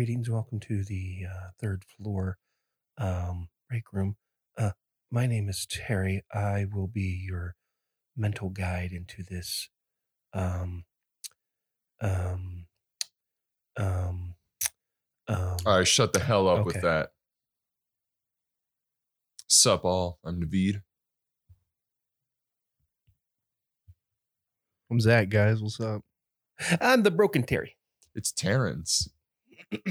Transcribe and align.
Greetings. 0.00 0.30
Welcome 0.30 0.60
to 0.60 0.82
the 0.82 1.26
uh, 1.30 1.48
third 1.60 1.84
floor 1.84 2.38
um, 2.96 3.50
break 3.68 3.92
room. 3.92 4.16
Uh, 4.56 4.70
my 5.10 5.26
name 5.26 5.50
is 5.50 5.66
Terry. 5.66 6.24
I 6.32 6.64
will 6.72 6.86
be 6.86 7.22
your 7.22 7.54
mental 8.16 8.48
guide 8.48 8.92
into 8.92 9.22
this. 9.22 9.68
Um, 10.32 10.84
um, 12.00 12.64
um, 13.76 14.36
um, 15.28 15.56
All 15.66 15.76
right, 15.76 15.86
shut 15.86 16.14
the 16.14 16.20
hell 16.20 16.48
up 16.48 16.64
with 16.64 16.80
that. 16.80 17.10
Sup, 19.48 19.84
all. 19.84 20.18
I'm 20.24 20.40
Naveed. 20.40 20.80
I'm 24.90 24.98
Zach, 24.98 25.28
guys. 25.28 25.62
What's 25.62 25.78
up? 25.78 26.00
I'm 26.80 27.02
the 27.02 27.10
broken 27.10 27.42
Terry. 27.42 27.76
It's 28.14 28.32
Terrence. 28.32 29.10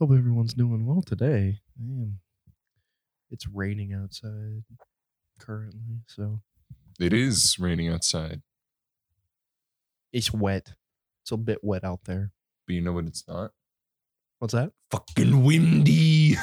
Hope 0.00 0.12
everyone's 0.12 0.54
doing 0.54 0.86
well 0.86 1.02
today. 1.02 1.58
Man, 1.78 2.18
it's 3.30 3.46
raining 3.48 3.92
outside 3.92 4.62
currently, 5.38 6.00
so 6.06 6.40
It 6.98 7.12
is 7.12 7.56
raining 7.58 7.88
outside, 7.88 8.42
it's 10.12 10.32
wet. 10.32 10.74
It's 11.22 11.32
a 11.32 11.36
bit 11.36 11.58
wet 11.62 11.84
out 11.84 12.00
there. 12.04 12.32
but 12.66 12.74
you 12.74 12.80
know 12.80 12.92
what 12.92 13.06
it's 13.06 13.26
not? 13.28 13.52
What's 14.38 14.54
that? 14.54 14.72
Fucking 14.90 15.44
windy. 15.44 16.34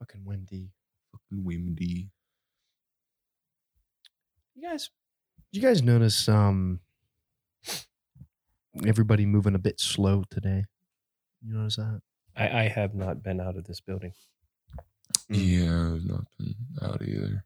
Fucking 0.00 0.24
windy. 0.24 0.70
Fucking 1.12 1.44
windy. 1.44 2.10
You 4.56 4.62
guys, 4.68 4.90
you 5.52 5.62
guys 5.62 5.82
notice 5.82 6.28
um 6.28 6.80
everybody 8.86 9.26
moving 9.26 9.54
a 9.54 9.58
bit 9.58 9.80
slow 9.80 10.24
today? 10.30 10.64
You 11.42 11.54
notice 11.54 11.76
that? 11.76 12.00
I, 12.36 12.48
I 12.64 12.68
have 12.68 12.94
not 12.94 13.22
been 13.22 13.40
out 13.40 13.56
of 13.56 13.64
this 13.64 13.80
building. 13.80 14.12
Yeah, 15.28 15.94
I've 15.94 16.04
not 16.04 16.24
been 16.38 16.54
out 16.82 17.02
either. 17.02 17.44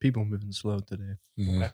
People 0.00 0.24
moving 0.24 0.52
slow 0.52 0.78
today. 0.80 1.16
Yeah. 1.36 1.70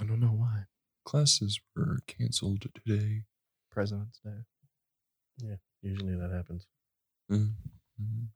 I 0.00 0.04
don't 0.04 0.20
know 0.20 0.28
why. 0.28 0.64
Classes 1.04 1.58
were 1.74 1.98
canceled 2.06 2.64
today. 2.84 3.22
President's 3.70 4.20
Day. 4.24 4.30
Yeah, 5.38 5.56
usually 5.82 6.14
that 6.14 6.30
happens. 6.30 6.66
Mm, 7.30 7.52
mm, 8.00 8.26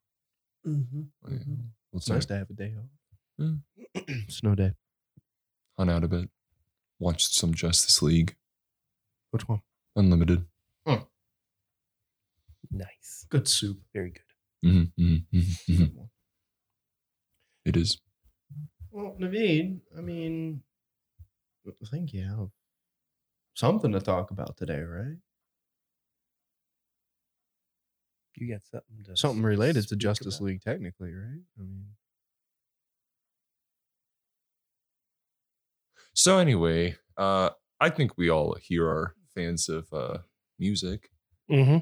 Mm-hmm. 0.66 1.02
yeah. 1.28 1.38
What's 1.90 2.06
It's 2.06 2.10
nice 2.10 2.27
to 2.27 2.36
have 2.38 2.50
a 2.50 2.54
day 2.54 2.74
off. 2.78 3.46
Mm. 3.46 3.60
Snow 4.30 4.54
day. 4.54 4.72
Hung 5.77 5.90
out 5.90 6.04
a 6.04 6.08
bit. 6.08 6.28
Watched 7.04 7.34
some 7.34 7.52
Justice 7.52 8.00
League. 8.00 8.34
Which 9.30 9.46
one? 9.46 9.60
Unlimited. 9.94 10.46
Nice. 12.70 13.26
Good 13.28 13.46
soup. 13.46 13.78
Very 13.92 14.10
good. 14.10 14.22
Mhm, 14.64 14.92
mhm, 14.98 15.26
mhm, 15.30 15.68
mhm. 15.68 16.08
It 17.66 17.76
is. 17.76 17.98
Well, 18.90 19.14
Naveed, 19.20 19.80
I 19.98 20.00
mean, 20.00 20.62
I 21.68 21.86
think 21.90 22.14
you 22.14 22.24
have 22.24 22.48
something 23.52 23.92
to 23.92 24.00
talk 24.00 24.30
about 24.30 24.56
today, 24.56 24.80
right? 24.80 25.18
You 28.36 28.50
got 28.50 28.64
something 28.64 29.04
to 29.04 29.16
Something 29.18 29.42
related 29.42 29.86
to 29.88 29.96
Justice 29.96 30.38
about? 30.38 30.46
League, 30.46 30.62
technically, 30.62 31.12
right? 31.12 31.42
I 31.58 31.62
mean, 31.62 31.84
So 36.14 36.39
anyway, 36.39 36.97
uh, 37.17 37.51
I 37.80 37.91
think 37.91 38.17
we 38.17 38.30
all 38.30 38.57
here 38.61 38.86
are 38.86 39.14
fans 39.35 39.69
of 39.69 39.86
uh, 39.92 40.19
music. 40.58 41.11
Mm-hmm. 41.51 41.79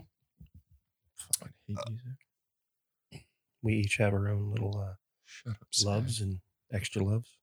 fucking 1.38 1.52
hate 1.68 1.76
music. 1.90 3.26
We 3.62 3.74
each 3.74 3.96
have 3.98 4.12
our 4.12 4.28
own 4.28 4.50
little 4.50 4.76
uh, 4.78 4.94
Shut 5.24 5.52
up, 5.52 5.68
Zach. 5.74 5.86
loves 5.86 6.20
and 6.20 6.38
extra 6.72 7.04
loves. 7.04 7.36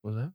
What's 0.00 0.16
that? 0.16 0.32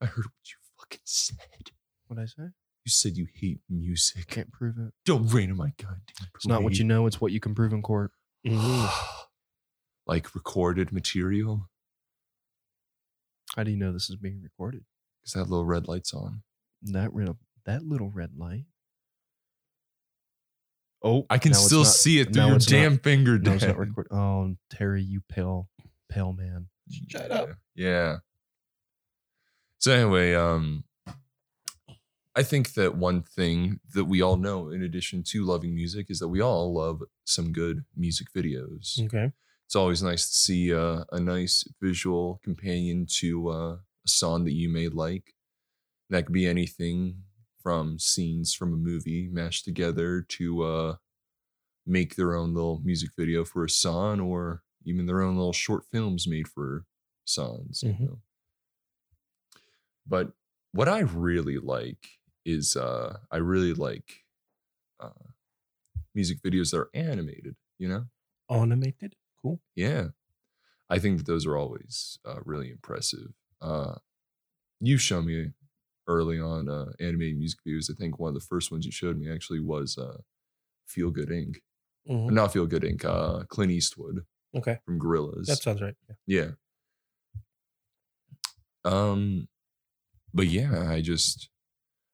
I 0.00 0.06
heard 0.06 0.24
what 0.24 0.46
you 0.46 0.56
fucking 0.78 1.00
said. 1.04 1.70
What 2.06 2.18
I 2.18 2.26
say? 2.26 2.44
You 2.84 2.90
said 2.90 3.16
you 3.16 3.26
hate 3.34 3.60
music. 3.68 4.28
Can't 4.28 4.52
prove 4.52 4.76
it. 4.78 4.92
Don't 5.04 5.26
rain 5.28 5.50
on 5.50 5.56
my 5.56 5.72
goddamn 5.78 6.28
It's 6.34 6.46
not 6.46 6.62
what 6.62 6.78
you 6.78 6.84
know; 6.84 7.06
it's 7.06 7.20
what 7.20 7.32
you 7.32 7.40
can 7.40 7.54
prove 7.54 7.72
in 7.72 7.82
court. 7.82 8.12
Mhm. 8.46 8.90
like 10.06 10.34
recorded 10.34 10.92
material. 10.92 11.68
How 13.56 13.62
do 13.62 13.70
you 13.70 13.76
know 13.76 13.92
this 13.92 14.10
is 14.10 14.16
being 14.16 14.40
recorded? 14.42 14.84
Because 15.22 15.34
that 15.34 15.48
little 15.50 15.64
red 15.64 15.86
light's 15.88 16.12
on. 16.12 16.42
That 16.82 17.12
real, 17.14 17.38
that 17.66 17.82
little 17.84 18.10
red 18.10 18.30
light. 18.36 18.64
Oh, 21.02 21.26
I 21.28 21.38
can 21.38 21.52
still 21.54 21.82
not- 21.82 21.92
see 21.92 22.18
it 22.20 22.32
through 22.32 22.46
your 22.46 22.56
it's 22.56 22.70
not- 22.70 22.76
damn 22.76 22.98
finger. 22.98 23.38
No, 23.38 23.52
it's 23.52 23.64
not 23.64 23.76
record. 23.78 24.08
Oh, 24.10 24.56
Terry, 24.70 25.02
you 25.02 25.20
pale, 25.28 25.68
pale 26.08 26.32
man. 26.32 26.68
Shut 27.08 27.30
up. 27.30 27.50
Yeah. 27.74 28.18
So 29.78 29.92
anyway, 29.92 30.34
um 30.34 30.84
I 32.36 32.42
think 32.42 32.72
that 32.74 32.96
one 32.96 33.22
thing 33.22 33.78
that 33.94 34.06
we 34.06 34.20
all 34.20 34.36
know 34.36 34.70
in 34.70 34.82
addition 34.82 35.22
to 35.24 35.44
loving 35.44 35.74
music 35.74 36.06
is 36.10 36.18
that 36.18 36.28
we 36.28 36.40
all 36.40 36.72
love 36.74 37.02
some 37.24 37.52
good 37.52 37.84
music 37.94 38.26
videos. 38.34 39.00
Okay. 39.04 39.32
It's 39.66 39.76
always 39.76 40.02
nice 40.02 40.28
to 40.28 40.34
see 40.34 40.74
uh, 40.74 41.04
a 41.10 41.20
nice 41.20 41.64
visual 41.80 42.40
companion 42.44 43.06
to 43.18 43.48
uh, 43.48 43.72
a 43.74 44.08
song 44.08 44.44
that 44.44 44.52
you 44.52 44.68
may 44.68 44.88
like. 44.88 45.34
That 46.10 46.26
could 46.26 46.34
be 46.34 46.46
anything 46.46 47.24
from 47.62 47.98
scenes 47.98 48.54
from 48.54 48.72
a 48.74 48.76
movie 48.76 49.28
mashed 49.28 49.64
together 49.64 50.22
to 50.22 50.62
uh, 50.64 50.96
make 51.86 52.16
their 52.16 52.36
own 52.36 52.54
little 52.54 52.80
music 52.84 53.10
video 53.16 53.44
for 53.44 53.64
a 53.64 53.70
song 53.70 54.20
or 54.20 54.64
even 54.84 55.06
their 55.06 55.22
own 55.22 55.36
little 55.36 55.52
short 55.52 55.84
films 55.92 56.26
made 56.28 56.48
for 56.48 56.86
songs. 57.24 57.86
You 57.86 57.90
Mhm. 57.90 58.08
know? 58.08 58.22
But 60.06 60.32
what 60.72 60.88
I 60.88 61.00
really 61.00 61.58
like 61.58 62.08
is 62.44 62.76
uh, 62.76 63.18
I 63.30 63.38
really 63.38 63.74
like 63.74 64.24
uh, 65.00 65.10
music 66.14 66.40
videos 66.42 66.70
that 66.72 66.78
are 66.78 66.90
animated, 66.94 67.56
you 67.78 67.88
know? 67.88 68.06
Animated. 68.48 69.16
Cool. 69.44 69.60
Yeah. 69.76 70.08
I 70.90 70.98
think 70.98 71.18
that 71.18 71.26
those 71.26 71.46
are 71.46 71.56
always 71.56 72.18
uh, 72.24 72.40
really 72.44 72.70
impressive. 72.70 73.32
Uh, 73.60 73.96
you 74.80 74.98
showed 74.98 75.26
me 75.26 75.52
early 76.08 76.40
on 76.40 76.68
uh, 76.68 76.92
animated 77.00 77.38
music 77.38 77.60
videos. 77.66 77.90
I 77.90 77.94
think 77.94 78.18
one 78.18 78.28
of 78.30 78.34
the 78.34 78.46
first 78.46 78.72
ones 78.72 78.86
you 78.86 78.92
showed 78.92 79.18
me 79.18 79.30
actually 79.30 79.60
was 79.60 79.98
uh, 79.98 80.18
Feel 80.86 81.10
Good 81.10 81.30
Inc. 81.30 81.56
Mhm. 82.08 82.32
Not 82.32 82.52
Feel 82.52 82.66
Good 82.66 82.82
Inc. 82.84 83.04
Uh, 83.04 83.44
Clint 83.46 83.72
Eastwood 83.72 84.26
Okay. 84.56 84.78
from 84.86 85.00
Gorillaz. 85.00 85.46
That 85.46 85.62
sounds 85.62 85.82
right. 85.82 85.96
Yeah. 86.08 86.16
yeah. 86.26 86.50
Um, 88.84 89.48
but 90.34 90.46
yeah, 90.48 90.90
I 90.90 91.00
just 91.00 91.50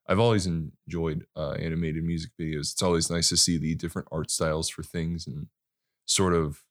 I've 0.07 0.19
always 0.19 0.47
enjoyed 0.47 1.25
uh, 1.35 1.53
animated 1.53 2.03
music 2.03 2.31
videos. 2.39 2.73
It's 2.73 2.83
always 2.83 3.09
nice 3.11 3.29
to 3.29 3.37
see 3.37 3.57
the 3.57 3.75
different 3.75 4.09
art 4.11 4.31
styles 4.31 4.69
for 4.69 4.83
things 4.83 5.27
and 5.27 5.47
sort 6.05 6.33
of 6.33 6.63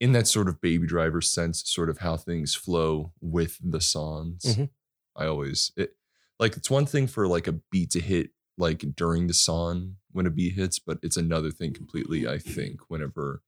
in 0.00 0.12
that 0.12 0.26
sort 0.26 0.48
of 0.48 0.60
baby 0.60 0.86
driver 0.86 1.20
sense, 1.20 1.62
sort 1.66 1.90
of 1.90 1.98
how 1.98 2.16
things 2.16 2.54
flow 2.54 3.12
with 3.20 3.58
the 3.62 3.80
songs. 3.80 4.42
Mhm. 4.44 4.70
I 5.16 5.26
always 5.26 5.72
it 5.76 5.96
like 6.38 6.56
it's 6.56 6.70
one 6.70 6.86
thing 6.86 7.06
for 7.06 7.28
like 7.28 7.46
a 7.46 7.52
beat 7.52 7.90
to 7.90 8.00
hit 8.00 8.30
like 8.56 8.80
during 8.96 9.26
the 9.26 9.34
song 9.34 9.96
when 10.12 10.26
a 10.26 10.30
beat 10.30 10.54
hits, 10.54 10.78
but 10.78 10.98
it's 11.02 11.16
another 11.16 11.50
thing 11.50 11.72
completely, 11.72 12.26
I 12.26 12.38
think, 12.38 12.88
whenever 12.90 13.42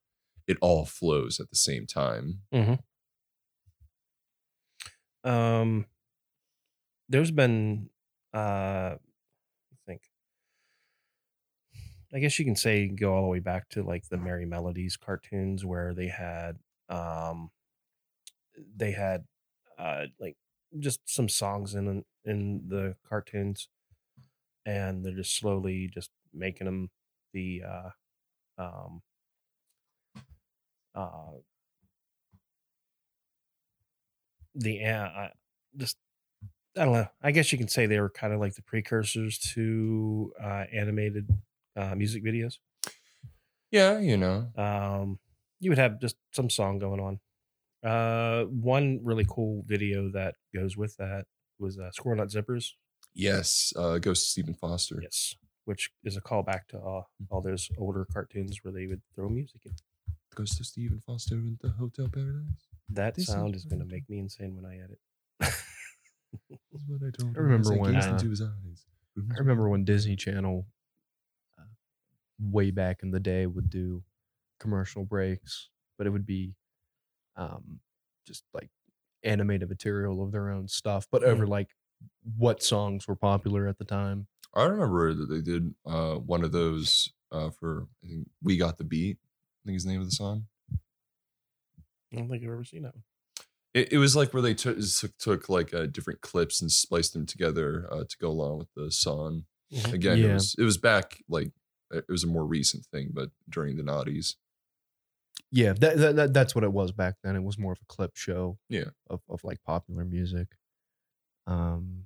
it 0.47 0.59
all 0.61 0.85
flows 0.85 1.41
at 1.41 1.51
the 1.51 1.57
same 1.57 1.87
time. 1.87 2.43
Um, 5.25 5.87
there's 7.09 7.31
been, 7.31 7.91
uh, 8.35 8.97
I 8.97 8.99
think, 9.87 10.03
I 12.15 12.19
guess 12.21 12.39
you 12.39 12.45
can 12.45 12.57
say 12.57 12.89
go 12.89 13.15
all 13.15 13.23
the 13.23 13.29
way 13.29 13.39
back 13.41 13.69
to 13.71 13.83
like 13.83 14.09
the 14.09 14.17
Merrie 14.17 14.47
Melodies 14.47 14.97
cartoons 14.97 15.65
where 15.65 15.95
they 15.95 16.09
had, 16.09 16.59
um, 16.89 17.51
they 18.77 18.93
had, 18.93 19.25
uh, 19.79 20.07
like 20.21 20.37
just 20.79 21.01
some 21.07 21.29
songs 21.29 21.75
in 21.75 22.05
in 22.25 22.69
the 22.69 22.97
cartoons, 23.09 23.69
and 24.67 25.05
they're 25.05 25.15
just 25.15 25.37
slowly 25.39 25.91
just 25.93 26.11
making 26.35 26.67
them 26.67 26.91
the, 27.33 27.63
uh, 27.67 27.91
um, 28.59 29.03
uh, 30.95 31.33
the 34.55 34.85
uh, 34.85 35.29
just 35.77 35.97
I 36.77 36.85
don't 36.85 36.95
know. 36.95 37.09
I 37.23 37.33
guess 37.33 37.53
you 37.53 37.59
can 37.59 37.69
say 37.69 37.87
they 37.87 38.01
were 38.01 38.11
kind 38.11 38.33
of 38.33 38.41
like 38.41 38.55
the 38.55 38.63
precursors 38.63 39.39
to 39.55 40.33
uh, 40.43 40.67
animated 40.73 41.29
uh, 41.77 41.95
music 41.95 42.25
videos. 42.25 42.59
Yeah, 43.71 43.99
you 43.99 44.17
know. 44.17 44.49
Um, 44.57 45.19
you 45.61 45.71
would 45.71 45.79
have 45.79 46.01
just 46.01 46.17
some 46.33 46.51
song 46.51 46.79
going 46.79 47.01
on. 47.01 47.21
Uh, 47.89 48.45
one 48.45 49.01
really 49.03 49.27
cool 49.29 49.65
video 49.67 50.11
that 50.13 50.35
goes 50.55 50.77
with 50.77 50.97
that 50.99 51.25
was 51.59 51.79
uh, 51.79 51.91
Squirrel 51.93 52.19
Nut 52.19 52.29
Zippers. 52.29 52.73
Yes, 53.15 53.73
uh, 53.77 53.99
Ghost 53.99 54.25
of 54.25 54.29
Stephen 54.29 54.55
Foster. 54.55 55.01
Yes, 55.03 55.35
which 55.65 55.91
is 56.05 56.17
a 56.17 56.21
callback 56.21 56.67
to 56.69 56.79
uh, 56.79 57.03
all 57.31 57.41
those 57.41 57.71
older 57.79 58.07
cartoons 58.13 58.59
where 58.63 58.73
they 58.73 58.87
would 58.87 59.03
throw 59.15 59.29
music 59.29 59.63
in. 59.65 59.73
Ghost 60.35 60.61
of 60.61 60.67
Stephen 60.67 61.01
Foster 61.05 61.35
in 61.35 61.59
the 61.61 61.71
Hotel 61.71 62.09
Paradise. 62.13 62.69
That 62.89 63.15
This 63.15 63.27
sound 63.27 63.55
is 63.55 63.65
going 63.65 63.81
to 63.81 63.87
make 63.87 64.09
me 64.09 64.19
insane 64.19 64.57
when 64.57 64.65
I 64.65 64.77
edit. 64.77 64.99
That's 65.41 66.85
what 66.87 67.01
I 67.07 67.11
told 67.11 67.37
I 67.37 67.41
remember 67.41 67.77
when, 67.77 67.95
gazed 67.95 68.09
uh, 68.09 68.13
into 68.13 68.31
his 68.31 68.43
eyes. 68.43 68.87
I 69.19 69.39
remember 69.39 69.69
when 69.69 69.85
Disney 69.85 70.17
Channel, 70.17 70.67
way 72.43 72.71
back 72.71 73.03
in 73.03 73.11
the 73.11 73.21
day, 73.21 73.47
would 73.47 73.71
do 73.71 74.03
commercial 74.61 75.05
breaks, 75.05 75.71
but 75.99 76.07
it 76.07 76.11
would 76.11 76.27
be 76.27 76.55
um, 77.37 77.81
just 78.27 78.45
like 78.55 78.71
animated 79.25 79.69
material 79.69 80.23
of 80.23 80.33
their 80.33 80.51
own 80.51 80.69
stuff, 80.69 81.07
but 81.11 81.23
over 81.25 81.47
like 81.47 81.71
what 82.37 82.63
songs 82.63 83.07
were 83.07 83.17
popular 83.17 83.69
at 83.69 83.79
the 83.79 83.85
time. 83.85 84.27
I 84.55 84.65
remember 84.65 85.15
that 85.15 85.27
they 85.27 85.41
did 85.41 85.75
uh, 85.87 86.17
one 86.17 86.45
of 86.45 86.53
those 86.53 87.13
uh, 87.31 87.51
for 87.51 87.87
I 88.05 88.09
think 88.09 88.29
we 88.43 88.57
got 88.57 88.79
the 88.79 88.85
beat. 88.85 89.19
I 89.23 89.61
think 89.67 89.77
is 89.77 89.85
the 89.85 89.91
name 89.91 90.01
of 90.01 90.07
the 90.07 90.13
song. 90.13 90.47
I 92.13 92.17
don't 92.17 92.29
think 92.29 92.43
I've 92.43 92.51
ever 92.51 92.65
seen 92.65 92.83
that 92.83 92.95
one. 92.95 93.05
It, 93.75 93.93
it 93.95 93.99
was 93.99 94.15
like 94.15 94.33
where 94.35 94.43
they 94.43 94.55
took 94.55 94.79
took, 94.81 95.17
took 95.19 95.49
like 95.49 95.73
uh, 95.73 95.87
different 95.87 96.21
clips 96.21 96.61
and 96.61 96.71
spliced 96.71 97.15
them 97.15 97.25
together 97.25 97.89
uh, 97.91 98.05
to 98.09 98.19
go 98.19 98.29
along 98.29 98.59
with 98.59 98.69
the 98.75 98.91
song. 98.93 99.47
Mhm. 99.73 99.93
Again, 99.95 100.23
it 100.25 100.33
was 100.33 100.55
it 100.59 100.65
was 100.65 100.77
back 100.77 101.23
like 101.29 101.53
it 101.93 102.05
was 102.09 102.25
a 102.25 102.29
more 102.29 102.45
recent 102.47 102.87
thing, 102.87 103.11
but 103.13 103.31
during 103.49 103.77
the 103.77 103.83
noughties. 103.83 104.35
Yeah, 105.51 105.75
that, 105.75 105.99
that, 105.99 106.17
that 106.17 106.33
that's 106.35 106.55
what 106.55 106.65
it 106.65 106.73
was 106.73 106.93
back 106.93 107.17
then. 107.23 107.37
It 107.37 107.43
was 107.43 107.59
more 107.59 107.73
of 107.73 107.79
a 107.83 107.87
clip 107.87 108.17
show. 108.17 108.59
Yeah. 108.69 108.91
Of 109.11 109.21
of 109.29 109.45
like 109.45 109.63
popular 109.65 110.05
music. 110.05 110.49
Um 111.47 112.05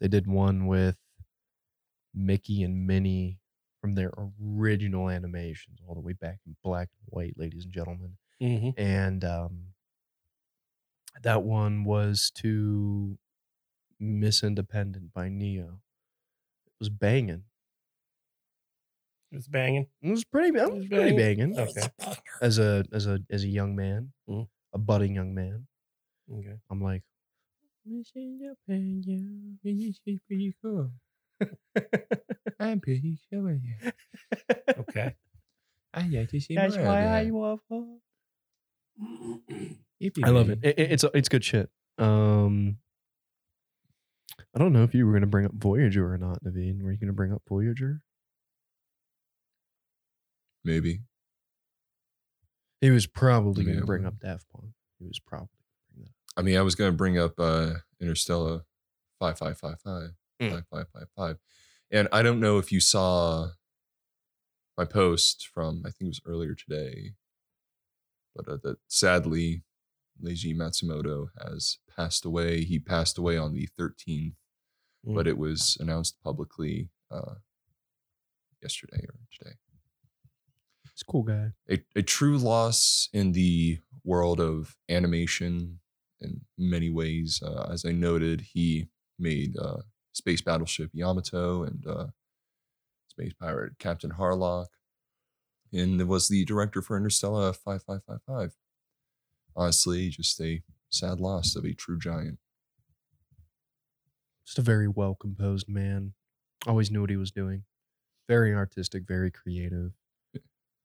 they 0.00 0.08
did 0.08 0.26
one 0.26 0.66
with 0.66 0.96
Mickey 2.14 2.62
and 2.62 2.86
Minnie 2.86 3.38
from 3.80 3.94
their 3.94 4.12
original 4.42 5.08
animations 5.08 5.78
all 5.86 5.94
the 5.94 6.00
way 6.00 6.12
back 6.12 6.38
in 6.46 6.56
black 6.62 6.88
and 7.00 7.06
white, 7.06 7.34
ladies 7.36 7.64
and 7.64 7.72
gentlemen. 7.72 8.16
Mhm. 8.42 8.74
And 8.76 9.24
um 9.24 9.60
that 11.22 11.42
one 11.42 11.84
was 11.84 12.30
to 12.36 13.18
Miss 13.98 14.42
Independent 14.44 15.12
by 15.12 15.28
Ne-Yo. 15.28 15.80
It 16.66 16.72
was 16.78 16.90
banging. 16.90 17.44
It's 19.32 19.46
banging. 19.48 19.86
It 20.02 20.10
was 20.10 20.24
pretty, 20.24 20.56
it 20.58 20.72
was 20.72 20.86
pretty 20.86 21.16
banging. 21.16 21.58
Okay. 21.58 21.82
as 22.40 22.58
a 22.58 22.84
as 22.92 23.06
a 23.06 23.18
as 23.30 23.44
a 23.44 23.48
young 23.48 23.76
man, 23.76 24.12
Mhm. 24.28 24.48
a 24.72 24.78
budding 24.78 25.14
young 25.14 25.34
man, 25.34 25.66
Okay. 26.32 26.56
I'm 26.70 26.80
like, 26.82 27.02
Miss 27.84 28.10
Independent, 28.16 29.58
she's 29.64 30.00
pretty 30.26 30.54
cool. 30.62 30.90
I'm 32.60 32.80
pretty 32.80 33.18
sure 33.30 33.52
you. 33.52 33.92
Okay. 34.78 35.14
I 35.94 36.06
like 36.08 36.28
to 36.30 36.40
see 36.40 36.54
That's 36.54 36.76
more 36.76 36.86
why 36.86 37.00
that. 37.02 37.26
I 37.26 37.30
love 37.30 37.60
her. 37.70 37.84
Yippee 40.02 40.24
I 40.24 40.30
love 40.30 40.50
it. 40.50 40.58
yay. 40.62 40.70
It- 40.70 40.78
it- 40.78 40.92
It's 40.92 41.04
it's 41.14 41.28
good 41.28 41.44
shit. 41.44 41.70
Um, 41.98 42.78
I 44.54 44.58
don't 44.58 44.72
know 44.72 44.84
if 44.84 44.94
you 44.94 45.06
were 45.06 45.12
gonna 45.12 45.26
bring 45.26 45.44
up 45.46 45.52
Voyager 45.54 46.12
or 46.12 46.18
not, 46.18 46.42
Naveen. 46.44 46.80
Were 46.82 46.92
you 46.92 46.98
gonna 46.98 47.12
bring 47.12 47.32
up 47.32 47.42
Voyager? 47.48 48.00
Maybe. 50.64 51.00
He 52.80 52.90
was 52.90 53.06
probably 53.06 53.64
gonna 53.64 53.84
bring 53.84 54.06
up 54.06 54.20
Daft 54.20 54.46
Punk. 54.52 54.72
He 54.98 55.06
was 55.06 55.18
probably 55.18 55.48
gonna 55.94 55.94
bring 55.94 56.06
up. 56.06 56.12
I 56.36 56.42
mean, 56.42 56.56
I 56.56 56.62
was 56.62 56.74
going 56.76 56.90
to 56.92 56.96
bring 56.96 57.18
up 57.18 57.34
uh, 57.40 57.74
Interstellar 58.00 58.62
5555. 59.18 60.10
Mm. 60.40 60.50
5555. 60.50 61.36
And 61.90 62.08
I 62.12 62.22
don't 62.22 62.38
know 62.38 62.58
if 62.58 62.70
you 62.70 62.78
saw 62.80 63.48
my 64.76 64.84
post 64.84 65.48
from, 65.52 65.82
I 65.84 65.90
think 65.90 66.02
it 66.02 66.06
was 66.08 66.20
earlier 66.26 66.54
today, 66.54 67.14
but 68.36 68.46
uh, 68.46 68.58
that 68.62 68.76
sadly, 68.86 69.64
Leiji 70.22 70.54
Matsumoto 70.54 71.28
has 71.44 71.78
passed 71.96 72.24
away. 72.24 72.62
He 72.62 72.78
passed 72.78 73.18
away 73.18 73.36
on 73.36 73.52
the 73.52 73.68
13th, 73.78 74.34
but 75.04 75.26
Mm. 75.26 75.30
it 75.30 75.38
was 75.38 75.76
announced 75.80 76.20
publicly 76.22 76.90
uh, 77.10 77.36
yesterday 78.62 79.04
or 79.08 79.14
today. 79.36 79.56
He's 80.98 81.04
a 81.08 81.12
cool 81.12 81.22
guy. 81.22 81.52
a, 81.70 81.78
a 81.94 82.02
true 82.02 82.38
loss 82.38 83.08
in 83.12 83.30
the 83.30 83.78
world 84.02 84.40
of 84.40 84.76
animation 84.88 85.78
in 86.20 86.40
many 86.58 86.90
ways. 86.90 87.40
Uh, 87.40 87.68
as 87.72 87.84
I 87.84 87.92
noted, 87.92 88.40
he 88.40 88.88
made 89.16 89.56
uh, 89.56 89.82
Space 90.12 90.40
Battleship 90.40 90.90
Yamato 90.92 91.62
and 91.62 91.86
uh, 91.86 92.06
Space 93.06 93.32
Pirate 93.32 93.78
Captain 93.78 94.10
Harlock, 94.10 94.66
and 95.72 96.02
was 96.08 96.26
the 96.26 96.44
director 96.44 96.82
for 96.82 96.96
Interstellar 96.96 97.52
5555. 97.52 98.56
Honestly, 99.54 100.08
just 100.08 100.40
a 100.40 100.62
sad 100.90 101.20
loss 101.20 101.54
of 101.54 101.64
a 101.64 101.74
true 101.74 102.00
giant. 102.00 102.40
Just 104.44 104.58
a 104.58 104.62
very 104.62 104.88
well 104.88 105.14
composed 105.14 105.68
man. 105.68 106.14
Always 106.66 106.90
knew 106.90 107.02
what 107.02 107.10
he 107.10 107.16
was 107.16 107.30
doing. 107.30 107.62
Very 108.26 108.52
artistic, 108.52 109.06
very 109.06 109.30
creative. 109.30 109.92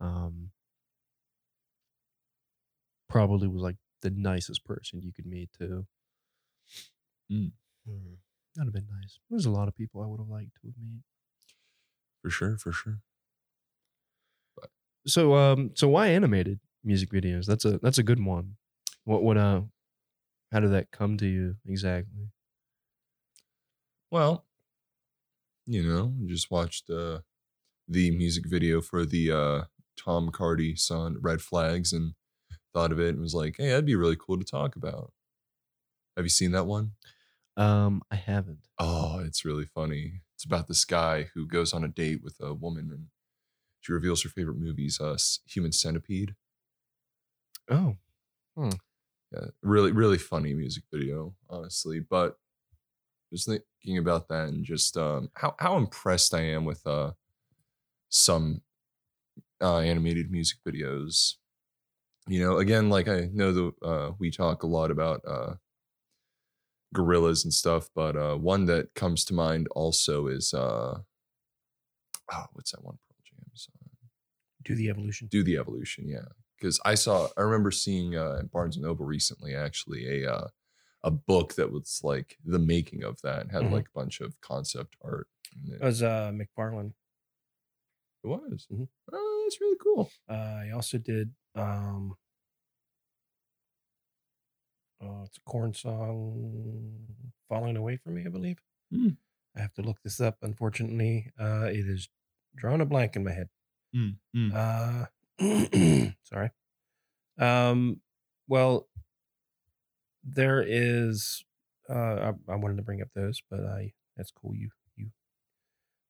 Um, 0.04 0.52
probably 3.10 3.48
was 3.48 3.62
like 3.62 3.78
the 4.02 4.10
nicest 4.10 4.66
person 4.66 5.02
you 5.02 5.14
could 5.14 5.26
meet 5.26 5.50
too. 5.58 5.86
Mm. 7.32 7.52
Mm, 7.90 8.18
That'd 8.56 8.68
have 8.68 8.74
been 8.74 8.88
nice. 9.02 9.20
There's 9.30 9.46
a 9.46 9.52
lot 9.52 9.68
of 9.68 9.76
people 9.76 10.02
I 10.02 10.08
would 10.08 10.20
have 10.20 10.30
liked 10.30 10.56
to 10.62 10.68
have 10.68 10.76
met. 10.78 11.04
For 12.22 12.30
sure, 12.30 12.58
for 12.58 12.72
sure. 12.72 13.00
But. 14.56 14.70
So 15.08 15.36
um, 15.36 15.72
so 15.74 15.88
why 15.88 16.08
animated 16.08 16.60
music 16.84 17.10
videos? 17.10 17.46
That's 17.46 17.66
a 17.66 17.78
that's 17.80 17.98
a 17.98 18.04
good 18.04 18.24
one. 18.24 18.56
What 19.06 19.24
what 19.24 19.38
uh, 19.38 19.62
how 20.52 20.60
did 20.60 20.72
that 20.72 20.92
come 20.92 21.18
to 21.18 21.28
you 21.28 21.56
exactly? 21.66 22.30
Well, 24.12 24.46
you 25.66 25.84
know, 25.84 26.14
just 26.26 26.52
watched 26.52 26.90
uh, 26.90 27.20
the 27.88 28.12
music 28.12 28.46
video 28.48 28.82
for 28.82 29.06
the 29.06 29.32
uh, 29.32 29.64
Tom 29.98 30.32
Cardy 30.32 30.78
saw 30.78 31.10
"Red 31.20 31.42
Flags" 31.42 31.94
and 31.94 32.14
thought 32.74 32.92
of 32.92 33.00
it 33.00 33.10
and 33.10 33.22
was 33.22 33.36
like, 33.36 33.58
"Hey, 33.58 33.70
that'd 33.70 33.86
be 33.86 33.96
really 33.96 34.18
cool 34.18 34.38
to 34.40 34.46
talk 34.46 34.76
about." 34.76 35.14
Have 36.16 36.26
you 36.26 36.30
seen 36.30 36.52
that 36.52 36.66
one? 36.66 36.94
Um, 37.56 38.02
I 38.10 38.16
haven't. 38.16 38.68
Oh, 38.80 39.20
it's 39.20 39.46
really 39.46 39.66
funny. 39.66 40.22
It's 40.36 40.46
about 40.46 40.68
this 40.68 40.86
guy 40.86 41.24
who 41.34 41.48
goes 41.48 41.74
on 41.74 41.84
a 41.84 41.88
date 41.88 42.24
with 42.24 42.38
a 42.40 42.54
woman 42.54 42.90
and 42.92 43.08
she 43.82 43.94
reveals 43.94 44.24
her 44.24 44.30
favorite 44.30 44.58
movies, 44.58 45.00
uh, 45.00 45.18
Human 45.48 45.72
Centipede. 45.72 46.36
Oh, 47.70 47.98
Yeah, 49.32 49.48
really, 49.62 49.92
really 49.92 50.18
funny 50.18 50.54
music 50.54 50.84
video, 50.92 51.36
honestly. 51.50 52.00
But 52.00 52.38
just 53.32 53.48
thinking 53.48 53.98
about 53.98 54.28
that 54.30 54.50
and 54.50 54.64
just 54.66 54.98
um, 54.98 55.32
how 55.36 55.56
how 55.60 55.78
impressed 55.78 56.34
I 56.34 56.42
am 56.42 56.66
with 56.66 56.86
uh, 56.88 57.14
some 58.10 58.62
uh, 59.62 59.80
animated 59.80 60.32
music 60.32 60.58
videos. 60.68 61.36
You 62.28 62.40
know, 62.40 62.58
again, 62.58 62.90
like 62.90 63.08
I 63.08 63.30
know 63.34 63.52
that 63.52 63.72
uh, 63.86 64.12
we 64.20 64.32
talk 64.32 64.64
a 64.64 64.68
lot 64.68 64.92
about 64.92 65.22
uh, 65.28 65.56
Gorillaz 66.96 67.44
and 67.44 67.54
stuff, 67.54 67.90
but 67.96 68.16
uh, 68.16 68.36
one 68.36 68.66
that 68.66 68.94
comes 68.94 69.26
to 69.26 69.34
mind 69.34 69.68
also 69.72 70.28
is 70.28 70.54
uh, 70.54 71.00
oh, 72.32 72.46
what's 72.54 72.72
that 72.72 72.84
one 72.84 72.98
Pearl 73.10 73.18
Jam 73.26 73.46
song? 73.56 73.74
Do 74.64 74.76
the 74.76 74.90
evolution. 74.90 75.28
do 75.30 75.44
the 75.44 75.58
evolution 75.58 76.08
yeah 76.08 76.24
because 76.58 76.80
i 76.86 76.96
saw 76.96 77.28
i 77.38 77.42
remember 77.42 77.70
seeing 77.70 78.16
uh 78.16 78.38
at 78.40 78.50
barnes 78.50 78.78
and 78.78 78.86
noble 78.86 79.06
recently 79.06 79.54
actually 79.54 80.24
a 80.24 80.32
uh 80.34 80.48
a 81.04 81.12
book 81.12 81.56
that 81.56 81.70
was 81.70 82.00
like 82.02 82.38
the 82.46 82.60
making 82.60 83.04
of 83.04 83.20
that 83.24 83.42
and 83.42 83.52
had 83.52 83.64
Mhm. 83.64 83.72
like 83.74 83.88
a 83.94 84.00
bunch 84.00 84.22
of 84.22 84.40
concept 84.40 84.96
art 85.04 85.28
in 85.66 85.74
it, 85.74 85.80
That 85.82 85.86
was 85.86 86.02
uh, 86.02 86.32
McFarlane. 86.34 86.94
it 88.24 88.28
was 88.28 88.68
Mhm. 88.72 88.88
oh 89.12 89.33
that's 89.54 89.62
really 89.62 89.78
cool 89.82 90.10
Uh, 90.30 90.34
I 90.34 90.72
also 90.74 90.98
did. 90.98 91.32
Um, 91.56 92.16
oh, 95.02 95.24
it's 95.26 95.38
a 95.38 95.42
Korn 95.50 95.74
song, 95.74 97.08
"Falling 97.50 97.78
Away 97.78 97.98
from 97.98 98.16
Me," 98.16 98.24
I 98.26 98.30
believe. 98.30 98.58
Hmm. 98.92 99.10
I 99.56 99.62
have 99.62 99.74
to 99.76 99.82
look 99.84 100.02
this 100.04 100.20
up. 100.20 100.38
Unfortunately, 100.42 101.32
uh, 101.40 101.66
it 101.72 101.88
is 101.88 102.10
drawing 102.56 102.82
a 102.82 102.86
blank 102.86 103.16
in 103.16 103.24
my 103.24 103.32
head. 103.32 103.50
Uh, 104.54 105.06
sorry. 106.24 106.50
Um, 107.38 108.02
well, 108.48 108.88
there 110.24 110.62
is. 110.66 111.44
Uh, 111.90 112.32
I, 112.48 112.54
I 112.54 112.56
wanted 112.56 112.78
to 112.78 112.84
bring 112.84 113.02
up 113.02 113.10
those, 113.14 113.42
but 113.50 113.60
I 113.66 113.94
that's 114.18 114.32
cool. 114.32 114.56
You 114.56 114.70
you 114.96 115.12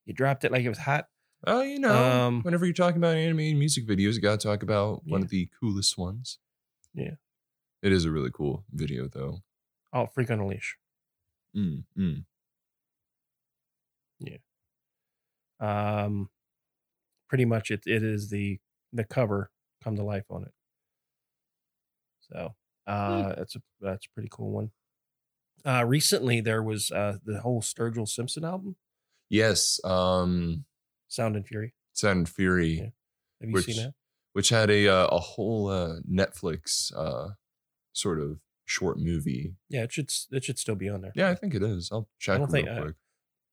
you 0.06 0.14
dropped 0.14 0.44
it 0.44 0.52
like 0.52 0.64
it 0.64 0.70
was 0.70 0.78
hot. 0.78 1.08
Oh 1.46 1.62
you 1.62 1.80
know 1.80 1.94
Um, 1.94 2.42
whenever 2.44 2.66
you're 2.66 2.74
talking 2.74 2.98
about 2.98 3.16
animated 3.16 3.58
music 3.58 3.86
videos 3.88 4.16
you 4.16 4.22
gotta 4.22 4.38
talk 4.38 4.64
about 4.64 5.06
one 5.06 5.22
of 5.22 5.30
the 5.30 5.50
coolest 5.60 5.98
ones 5.98 6.40
Yeah. 6.94 7.16
it 7.82 7.92
is 7.92 8.06
a 8.06 8.12
really 8.12 8.32
cool 8.32 8.64
video 8.72 9.08
though 9.08 9.42
Oh, 9.96 10.08
freak 10.08 10.32
on 10.32 10.40
a 10.40 10.48
leash. 10.48 10.76
Mm, 11.56 11.84
mm. 11.96 12.24
Um, 15.60 16.30
pretty 17.30 17.46
much 17.46 17.72
it 17.72 17.84
it 17.86 18.04
is 18.04 18.30
the 18.30 18.60
the 18.92 19.04
cover 19.04 19.52
come 19.84 19.96
to 19.96 20.04
life 20.04 20.26
on 20.30 20.44
it. 20.44 20.52
So 22.22 22.56
uh, 22.88 23.36
that's 23.36 23.56
a 23.56 23.62
that's 23.82 24.06
a 24.08 24.10
pretty 24.14 24.30
cool 24.32 24.52
one. 24.52 24.72
Uh, 25.66 25.86
recently 25.86 26.42
there 26.42 26.64
was 26.64 26.92
uh 26.92 27.18
the 27.24 27.40
whole 27.42 27.62
Sturgill 27.62 28.08
Simpson 28.08 28.44
album, 28.44 28.76
Yes. 29.30 29.80
Um, 29.84 30.66
Sound 31.14 31.36
and 31.36 31.46
Fury. 31.48 31.76
Sound 31.94 32.18
and 32.18 32.30
Fury, 32.30 32.70
Yeah. 32.70 32.84
Have 33.42 33.50
you 33.50 33.54
which 33.54 33.66
seen 33.66 33.84
that? 33.84 33.94
which 34.34 34.50
had 34.50 34.72
a 34.72 34.88
uh, 34.88 35.08
a 35.12 35.20
whole 35.20 35.70
uh, 35.70 35.98
Netflix 36.12 36.92
uh, 36.98 37.34
sort 37.94 38.20
of 38.20 38.40
short 38.66 38.98
movie. 38.98 39.54
Yeah, 39.70 39.84
it 39.84 39.92
should 39.94 40.10
it 40.32 40.44
should 40.44 40.58
still 40.58 40.74
be 40.76 40.90
on 40.90 41.02
there. 41.02 41.12
Yeah, 41.16 41.30
I 41.30 41.36
think 41.36 41.54
it 41.54 41.62
is. 41.62 41.90
I'll 41.92 42.10
check 42.20 42.36
I 42.36 42.38
don't 42.40 42.52
real 42.52 42.66
think- 42.66 42.82
quick. 42.82 42.96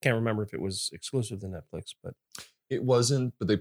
Can't 0.03 0.15
remember 0.17 0.43
if 0.43 0.55
it 0.55 0.63
was 0.63 0.89
exclusive 0.95 1.41
to 1.41 1.47
Netflix, 1.49 1.95
but 2.03 2.15
It 2.71 2.83
wasn't, 2.83 3.35
but 3.39 3.49
they 3.49 3.59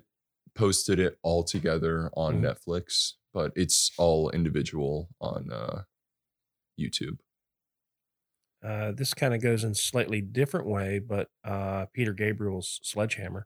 posted 0.56 0.98
it 0.98 1.18
all 1.24 1.44
together 1.44 2.10
on 2.15 2.41
Mhm. 2.41 2.44
Netflix. 2.56 3.13
But 3.34 3.51
it's 3.58 3.91
all 3.98 4.29
individual 4.29 5.10
on 5.20 5.51
uh, 5.51 5.84
YouTube. 6.79 7.18
uh, 8.63 8.91
this 8.94 9.13
kind 9.13 9.34
of 9.34 9.41
goes 9.41 9.63
in 9.65 9.74
slightly 9.75 10.22
different 10.22 10.68
way. 10.68 11.00
But 11.00 11.27
uh, 11.44 11.88
Peter 11.94 12.13
Gabriel's 12.13 12.79
Sledgehammer. 12.84 13.46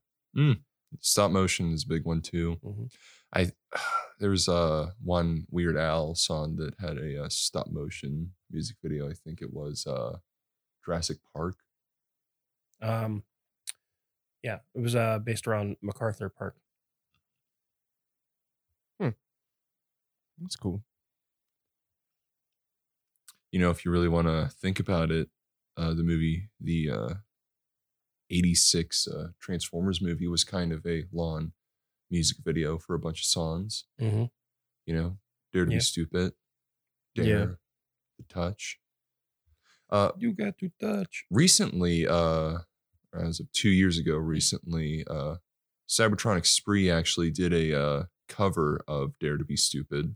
Stop 1.02 1.32
motion 1.32 1.74
is 1.74 1.84
a 1.84 1.88
big 1.88 2.06
one 2.06 2.22
too. 2.22 2.58
Mhm. 2.64 2.94
I 3.34 3.52
there 4.20 4.30
was 4.30 4.48
uh 4.48 4.92
one 5.04 5.46
Weird 5.50 5.78
Al 5.78 6.16
song 6.16 6.56
that 6.58 6.76
had 6.80 6.98
a 6.98 7.24
uh, 7.26 7.30
stop 7.30 7.68
motion 7.72 8.34
music 8.52 8.78
video. 8.84 9.10
I 9.10 9.14
think 9.14 9.42
it 9.42 9.52
was 9.54 9.86
uh 9.88 10.18
Jurassic 10.86 11.18
Park. 11.34 11.56
Um, 12.82 13.24
yeah, 14.44 14.60
it 14.76 14.82
was 14.82 14.96
uh, 14.96 15.20
based 15.20 15.48
around 15.48 15.78
MacArthur 15.82 16.30
Park. 16.30 16.56
Hmm. 19.00 19.10
That's 20.40 20.56
cool. 20.56 20.84
You 23.52 23.60
know, 23.60 23.70
if 23.70 23.86
you 23.86 23.92
really 23.92 24.08
want 24.08 24.28
to 24.28 24.50
think 24.60 24.80
about 24.80 25.12
it, 25.12 25.30
uh, 25.78 25.94
the 25.94 26.04
movie, 26.04 26.50
the 26.60 26.90
uh, 26.90 27.14
'86 28.34 29.08
uh, 29.08 29.28
Transformers 29.40 30.02
movie, 30.02 30.28
was 30.28 30.44
kind 30.44 30.72
of 30.74 30.86
a 30.86 31.06
lawn 31.12 31.54
music 32.10 32.38
video 32.44 32.78
for 32.78 32.96
a 32.96 33.00
bunch 33.00 33.20
of 33.22 33.26
songs. 33.26 33.86
Mm-hmm. 34.02 34.26
You 34.86 34.96
know, 34.96 35.18
Dare 35.54 35.66
to 35.66 35.72
Yeah. 35.72 35.78
Be 35.78 35.82
Stupid, 35.82 36.34
Dare, 37.16 37.26
Yeah. 37.26 37.46
The 38.18 38.24
Touch. 38.30 38.80
Uh, 39.90 40.12
You 40.18 40.34
got 40.34 40.58
to 40.58 40.72
touch. 40.80 41.26
recently, 41.30 42.08
uh, 42.08 42.60
as 43.14 43.40
of 43.40 43.52
two 43.52 43.70
years 43.70 43.98
ago, 44.00 44.16
recently, 44.18 45.06
uh, 45.08 45.36
Cybertronic 45.88 46.46
Spree 46.48 46.90
actually 46.90 47.30
did 47.30 47.54
a 47.54 47.80
uh, 47.80 48.04
cover 48.28 48.84
of 48.88 49.18
Dare 49.20 49.38
to 49.38 49.44
Be 49.46 49.56
Stupid, 49.56 50.16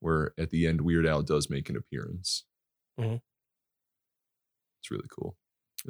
where 0.00 0.34
at 0.38 0.50
the 0.50 0.66
end 0.66 0.82
Weird 0.82 1.06
Al 1.06 1.22
does 1.22 1.48
make 1.48 1.70
an 1.70 1.76
appearance. 1.76 2.44
Mm-hmm. 3.00 3.16
It's 4.80 4.90
really 4.90 5.08
cool. 5.10 5.36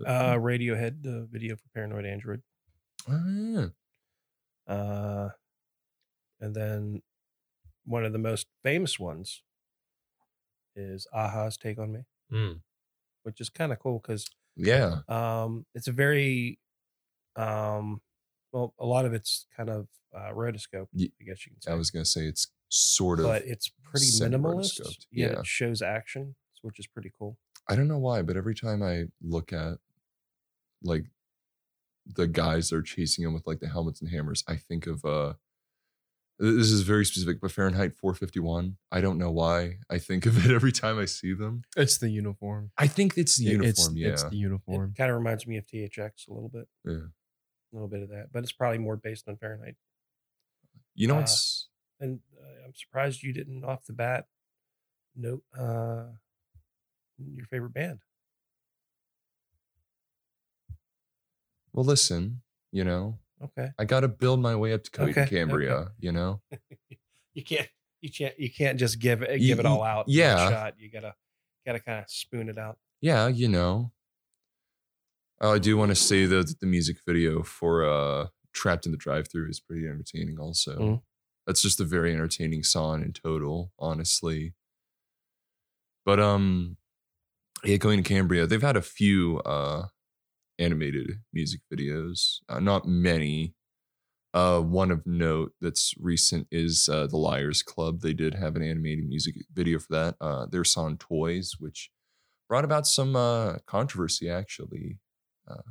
Uh. 0.05 0.35
Radiohead, 0.35 1.03
the 1.03 1.27
video 1.31 1.57
for 1.57 1.63
Paranoid 1.75 2.05
Android. 2.07 2.43
Ah, 3.09 3.71
Uh, 4.67 5.29
and 6.41 6.55
then 6.55 7.03
one 7.85 8.05
of 8.05 8.13
the 8.13 8.19
most 8.19 8.47
famous 8.65 8.99
ones 8.99 9.43
is 10.75 11.07
a-ha's 11.13 11.57
Take 11.57 11.79
on 11.79 11.93
Me, 11.93 12.01
Mm. 12.33 12.61
which 13.23 13.41
is 13.41 13.49
kind 13.49 13.73
of 13.73 13.79
cool 13.79 14.01
because 14.01 14.27
yeah, 14.57 15.01
um, 15.09 15.67
it's 15.75 15.87
a 15.87 15.93
very, 15.93 16.59
um, 17.37 18.01
well, 18.53 18.75
a 18.79 18.87
lot 18.87 19.05
of 19.05 19.13
it's 19.15 19.47
kind 19.57 19.69
of 19.71 19.87
uh, 20.15 20.31
rotoscope, 20.33 20.89
I 20.99 21.25
guess 21.25 21.47
you 21.47 21.53
can 21.53 21.61
say. 21.61 21.71
I 21.71 21.75
was 21.75 21.91
gonna 21.91 22.05
say 22.05 22.23
it's 22.27 22.49
sort 22.69 23.21
of. 23.21 23.27
but 23.27 23.45
it's 23.47 23.71
pretty 23.85 24.07
minimalist. 24.07 25.07
yeah. 25.13 25.41
it 25.41 25.47
shows 25.47 25.81
action, 25.83 26.35
which 26.63 26.79
is 26.79 26.87
pretty 26.87 27.13
cool. 27.17 27.39
I 27.69 27.77
don't 27.77 27.89
know 27.89 27.99
why, 27.99 28.23
but 28.23 28.37
every 28.37 28.55
time 28.55 28.83
I 28.83 29.05
look 29.23 29.53
at 29.53 29.79
like 30.87 31.05
the 32.07 32.27
guys 32.27 32.71
that 32.71 32.77
are 32.77 32.83
chasing 32.83 33.25
him 33.25 33.35
with 33.35 33.47
like 33.47 33.61
the 33.61 33.69
helmets 33.69 34.01
and 34.01 34.11
hammers, 34.11 34.45
I 34.49 34.57
think 34.57 34.87
of 34.87 35.05
uh 35.05 35.35
this 36.39 36.71
is 36.71 36.83
very 36.83 37.07
specific, 37.07 37.41
but 37.41 37.51
Fahrenheit 37.51 37.95
451. 37.97 38.77
I 38.93 39.01
don't 39.01 39.17
know 39.17 39.31
why. 39.31 39.79
I 39.89 39.97
think 39.99 40.27
of 40.27 40.37
it 40.45 40.55
every 40.55 40.71
time 40.73 40.99
I 40.99 41.07
see 41.07 41.33
them. 41.33 41.63
It's 41.79 41.97
the 41.97 42.11
uniform. 42.11 42.73
I 42.77 42.89
think 42.89 43.17
it's 43.17 43.39
the 43.39 43.47
It- 43.47 43.53
uniform, 43.53 43.71
It's, 43.71 43.97
yeah. 43.97 44.09
it's 44.09 44.25
the 44.25 44.37
uniform. 44.37 44.91
It 44.95 44.99
kind 44.99 45.11
of 45.11 45.17
reminds 45.17 45.47
me 45.47 45.57
of 45.57 45.65
THX 45.67 46.29
a 46.29 46.33
little 46.35 46.51
bit, 46.51 46.69
yeah. 46.85 46.93
a 46.93 47.73
little 47.73 47.89
bit 47.89 48.03
of 48.03 48.11
that, 48.11 48.27
but 48.33 48.43
it's 48.43 48.53
probably 48.53 48.77
more 48.79 48.97
based 48.97 49.29
on 49.29 49.37
Fahrenheit. 49.39 49.77
You 50.95 51.09
know 51.09 51.15
Uh, 51.15 51.21
what's 51.21 51.69
And 52.01 52.21
uh, 52.39 52.67
I'm 52.67 52.75
surprised 52.75 53.23
you 53.23 53.33
didn't 53.33 53.65
off 53.65 53.87
the 53.87 53.95
bat 53.95 54.27
note 55.15 55.43
uh, 55.59 56.05
your 57.19 57.47
favorite 57.47 57.73
band. 57.73 58.01
Well 61.77 61.85
listen, 61.85 62.41
you 62.73 62.83
know, 62.83 63.19
Okay. 63.45 63.69
I 63.79 63.85
gotta 63.85 64.09
build 64.09 64.41
my 64.41 64.57
way 64.57 64.73
up 64.73 64.83
to 64.85 64.91
Cody 64.91 65.13
Okay, 65.13 65.21
okay. 65.23 65.37
Cambria, 65.37 65.93
you 66.01 66.11
know? 66.11 66.41
you 67.35 67.45
can't 67.45 67.69
you 68.01 68.11
can't 68.11 68.35
you 68.41 68.51
can't 68.51 68.79
just 68.79 68.99
give 68.99 69.23
it 69.23 69.41
You- 69.41 69.49
give 69.49 69.61
it 69.61 69.67
all 69.67 69.83
out. 69.85 70.07
yeah. 70.09 70.49
shot. 70.51 70.75
You 70.79 70.91
gotta 70.91 71.15
gotta 71.65 71.79
kind 71.81 72.01
of 72.03 72.11
spoon 72.11 72.49
it 72.49 72.59
out. 72.59 72.79
yeah, 73.01 73.29
you 73.29 73.47
know. 73.49 73.93
Oh, 75.41 75.53
I 75.53 75.59
do 75.59 75.77
want 75.77 75.91
to 75.91 75.95
say 75.95 76.25
though 76.25 76.43
that 76.43 76.61
the 76.61 76.67
music 76.67 76.97
video 77.07 77.43
for 77.43 77.85
uh 77.85 78.29
Trapped 78.55 78.87
in 78.87 78.93
the 78.93 78.97
Drive 78.99 79.29
Through 79.31 79.51
is 79.51 79.61
pretty 79.61 79.87
entertaining 79.87 80.41
also. 80.41 80.79
Mhm. 80.79 81.03
That's 81.47 81.61
just 81.61 81.79
a 81.79 81.85
very 81.85 82.13
entertaining 82.15 82.63
song 82.63 83.03
in 83.03 83.13
total, 83.13 83.71
honestly. 83.79 84.55
But 86.07 86.21
um 86.21 86.79
yeah, 87.65 87.77
going 87.77 88.03
to 88.03 88.09
Cambria, 88.09 88.47
they've 88.47 88.63
had 88.63 88.77
a 88.77 88.83
few 88.83 89.41
uh 89.41 89.89
animated 90.59 91.21
music 91.33 91.61
videos. 91.73 92.39
Uh, 92.49 92.61
not 92.61 92.87
many. 92.87 93.55
Uh 94.35 94.61
one 94.61 94.91
of 94.91 95.07
note 95.07 95.53
that's 95.61 95.95
recent 95.99 96.47
is 96.51 96.89
uh 96.89 97.07
The 97.07 97.17
Liars 97.17 97.63
Club. 97.63 98.01
They 98.01 98.13
did 98.13 98.35
have 98.35 98.55
an 98.57 98.63
animated 98.63 99.09
music 99.09 99.35
video 99.53 99.79
for 99.79 99.93
that. 99.93 100.17
Uh 100.21 100.47
their 100.47 100.65
song 100.65 100.99
Toys, 100.99 101.55
which 101.59 101.91
brought 102.49 102.65
about 102.65 102.87
some 102.87 103.17
uh, 103.17 103.59
controversy 103.67 104.29
actually, 104.31 104.99
uh, 105.49 105.63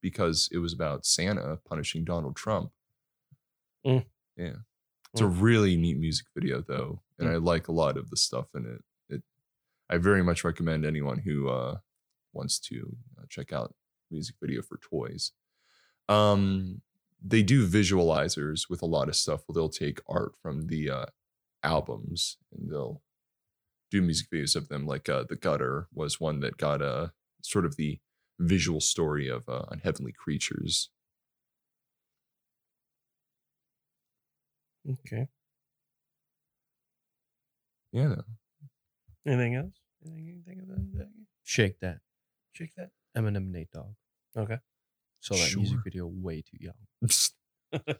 because 0.00 0.48
it 0.52 0.58
was 0.58 0.72
about 0.72 1.04
Santa 1.06 1.58
punishing 1.68 2.04
Donald 2.04 2.36
Trump. 2.36 2.70
Mm. 3.86 4.04
Yeah, 4.36 4.56
it's 5.12 5.20
a 5.22 5.26
really 5.26 5.76
neat 5.76 5.98
music 5.98 6.26
video 6.34 6.60
though, 6.60 7.02
and 7.18 7.28
Mm. 7.28 7.32
I 7.32 7.36
like 7.36 7.68
a 7.68 7.72
lot 7.72 7.96
of 7.96 8.10
the 8.10 8.16
stuff 8.16 8.46
in 8.54 8.64
it. 8.66 8.84
It, 9.14 9.22
I 9.88 9.96
very 9.96 10.22
much 10.22 10.44
recommend 10.44 10.84
anyone 10.84 11.18
who 11.18 11.48
uh, 11.48 11.78
wants 12.32 12.58
to 12.68 12.96
uh, 13.18 13.24
check 13.28 13.52
out 13.52 13.74
music 14.10 14.36
video 14.40 14.62
for 14.62 14.78
Toys. 14.78 15.32
Um, 16.08 16.82
they 17.22 17.42
do 17.42 17.68
visualizers 17.68 18.68
with 18.68 18.82
a 18.82 18.86
lot 18.86 19.08
of 19.08 19.16
stuff. 19.16 19.42
Where 19.46 19.54
they'll 19.54 19.68
take 19.68 20.00
art 20.08 20.32
from 20.42 20.66
the 20.66 20.90
uh, 20.90 21.06
albums 21.62 22.38
and 22.52 22.70
they'll 22.70 23.02
do 23.90 24.02
music 24.02 24.28
videos 24.32 24.56
of 24.56 24.68
them. 24.68 24.86
Like 24.86 25.08
uh, 25.08 25.24
the 25.28 25.36
Gutter 25.36 25.88
was 25.92 26.20
one 26.20 26.40
that 26.40 26.56
got 26.56 26.80
uh, 26.82 27.08
sort 27.42 27.66
of 27.66 27.76
the 27.76 28.00
visual 28.38 28.80
story 28.80 29.28
of 29.28 29.48
uh, 29.48 29.64
unheavenly 29.70 30.12
creatures. 30.12 30.90
Okay. 34.88 35.28
Yeah. 37.92 38.14
Anything 39.26 39.56
else? 39.56 39.74
Anything 40.04 40.26
you 40.26 40.42
think 40.46 40.62
of 40.62 40.68
that? 40.68 41.08
Shake 41.44 41.80
that. 41.80 41.98
Shake 42.52 42.74
that. 42.76 42.90
Eminem 43.16 43.50
Nate 43.50 43.70
Dogg. 43.72 43.94
Okay. 44.36 44.58
Saw 45.20 45.34
that 45.36 45.54
music 45.56 45.78
video 45.84 46.06
way 46.06 46.42
too 46.42 46.58
young. 46.60 46.74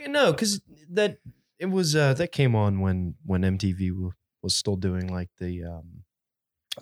Yeah, 0.00 0.06
no, 0.08 0.32
because 0.32 0.60
that 0.90 1.18
it 1.58 1.66
was 1.66 1.96
uh 1.96 2.14
that 2.14 2.30
came 2.32 2.54
on 2.54 2.80
when 2.80 3.14
when 3.24 3.42
MTV 3.42 3.88
w- 3.88 4.12
was 4.42 4.54
still 4.54 4.76
doing 4.76 5.08
like 5.08 5.30
the 5.38 5.64
um 5.64 6.04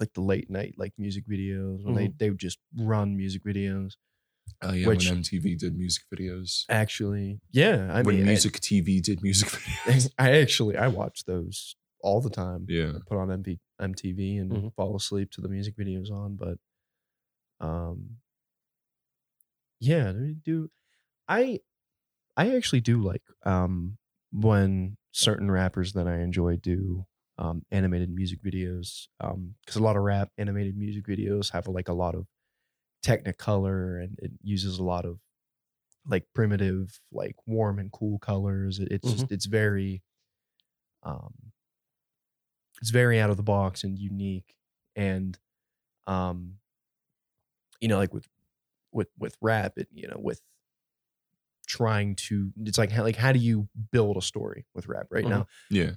like 0.00 0.12
the 0.14 0.20
late 0.20 0.50
night 0.50 0.74
like 0.76 0.92
music 0.98 1.24
videos 1.26 1.82
when 1.84 1.94
they 1.94 2.08
they 2.18 2.28
would 2.30 2.38
just 2.40 2.58
run 2.76 3.16
music 3.16 3.42
videos. 3.44 3.92
Oh 4.60 4.72
yeah, 4.74 4.86
Which- 4.88 5.08
when 5.08 5.22
MTV 5.22 5.56
did 5.58 5.74
music 5.78 6.04
videos. 6.14 6.64
Actually, 6.68 7.40
yeah, 7.50 7.88
I 7.90 8.02
when 8.02 8.16
mean, 8.16 8.26
music 8.26 8.60
TV 8.60 9.00
did 9.02 9.22
music 9.22 9.48
videos. 9.86 10.10
I, 10.18 10.32
actually 10.40 10.76
I 10.76 10.88
watch 10.88 11.24
those 11.24 11.76
all 12.00 12.20
the 12.20 12.28
time. 12.30 12.66
yeah. 12.68 12.92
Put 13.08 13.16
on 13.16 13.28
MP, 13.28 13.58
MTV 13.80 14.40
and 14.40 14.50
Mhm. 14.52 14.74
fall 14.74 14.94
asleep 14.96 15.30
to 15.30 15.40
the 15.40 15.48
music 15.48 15.76
videos 15.78 16.10
on, 16.10 16.36
but 16.36 16.58
um 17.64 18.16
yeah, 19.84 20.12
they 20.12 20.32
do. 20.32 20.70
I 21.28 21.60
I 22.36 22.56
actually 22.56 22.80
do 22.82 23.02
like 23.02 23.22
um 23.44 23.98
when 24.32 24.96
certain 25.12 25.50
rappers 25.50 25.92
that 25.94 26.08
I 26.08 26.20
enjoy 26.20 26.56
do 26.56 27.06
um, 27.38 27.64
animated 27.70 28.10
music 28.14 28.40
videos 28.42 29.08
because 29.18 29.76
a 29.76 29.82
lot 29.82 29.96
of 29.96 30.02
rap 30.02 30.30
animated 30.38 30.76
music 30.76 31.04
videos 31.06 31.52
have 31.52 31.68
like 31.68 31.88
a 31.88 31.92
lot 31.94 32.14
of 32.14 32.26
technicolor 33.04 34.02
and 34.02 34.18
it 34.20 34.32
uses 34.42 34.78
a 34.78 34.84
lot 34.84 35.04
of 35.04 35.18
like 36.06 36.26
primitive 36.34 37.00
like 37.12 37.36
warm 37.46 37.78
and 37.78 37.92
cool 37.92 38.18
colors. 38.18 38.78
It- 38.80 38.88
it's 38.92 39.10
just 39.12 39.32
it's 39.32 39.46
very 39.46 40.02
um 41.02 41.34
it's 42.80 42.90
very 42.90 43.20
out 43.20 43.30
of 43.30 43.36
the 43.36 43.42
box 43.42 43.84
and 43.84 43.98
unique 43.98 44.54
and 44.96 45.38
um 46.06 46.58
you 47.80 47.88
know 47.88 47.98
like 47.98 48.12
with 48.12 48.26
with 48.94 49.10
with 49.18 49.36
rap 49.42 49.74
it 49.78 49.88
you 49.92 50.08
know 50.08 50.18
with 50.18 50.42
trying 51.66 52.14
to 52.14 52.52
it's 52.60 52.76
like 52.76 52.90
how, 52.90 53.02
like 53.02 53.16
how 53.16 53.32
do 53.32 53.38
you 53.38 53.68
build 53.90 54.16
a 54.16 54.22
story 54.22 54.66
with 54.74 54.86
rap 54.86 55.06
right 55.10 55.26
Mhm. 55.26 55.26
now 55.26 55.46
Yeah. 55.70 55.94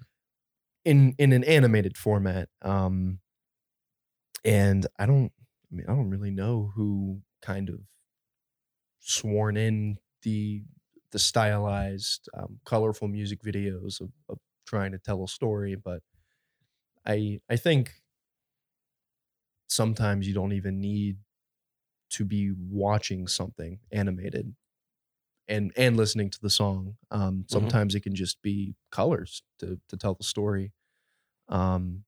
in 0.86 1.14
in 1.18 1.34
an 1.34 1.44
animated 1.44 1.98
format 1.98 2.50
um 2.62 3.20
and 4.44 4.88
i 5.00 5.06
don't 5.06 5.32
i 5.72 5.76
mean 5.76 5.86
i 5.88 5.94
don't 5.94 6.10
really 6.10 6.32
know 6.32 6.72
who 6.76 7.22
kind 7.42 7.70
of 7.70 7.82
sworn 9.00 9.58
in 9.58 9.98
the 10.24 10.64
the 11.12 11.20
stylized 11.20 12.28
um, 12.34 12.60
colorful 12.66 13.08
music 13.08 13.42
videos 13.42 14.02
of, 14.02 14.12
of 14.30 14.40
trying 14.66 14.92
to 14.92 15.00
tell 15.00 15.24
a 15.24 15.28
story 15.28 15.76
but 15.76 16.02
i 17.06 17.40
i 17.50 17.56
think 17.58 18.02
sometimes 19.68 20.28
you 20.28 20.34
don't 20.34 20.54
even 20.54 20.80
need 20.80 21.18
to 22.12 22.26
be 22.26 22.52
watching 22.52 23.28
something 23.28 23.80
animated 23.92 24.56
and 25.48 25.72
and 25.78 25.98
listening 25.98 26.30
to 26.30 26.40
the 26.42 26.50
song 26.50 26.98
um 27.12 27.46
sometimes 27.50 27.96
it 27.96 28.02
can 28.02 28.16
just 28.16 28.42
be 28.42 28.76
colors 28.92 29.44
to 29.60 29.80
to 29.90 29.98
tell 29.98 30.16
the 30.16 30.24
story. 30.24 30.74
Um 31.50 32.06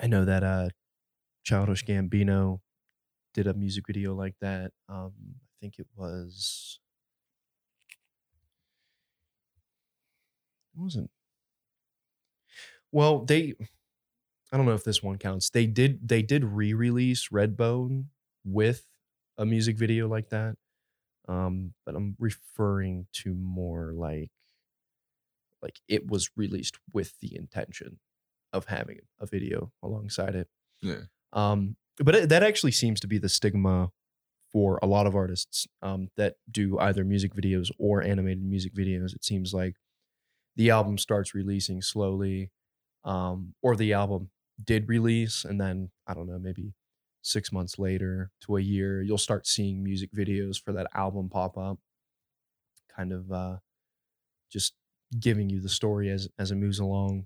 i 0.00 0.06
know 0.08 0.24
that 0.24 0.42
uh 0.44 0.68
childish 1.44 1.84
gambino 1.84 2.60
did 3.34 3.46
a 3.46 3.54
music 3.54 3.86
video 3.86 4.14
like 4.14 4.36
that 4.40 4.72
um 4.88 5.14
i 5.44 5.52
think 5.60 5.78
it 5.78 5.88
was 5.96 6.80
it 10.74 10.80
wasn't 10.80 11.10
well 12.92 13.24
they 13.24 13.54
i 14.52 14.56
don't 14.56 14.66
know 14.66 14.74
if 14.74 14.84
this 14.84 15.02
one 15.02 15.18
counts 15.18 15.50
they 15.50 15.66
did 15.66 16.06
they 16.08 16.22
did 16.22 16.44
re-release 16.44 17.28
redbone 17.28 18.06
with 18.44 18.86
a 19.38 19.46
music 19.46 19.76
video 19.78 20.08
like 20.08 20.28
that 20.30 20.56
um 21.28 21.72
but 21.86 21.94
i'm 21.94 22.16
referring 22.18 23.06
to 23.12 23.34
more 23.34 23.92
like 23.94 24.30
like 25.62 25.80
it 25.88 26.06
was 26.10 26.30
released 26.36 26.78
with 26.92 27.14
the 27.20 27.34
intention 27.36 27.98
of 28.52 28.66
having 28.66 28.98
a 29.20 29.26
video 29.26 29.72
alongside 29.82 30.34
it 30.34 30.48
Yeah. 30.80 31.02
um 31.32 31.76
but 31.98 32.14
it, 32.14 32.28
that 32.28 32.42
actually 32.42 32.72
seems 32.72 33.00
to 33.00 33.06
be 33.08 33.18
the 33.18 33.28
stigma 33.28 33.90
for 34.52 34.78
a 34.82 34.86
lot 34.86 35.06
of 35.06 35.14
artists 35.14 35.66
um 35.82 36.08
that 36.16 36.36
do 36.50 36.78
either 36.78 37.04
music 37.04 37.34
videos 37.34 37.70
or 37.78 38.02
animated 38.02 38.42
music 38.44 38.74
videos 38.74 39.14
it 39.14 39.24
seems 39.24 39.52
like 39.52 39.74
the 40.56 40.70
album 40.70 40.96
starts 40.98 41.34
releasing 41.34 41.82
slowly 41.82 42.50
um 43.04 43.54
or 43.62 43.76
the 43.76 43.92
album 43.92 44.30
did 44.64 44.88
release 44.88 45.44
and 45.44 45.60
then 45.60 45.90
i 46.06 46.14
don't 46.14 46.26
know 46.28 46.38
maybe 46.38 46.72
six 47.22 47.52
months 47.52 47.78
later 47.78 48.30
to 48.42 48.56
a 48.56 48.60
year, 48.60 49.02
you'll 49.02 49.18
start 49.18 49.46
seeing 49.46 49.82
music 49.82 50.10
videos 50.12 50.62
for 50.62 50.72
that 50.72 50.86
album 50.94 51.28
pop 51.28 51.56
up, 51.58 51.78
kind 52.94 53.12
of 53.12 53.30
uh, 53.32 53.56
just 54.50 54.74
giving 55.18 55.48
you 55.50 55.60
the 55.60 55.68
story 55.68 56.10
as 56.10 56.28
as 56.38 56.50
it 56.50 56.56
moves 56.56 56.78
along. 56.78 57.24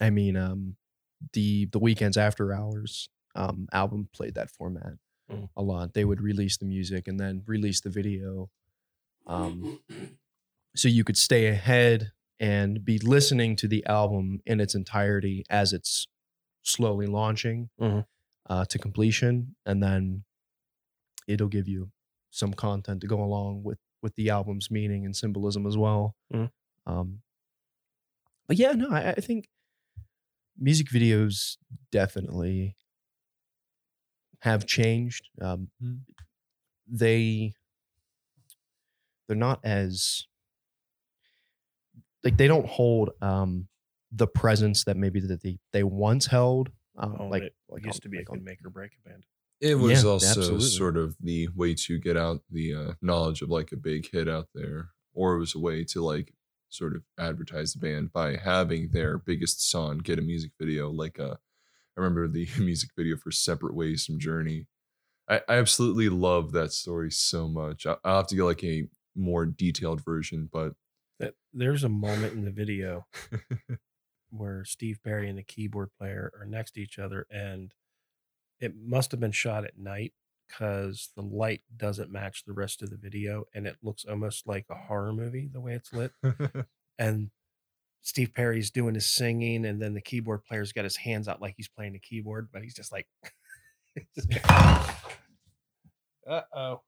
I 0.00 0.10
mean, 0.10 0.36
um, 0.36 0.76
the 1.32 1.66
the 1.66 1.80
Weeknd's 1.80 2.16
after 2.16 2.52
hours 2.52 3.08
um, 3.34 3.68
album 3.72 4.08
played 4.12 4.34
that 4.34 4.50
format 4.50 4.94
Mm. 5.28 5.48
a 5.56 5.62
lot. 5.62 5.92
They 5.92 6.04
would 6.04 6.20
release 6.20 6.56
the 6.56 6.66
music 6.66 7.08
and 7.08 7.18
then 7.18 7.42
release 7.46 7.80
the 7.80 7.90
video, 7.90 8.48
um, 9.26 9.80
so 10.76 10.86
you 10.86 11.02
could 11.02 11.16
stay 11.16 11.48
ahead 11.48 12.12
and 12.38 12.84
be 12.84 13.00
listening 13.00 13.56
to 13.56 13.66
the 13.66 13.84
album 13.86 14.40
in 14.46 14.60
its 14.60 14.76
entirety 14.76 15.44
as 15.50 15.72
it's 15.72 16.06
slowly 16.62 17.06
launching 17.06 17.70
Mhm. 17.80 18.06
Uh, 18.48 18.64
to 18.66 18.78
completion, 18.78 19.56
and 19.66 19.82
then 19.82 20.24
it'll 21.28 21.48
give 21.48 21.68
you 21.68 21.90
some 22.30 22.52
content 22.52 23.00
to 23.00 23.06
go 23.06 23.22
along 23.22 23.62
with 23.62 23.78
with 24.02 24.14
the 24.14 24.30
album's 24.30 24.70
meaning 24.70 25.04
and 25.04 25.16
symbolism 25.16 25.66
as 25.66 25.76
well. 25.76 26.14
Mhm. 26.32 26.50
Um, 26.86 27.22
but 28.46 28.56
yeah, 28.56 28.72
no, 28.72 28.88
I, 28.90 29.10
I 29.12 29.14
think 29.14 29.48
music 30.58 30.88
videos 30.88 31.56
definitely 31.90 32.76
have 34.40 34.66
changed. 34.66 35.28
Um, 35.40 35.70
Mhm. 35.82 36.00
They 36.88 37.52
they're 39.26 39.36
not 39.36 39.60
as 39.64 40.26
like 42.24 42.36
they 42.36 42.46
don't 42.48 42.66
hold 42.66 43.10
um, 43.22 43.68
the 44.12 44.26
presence 44.26 44.84
that 44.84 44.96
maybe 44.96 45.20
that 45.20 45.42
they 45.42 45.58
they 45.72 45.82
once 45.82 46.26
held. 46.26 46.70
Um, 46.96 47.16
Oh, 47.20 47.26
like, 47.28 47.42
it 47.42 47.54
like 47.68 47.84
used 47.84 47.96
on- 47.96 48.00
to 48.02 48.08
be 48.08 48.18
like 48.18 48.28
a 48.28 48.32
on- 48.32 48.38
good 48.38 48.44
make 48.44 48.64
or 48.64 48.70
break 48.70 48.92
a 49.04 49.08
band. 49.08 49.24
It 49.60 49.76
was 49.76 50.04
Yeah, 50.04 50.10
also 50.10 50.30
absolutely. 50.30 50.60
sort 50.68 50.96
of 50.98 51.16
the 51.20 51.48
way 51.54 51.74
to 51.74 51.98
get 51.98 52.16
out 52.16 52.42
the 52.50 52.74
uh, 52.74 52.94
knowledge 53.00 53.40
of 53.42 53.48
like 53.48 53.72
a 53.72 53.76
big 53.76 54.08
hit 54.10 54.28
out 54.28 54.48
there, 54.54 54.90
or 55.14 55.34
it 55.34 55.38
was 55.38 55.54
a 55.54 55.58
way 55.58 55.82
to 55.84 56.02
like 56.04 56.34
sort 56.68 56.94
of 56.94 57.04
advertise 57.18 57.72
the 57.72 57.78
band 57.78 58.12
by 58.12 58.36
having 58.36 58.90
their 58.90 59.16
biggest 59.18 59.66
song 59.66 59.98
get 59.98 60.18
a 60.18 60.22
music 60.22 60.52
video. 60.60 60.90
Like 60.90 61.18
uh, 61.18 61.36
I 61.96 62.00
remember 62.00 62.28
the 62.28 62.46
music 62.58 62.90
video 62.96 63.16
for 63.16 63.30
"Separate 63.30 63.74
Ways" 63.74 64.04
from 64.04 64.18
Journey. 64.18 64.66
I, 65.28 65.40
I 65.48 65.56
absolutely 65.56 66.08
love 66.10 66.52
that 66.52 66.72
story 66.72 67.10
so 67.10 67.48
much. 67.48 67.86
I, 67.86 67.96
I'll 68.04 68.18
have 68.18 68.26
to 68.28 68.36
get 68.36 68.44
like 68.44 68.64
a 68.64 68.88
more 69.14 69.46
detailed 69.46 70.04
version, 70.04 70.50
but 70.52 70.74
That 71.18 71.34
there's 71.54 71.82
a 71.84 71.88
moment 71.88 72.34
in 72.34 72.44
the 72.44 72.50
video 72.50 73.06
where 74.30 74.64
Steve 74.64 74.98
Perry 75.04 75.28
and 75.28 75.38
the 75.38 75.42
keyboard 75.42 75.90
player 75.98 76.32
are 76.38 76.46
next 76.46 76.72
to 76.72 76.80
each 76.80 76.98
other, 76.98 77.26
and 77.30 77.72
it 78.60 78.74
must 78.76 79.10
have 79.10 79.20
been 79.20 79.32
shot 79.32 79.64
at 79.64 79.78
night 79.78 80.12
because 80.48 81.10
the 81.16 81.22
light 81.22 81.62
doesn't 81.76 82.10
match 82.10 82.44
the 82.44 82.52
rest 82.52 82.82
of 82.82 82.90
the 82.90 82.96
video, 82.96 83.44
and 83.54 83.66
it 83.66 83.76
looks 83.82 84.04
almost 84.04 84.46
like 84.46 84.66
a 84.70 84.74
horror 84.74 85.12
movie 85.12 85.48
the 85.52 85.60
way 85.60 85.74
it's 85.74 85.92
lit. 85.92 86.12
And 86.98 87.30
Steve 88.02 88.32
Perry's 88.34 88.70
doing 88.70 88.94
his 88.94 89.12
singing, 89.12 89.66
and 89.66 89.82
then 89.82 89.92
the 89.92 90.00
keyboard 90.00 90.44
player's 90.44 90.72
got 90.72 90.84
his 90.84 90.96
hands 90.96 91.28
out 91.28 91.42
like 91.42 91.54
he's 91.56 91.68
playing 91.68 91.92
the 91.92 91.98
keyboard, 91.98 92.48
but 92.52 92.62
he's 92.62 92.74
just 92.74 92.92
like, 92.92 93.06
uh 96.26 96.42
oh. 96.54 96.82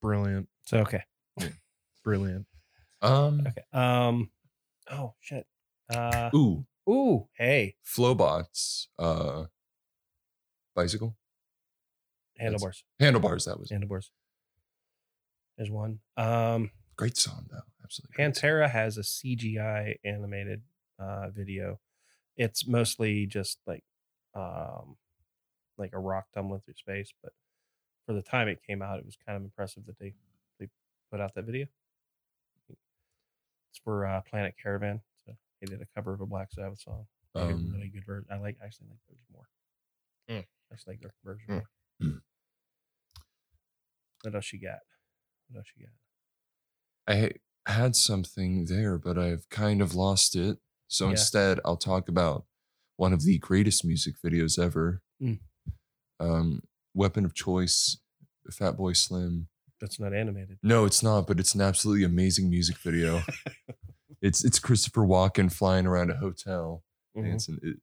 brilliant, 0.00 0.48
So 0.64 0.78
okay, 0.78 1.02
brilliant. 2.04 2.46
Um, 3.02 3.46
okay. 3.46 3.62
Um, 3.72 4.30
oh 4.90 5.14
shit. 5.20 5.46
Uh, 5.92 6.30
ooh, 6.34 6.64
ooh, 6.88 7.28
hey, 7.36 7.74
Flobots, 7.82 8.86
uh, 8.98 9.44
bicycle 10.74 11.16
handlebars. 12.38 12.84
handlebars. 12.98 13.44
That 13.44 13.58
was 13.58 13.70
handlebars. 13.70 14.10
There's 15.56 15.70
one. 15.70 15.98
Um, 16.16 16.70
great 16.96 17.16
song 17.16 17.46
though. 17.50 17.58
Absolutely, 17.84 18.14
great 18.14 18.36
song. 18.36 18.42
Pantera 18.42 18.70
has 18.70 18.96
a 18.96 19.02
CGI 19.02 19.96
animated 20.04 20.62
uh, 20.98 21.28
video. 21.30 21.80
It's 22.36 22.66
mostly 22.66 23.26
just 23.26 23.58
like, 23.66 23.84
um, 24.34 24.96
like 25.76 25.90
a 25.92 25.98
rock 25.98 26.26
tumbling 26.34 26.62
through 26.64 26.74
space. 26.74 27.12
But 27.22 27.32
for 28.06 28.14
the 28.14 28.22
time 28.22 28.48
it 28.48 28.62
came 28.66 28.80
out, 28.80 28.98
it 28.98 29.04
was 29.04 29.16
kind 29.26 29.36
of 29.36 29.42
impressive 29.42 29.84
that 29.86 29.98
they 29.98 30.14
they 30.58 30.68
put 31.10 31.20
out 31.20 31.34
that 31.34 31.44
video. 31.44 31.66
It's 33.72 33.80
for 33.82 34.06
uh, 34.06 34.20
Planet 34.28 34.54
Caravan. 34.62 35.00
So 35.26 35.32
they 35.60 35.66
did 35.66 35.80
a 35.80 35.86
cover 35.96 36.12
of 36.12 36.20
a 36.20 36.26
Black 36.26 36.52
Sabbath 36.52 36.78
song. 36.80 37.06
They 37.34 37.40
did 37.40 37.50
a 37.50 37.54
Um, 37.54 37.70
really 37.72 37.88
good 37.88 38.04
version. 38.06 38.28
I 38.30 38.36
like 38.36 38.58
actually 38.62 38.88
like 38.90 38.98
theirs 39.08 39.24
more. 39.32 39.48
Mm. 40.28 40.44
I 40.70 40.74
just 40.74 40.86
like 40.86 41.00
their 41.00 41.14
version 41.24 41.46
Mm. 41.48 41.54
more. 41.54 41.70
Mm. 42.02 42.22
What 44.22 44.34
else 44.34 44.52
you 44.52 44.60
got? 44.60 44.80
What 45.48 45.58
else 45.58 45.66
you 45.76 45.86
got? 45.86 45.94
I 47.14 47.32
had 47.72 47.96
something 47.96 48.66
there, 48.66 48.98
but 48.98 49.18
I've 49.18 49.48
kind 49.48 49.80
of 49.80 49.94
lost 49.94 50.36
it. 50.36 50.58
So 50.88 51.06
Yeah. 51.06 51.12
instead, 51.12 51.58
I'll 51.64 51.76
talk 51.78 52.08
about 52.08 52.46
one 52.96 53.12
of 53.14 53.22
the 53.22 53.38
greatest 53.38 53.84
music 53.84 54.16
videos 54.22 54.58
ever. 54.62 55.02
Mm. 55.20 55.40
Um, 56.20 56.62
Weapon 56.94 57.24
of 57.24 57.34
Choice, 57.34 57.98
Fatboy 58.50 58.96
Slim. 58.96 59.48
That's 59.82 59.98
not 59.98 60.14
animated. 60.14 60.58
No, 60.62 60.84
it's 60.84 61.02
not, 61.02 61.26
but 61.26 61.40
it's 61.40 61.56
an 61.56 61.60
absolutely 61.60 62.04
amazing 62.04 62.48
music 62.48 62.78
video. 62.78 63.20
it's 64.22 64.44
it's 64.44 64.60
Christopher 64.60 65.02
Walken 65.02 65.52
flying 65.52 65.86
around 65.86 66.10
a 66.10 66.14
hotel. 66.14 66.84
Mhm. 67.16 67.24
dancing. 67.24 67.58
It, 67.62 67.76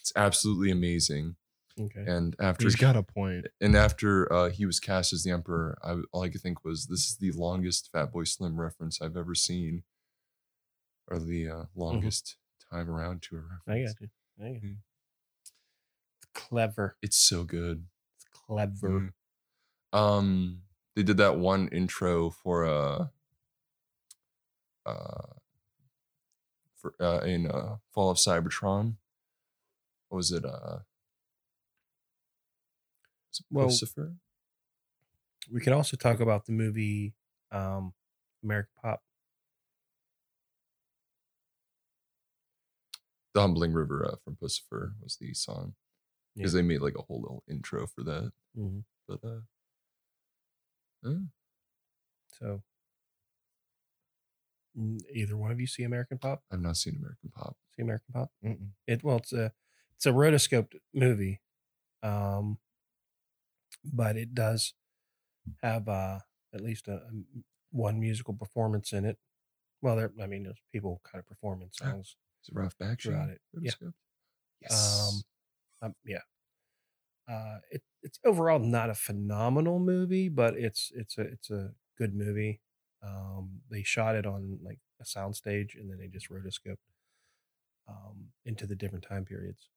it's 0.00 0.12
absolutely 0.16 0.70
amazing. 0.70 1.36
Okay. 1.78 2.04
And 2.06 2.34
after 2.40 2.64
He's 2.64 2.76
got 2.76 2.96
a 2.96 3.02
point. 3.02 3.46
and 3.60 3.76
after 3.76 4.32
uh, 4.32 4.48
he 4.48 4.64
was 4.64 4.80
cast 4.80 5.12
as 5.12 5.22
the 5.22 5.30
emperor, 5.32 5.76
I, 5.84 5.96
all 6.12 6.22
I 6.22 6.30
could 6.30 6.40
think 6.40 6.64
was, 6.64 6.86
"This 6.86 7.06
is 7.08 7.18
the 7.18 7.32
longest 7.32 7.90
Fatboy 7.92 8.26
Slim 8.26 8.58
reference 8.58 9.00
I've 9.00 9.16
ever 9.16 9.34
seen." 9.34 9.84
or 11.08 11.18
the 11.18 11.48
uh, 11.50 11.64
longest 11.74 12.36
time 12.72 12.88
around 12.90 13.20
to 13.20 13.36
a 13.36 13.40
reference. 13.40 13.60
I 13.68 13.82
got 13.82 14.00
you. 14.00 14.08
I 14.42 14.52
got 14.54 14.62
you. 14.62 14.68
Mm. 14.70 14.76
It's 15.42 15.52
clever. 16.32 16.96
It's 17.02 17.18
so 17.18 17.44
good. 17.44 17.84
It's 18.16 18.26
clever. 18.46 19.12
Mm. 19.92 19.98
Um, 19.98 20.62
they 20.94 21.02
did 21.02 21.16
that 21.16 21.36
one 21.38 21.68
intro 21.68 22.30
for 22.30 22.64
uh, 22.64 23.06
uh, 24.86 25.26
for 26.76 26.94
uh, 27.00 27.20
in 27.20 27.46
uh, 27.50 27.76
Fall 27.92 28.10
of 28.10 28.16
Cybertron. 28.18 28.96
What 30.08 30.16
was 30.18 30.30
it? 30.32 30.44
Uh, 30.44 30.78
Well- 33.50 33.66
Lucifer? 33.66 34.14
We 35.52 35.60
can 35.60 35.74
also 35.74 35.96
talk 35.98 36.20
about 36.20 36.46
the 36.46 36.52
movie 36.52 37.12
um, 37.52 37.92
American 38.42 38.70
Pop. 38.80 39.02
The 43.34 43.40
Humbling 43.40 43.72
River 43.72 44.06
uh, 44.10 44.16
from 44.24 44.36
Puscifer 44.36 44.92
was 45.02 45.16
the 45.16 45.34
song 45.34 45.74
because 46.36 46.54
Yeah. 46.54 46.62
they 46.62 46.66
made 46.66 46.80
like 46.80 46.96
a 46.96 47.02
whole 47.02 47.20
little 47.20 47.42
intro 47.48 47.86
for 47.86 48.02
that. 48.04 48.32
Mm-hmm. 48.56 48.80
But 49.08 49.24
uh, 49.24 49.40
yeah. 51.04 51.18
So, 52.38 52.62
Mm, 54.78 55.00
either 55.12 55.36
one 55.36 55.50
of 55.50 55.60
you 55.60 55.66
see 55.66 55.84
American 55.84 56.18
Pop? 56.18 56.42
I've 56.50 56.60
not 56.60 56.76
seen 56.76 56.96
American 56.96 57.30
Pop. 57.30 57.56
See 57.76 57.82
American 57.82 58.12
Pop? 58.12 58.30
Mm-mm. 58.44 58.70
It 58.86 59.04
well, 59.04 59.18
it's 59.18 59.32
a 59.32 59.52
it's 59.96 60.06
a 60.06 60.10
rotoscoped 60.10 60.74
movie, 60.92 61.40
um, 62.02 62.58
but 63.84 64.16
it 64.16 64.34
does 64.34 64.74
have 65.62 65.88
uh, 65.88 66.18
at 66.52 66.60
least 66.60 66.88
a 66.88 67.02
one 67.70 68.00
musical 68.00 68.34
performance 68.34 68.92
in 68.92 69.04
it. 69.04 69.18
Well, 69.80 69.96
there, 69.96 70.12
I 70.20 70.26
mean, 70.26 70.44
there's 70.44 70.60
people 70.72 71.00
kind 71.04 71.20
of 71.20 71.26
performing 71.26 71.68
songs. 71.72 72.16
It's 72.40 72.48
it 72.48 72.54
Ralph 72.54 72.76
Bakshi? 72.78 73.02
Throughout 73.02 73.28
it, 73.28 73.40
yeah. 73.60 73.70
Yes. 74.60 75.10
Um, 75.82 75.88
um, 75.88 75.94
yeah. 76.04 76.20
Uh, 77.28 77.58
it, 77.70 77.82
it's 78.02 78.20
overall 78.24 78.58
not 78.58 78.90
a 78.90 78.94
phenomenal 78.94 79.78
movie, 79.78 80.28
but 80.28 80.54
it's 80.56 80.92
it's 80.94 81.16
a 81.18 81.22
it's 81.22 81.50
a 81.50 81.74
good 81.96 82.14
movie. 82.14 82.60
Um, 83.02 83.62
they 83.70 83.82
shot 83.82 84.16
it 84.16 84.26
on 84.26 84.58
like 84.62 84.80
a 85.00 85.04
soundstage, 85.04 85.74
and 85.74 85.90
then 85.90 85.98
they 85.98 86.08
just 86.08 86.30
rotoscoped 86.30 86.76
um, 87.88 88.28
into 88.44 88.66
the 88.66 88.76
different 88.76 89.04
time 89.04 89.24
periods. 89.24 89.68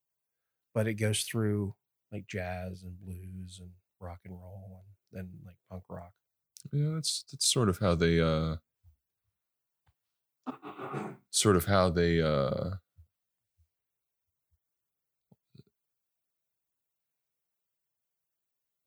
But 0.74 0.88
it 0.88 0.96
goes 0.96 1.24
through 1.24 1.76
like 2.12 2.28
jazz 2.28 2.84
and 2.84 3.00
blues 3.00 3.60
and 3.62 3.72
rock 4.00 4.22
and 4.26 4.40
roll, 4.40 4.86
and 5.14 5.20
then 5.20 5.40
like 5.46 5.58
punk 5.70 5.86
rock. 5.90 6.14
yeah, 6.72 6.92
that's 6.96 7.24
that's 7.32 7.48
sort 7.48 7.70
of 7.70 7.80
how 7.80 7.96
they 7.96 8.20
uh 8.20 8.58
sort 11.30 11.56
of 11.56 11.66
how 11.66 11.90
they 11.90 12.22
uh 12.22 12.72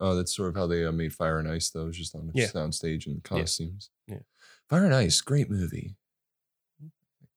Oh, 0.00 0.14
that's 0.16 0.34
sort 0.34 0.48
of 0.48 0.56
how 0.56 0.66
they 0.66 0.84
uh, 0.84 0.92
made 0.92 1.12
Fire 1.14 1.38
and 1.38 1.48
Ice, 1.48 1.70
though, 1.70 1.82
it 1.82 1.86
was 1.86 1.98
just 1.98 2.14
on 2.14 2.28
a 2.30 2.32
Yeah. 2.32 2.52
soundstage 2.58 3.06
and 3.06 3.22
costumes. 3.22 3.90
Yeah. 4.06 4.20
Fire 4.68 4.84
and 4.86 4.94
Ice, 4.94 5.20
great 5.20 5.50
movie. 5.50 5.96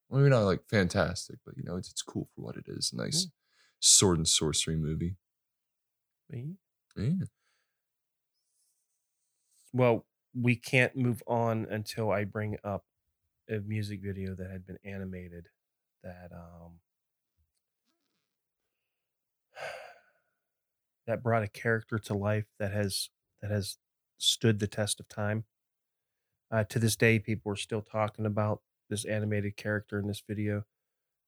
Well, 0.10 0.22
maybe 0.22 0.30
not 0.30 0.44
like 0.46 0.68
fantastic, 0.70 1.40
but 1.46 1.58
you 1.58 1.64
know, 1.64 1.76
it's 1.78 1.90
it's 1.90 2.02
cool 2.02 2.28
for 2.36 2.42
what 2.42 2.58
it 2.58 2.66
is. 2.68 2.94
Nice 2.94 3.28
sword 3.80 4.18
and 4.18 4.28
sorcery 4.28 4.76
movie. 4.76 5.18
Me? 6.30 6.58
Yeah. 6.96 7.26
Well, 9.72 10.06
we 10.34 10.56
can't 10.56 10.96
move 10.96 11.24
on 11.28 11.66
until 11.66 12.12
I 12.12 12.24
bring 12.26 12.58
up 12.64 12.86
a 13.50 13.60
music 13.60 14.02
video 14.02 14.36
that 14.36 14.52
had 14.52 14.66
been 14.66 14.80
animated 14.84 15.50
that 16.04 16.32
um 16.34 16.82
that 21.08 21.22
brought 21.24 21.44
a 21.44 21.48
character 21.48 21.98
to 22.00 22.14
life 22.14 22.46
that 22.60 22.72
has 22.72 23.10
that 23.42 23.52
has 23.52 23.78
stood 24.18 24.60
the 24.60 24.68
test 24.68 25.00
of 25.00 25.08
time. 25.08 25.44
Uh, 26.52 26.64
to 26.66 26.80
this 26.80 26.96
day, 26.96 27.20
people 27.20 27.52
are 27.52 27.56
still 27.58 27.82
talking 27.82 28.26
about 28.26 28.62
this 28.90 29.06
animated 29.06 29.58
character 29.58 29.98
in 30.00 30.08
this 30.08 30.22
video, 30.28 30.64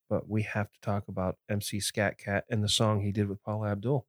but 0.09 0.29
we 0.29 0.43
have 0.43 0.71
to 0.71 0.79
talk 0.81 1.07
about 1.07 1.37
MC 1.49 1.79
Scat 1.79 2.17
Cat 2.17 2.45
and 2.49 2.63
the 2.63 2.69
song 2.69 3.01
he 3.01 3.11
did 3.11 3.27
with 3.27 3.41
Paula 3.43 3.69
Abdul. 3.71 4.05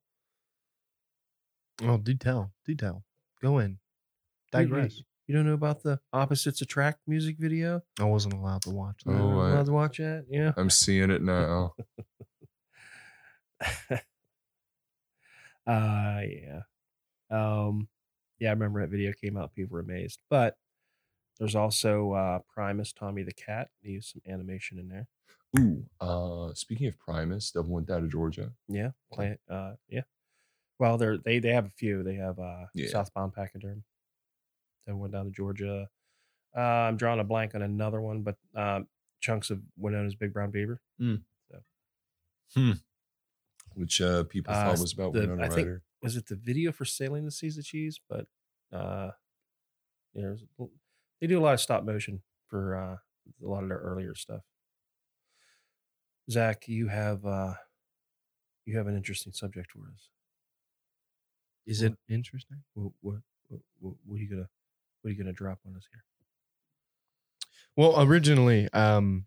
Oh, 1.82 1.96
do 1.98 2.14
tell. 2.14 2.52
Do 2.64 2.74
tell. 2.74 3.04
Go 3.42 3.58
in. 3.58 3.70
You- 3.70 4.60
you- 4.60 4.66
Digress. 4.68 5.02
You 5.26 5.34
don't 5.34 5.44
know 5.46 5.54
about 5.54 5.82
the 5.82 5.98
Opposites 6.12 6.60
Attract 6.62 7.00
music 7.08 7.36
video? 7.38 7.82
I 7.98 8.04
wasn't 8.04 8.34
allowed 8.34 8.62
to 8.62 8.70
watch 8.70 9.02
that. 9.04 9.12
Oh, 9.20 9.40
I- 9.40 9.50
allowed 9.50 9.66
to 9.66 9.72
watch 9.72 9.98
that? 9.98 10.26
Yeah. 10.30 10.52
I'm 10.56 10.70
seeing 10.70 11.10
it 11.10 11.20
now. 11.22 11.74
uh 15.66 16.20
yeah. 16.22 16.60
Um 17.30 17.88
yeah, 18.38 18.48
I 18.50 18.52
remember 18.52 18.80
that 18.82 18.90
video 18.90 19.12
came 19.12 19.36
out, 19.36 19.54
people 19.54 19.74
were 19.74 19.80
amazed. 19.80 20.20
But 20.30 20.56
there's 21.38 21.54
also 21.56 22.12
uh 22.12 22.38
Primus 22.52 22.92
Tommy 22.92 23.22
the 23.22 23.32
Cat. 23.32 23.68
They 23.82 23.90
used 23.90 24.10
some 24.12 24.22
animation 24.32 24.78
in 24.78 24.88
there. 24.88 25.08
Ooh, 25.58 25.84
uh, 26.00 26.52
speaking 26.54 26.86
of 26.86 26.98
Primus, 26.98 27.50
Devil 27.50 27.70
Went 27.72 27.86
Down 27.86 28.02
to 28.02 28.08
Georgia. 28.08 28.52
Yeah. 28.68 28.90
Play 29.12 29.38
uh 29.50 29.72
yeah. 29.88 30.02
Well 30.78 30.98
they're 30.98 31.16
they 31.18 31.38
they 31.38 31.52
have 31.52 31.66
a 31.66 31.70
few. 31.76 32.02
They 32.02 32.14
have 32.16 32.38
uh 32.38 32.66
Yeah. 32.74 32.88
Southbound 32.88 33.34
Pachyderm. 33.34 33.82
They 34.86 34.92
went 34.92 35.12
down 35.12 35.24
to 35.26 35.30
Georgia. 35.30 35.88
Uh 36.56 36.60
I'm 36.60 36.96
drawing 36.96 37.20
a 37.20 37.24
blank 37.24 37.54
on 37.54 37.62
another 37.62 38.00
one, 38.00 38.22
but 38.22 38.36
um 38.54 38.88
chunks 39.20 39.50
of 39.50 39.60
Winona's 39.78 40.14
Big 40.14 40.32
Brown 40.32 40.50
Beaver. 40.50 40.80
Which 43.76 44.00
uh, 44.00 44.24
people 44.24 44.52
Uh, 44.52 44.64
thought 44.64 44.80
was 44.80 44.92
about 44.92 45.12
the- 45.12 45.20
Winona 45.20 45.44
I 45.44 45.48
think- 45.48 45.80
was 46.02 46.16
it 46.16 46.26
the 46.26 46.36
video 46.36 46.72
for 46.72 46.84
sailing 46.84 47.24
the 47.24 47.30
seas 47.30 47.56
of 47.58 47.64
cheese 47.64 48.00
but 48.08 48.26
uh 48.72 49.10
yeah, 50.14 50.22
there's 50.22 50.42
a- 50.58 50.64
they 51.20 51.26
do 51.26 51.38
a 51.38 51.42
lot 51.44 51.54
of 51.54 51.60
stop 51.60 51.84
motion 51.84 52.22
for 52.48 52.76
uh 52.76 52.96
a 53.44 53.46
lot 53.46 53.62
of 53.62 53.68
their 53.68 53.78
earlier 53.78 54.14
stuff. 54.14 54.42
Zach 56.30 56.68
you 56.68 56.88
have 56.88 57.24
uh 57.24 57.54
you 58.64 58.76
have 58.76 58.86
an 58.86 58.96
interesting 58.96 59.32
subject 59.32 59.70
for 59.70 59.80
us. 59.92 60.08
Is 61.66 61.82
it 61.82 61.94
interesting? 62.08 62.62
what 62.74 62.92
what 63.00 63.16
what, 63.48 63.60
what, 63.80 63.94
what 64.04 64.16
are 64.16 64.22
you 64.22 64.28
gonna 64.28 64.48
what 65.02 65.08
are 65.08 65.12
you 65.12 65.18
gonna 65.18 65.32
drop 65.32 65.58
on 65.66 65.76
us 65.76 65.86
here? 65.92 66.04
Well, 67.76 68.00
originally, 68.02 68.68
um, 68.72 69.26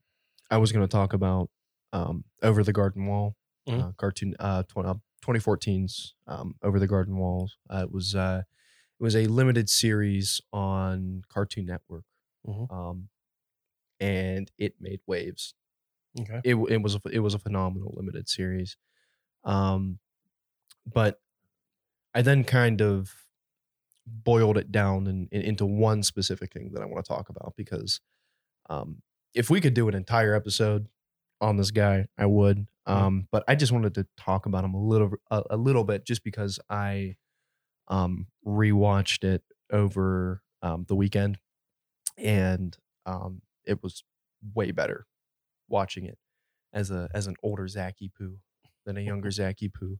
I 0.50 0.58
was 0.58 0.72
going 0.72 0.84
to 0.84 0.92
talk 0.92 1.14
about 1.14 1.52
um, 1.94 2.24
Over 2.42 2.64
the 2.64 2.74
Garden 2.74 3.06
Wall, 3.06 3.36
Mhm. 3.70 3.82
uh, 3.82 3.92
cartoon, 3.98 4.36
uh, 4.40 4.64
tw- 4.64 4.78
uh, 4.80 4.96
2014's 5.22 6.16
um, 6.28 6.56
Over 6.64 6.80
the 6.80 6.88
Garden 6.88 7.18
Walls. 7.18 7.58
Uh, 7.70 7.84
it 7.84 7.92
was 7.92 8.16
uh, 8.16 8.44
it 9.00 9.04
was 9.04 9.16
a 9.16 9.28
limited 9.28 9.70
series 9.70 10.42
on 10.54 11.24
Cartoon 11.30 11.66
Network, 11.66 12.06
Mhm. 12.46 12.70
um, 12.70 13.10
and 14.00 14.52
it 14.58 14.76
made 14.80 15.02
waves. 15.08 15.56
okay 16.20 16.42
It 16.44 16.56
it 16.56 16.82
was 16.82 16.96
a, 16.96 17.02
it 17.12 17.20
was 17.20 17.34
a 17.36 17.40
phenomenal 17.40 17.94
limited 17.96 18.30
series, 18.30 18.78
um, 19.46 20.00
but 20.86 21.22
I 22.14 22.22
then 22.22 22.44
kind 22.44 22.82
of 22.82 23.14
boiled 24.06 24.58
it 24.58 24.72
down 24.72 25.08
in- 25.08 25.28
into 25.32 25.66
one 25.66 26.04
specific 26.04 26.54
thing 26.54 26.72
that 26.74 26.82
I 26.82 26.86
want 26.86 27.04
to 27.06 27.10
talk 27.10 27.30
about 27.30 27.54
because 27.56 28.02
um, 28.70 29.02
if 29.36 29.50
we 29.50 29.62
could 29.62 29.74
do 29.76 29.90
an 29.90 29.96
entire 29.96 30.36
episode 30.36 30.88
on 31.42 31.58
this 31.58 31.72
guy, 31.72 32.08
I 32.18 32.26
would. 32.26 32.68
Um, 32.86 33.28
But 33.32 33.44
I 33.48 33.56
just 33.56 33.72
wanted 33.72 33.94
to 33.96 34.08
talk 34.18 34.46
about 34.46 34.64
him 34.64 34.74
a 34.74 34.82
little 34.82 35.12
a, 35.30 35.44
a 35.52 35.58
little 35.58 35.84
bit 35.84 36.06
just 36.06 36.24
because 36.24 36.60
I 36.70 37.16
um, 37.88 38.28
rewatched 38.46 39.24
it 39.24 39.44
over 39.72 40.42
um, 40.62 40.86
the 40.88 40.96
weekend, 40.96 41.38
and 42.18 42.76
um, 43.06 43.42
it 43.66 43.84
was 43.84 44.04
way 44.56 44.72
better 44.72 45.06
watching 45.68 46.06
it 46.06 46.18
as 46.74 46.92
a 46.92 47.10
as 47.14 47.28
an 47.28 47.36
older 47.44 47.66
Zacky 47.66 48.10
Poo 48.14 48.40
than 48.86 48.98
a 48.98 49.02
younger 49.02 49.30
Zacky 49.40 49.72
Poo. 49.74 50.00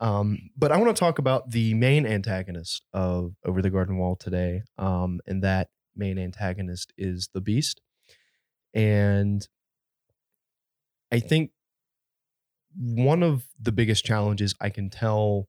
Um, 0.00 0.50
but 0.56 0.72
I 0.72 0.76
want 0.76 0.94
to 0.94 1.00
talk 1.00 1.18
about 1.18 1.50
the 1.50 1.74
main 1.74 2.04
antagonist 2.04 2.84
of 2.92 3.34
Over 3.44 3.62
the 3.62 3.70
Garden 3.70 3.96
Wall 3.96 4.16
today, 4.16 4.62
um, 4.76 5.20
and 5.26 5.42
that 5.44 5.68
main 5.96 6.18
antagonist 6.18 6.92
is 6.98 7.28
the 7.32 7.40
Beast. 7.40 7.80
And 8.74 9.46
I 11.12 11.20
think 11.20 11.52
one 12.76 13.22
of 13.22 13.46
the 13.60 13.72
biggest 13.72 14.04
challenges 14.04 14.54
I 14.60 14.70
can 14.70 14.88
tell 14.90 15.48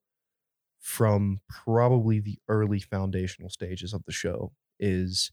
from 0.80 1.42
probably 1.50 2.20
the 2.20 2.40
early 2.50 2.80
foundational 2.80 3.50
stages 3.50 3.94
of 3.94 4.06
the 4.06 4.14
show 4.14 4.54
is 4.80 5.32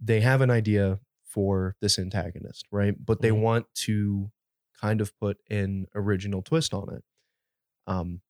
they 0.00 0.20
have 0.20 0.40
an 0.42 0.50
idea 0.50 1.00
for 1.24 1.76
this 1.80 1.98
antagonist, 1.98 2.66
right? 2.72 2.94
But 3.04 3.22
they 3.22 3.32
Mhm. 3.32 3.42
want 3.42 3.66
to 3.86 4.32
kind 4.80 5.00
of 5.00 5.16
put 5.18 5.38
an 5.50 5.86
original 5.94 6.42
twist 6.42 6.74
on 6.74 6.94
it. 6.94 7.04
Um, 7.86 8.22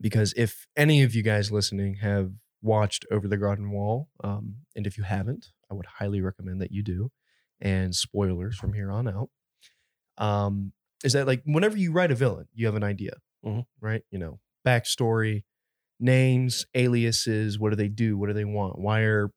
because 0.00 0.34
if 0.36 0.66
any 0.76 1.02
of 1.02 1.14
you 1.14 1.22
guys 1.22 1.52
listening 1.52 1.96
have 1.96 2.32
watched 2.62 3.06
Over 3.10 3.28
the 3.28 3.36
Garden 3.38 3.70
Wall, 3.70 4.10
um, 4.24 4.66
and 4.76 4.86
if 4.86 4.98
you 4.98 5.04
haven't, 5.04 5.52
I 5.70 5.74
would 5.74 5.86
highly 5.86 6.20
recommend 6.20 6.60
that 6.62 6.72
you 6.72 6.82
do. 6.82 7.12
and 7.60 7.96
spoilers 7.96 8.56
from 8.58 8.72
here 8.74 8.90
on 8.90 9.08
out, 9.08 9.30
um, 10.18 10.72
is 11.04 11.12
that 11.14 11.26
like 11.26 11.42
whenever 11.46 11.76
you 11.76 11.92
write 11.92 12.10
a 12.10 12.14
villain, 12.16 12.48
you 12.54 12.66
have 12.66 12.74
an 12.76 12.84
idea, 12.84 13.18
Mhm. 13.44 13.66
right? 13.80 14.02
You 14.10 14.18
know, 14.18 14.40
backstory, 14.66 15.44
names, 16.00 16.66
aliases, 16.74 17.58
what 17.58 17.70
do 17.70 17.76
they 17.76 17.88
do? 17.88 18.18
What 18.18 18.28
do 18.28 18.34
they 18.34 18.44
want? 18.46 18.78
Why 18.78 19.02
are 19.02 19.30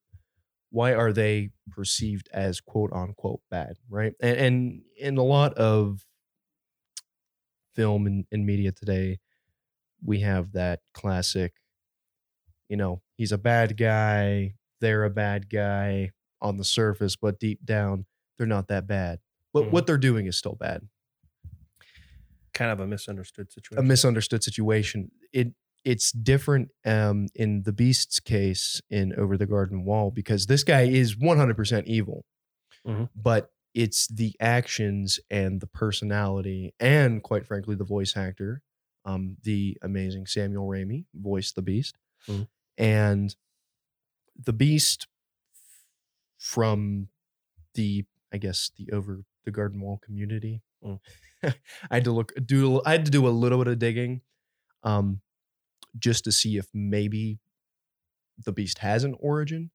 why 0.72 0.94
are 0.94 1.14
they 1.14 1.52
perceived 1.72 2.30
as 2.34 2.62
quote 2.62 2.94
unquote 2.94 3.42
bad, 3.52 3.78
right? 3.90 4.14
And 4.22 4.38
and 4.40 4.82
in 4.98 5.18
a 5.18 5.24
lot 5.24 5.54
of 5.56 6.06
film 7.74 8.06
and, 8.08 8.26
and 8.32 8.46
media 8.46 8.72
today, 8.72 9.20
we 10.04 10.22
have 10.22 10.54
that 10.54 10.82
classic, 10.94 11.54
you 12.70 12.78
know, 12.78 13.02
he's 13.18 13.32
a 13.32 13.38
bad 13.38 13.78
guy, 13.78 14.56
they're 14.80 15.04
a 15.04 15.10
bad 15.10 15.50
guy 15.50 16.12
on 16.42 16.58
the 16.58 16.64
surface, 16.64 17.16
but 17.16 17.40
deep 17.40 17.64
down, 17.66 18.06
they're 18.38 18.48
not 18.48 18.68
that 18.68 18.88
bad. 18.88 19.20
But 19.54 19.66
Mhm. 19.66 19.72
what 19.72 19.88
they're 19.88 19.98
doing 19.98 20.26
is 20.28 20.38
still 20.38 20.56
bad. 20.56 20.88
Kind 22.54 22.72
of 22.72 22.80
a 22.80 22.88
misunderstood 22.88 23.52
situation. 23.52 23.84
A 23.84 23.88
misunderstood 23.88 24.44
situation. 24.44 25.12
It 25.32 25.54
it's 25.84 26.12
different 26.12 26.70
um, 26.86 27.28
in 27.34 27.64
the 27.64 27.74
Beast's 27.74 28.20
case 28.20 28.82
in 28.92 29.14
Over 29.18 29.36
the 29.36 29.48
Garden 29.48 29.84
Wall 29.84 30.12
because 30.12 30.46
this 30.46 30.64
guy 30.64 30.82
is 30.82 31.18
100% 31.18 31.88
evil, 31.88 32.24
Mhm. 32.86 33.10
but 33.16 33.52
it's 33.74 34.06
the 34.08 34.36
actions 34.40 35.20
and 35.32 35.60
the 35.60 35.66
personality 35.66 36.76
and 36.80 37.24
quite 37.24 37.48
frankly 37.48 37.74
the 37.76 37.84
voice 37.86 38.16
actor, 38.16 38.62
um, 39.06 39.38
the 39.42 39.76
amazing 39.82 40.28
Samuel 40.28 40.68
Ramey 40.68 41.06
voiced 41.16 41.56
the 41.56 41.64
Beast, 41.64 41.98
Mhm. 42.28 42.48
and 42.78 43.36
the 44.36 44.54
Beast 44.54 45.08
from 46.38 47.10
the 47.74 48.06
I 48.32 48.38
guess 48.38 48.70
the 48.78 48.92
Over 48.92 49.24
the 49.46 49.52
Garden 49.52 49.82
Wall 49.82 50.00
community. 50.04 50.62
Mm. 50.84 51.00
I 51.44 51.54
had 51.90 52.04
to 52.06 52.12
look 52.12 52.34
do 52.46 52.82
I 52.86 52.92
had 52.92 53.06
to 53.06 53.12
do 53.12 53.28
a 53.28 53.30
little 53.30 53.58
bit 53.58 53.68
of 53.68 53.80
digging. 53.80 54.22
Um, 54.84 55.22
just 55.98 56.24
to 56.24 56.32
see 56.32 56.58
if 56.58 56.68
maybe 56.74 57.40
the 58.44 58.52
beast 58.52 58.80
has 58.80 59.04
an 59.04 59.16
origin. 59.20 59.72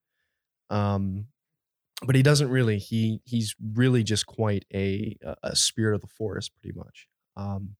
Um, 0.70 1.26
but 2.02 2.14
he 2.14 2.22
doesn't 2.22 2.50
really. 2.50 2.79
He 2.79 3.20
he's 3.24 3.55
really 3.74 4.02
just 4.02 4.26
quite 4.26 4.64
a 4.74 5.16
a- 5.42 5.57
spirit 5.57 5.94
of 5.94 6.00
the 6.02 6.07
forest, 6.09 6.52
pretty 6.61 6.76
much. 6.76 7.09
Um, 7.37 7.76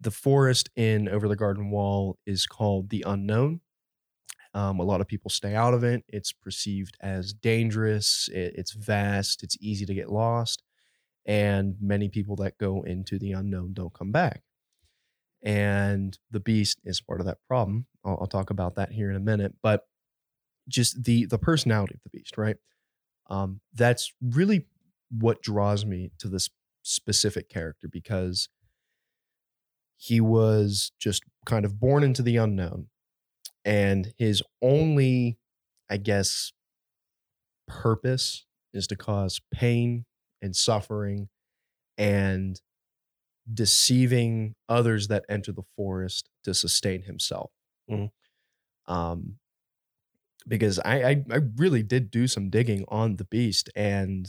the 0.00 0.10
forest 0.10 0.68
in 0.74 1.08
Over 1.08 1.28
the 1.28 1.36
Garden 1.36 1.70
Wall 1.70 2.18
is 2.26 2.46
called 2.46 2.90
the 2.90 3.04
Unknown. 3.06 3.60
Um, 4.54 4.80
a 4.80 4.84
lot 4.84 5.00
of 5.00 5.06
people 5.06 5.30
stay 5.30 5.54
out 5.54 5.74
of 5.74 5.84
it. 5.84 6.04
It's 6.08 6.32
perceived 6.32 6.96
as 7.00 7.32
dangerous. 7.32 8.28
It, 8.32 8.54
it's 8.56 8.72
vast. 8.72 9.42
It's 9.42 9.56
easy 9.60 9.86
to 9.86 9.94
get 9.94 10.10
lost, 10.10 10.62
and 11.26 11.76
many 11.80 12.08
people 12.08 12.36
that 12.36 12.58
go 12.58 12.82
into 12.82 13.18
the 13.18 13.32
unknown 13.32 13.72
don't 13.74 13.94
come 13.94 14.12
back. 14.12 14.42
And 15.44 16.16
the 16.30 16.40
beast 16.40 16.80
is 16.84 17.00
part 17.00 17.20
of 17.20 17.26
that 17.26 17.38
problem. 17.48 17.86
I'll, 18.04 18.18
I'll 18.20 18.26
talk 18.26 18.50
about 18.50 18.76
that 18.76 18.92
here 18.92 19.10
in 19.10 19.16
a 19.16 19.20
minute 19.20 19.54
but 19.62 19.86
just 20.68 21.04
the 21.04 21.26
the 21.26 21.38
personality 21.38 21.94
of 21.94 22.02
the 22.04 22.16
beast 22.18 22.38
right? 22.38 22.56
Um 23.28 23.60
that's 23.74 24.12
really 24.22 24.66
what 25.10 25.42
draws 25.42 25.84
me 25.84 26.10
to 26.18 26.28
this 26.28 26.50
specific 26.82 27.48
character 27.48 27.88
because 27.88 28.48
he 29.96 30.20
was 30.20 30.92
just 30.98 31.22
kind 31.46 31.64
of 31.64 31.78
born 31.78 32.02
into 32.02 32.22
the 32.22 32.36
unknown 32.36 32.88
and 33.64 34.12
his 34.18 34.42
only 34.60 35.38
i 35.88 35.96
guess 35.96 36.52
purpose 37.68 38.46
is 38.72 38.86
to 38.86 38.96
cause 38.96 39.40
pain 39.52 40.04
and 40.42 40.56
suffering 40.56 41.30
and 41.98 42.60
deceiving 43.52 44.54
others 44.68 45.08
that 45.08 45.24
enter 45.28 45.52
the 45.52 45.64
forest 45.76 46.30
to 46.44 46.54
sustain 46.54 47.02
himself. 47.02 47.52
Mhm. 47.90 48.10
Um, 48.86 49.40
because 50.48 50.78
I, 50.80 51.02
I 51.10 51.24
I 51.30 51.36
really 51.56 51.82
did 51.82 52.10
do 52.10 52.26
some 52.26 52.50
digging 52.50 52.84
on 52.88 53.16
the 53.16 53.24
beast, 53.24 53.70
and 53.76 54.26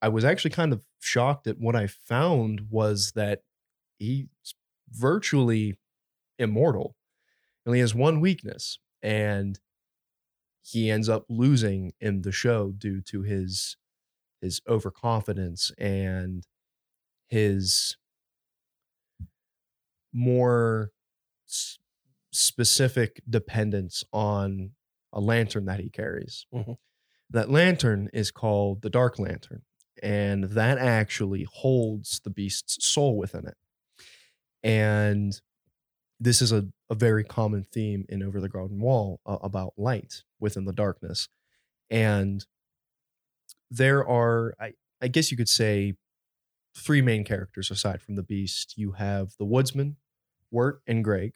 I 0.00 0.08
was 0.08 0.24
actually 0.24 0.52
kind 0.52 0.72
of 0.72 0.84
shocked 1.00 1.46
at 1.46 1.58
what 1.58 1.74
I 1.76 1.86
found 1.86 2.70
was 2.70 3.12
that 3.12 3.42
he's 3.98 4.28
virtually 4.90 5.78
immortal. 6.38 6.96
and 7.66 7.74
He 7.74 7.78
only 7.78 7.80
has 7.80 7.94
one 7.94 8.20
weakness, 8.20 8.78
and 9.02 9.58
he 10.62 10.90
ends 10.90 11.08
up 11.08 11.24
losing 11.28 11.92
in 12.00 12.22
the 12.22 12.32
show 12.32 12.72
due 12.72 13.00
to 13.02 13.22
his 13.22 13.76
his 14.40 14.60
overconfidence 14.68 15.72
and 15.78 16.46
his 17.28 17.96
more 20.12 20.90
s- 21.48 21.78
specific 22.32 23.20
dependence 23.28 24.04
on 24.12 24.72
a 25.12 25.20
lantern 25.20 25.64
that 25.66 25.80
he 25.80 25.90
carries. 25.90 26.46
Mhm. 26.52 26.76
That 27.30 27.50
lantern 27.50 28.10
is 28.12 28.30
called 28.30 28.82
the 28.82 28.90
Dark 28.90 29.18
Lantern, 29.18 29.62
and 30.02 30.44
that 30.44 30.78
actually 30.78 31.44
holds 31.44 32.20
the 32.20 32.30
beast's 32.30 32.84
soul 32.86 33.16
within 33.18 33.46
it. 33.46 33.56
And 34.62 35.40
this 36.20 36.42
is 36.42 36.52
a, 36.52 36.68
a 36.90 36.94
very 36.94 37.24
common 37.24 37.64
theme 37.72 38.06
in 38.08 38.22
Over 38.22 38.40
the 38.40 38.48
Garden 38.48 38.80
Wall 38.80 39.20
uh, 39.26 39.38
about 39.42 39.74
light 39.76 40.24
within 40.40 40.64
the 40.64 40.72
darkness. 40.72 41.28
And 41.90 42.46
there 43.70 44.06
are, 44.06 44.54
I, 44.60 44.72
I 45.02 45.08
guess 45.08 45.30
you 45.30 45.36
could 45.36 45.48
say, 45.48 45.94
three 46.76 47.02
main 47.02 47.24
characters 47.24 47.70
aside 47.70 48.00
from 48.02 48.14
the 48.16 48.22
beast. 48.22 48.74
You 48.76 48.92
have 48.92 49.32
the 49.38 49.44
woodsman, 49.44 49.96
Wirt, 50.50 50.80
and 50.86 51.02
Greg. 51.04 51.32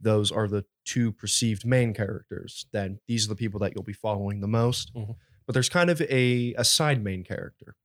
Those 0.00 0.30
are 0.32 0.48
the 0.48 0.64
two 0.84 1.12
perceived 1.12 1.64
main 1.64 1.94
characters. 1.94 2.66
Then 2.72 2.98
these 3.06 3.24
are 3.26 3.28
the 3.28 3.36
people 3.36 3.60
that 3.60 3.72
you'll 3.74 3.84
be 3.84 3.92
following 3.92 4.40
the 4.40 4.48
most. 4.48 4.92
Mhm. 4.94 5.16
But 5.46 5.52
there's 5.54 5.68
kind 5.68 5.90
of 5.90 6.00
a, 6.02 6.54
a 6.54 6.64
side 6.64 7.02
main 7.02 7.22
character. 7.24 7.76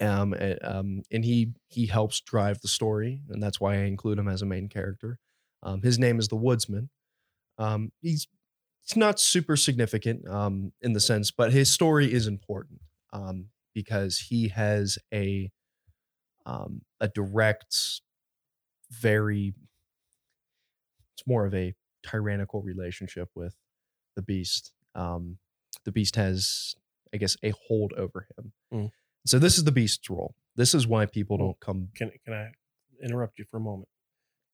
Um, 0.00 0.34
a- 0.34 0.58
um, 0.62 1.02
and 1.10 1.24
he 1.24 1.52
he 1.68 1.86
helps 1.86 2.20
drive 2.20 2.60
the 2.60 2.68
story, 2.68 3.20
and 3.28 3.42
that's 3.42 3.60
why 3.60 3.74
I 3.74 3.84
include 3.84 4.18
him 4.18 4.28
as 4.28 4.42
a 4.42 4.46
main 4.46 4.68
character. 4.68 5.18
Um, 5.62 5.82
his 5.82 5.98
name 5.98 6.18
is 6.18 6.28
the 6.28 6.36
Woodsman. 6.36 6.90
Um, 7.58 7.92
he's 8.00 8.26
it's 8.82 8.96
not 8.96 9.18
super 9.20 9.56
significant 9.56 10.28
um, 10.28 10.72
in 10.82 10.92
the 10.94 11.00
sense, 11.00 11.30
but 11.30 11.52
his 11.52 11.70
story 11.70 12.12
is 12.12 12.26
important 12.26 12.80
um, 13.14 13.46
because 13.74 14.18
he 14.18 14.48
has 14.48 14.98
a 15.12 15.50
um, 16.44 16.82
a 17.00 17.08
direct, 17.08 17.74
very 18.90 19.54
it's 21.14 21.26
more 21.26 21.46
of 21.46 21.54
a 21.54 21.72
tyrannical 22.06 22.60
relationship 22.60 23.30
with 23.34 23.56
the 24.16 24.22
beast. 24.22 24.72
Um, 24.94 25.38
the 25.84 25.92
beast 25.92 26.16
has, 26.16 26.74
I 27.14 27.16
guess, 27.16 27.36
a 27.42 27.52
hold 27.66 27.92
over 27.96 28.26
him. 28.36 28.52
Mm. 28.72 28.90
So 29.26 29.38
this 29.38 29.56
is 29.56 29.64
the 29.64 29.72
beast's 29.72 30.10
role. 30.10 30.34
This 30.56 30.74
is 30.74 30.86
why 30.86 31.06
people 31.06 31.38
don't 31.38 31.58
come. 31.60 31.88
Can 31.94 32.10
can 32.24 32.34
I 32.34 32.50
interrupt 33.02 33.38
you 33.38 33.44
for 33.50 33.56
a 33.56 33.60
moment? 33.60 33.88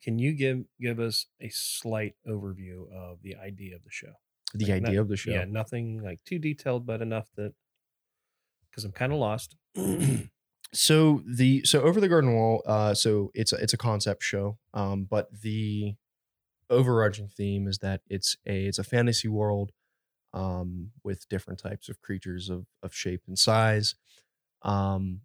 Can 0.03 0.19
you 0.19 0.33
give 0.33 0.65
give 0.81 1.01
us 1.01 1.27
a 1.43 1.51
slight 1.51 2.15
overview 2.27 2.91
of 2.95 3.19
the 3.23 3.37
idea 3.37 3.75
of 3.75 3.83
the 3.83 3.91
show? 3.91 4.13
The 4.55 4.67
like, 4.67 4.75
idea 4.83 4.97
not- 4.97 5.03
of 5.03 5.09
the 5.09 5.17
show. 5.17 5.31
Yeah, 5.33 5.45
nothing 5.49 6.01
like 6.03 6.21
too 6.25 6.39
detailed, 6.39 6.87
but 6.87 7.03
enough 7.03 7.29
that 7.37 7.53
because 8.71 8.85
I'm 8.85 8.93
kind 8.93 9.13
of 9.13 9.19
lost. 9.19 9.57
so 10.73 11.23
the 11.27 11.65
so 11.65 11.83
over 11.83 12.01
the 12.01 12.09
garden 12.09 12.33
wall 12.33 12.63
uh 12.65 12.95
so 12.95 13.31
it's 13.35 13.53
a, 13.53 13.57
it's 13.57 13.73
a 13.73 13.77
concept 13.77 14.23
show 14.23 14.57
um 14.73 15.05
but 15.05 15.29
the 15.43 15.95
overarching 16.71 17.27
theme 17.27 17.67
is 17.67 17.79
that 17.79 18.03
it's 18.09 18.37
a 18.47 18.67
it's 18.67 18.79
a 18.79 18.85
fantasy 18.85 19.27
world 19.27 19.73
um 20.33 20.93
with 21.03 21.29
different 21.29 21.59
types 21.59 21.89
of 21.89 22.01
creatures 22.01 22.49
of 22.49 22.67
of 22.85 22.95
shape 22.95 23.23
and 23.27 23.37
size 23.37 23.97
um 24.63 25.23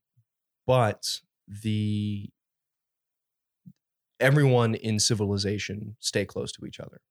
but 0.66 1.22
the 1.48 2.30
everyone 4.20 4.76
in 4.76 5.00
civilization 5.00 5.96
stay 6.00 6.26
close 6.26 6.52
to 6.54 6.66
each 6.66 6.80
other 6.80 7.02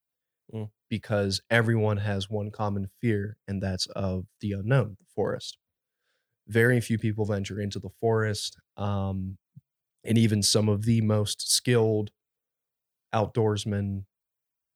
Mm. 0.53 0.71
because 0.91 1.41
everyone 1.49 1.97
has 1.97 2.29
one 2.29 2.51
common 2.51 2.91
fear 3.01 3.39
and 3.49 3.63
that's 3.63 3.87
of 3.87 4.27
the 4.41 4.53
unknown 4.53 4.99
the 5.01 5.07
forest 5.15 5.57
very 6.49 6.81
few 6.81 6.99
people 6.99 7.25
venture 7.25 7.61
into 7.61 7.79
the 7.79 7.91
forest 7.91 8.59
um, 8.77 9.39
and 10.05 10.19
even 10.19 10.43
some 10.43 10.69
of 10.69 10.85
the 10.85 11.01
most 11.03 11.51
skilled 11.51 12.11
outdoorsmen 13.15 14.05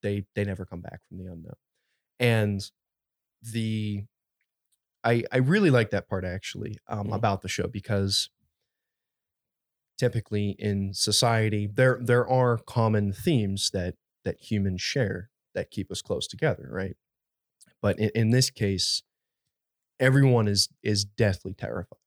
they 0.03 0.27
they 0.35 0.45
never 0.45 0.67
come 0.67 0.81
back 0.81 1.01
from 1.09 1.19
the 1.19 1.27
unknown 1.33 1.55
and 2.21 2.71
the 3.43 4.05
i 5.05 5.25
i 5.33 5.39
really 5.39 5.71
like 5.71 5.91
that 5.91 6.09
part 6.09 6.25
actually 6.25 6.79
um, 6.89 7.09
Mhm. 7.09 7.15
about 7.15 7.43
the 7.43 7.49
show 7.49 7.67
because 7.69 8.31
typically 9.97 10.51
in 10.59 10.95
society 10.95 11.67
there 11.67 11.99
there 12.01 12.27
are 12.29 12.57
common 12.59 13.13
themes 13.13 13.71
that 13.73 13.97
that 14.25 14.41
humans 14.51 14.81
share 14.81 15.31
that 15.55 15.71
keep 15.71 15.91
us 15.91 16.03
close 16.03 16.27
together 16.27 16.69
right 16.71 16.97
but 17.83 17.99
in, 17.99 18.11
in 18.15 18.31
this 18.31 18.51
case 18.51 19.03
everyone 20.01 20.49
is 20.49 20.69
is 20.83 21.05
deathly 21.05 21.55
terrified 21.55 21.99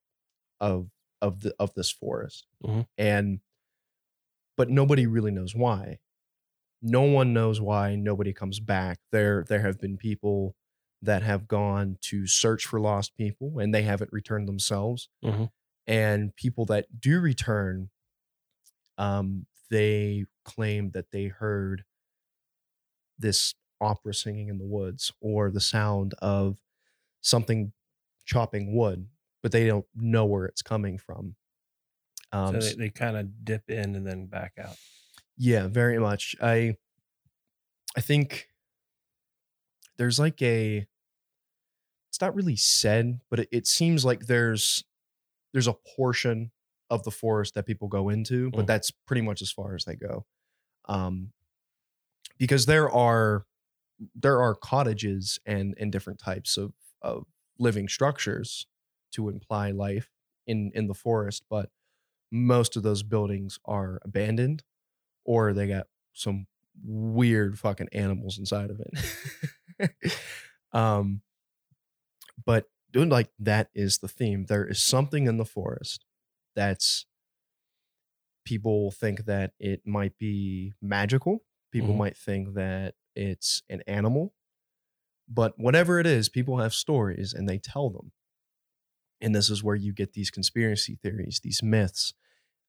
of 0.60 0.90
of 1.22 1.42
the 1.42 1.56
of 1.60 1.74
this 1.76 1.92
forest 1.92 2.48
Mhm. 2.64 2.88
and 2.98 3.42
but 4.58 4.70
nobody 4.70 5.08
really 5.08 5.32
knows 5.32 5.56
why 5.56 6.00
no 6.82 7.04
one 7.04 7.34
knows 7.34 7.62
why 7.62 7.96
nobody 7.96 8.34
comes 8.34 8.60
back 8.60 9.00
there 9.12 9.44
there 9.48 9.62
have 9.62 9.80
been 9.80 9.98
people 9.98 10.56
that 11.02 11.24
have 11.24 11.48
gone 11.48 11.98
to 12.02 12.28
search 12.28 12.66
for 12.66 12.80
lost 12.80 13.16
people 13.18 13.60
and 13.60 13.74
they 13.74 13.84
haven't 13.84 14.14
returned 14.14 14.48
themselves 14.48 15.10
Mhm. 15.24 15.52
and 15.88 16.36
people 16.36 16.66
that 16.66 17.00
do 17.00 17.20
return 17.20 17.90
um 18.98 19.46
they 19.70 20.26
claim 20.44 20.92
that 20.92 21.12
they 21.12 21.28
heard 21.28 21.86
this 23.18 23.54
opera 23.80 24.14
singing 24.14 24.48
in 24.48 24.58
the 24.58 24.66
woods 24.66 25.12
or 25.22 25.50
the 25.52 25.62
sound 25.62 26.14
of 26.22 26.58
something 27.22 27.74
chopping 28.32 28.74
wood 28.76 29.08
but 29.44 29.52
they 29.52 29.66
don't 29.68 29.86
know 29.96 30.26
where 30.26 30.46
it's 30.46 30.62
coming 30.62 30.98
from 30.98 31.36
um 32.32 32.54
so 32.62 32.70
they, 32.70 32.76
they 32.86 32.90
kind 32.90 33.18
of 33.18 33.44
dip 33.44 33.70
in 33.70 33.96
and 33.96 34.06
then 34.08 34.26
back 34.28 34.54
out. 34.58 34.78
yeah, 35.38 35.68
very 35.68 36.00
much. 36.00 36.36
I 36.42 36.76
I 37.98 38.02
think 38.02 38.48
there's 39.98 40.18
like 40.20 40.42
a 40.42 40.88
it's 42.10 42.22
not 42.22 42.36
really 42.36 42.56
said, 42.56 43.20
but 43.30 43.40
it, 43.42 43.50
it 43.52 43.68
seems 43.68 44.04
like 44.06 44.28
there's 44.28 44.84
there's 45.54 45.68
a 45.68 45.76
portion 45.96 46.52
of 46.90 47.04
the 47.04 47.12
forest 47.12 47.54
that 47.56 47.66
people 47.66 47.88
go 47.88 48.10
into, 48.10 48.50
but 48.52 48.64
Mm. 48.66 48.68
that's 48.68 48.92
pretty 48.92 49.22
much 49.22 49.42
as 49.42 49.52
far 49.52 49.76
as 49.76 49.84
they 49.86 49.96
go. 49.96 50.26
Um 50.88 51.34
because 52.38 52.66
there 52.66 52.90
are 52.90 53.46
there 54.16 54.42
are 54.42 54.56
cottages 54.56 55.40
and 55.46 55.76
and 55.80 55.92
different 55.92 56.20
types 56.20 56.58
of 56.58 56.74
of 57.02 57.26
living 57.60 57.88
structures 57.88 58.68
to 59.12 59.30
imply 59.30 59.72
life 59.72 60.10
in 60.48 60.72
in 60.76 60.88
the 60.88 60.94
forest, 60.94 61.44
but 61.50 61.70
most 62.32 62.78
of 62.78 62.84
those 62.84 63.04
buildings 63.04 63.60
are 63.66 64.00
abandoned 64.04 64.64
or 65.26 65.54
they 65.54 65.68
got 65.68 65.88
some 66.14 66.48
weird 66.84 67.60
fucking 67.60 67.90
animals 67.94 68.40
inside 68.40 68.72
of 68.72 68.82
it. 68.82 69.92
um, 70.74 71.22
but 72.46 72.70
doing 72.92 73.10
like 73.10 73.32
that 73.40 73.70
is 73.74 74.00
the 74.00 74.08
theme. 74.08 74.46
There 74.46 74.66
is 74.66 74.84
something 74.84 75.28
in 75.28 75.38
the 75.38 75.46
forest 75.46 76.06
that's 76.56 77.06
people 78.46 78.92
think 78.92 79.26
that 79.26 79.54
it 79.60 79.86
might 79.86 80.18
be 80.18 80.74
magical. 80.82 81.44
People 81.72 81.94
Mhm. 81.94 81.98
might 81.98 82.18
think 82.18 82.54
that 82.56 82.96
it's 83.16 83.62
an 83.70 83.82
animal. 83.88 84.34
But 85.34 85.54
whatever 85.58 86.00
it 86.00 86.06
is, 86.06 86.30
people 86.30 86.58
have 86.58 86.74
stories 86.74 87.34
and 87.34 87.48
they 87.48 87.58
tell 87.58 87.90
them. 87.90 88.12
And 89.22 89.36
this 89.36 89.50
is 89.50 89.64
where 89.64 89.76
you 89.76 89.94
get 89.94 90.14
these 90.14 90.32
conspiracy 90.32 90.98
theories, 91.02 91.40
these 91.44 91.62
myths. 91.64 92.14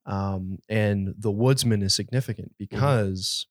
Um, 0.04 0.58
and 0.68 1.14
the 1.18 1.30
woodsman 1.30 1.82
is 1.82 1.94
significant 1.94 2.52
because 2.58 3.46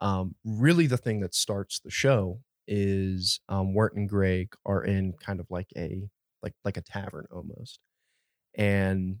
um, 0.00 0.34
really 0.44 0.86
the 0.86 0.96
thing 0.96 1.20
that 1.20 1.34
starts 1.34 1.80
the 1.80 1.90
show 1.90 2.40
is 2.66 3.40
um, 3.48 3.74
Wirt 3.74 3.94
and 3.94 4.08
Greg 4.08 4.54
are 4.64 4.84
in 4.84 5.14
kind 5.14 5.40
of 5.40 5.46
like 5.50 5.68
a 5.76 6.08
like 6.42 6.54
like 6.64 6.76
a 6.76 6.82
tavern 6.82 7.26
almost, 7.30 7.78
and 8.56 9.18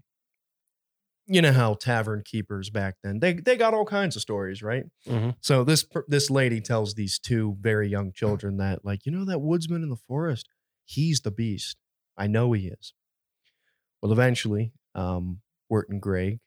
you 1.26 1.40
know 1.42 1.52
how 1.52 1.74
tavern 1.74 2.22
keepers 2.24 2.68
back 2.70 2.96
then 3.02 3.20
they 3.20 3.34
they 3.34 3.56
got 3.56 3.74
all 3.74 3.84
kinds 3.84 4.16
of 4.16 4.22
stories, 4.22 4.62
right? 4.62 4.84
Mhm. 5.06 5.36
So 5.40 5.64
this 5.64 5.84
this 6.08 6.30
lady 6.30 6.60
tells 6.60 6.94
these 6.94 7.18
two 7.18 7.56
very 7.60 7.88
young 7.88 8.12
children 8.12 8.56
that 8.58 8.84
like 8.84 9.06
you 9.06 9.12
know 9.12 9.24
that 9.26 9.40
woodsman 9.40 9.82
in 9.82 9.88
the 9.90 9.96
forest, 10.08 10.48
he's 10.84 11.20
the 11.20 11.30
beast. 11.30 11.76
I 12.16 12.26
know 12.26 12.52
he 12.52 12.68
is. 12.68 12.92
Well, 14.02 14.12
eventually, 14.12 14.72
um, 14.94 15.40
Wirt 15.68 15.88
and 15.88 16.02
Greg, 16.02 16.40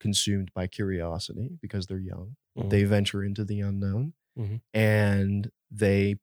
consumed 0.00 0.50
by 0.54 0.66
curiosity 0.68 1.50
because 1.60 1.86
they're 1.86 1.98
young, 1.98 2.36
Mhm. 2.56 2.70
they 2.70 2.84
venture 2.84 3.24
into 3.24 3.44
the 3.44 3.60
unknown 3.60 4.14
Mhm. 4.38 4.60
and 4.72 5.50
they 5.70 6.16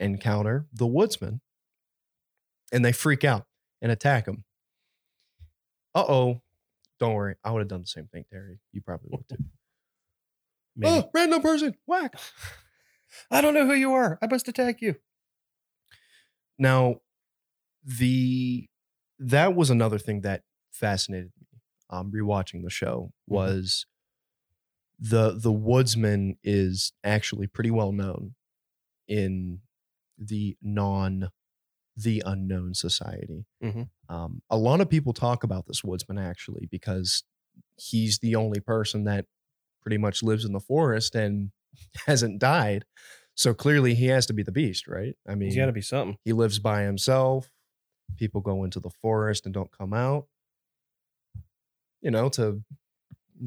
encounter 0.00 0.66
the 0.72 0.86
woodsman 0.86 1.40
and 2.72 2.84
they 2.84 2.92
freak 2.92 3.24
out 3.24 3.46
and 3.80 3.90
attack 3.92 4.26
him. 4.26 4.44
Uh 5.94 6.04
oh. 6.08 6.42
Don't 6.98 7.14
worry. 7.14 7.36
I 7.44 7.50
would 7.52 7.60
have 7.60 7.68
done 7.68 7.82
the 7.82 7.86
same 7.86 8.06
thing, 8.08 8.24
Terry. 8.30 8.58
You 8.72 8.80
probably 8.82 9.08
would 9.12 9.28
too. 9.28 9.36
Maybe. 10.76 10.92
Oh, 11.04 11.10
random 11.14 11.40
person. 11.42 11.74
Whack. 11.86 12.14
I 13.30 13.40
don't 13.40 13.54
know 13.54 13.66
who 13.66 13.74
you 13.74 13.92
are. 13.92 14.18
I 14.20 14.26
must 14.26 14.48
attack 14.48 14.80
you. 14.80 14.96
Now, 16.58 16.96
the 17.84 18.68
that 19.18 19.54
was 19.54 19.70
another 19.70 19.98
thing 19.98 20.20
that 20.22 20.42
fascinated 20.70 21.32
me. 21.40 21.46
Um, 21.90 22.12
rewatching 22.12 22.62
the 22.62 22.70
show 22.70 23.12
was 23.26 23.86
the 24.98 25.32
the 25.38 25.52
woodsman 25.52 26.36
is 26.42 26.92
actually 27.04 27.46
pretty 27.46 27.70
well 27.70 27.92
known 27.92 28.34
in 29.06 29.60
the 30.18 30.56
non 30.60 31.30
the 31.96 32.22
unknown 32.26 32.74
society. 32.74 33.46
Mhm. 33.62 33.88
Um, 34.08 34.42
a 34.50 34.56
lot 34.56 34.80
of 34.80 34.88
people 34.88 35.12
talk 35.12 35.44
about 35.44 35.66
this 35.66 35.84
woodsman 35.84 36.18
actually 36.18 36.66
because 36.70 37.24
he's 37.76 38.18
the 38.20 38.34
only 38.36 38.60
person 38.60 39.04
that 39.04 39.26
pretty 39.82 39.98
much 39.98 40.22
lives 40.22 40.44
in 40.44 40.52
the 40.52 40.60
forest 40.60 41.14
and 41.14 41.50
hasn't 42.06 42.38
died. 42.38 42.84
So 43.34 43.54
clearly 43.54 43.94
he 43.94 44.06
has 44.06 44.26
to 44.26 44.32
be 44.32 44.42
the 44.42 44.52
beast, 44.52 44.88
right? 44.88 45.14
I 45.28 45.34
mean, 45.34 45.48
He's 45.50 45.56
got 45.56 45.66
to 45.66 45.72
be 45.72 45.82
something. 45.82 46.16
he 46.24 46.32
lives 46.32 46.58
by 46.58 46.82
himself. 46.82 47.50
People 48.16 48.40
go 48.40 48.64
into 48.64 48.80
the 48.80 48.90
forest 49.02 49.44
and 49.44 49.54
don't 49.54 49.70
come 49.70 49.92
out. 49.92 50.26
You 52.00 52.10
know, 52.10 52.28
to 52.30 52.62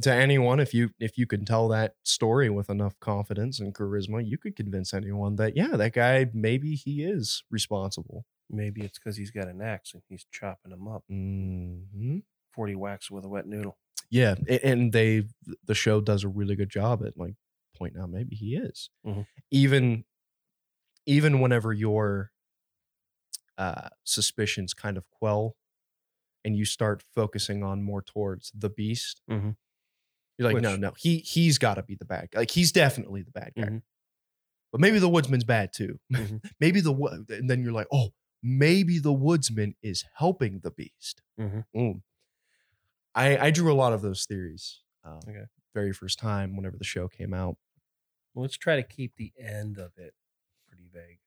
to 0.03 0.13
anyone, 0.13 0.59
if 0.59 0.73
you 0.73 0.91
if 0.99 1.17
you 1.17 1.25
can 1.25 1.43
tell 1.45 1.67
that 1.69 1.95
story 2.03 2.49
with 2.49 2.69
enough 2.69 2.97
confidence 2.99 3.59
and 3.59 3.73
charisma, 3.73 4.25
you 4.25 4.37
could 4.37 4.55
convince 4.55 4.93
anyone 4.93 5.35
that 5.37 5.57
yeah, 5.57 5.75
that 5.75 5.93
guy 5.93 6.27
maybe 6.33 6.75
he 6.75 7.03
is 7.03 7.43
responsible. 7.49 8.25
Maybe 8.51 8.81
it's 8.81 8.99
because 8.99 9.17
he's 9.17 9.31
got 9.31 9.47
an 9.47 9.61
axe 9.61 9.93
and 9.93 10.03
he's 10.09 10.25
chopping 10.31 10.71
them 10.71 10.87
up. 10.87 11.03
hmm 11.07 12.19
40 12.53 12.75
whacks 12.75 13.09
with 13.09 13.23
a 13.23 13.29
wet 13.29 13.47
noodle. 13.47 13.77
Yeah, 14.09 14.35
and 14.63 14.91
they 14.91 15.23
the 15.65 15.73
show 15.73 16.01
does 16.01 16.23
a 16.25 16.27
really 16.27 16.55
good 16.55 16.69
job 16.69 17.01
at 17.05 17.17
like 17.17 17.35
pointing 17.77 18.01
out 18.01 18.09
maybe 18.09 18.35
he 18.35 18.55
is. 18.57 18.89
Mhm. 19.05 19.25
Even 19.51 20.03
even 21.05 21.39
whenever 21.39 21.71
your 21.73 22.31
uh 23.57 23.89
suspicions 24.03 24.73
kind 24.73 24.97
of 24.97 25.09
quell 25.09 25.55
and 26.43 26.55
you 26.57 26.65
start 26.65 27.03
focusing 27.15 27.63
on 27.63 27.83
more 27.83 28.01
towards 28.01 28.51
the 28.53 28.69
beast, 28.69 29.21
Mhm. 29.29 29.55
you're 30.37 30.51
like, 30.51 30.61
no, 30.61 30.71
Which- 30.71 30.79
no, 30.81 30.91
he 30.97 31.19
he's 31.19 31.57
got 31.57 31.75
to 31.75 31.83
be 31.83 31.95
the 31.95 32.05
bad 32.05 32.31
guy. 32.31 32.39
Like 32.39 32.51
he's 32.51 32.71
definitely 32.71 33.21
the 33.21 33.31
bad 33.31 33.53
guy. 33.55 33.63
Mhm. 33.63 33.83
But 34.71 34.81
maybe 34.81 34.99
the 34.99 35.09
woodsman's 35.09 35.43
bad 35.43 35.71
too. 35.73 35.99
Mhm. 36.11 36.43
maybe 36.59 36.81
the 36.81 36.93
and 37.29 37.49
then 37.49 37.63
you're 37.63 37.73
like, 37.73 37.87
oh, 37.93 38.09
maybe 38.43 38.99
the 38.99 39.13
woodsman 39.13 39.75
is 39.81 40.05
helping 40.15 40.59
the 40.59 40.71
beast. 40.71 41.21
Mhm. 41.39 41.65
Mm. 41.75 42.01
I 43.15 43.37
I 43.47 43.51
drew 43.51 43.71
a 43.71 43.75
lot 43.75 43.93
of 43.93 44.01
those 44.01 44.25
theories. 44.25 44.81
Um, 45.03 45.19
Okay. 45.27 45.45
Very 45.73 45.93
first 45.93 46.19
time 46.19 46.55
whenever 46.57 46.77
the 46.77 46.83
show 46.83 47.07
came 47.07 47.33
out. 47.33 47.57
Well, 48.33 48.43
let's 48.43 48.57
try 48.57 48.75
to 48.75 48.83
keep 48.83 49.15
the 49.15 49.31
end 49.39 49.77
of 49.77 49.91
it 49.97 50.13
pretty 50.67 50.89
vague. 50.93 51.19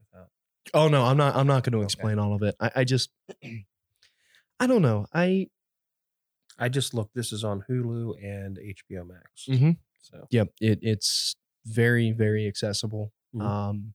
Without 0.00 0.28
Oh 0.74 0.88
no, 0.88 1.04
I'm 1.04 1.16
not. 1.16 1.36
I'm 1.36 1.46
not 1.46 1.64
going 1.64 1.72
to 1.72 1.78
Okay. 1.78 1.84
explain 1.84 2.18
all 2.18 2.34
of 2.34 2.42
it. 2.42 2.54
I, 2.60 2.70
I 2.76 2.84
just, 2.84 3.10
I 4.60 4.66
don't 4.66 4.82
know. 4.82 5.06
I 5.14 5.48
I 6.58 6.68
just 6.68 6.92
looked. 6.94 7.14
This 7.14 7.32
is 7.32 7.44
on 7.44 7.62
Hulu 7.68 8.22
and 8.22 8.58
HBO 8.58 9.04
Max. 9.06 9.46
Mhm. 9.48 9.78
So 10.02 10.26
yep. 10.30 10.48
It 10.60 10.80
it's 10.82 11.34
very 11.64 12.12
very 12.12 12.46
accessible. 12.46 13.12
Mhm. 13.34 13.42
Um, 13.42 13.94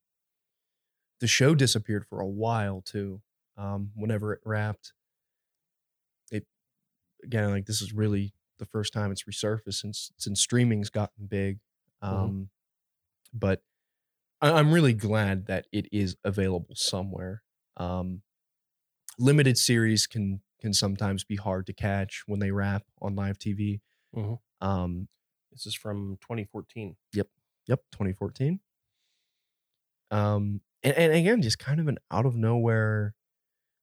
the 1.24 1.28
show 1.28 1.55
disappeared 1.55 2.05
for 2.05 2.19
a 2.19 2.28
while 2.28 2.82
too. 2.82 3.21
Um, 3.55 3.91
whenever 3.95 4.34
it 4.34 4.41
wrapped, 4.43 4.91
it 6.32 6.45
again 7.24 7.51
like 7.51 7.65
this 7.65 7.82
is 7.82 7.93
really 7.93 8.34
the 8.59 8.65
first 8.65 8.93
time 8.93 9.11
it's 9.11 9.24
resurfaced 9.24 9.76
since 9.76 10.11
since 10.17 10.41
streaming's 10.41 10.89
gotten 10.89 11.28
big. 11.28 11.59
Um, 12.01 12.49
but 13.34 13.63
I, 14.41 14.51
I'm 14.53 14.74
really 14.74 14.93
glad 14.93 15.47
that 15.47 15.67
it 15.71 15.88
is 15.91 16.17
available 16.24 16.76
somewhere. 16.76 17.43
Um, 17.78 18.24
limited 19.19 19.57
series 19.57 20.07
can 20.07 20.41
can 20.61 20.74
sometimes 20.74 21.24
be 21.24 21.36
hard 21.38 21.67
to 21.67 21.74
catch 21.74 22.24
when 22.28 22.39
they 22.39 22.51
wrap 22.51 22.84
on 23.01 23.15
live 23.15 23.39
TV. 23.39 23.82
Mhm. 24.15 24.39
Um, 24.61 25.09
this 25.51 25.65
is 25.67 25.76
from 25.76 26.17
2014. 26.21 26.97
Yep, 27.13 27.30
Yep, 27.67 27.82
2014. 27.91 28.61
Um, 30.11 30.61
and, 30.84 30.96
and 30.96 31.14
again, 31.14 31.42
just 31.42 31.60
kind 31.60 31.80
of 31.80 31.88
an 31.88 31.98
out 32.12 32.26
of 32.26 32.36
nowhere 32.36 33.14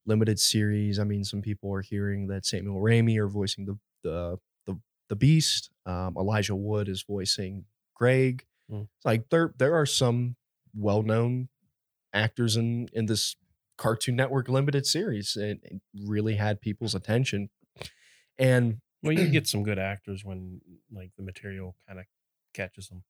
limited 0.07 0.39
series. 0.39 0.99
I 0.99 1.05
mean, 1.05 1.25
some 1.25 1.43
people 1.43 1.73
are 1.75 1.83
hearing 1.83 2.27
that 2.29 2.47
Samuel 2.47 2.81
Ramey 2.81 3.19
are 3.19 3.29
voicing 3.29 3.67
the 3.67 3.79
the 4.03 4.39
the, 4.67 4.81
the 5.09 5.17
Beast. 5.17 5.71
Um, 5.87 6.17
Elijah 6.17 6.55
Wood 6.57 6.89
is 6.89 7.03
voicing 7.03 7.65
Greg. 7.95 8.47
Mm. 8.71 8.83
It's 8.83 9.05
like 9.05 9.29
there 9.31 9.55
there 9.59 9.75
are 9.75 9.87
some 9.87 10.37
well 10.75 11.03
known 11.03 11.49
actors 12.13 12.57
in 12.57 12.89
in 12.93 13.07
this 13.07 13.37
Cartoon 13.77 14.17
Network 14.17 14.49
limited 14.49 14.87
series. 14.87 15.37
It, 15.37 15.61
it 15.63 15.81
really 16.05 16.35
had 16.35 16.61
people's 16.61 16.95
attention. 16.95 17.51
And 18.39 18.81
Well, 19.03 19.13
you 19.13 19.29
get 19.29 19.47
some 19.49 19.63
good 19.63 19.79
actors 19.79 20.25
when 20.25 20.61
like 20.93 21.13
the 21.17 21.23
material 21.23 21.77
kind 21.87 21.99
of 22.01 22.07
catches 22.53 22.89
them. 22.89 23.05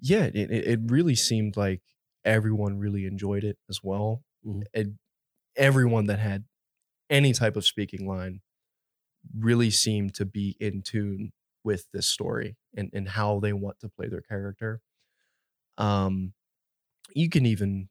yeah, 0.00 0.24
it 0.24 0.50
it 0.50 0.80
really 0.86 1.14
seemed 1.14 1.56
like 1.56 1.82
everyone 2.28 2.78
really 2.78 3.06
enjoyed 3.06 3.44
it 3.44 3.58
as 3.70 3.80
well. 3.84 4.24
Mhm. 4.42 4.68
And 4.74 4.98
everyone 5.56 6.06
that 6.06 6.20
had 6.20 6.46
any 7.10 7.32
type 7.34 7.56
of 7.56 7.66
speaking 7.66 8.06
line 8.08 8.42
really 9.36 9.70
seemed 9.70 10.14
to 10.16 10.24
be 10.24 10.56
in 10.60 10.82
tune 10.82 11.32
with 11.64 11.88
this 11.92 12.06
story 12.08 12.56
and, 12.76 12.90
and 12.92 13.08
how 13.08 13.40
they 13.40 13.52
want 13.52 13.80
to 13.80 13.88
play 13.88 14.08
their 14.08 14.22
character. 14.22 14.80
Um, 15.76 16.34
you 17.14 17.28
can 17.30 17.46
even 17.46 17.88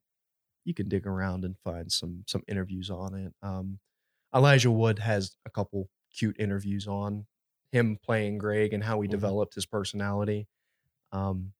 you 0.66 0.74
can 0.74 0.90
dig 0.90 1.08
around 1.08 1.46
and 1.46 1.58
find 1.60 1.92
some 1.92 2.24
some 2.28 2.44
interviews 2.48 2.90
on 2.92 3.16
it. 3.16 3.34
Um, 3.42 3.80
Elijah 4.36 4.72
Wood 4.72 5.00
has 5.00 5.38
a 5.46 5.52
couple 5.52 5.90
cute 6.14 6.38
interviews 6.40 6.88
on 6.88 7.28
him 7.72 7.98
playing 7.98 8.40
Greg 8.40 8.74
and 8.74 8.84
how 8.84 9.02
he 9.02 9.08
Mhm. 9.08 9.10
developed 9.10 9.56
his 9.56 9.66
personality. 9.66 10.48
Um, 11.12 11.54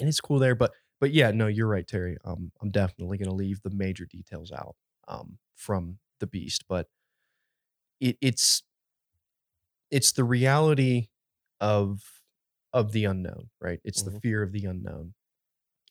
and 0.00 0.08
it's 0.08 0.20
cool 0.20 0.38
there, 0.38 0.54
but 0.54 0.74
but 1.00 1.12
yeah, 1.12 1.30
no, 1.30 1.46
you're 1.46 1.68
right, 1.68 1.86
Terry. 1.86 2.16
Um, 2.24 2.52
I'm 2.62 2.70
definitely 2.70 3.18
gonna 3.18 3.34
leave 3.34 3.62
the 3.62 3.70
major 3.70 4.06
details 4.06 4.52
out 4.52 4.76
um, 5.08 5.38
from 5.56 5.98
the 6.20 6.26
Beast, 6.26 6.64
but 6.68 6.88
it, 8.00 8.16
it's 8.20 8.62
it's 9.90 10.12
the 10.12 10.24
reality 10.24 11.08
of 11.60 12.00
of 12.72 12.92
the 12.92 13.04
unknown, 13.04 13.50
right? 13.60 13.80
It's 13.84 14.02
the 14.02 14.10
Mhm. 14.10 14.20
fear 14.20 14.42
of 14.42 14.52
the 14.52 14.64
unknown, 14.64 15.14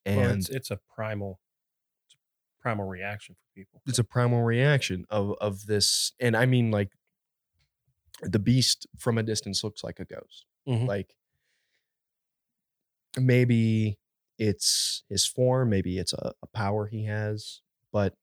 and 0.05 0.17
well, 0.17 0.29
it's 0.31 0.49
it's 0.49 0.71
a 0.71 0.77
primal, 0.95 1.39
it's 2.07 2.15
a 2.15 2.61
primal 2.61 2.85
reaction 2.87 3.35
for 3.35 3.47
people. 3.55 3.81
it's 3.87 3.99
a 3.99 4.03
primal 4.03 4.43
reaction 4.43 5.05
of 5.09 5.35
of 5.41 5.65
this 5.67 6.13
and 6.19 6.35
i 6.37 6.45
mean 6.45 6.71
like 6.71 6.91
the 8.21 8.39
beast 8.39 8.87
from 8.97 9.17
a 9.17 9.23
distance 9.23 9.63
looks 9.63 9.83
like 9.83 9.99
a 9.99 10.05
ghost 10.05 10.45
Mhm. 10.67 10.87
like 10.87 11.15
maybe 13.19 13.97
it's 14.49 15.03
his 15.09 15.25
form 15.25 15.69
maybe 15.69 15.97
it's 15.97 16.13
a, 16.13 16.33
a 16.41 16.47
power 16.47 16.87
he 16.87 17.05
has 17.05 17.61
but 17.91 18.15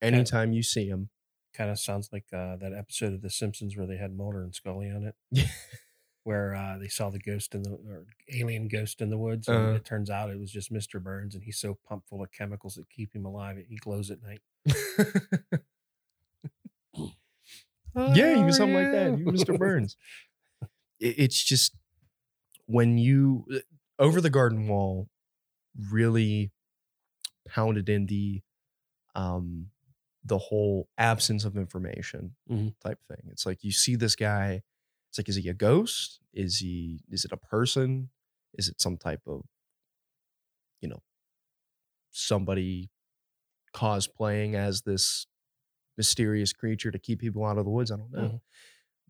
anytime 0.00 0.52
you 0.52 0.62
see 0.62 0.86
him 0.88 1.10
Kind 1.52 1.68
of 1.70 1.78
sounds 1.80 2.08
like 2.12 2.26
uh, 2.32 2.54
that 2.56 2.72
episode 2.72 3.12
of 3.12 3.22
The 3.22 3.28
Simpsons 3.28 3.76
where 3.76 3.86
they 3.86 3.96
had 3.96 4.16
Mulder 4.16 4.42
and 4.44 4.54
Scully 4.54 4.88
on 4.88 5.12
it, 5.34 5.44
where 6.24 6.54
uh, 6.54 6.78
they 6.78 6.86
saw 6.86 7.10
the 7.10 7.18
ghost 7.18 7.56
in 7.56 7.62
the 7.64 7.70
or 7.72 8.06
alien 8.32 8.68
ghost 8.68 9.00
in 9.00 9.10
the 9.10 9.18
woods, 9.18 9.48
and 9.48 9.56
Uh-huh. 9.58 9.74
it 9.74 9.84
turns 9.84 10.08
out 10.10 10.30
it 10.30 10.38
was 10.38 10.52
just 10.52 10.70
Mister 10.70 11.00
Burns, 11.00 11.34
and 11.34 11.42
he's 11.42 11.58
so 11.58 11.76
pumped 11.88 12.08
full 12.08 12.22
of 12.22 12.30
chemicals 12.30 12.76
that 12.76 12.88
keep 12.88 13.12
him 13.14 13.24
alive, 13.26 13.56
he 13.68 13.76
glows 13.76 14.12
at 14.12 14.18
night. 14.22 14.40
yeah 18.14 18.36
he 18.36 18.44
was 18.44 18.56
something 18.56 18.74
like 18.76 18.92
that 18.92 19.10
was 19.24 19.42
mr 19.44 19.58
burns 19.58 19.96
It- 21.00 21.18
it's 21.18 21.42
just 21.42 21.74
when 22.66 22.96
you 22.98 23.44
uh, 23.52 23.58
over 23.98 24.20
the 24.20 24.30
garden 24.30 24.68
wall 24.68 25.08
really 25.90 26.52
pounded 27.48 27.88
in 27.88 28.06
the 28.06 28.42
um 29.14 29.70
the 30.24 30.38
whole 30.38 30.88
absence 30.98 31.44
of 31.44 31.56
information 31.56 32.36
Mhm. 32.48 32.74
type 32.80 33.00
thing 33.08 33.22
it's 33.30 33.46
like 33.46 33.64
you 33.64 33.72
see 33.72 33.96
this 33.96 34.14
guy 34.14 34.62
it's 35.08 35.18
like 35.18 35.28
is 35.28 35.36
he 35.36 35.48
a 35.48 35.54
ghost 35.54 36.20
is 36.32 36.58
he 36.58 37.02
is 37.08 37.24
it 37.24 37.32
a 37.32 37.36
person 37.36 38.10
is 38.54 38.68
it 38.68 38.80
some 38.80 38.96
type 38.96 39.22
of 39.26 39.42
you 40.80 40.88
know 40.88 41.02
somebody 42.10 42.90
cosplaying 43.74 44.54
as 44.54 44.82
this 44.82 45.26
mysterious 45.96 46.52
creature 46.52 46.90
to 46.90 46.98
keep 46.98 47.20
people 47.20 47.44
out 47.44 47.58
of 47.58 47.64
the 47.64 47.70
woods 47.70 47.90
i 47.90 47.96
don't 47.96 48.12
know 48.12 48.20
Mhm. 48.20 48.40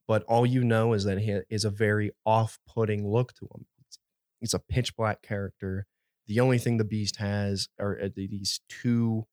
but 0.06 0.22
all 0.24 0.44
you 0.46 0.62
know 0.64 0.92
is 0.92 1.04
that 1.04 1.18
he 1.18 1.40
is 1.48 1.64
a 1.64 1.70
very 1.70 2.11
off-putting 2.26 3.06
look 3.08 3.32
to 3.34 3.46
him. 3.46 3.66
It's, 3.86 3.98
it's 4.40 4.54
a 4.54 4.58
pitch 4.58 4.96
black 4.96 5.22
character. 5.22 5.86
The 6.30 6.38
only 6.38 6.58
thing 6.58 6.76
the 6.76 6.84
beast 6.84 7.16
has 7.16 7.68
are 7.80 7.98
uh, 8.00 8.08
these 8.14 8.60
two 8.68 9.26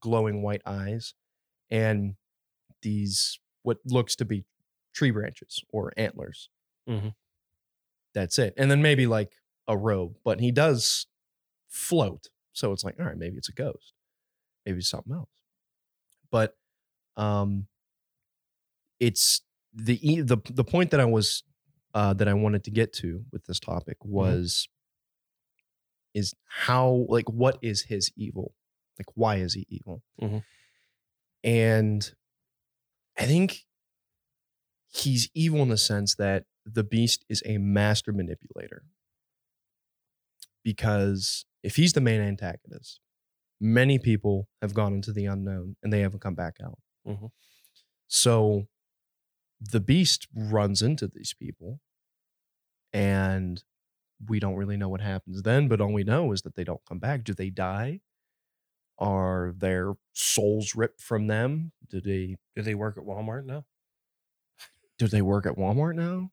glowing 0.00 0.42
white 0.42 0.62
eyes 0.66 1.14
and 1.70 2.16
these 2.82 3.38
what 3.62 3.78
looks 3.84 4.16
to 4.16 4.24
be 4.24 4.44
tree 4.92 5.12
branches 5.12 5.62
or 5.70 5.92
antlers. 5.96 6.50
Mhm. 6.88 7.14
That's 8.12 8.40
it. 8.40 8.54
And 8.56 8.68
then 8.68 8.82
maybe 8.82 9.06
like 9.06 9.34
a 9.68 9.78
robe, 9.78 10.16
but 10.24 10.40
he 10.40 10.50
does 10.50 11.06
float. 11.68 12.30
So 12.52 12.72
it's 12.72 12.82
like, 12.82 12.98
all 12.98 13.06
right, 13.06 13.16
maybe 13.16 13.36
it's 13.36 13.48
a 13.48 13.52
ghost. 13.52 13.92
Maybe 14.64 14.78
it's 14.78 14.88
something 14.88 15.12
else. 15.12 15.30
But 16.32 16.56
um 17.16 17.68
it's 18.98 19.42
the 19.72 20.22
the 20.22 20.38
the 20.50 20.64
point 20.64 20.90
that 20.90 20.98
I 20.98 21.04
was 21.04 21.44
uh, 21.94 22.14
that 22.14 22.26
I 22.26 22.34
wanted 22.34 22.64
to 22.64 22.72
get 22.72 22.92
to 22.94 23.24
with 23.30 23.44
this 23.44 23.60
topic 23.60 23.98
was 24.04 24.68
is 26.16 26.34
how 26.64 27.04
like 27.08 27.28
what 27.28 27.58
is 27.62 27.82
his 27.82 28.10
evil? 28.16 28.54
Like 28.98 29.08
why 29.14 29.36
is 29.36 29.52
he 29.54 29.66
evil? 29.68 30.02
Mhm. 30.20 30.42
And 31.44 32.14
I 33.18 33.26
think 33.26 33.66
he's 34.88 35.28
evil 35.34 35.62
in 35.62 35.68
the 35.68 35.76
sense 35.76 36.14
that 36.16 36.44
the 36.64 36.82
beast 36.82 37.24
is 37.28 37.42
a 37.44 37.58
master 37.58 38.12
manipulator. 38.12 38.82
Because 40.64 41.44
if 41.62 41.76
he's 41.76 41.92
the 41.92 42.00
main 42.00 42.20
antagonist, 42.20 43.00
many 43.60 43.98
people 43.98 44.48
have 44.62 44.74
gone 44.74 44.94
into 44.94 45.12
the 45.12 45.26
unknown 45.26 45.76
and 45.82 45.92
they 45.92 46.00
haven't 46.00 46.20
come 46.20 46.34
back 46.34 46.56
out. 46.64 46.78
Mhm. 47.06 47.30
So 48.08 48.68
the 49.60 49.80
beast 49.80 50.26
runs 50.34 50.82
into 50.82 51.06
these 51.08 51.34
people 51.34 51.80
and 52.92 53.62
we 54.28 54.40
don't 54.40 54.56
really 54.56 54.76
know 54.76 54.88
what 54.88 55.00
happens 55.00 55.42
then, 55.42 55.68
but 55.68 55.80
all 55.80 55.92
we 55.92 56.04
know 56.04 56.32
is 56.32 56.42
that 56.42 56.54
they 56.54 56.64
don't 56.64 56.84
come 56.88 56.98
back. 56.98 57.24
Do 57.24 57.34
they 57.34 57.50
die? 57.50 58.00
Are 58.98 59.52
their 59.56 59.94
souls 60.14 60.74
ripped 60.74 61.02
from 61.02 61.26
them? 61.26 61.72
Do 61.90 62.00
they 62.00 62.36
Do 62.54 62.62
they 62.62 62.74
work 62.74 62.96
at 62.96 63.04
Walmart 63.04 63.44
now? 63.44 63.64
do 64.98 65.06
they 65.06 65.22
work 65.22 65.46
at 65.46 65.56
Walmart 65.56 65.94
now? 65.94 66.30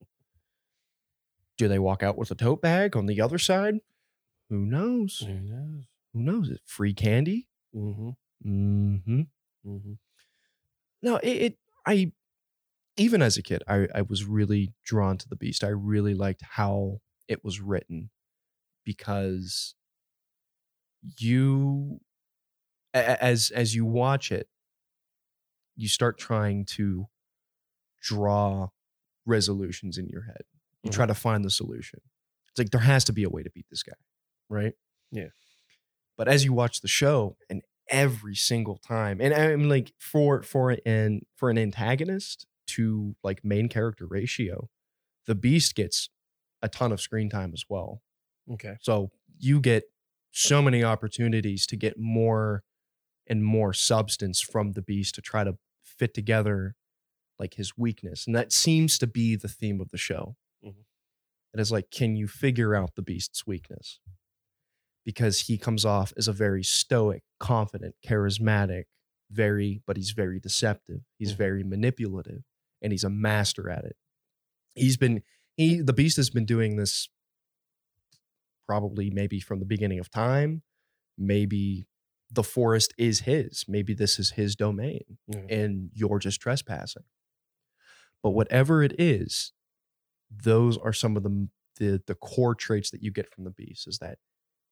Do 1.58 1.68
they 1.68 1.80
walk 1.80 2.02
out 2.02 2.18
with 2.18 2.32
a 2.32 2.36
tote 2.36 2.62
bag 2.62 2.96
on 2.96 3.06
the 3.06 3.22
other 3.22 3.38
side? 3.38 3.76
Who 4.50 4.66
knows? 4.66 5.20
Who 5.20 5.34
knows? 5.34 5.84
Who 6.14 6.22
knows? 6.22 6.50
Is 6.50 6.60
free 6.66 6.94
candy? 6.94 7.48
Mm-hmm. 7.76 8.10
Mm-hmm. 8.46 9.22
Mm-hmm. 9.68 9.94
No, 11.02 11.18
it, 11.18 11.28
it 11.28 11.58
I 11.86 12.12
even 12.98 13.22
as 13.22 13.38
a 13.38 13.42
kid, 13.44 13.64
I, 13.68 13.88
I 13.94 14.02
was 14.04 14.26
really 14.26 14.74
drawn 14.84 15.18
to 15.18 15.28
the 15.28 15.36
beast. 15.36 15.64
I 15.64 15.70
really 15.70 16.14
liked 16.14 16.44
how 16.44 17.02
it 17.28 17.44
was 17.44 17.60
written 17.60 18.10
because 18.86 19.76
you 21.18 22.00
as 22.94 23.52
as 23.52 23.76
you 23.76 23.86
watch 23.86 24.32
it, 24.32 24.48
you 25.76 25.88
start 25.88 26.18
trying 26.18 26.66
to 26.66 27.08
draw 28.02 28.70
resolutions 29.26 29.98
in 29.98 30.08
your 30.08 30.24
head. 30.24 30.44
You 30.84 30.90
mm-hmm. 30.90 30.96
try 30.96 31.06
to 31.06 31.14
find 31.14 31.44
the 31.44 31.50
solution. 31.50 32.02
It's 32.50 32.60
like 32.60 32.70
there 32.70 32.82
has 32.82 33.04
to 33.06 33.14
be 33.14 33.24
a 33.24 33.30
way 33.30 33.42
to 33.42 33.50
beat 33.50 33.66
this 33.70 33.84
guy, 33.84 33.94
right? 34.50 34.74
Yeah. 35.12 35.30
But 36.18 36.28
as 36.28 36.46
you 36.46 36.54
watch 36.54 36.82
the 36.82 36.88
show, 36.88 37.38
and 37.50 37.64
every 37.90 38.36
single 38.36 38.78
time, 38.78 39.20
and 39.20 39.34
I'm 39.34 39.68
like 39.68 39.94
for 39.98 40.44
for 40.44 40.78
an 40.86 41.22
for 41.36 41.50
an 41.50 41.58
antagonist 41.58 42.46
to 42.68 43.16
like 43.24 43.44
main 43.44 43.70
character 43.70 44.06
ratio, 44.06 44.70
the 45.26 45.36
beast 45.36 45.76
gets 45.76 46.10
a 46.64 46.70
ton 46.70 46.92
of 46.92 47.00
screen 47.00 47.30
time 47.30 47.52
as 47.54 47.66
well. 47.70 48.02
Okay. 48.52 48.78
So 48.82 49.12
you 49.38 49.60
get 49.60 49.84
so 50.32 50.62
many 50.64 50.84
opportunities 50.84 51.68
to 51.68 51.76
get 51.76 52.00
more 52.00 52.64
and 53.28 53.44
more 53.44 53.74
substance 53.74 54.42
from 54.42 54.72
the 54.72 54.82
beast 54.82 55.14
to 55.16 55.22
try 55.22 55.44
to 55.44 55.58
fit 55.84 56.14
together 56.16 56.76
like 57.38 57.54
his 57.56 57.78
weakness. 57.78 58.26
And 58.26 58.36
that 58.36 58.52
seems 58.52 58.98
to 58.98 59.06
be 59.08 59.36
the 59.36 59.48
theme 59.48 59.80
of 59.80 59.90
the 59.90 59.98
show. 59.98 60.36
Mhm. 60.66 60.86
It 61.54 61.60
is 61.60 61.72
like, 61.72 61.92
can 61.92 62.16
you 62.16 62.28
figure 62.28 62.74
out 62.74 62.96
the 62.96 63.02
beast's 63.04 63.46
weakness? 63.46 64.00
Because 65.06 65.42
he 65.42 65.58
comes 65.58 65.86
off 65.86 66.14
as 66.18 66.28
a 66.28 66.34
very 66.34 66.64
stoic, 66.64 67.24
confident, 67.40 67.96
charismatic, 68.06 68.86
very, 69.30 69.82
but 69.86 69.98
he's 69.98 70.12
very 70.12 70.40
deceptive. 70.40 71.02
He's 71.18 71.34
Mhm. 71.34 71.38
very 71.38 71.64
manipulative 71.64 72.44
and 72.82 72.92
he's 72.94 73.04
a 73.04 73.10
master 73.10 73.70
at 73.70 73.84
it. 73.86 73.98
He's 74.76 74.98
been, 74.98 75.24
he, 75.56 75.82
the 75.82 75.94
beast 75.94 76.18
has 76.18 76.30
been 76.30 76.46
doing 76.46 76.76
this 76.78 77.10
probably 78.68 79.10
maybe 79.10 79.40
from 79.40 79.60
the 79.60 79.66
beginning 79.66 80.00
of 80.00 80.10
time. 80.10 80.62
Maybe 81.18 81.86
the 82.32 82.44
forest 82.44 82.94
is 82.98 83.22
his. 83.22 83.66
Maybe 83.68 83.94
this 83.94 84.18
is 84.18 84.32
his 84.32 84.56
domain 84.56 85.18
Mhm. 85.32 85.52
and 85.52 85.90
you're 85.94 86.20
just 86.20 86.42
trespassing. 86.42 87.04
But 88.24 88.32
whatever 88.32 88.82
it 88.82 88.96
is, 89.00 89.52
those 90.32 90.78
are 90.78 90.94
some 90.94 91.16
of 91.18 91.24
the, 91.24 91.50
the 91.76 92.02
the 92.08 92.16
core 92.16 92.56
traits 92.56 92.90
that 92.92 93.04
you 93.04 93.12
get 93.12 93.32
from 93.34 93.44
the 93.44 93.52
beast 93.52 93.88
is 93.88 94.00
that 94.00 94.18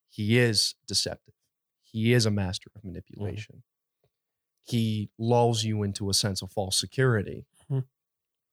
he 0.10 0.38
is 0.40 0.76
deceptive. 0.88 1.36
He 1.84 2.14
is 2.14 2.26
a 2.26 2.32
master 2.32 2.72
of 2.76 2.84
manipulation. 2.84 3.64
he 4.64 5.10
lulls 5.18 5.64
you 5.64 5.82
into 5.82 6.08
a 6.10 6.14
sense 6.14 6.42
of 6.44 6.52
false 6.52 6.80
security. 6.80 7.46
Mhm. 7.70 7.84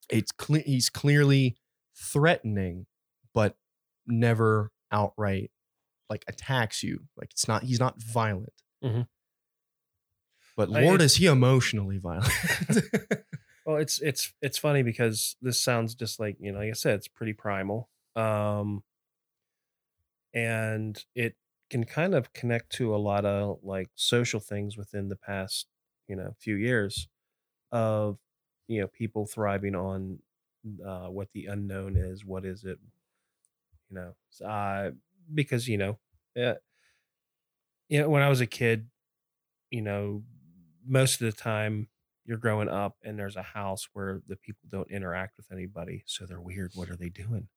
It's 0.08 0.32
cle- 0.32 0.62
he's 0.64 0.88
clearly 0.88 1.58
threatening, 1.98 2.86
but 3.34 3.56
never 4.06 4.70
outright 4.92 5.50
like 6.08 6.24
attacks 6.28 6.82
you. 6.82 7.00
Like 7.16 7.30
it's 7.32 7.46
not 7.48 7.64
he's 7.64 7.80
not 7.80 8.00
violent. 8.02 8.52
Mhm. 8.82 9.06
But 10.56 10.70
Lord, 10.70 10.96
it's- 10.96 11.12
is 11.12 11.16
he 11.16 11.26
emotionally 11.26 11.98
violent? 11.98 12.32
Well, 13.66 13.76
it's 13.76 14.00
it's 14.00 14.32
it's 14.40 14.56
funny 14.56 14.82
because 14.82 15.36
this 15.42 15.62
sounds 15.62 15.94
just 15.94 16.18
like 16.18 16.36
you 16.40 16.52
know, 16.52 16.58
like 16.58 16.70
I 16.70 16.72
said, 16.72 16.94
it's 16.94 17.06
pretty 17.06 17.34
primal, 17.34 17.90
um, 18.16 18.82
and 20.32 21.04
it 21.14 21.34
can 21.70 21.84
kind 21.84 22.14
of 22.14 22.32
connect 22.32 22.70
to 22.76 22.94
a 22.94 22.96
lot 22.96 23.24
of 23.26 23.58
like 23.62 23.88
social 23.94 24.40
things 24.40 24.78
within 24.78 25.08
the 25.08 25.16
past 25.16 25.66
you 26.08 26.16
know 26.16 26.34
few 26.38 26.54
years 26.54 27.08
of 27.70 28.18
you 28.68 28.80
know 28.80 28.86
people 28.88 29.26
thriving 29.26 29.74
on 29.74 30.18
uh, 30.84 31.06
what 31.08 31.28
the 31.32 31.46
unknown 31.46 31.96
is. 31.96 32.24
What 32.24 32.44
is 32.44 32.64
it? 32.64 32.78
You 33.90 33.96
know, 34.40 34.46
uh, 34.46 34.90
because 35.32 35.66
you 35.68 35.78
know, 35.78 35.98
uh, 36.40 36.54
you 37.88 38.00
know, 38.00 38.08
when 38.08 38.22
I 38.22 38.28
was 38.28 38.40
a 38.40 38.46
kid, 38.46 38.88
you 39.70 39.82
know, 39.82 40.22
most 40.86 41.20
of 41.20 41.26
the 41.26 41.32
time 41.32 41.88
you're 42.24 42.36
growing 42.36 42.68
up 42.68 42.96
and 43.02 43.18
there's 43.18 43.36
a 43.36 43.42
house 43.42 43.88
where 43.94 44.20
the 44.28 44.36
people 44.36 44.68
don't 44.70 44.90
interact 44.90 45.36
with 45.38 45.50
anybody, 45.50 46.02
so 46.06 46.26
they're 46.26 46.40
weird. 46.40 46.72
What 46.74 46.90
are 46.90 46.96
they 46.96 47.08
doing? 47.08 47.48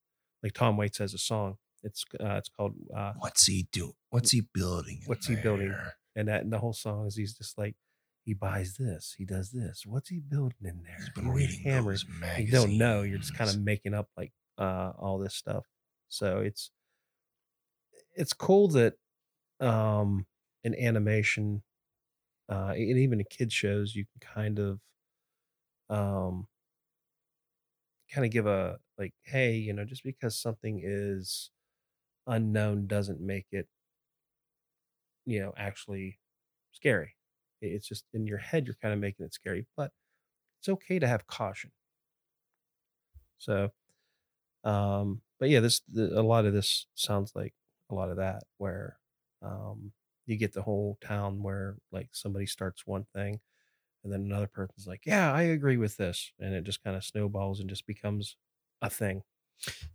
Like 0.41 0.54
Tom 0.54 0.78
Waits 0.78 0.99
has 0.99 1.14
a 1.14 1.18
song. 1.18 1.58
It's 1.84 2.06
uh, 2.20 2.36
it's 2.36 2.49
called 2.49 2.76
uh, 2.95 3.14
What's 3.18 3.45
he 3.45 3.68
doing? 3.72 3.93
What's 4.10 4.32
he 4.32 4.41
building? 4.54 4.99
in 5.02 5.08
What's 5.08 5.28
he 5.28 5.36
building? 5.36 5.76
and 6.16 6.28
that 6.28 6.43
and 6.43 6.52
the 6.54 6.60
whole 6.60 6.74
song 6.74 7.08
is 7.08 7.16
he's 7.16 7.34
just 7.34 7.58
like 7.58 7.76
he 8.24 8.34
buys 8.34 8.76
this, 8.78 9.16
he 9.18 9.26
does 9.26 9.52
this. 9.52 9.84
What's 9.86 10.10
he 10.10 10.20
building 10.20 10.58
in 10.64 10.84
there? 10.84 10.96
He's 10.98 11.10
been 11.10 11.26
He 11.26 11.32
reading 11.32 11.62
hammers. 11.64 12.06
You 12.38 12.52
don't 12.52 12.78
know. 12.78 13.02
You're 13.02 13.18
just 13.18 13.36
kind 13.36 13.50
of 13.50 13.62
making 13.62 13.94
up 13.94 14.10
like 14.16 14.32
uh, 14.58 14.92
all 14.98 15.18
this 15.18 15.36
stuff. 15.36 15.66
So 16.10 16.40
it's 16.40 16.72
it's 18.14 18.34
cool 18.34 18.68
that 18.70 18.94
um, 19.60 20.26
in 20.64 20.76
animation 20.76 21.64
uh, 22.50 22.74
and 22.76 23.00
even 23.00 23.20
in 23.20 23.26
kid 23.30 23.52
shows, 23.52 23.96
you 23.96 24.06
can 24.06 24.34
kind 24.34 24.60
of 24.60 24.80
um, 25.90 26.48
kind 28.14 28.26
of 28.26 28.32
give 28.32 28.46
a 28.46 28.78
like, 28.98 29.14
hey, 29.24 29.56
you 29.56 29.74
know, 29.74 29.86
just 29.86 30.04
because 30.04 30.40
something 30.40 30.82
is 30.84 31.50
unknown 32.28 32.88
doesn't 32.88 33.22
make 33.22 33.48
it, 33.52 33.68
you 35.26 35.40
know, 35.40 35.54
actually 35.56 36.20
scary. 36.74 37.16
It- 37.62 37.74
It's 37.74 37.88
just 37.88 38.05
in 38.14 38.28
your 38.28 38.39
head, 38.39 38.68
you're 38.68 38.76
kind 38.76 38.93
of 38.93 38.99
making 38.99 39.26
it 39.26 39.34
scary, 39.34 39.68
but 39.78 39.93
it's 40.59 40.70
okay 40.70 40.99
to 40.99 41.07
have 41.07 41.28
caution. 41.28 41.72
So, 43.38 43.72
um, 44.64 45.22
but 45.39 45.49
yeah, 45.49 45.59
this 45.62 45.82
the, 45.82 46.20
a 46.20 46.24
lot 46.24 46.45
of 46.45 46.53
this 46.53 46.88
sounds 46.95 47.34
like 47.36 47.55
a 47.89 47.95
lot 47.95 48.09
of 48.12 48.18
that 48.18 48.43
where 48.57 48.99
um, 49.41 49.93
you 50.26 50.38
get 50.38 50.53
the 50.53 50.64
whole 50.64 50.97
town 51.01 51.43
where 51.43 51.78
like 51.91 52.09
somebody 52.14 52.45
starts 52.45 52.88
one 52.88 53.05
thing, 53.05 53.41
and 54.03 54.14
then 54.14 54.22
another 54.22 54.47
person's 54.47 54.88
like, 54.88 55.05
"Yeah, 55.05 55.34
I 55.34 55.43
agree 55.43 55.78
with 55.78 55.97
this," 55.97 56.34
and 56.39 56.53
it 56.55 56.64
just 56.64 56.84
kind 56.84 56.97
of 56.97 57.05
snowballs 57.05 57.59
and 57.62 57.70
just 57.70 57.88
becomes 57.88 58.38
a 58.82 58.89
thing. 58.91 59.24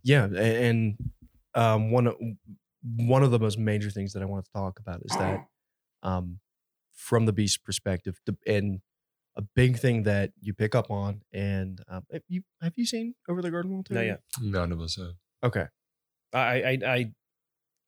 yeah, 0.03 0.25
and 0.25 0.97
um, 1.55 1.91
one 1.91 2.07
of 2.07 2.17
one 2.83 3.23
of 3.23 3.31
the 3.31 3.39
most 3.39 3.57
major 3.57 3.89
things 3.89 4.13
that 4.13 4.21
I 4.21 4.25
want 4.25 4.45
to 4.45 4.51
talk 4.51 4.79
about 4.79 5.01
is 5.05 5.17
that 5.17 5.41
um, 6.03 6.39
from 6.97 7.25
the 7.27 7.31
beast 7.33 7.63
perspective, 7.63 8.19
and 8.45 8.81
a 9.37 9.41
big 9.55 9.77
thing 9.77 10.01
that 10.03 10.31
you 10.41 10.53
pick 10.53 10.73
up 10.73 10.89
on, 10.89 11.21
and 11.31 11.79
um, 11.87 12.03
have 12.11 12.23
you 12.27 12.41
have 12.61 12.73
you 12.75 12.85
seen 12.85 13.13
Over 13.29 13.41
the 13.41 13.51
Garden 13.51 13.71
Wall? 13.71 13.83
No, 13.89 13.95
Terry? 13.95 14.07
yeah, 14.07 14.17
None 14.41 14.71
of 14.71 14.81
us 14.81 14.97
have. 14.97 15.13
Okay. 15.43 15.67
I, 16.33 16.39
I, 16.61 16.79
I, 16.85 17.11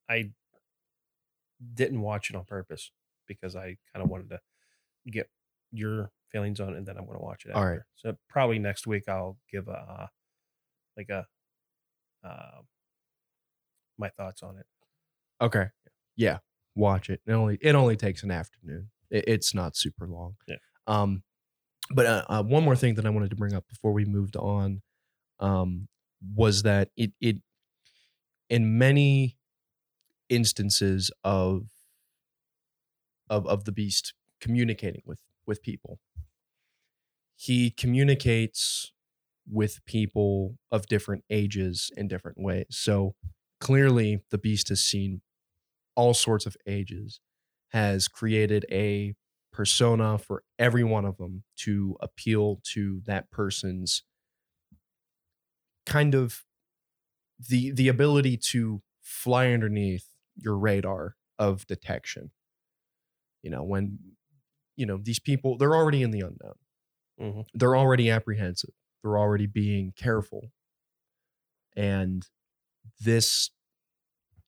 I 0.07 0.29
didn't 1.73 2.01
watch 2.01 2.29
it 2.29 2.35
on 2.35 2.45
purpose 2.45 2.91
because 3.27 3.55
I 3.55 3.77
kind 3.93 4.03
of 4.03 4.09
wanted 4.09 4.29
to 4.29 4.39
get 5.11 5.29
your 5.71 6.11
feelings 6.31 6.59
on 6.59 6.73
it, 6.73 6.77
and 6.77 6.85
then 6.87 6.97
I'm 6.97 7.05
going 7.05 7.17
to 7.17 7.23
watch 7.23 7.45
it. 7.45 7.51
All 7.51 7.63
After. 7.63 7.71
right. 7.71 7.81
So 7.95 8.15
probably 8.29 8.59
next 8.59 8.85
week 8.87 9.09
I'll 9.09 9.37
give 9.51 9.67
a 9.67 9.71
uh, 9.71 10.07
like 10.95 11.09
a 11.09 11.25
uh, 12.23 12.61
my 13.97 14.09
thoughts 14.09 14.43
on 14.43 14.57
it. 14.57 14.67
Okay. 15.41 15.67
Yeah. 16.15 16.37
Watch 16.75 17.09
it. 17.09 17.21
It 17.25 17.31
only 17.33 17.57
it 17.61 17.73
only 17.75 17.97
takes 17.97 18.21
an 18.23 18.29
afternoon. 18.31 18.89
It, 19.09 19.25
it's 19.27 19.53
not 19.53 19.75
super 19.75 20.07
long. 20.07 20.35
Yeah. 20.47 20.55
Um, 20.87 21.23
but 21.91 22.05
uh, 22.05 22.25
uh, 22.29 22.43
one 22.43 22.63
more 22.63 22.75
thing 22.75 22.95
that 22.95 23.05
I 23.05 23.09
wanted 23.09 23.29
to 23.31 23.35
bring 23.35 23.53
up 23.53 23.67
before 23.67 23.93
we 23.93 24.05
moved 24.05 24.35
on, 24.35 24.81
um, 25.39 25.87
was 26.35 26.63
that 26.63 26.89
it 26.97 27.11
it 27.21 27.37
in 28.49 28.77
many 28.77 29.37
instances 30.29 31.11
of 31.23 31.67
of 33.29 33.47
of 33.47 33.65
the 33.65 33.71
beast 33.71 34.13
communicating 34.39 35.01
with 35.05 35.19
with 35.45 35.61
people, 35.61 35.99
he 37.35 37.71
communicates 37.71 38.91
with 39.51 39.83
people 39.85 40.57
of 40.71 40.85
different 40.85 41.23
ages 41.29 41.89
in 41.97 42.07
different 42.07 42.37
ways. 42.39 42.67
So 42.69 43.15
clearly 43.59 44.19
the 44.29 44.37
beast 44.37 44.69
has 44.69 44.81
seen 44.83 45.21
all 45.95 46.13
sorts 46.13 46.45
of 46.45 46.55
ages 46.67 47.19
has 47.69 48.07
created 48.07 48.65
a 48.71 49.15
persona 49.51 50.17
for 50.17 50.43
every 50.59 50.83
one 50.83 51.05
of 51.05 51.17
them 51.17 51.43
to 51.57 51.97
appeal 52.01 52.61
to 52.63 53.01
that 53.05 53.29
person's 53.31 54.03
kind 55.85 56.15
of 56.15 56.45
the 57.39 57.71
the 57.71 57.87
ability 57.87 58.37
to 58.37 58.81
fly 59.01 59.51
underneath 59.51 60.07
your 60.35 60.57
radar 60.57 61.15
of 61.37 61.65
detection. 61.67 62.31
You 63.43 63.49
know 63.51 63.63
when 63.63 63.99
you 64.75 64.85
know 64.85 64.97
these 64.97 65.19
people 65.19 65.57
they're 65.57 65.75
already 65.75 66.03
in 66.03 66.11
the 66.11 66.21
unknown. 66.21 66.55
Mhm. 67.19 67.47
they're 67.53 67.75
already 67.77 68.09
apprehensive. 68.09 68.71
They're 69.03 69.17
already 69.19 69.47
being 69.47 69.91
careful. 69.93 70.51
And 71.75 72.27
this 73.01 73.51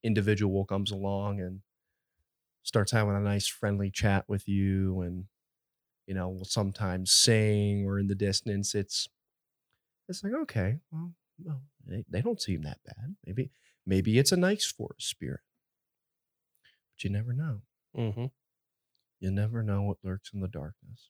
individual 0.03 0.65
comes 0.65 0.91
along 0.91 1.39
and 1.39 1.61
starts 2.63 2.91
having 2.91 3.15
a 3.15 3.19
nice 3.19 3.47
friendly 3.47 3.89
chat 3.89 4.23
with 4.27 4.47
you 4.47 5.01
and 5.01 5.25
you 6.07 6.13
know 6.13 6.29
will 6.29 6.45
sometimes 6.45 7.11
sing 7.11 7.85
or 7.85 7.99
in 7.99 8.07
the 8.07 8.15
distance 8.15 8.75
it's 8.75 9.07
it's 10.09 10.23
like 10.23 10.33
okay 10.33 10.79
well, 10.91 11.11
well 11.43 11.61
they, 11.85 12.03
they 12.09 12.21
don't 12.21 12.41
seem 12.41 12.61
that 12.63 12.79
bad 12.85 13.15
maybe 13.25 13.51
maybe 13.85 14.17
it's 14.19 14.31
a 14.31 14.37
nice 14.37 14.65
forest 14.65 15.07
spirit 15.09 15.41
but 16.95 17.03
you 17.03 17.09
never 17.09 17.33
know 17.33 17.61
Mm-hmm. 17.97 18.25
you 19.19 19.31
never 19.31 19.61
know 19.63 19.81
what 19.81 19.97
lurks 20.03 20.31
in 20.33 20.39
the 20.39 20.47
darkness 20.47 21.09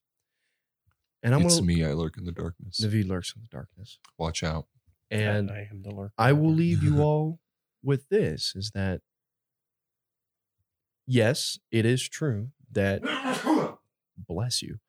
and 1.22 1.36
i'm 1.36 1.42
it's 1.44 1.56
gonna 1.56 1.68
me. 1.68 1.86
I 1.86 1.94
lurk 1.94 2.18
in 2.18 2.26
the 2.26 2.32
darkness. 2.32 2.80
Naveed 2.84 3.08
lurks 3.08 3.34
in 3.36 3.42
the 3.44 3.48
darkness 3.50 4.00
Watch 4.18 4.42
out. 4.44 4.66
and 5.12 5.52
I, 5.52 5.56
I 5.56 5.68
am 5.72 5.84
the 5.84 5.92
lurk. 5.94 6.12
I 6.18 6.34
will 6.34 6.52
leave 6.54 6.82
you 6.82 7.02
all 7.04 7.40
with 7.84 8.10
this 8.10 8.54
is 8.56 8.72
that 8.74 9.02
yes, 11.06 11.60
it 11.72 11.86
is 11.86 12.08
true 12.08 12.50
that 12.72 13.02
bless 14.18 14.62
you. 14.62 14.80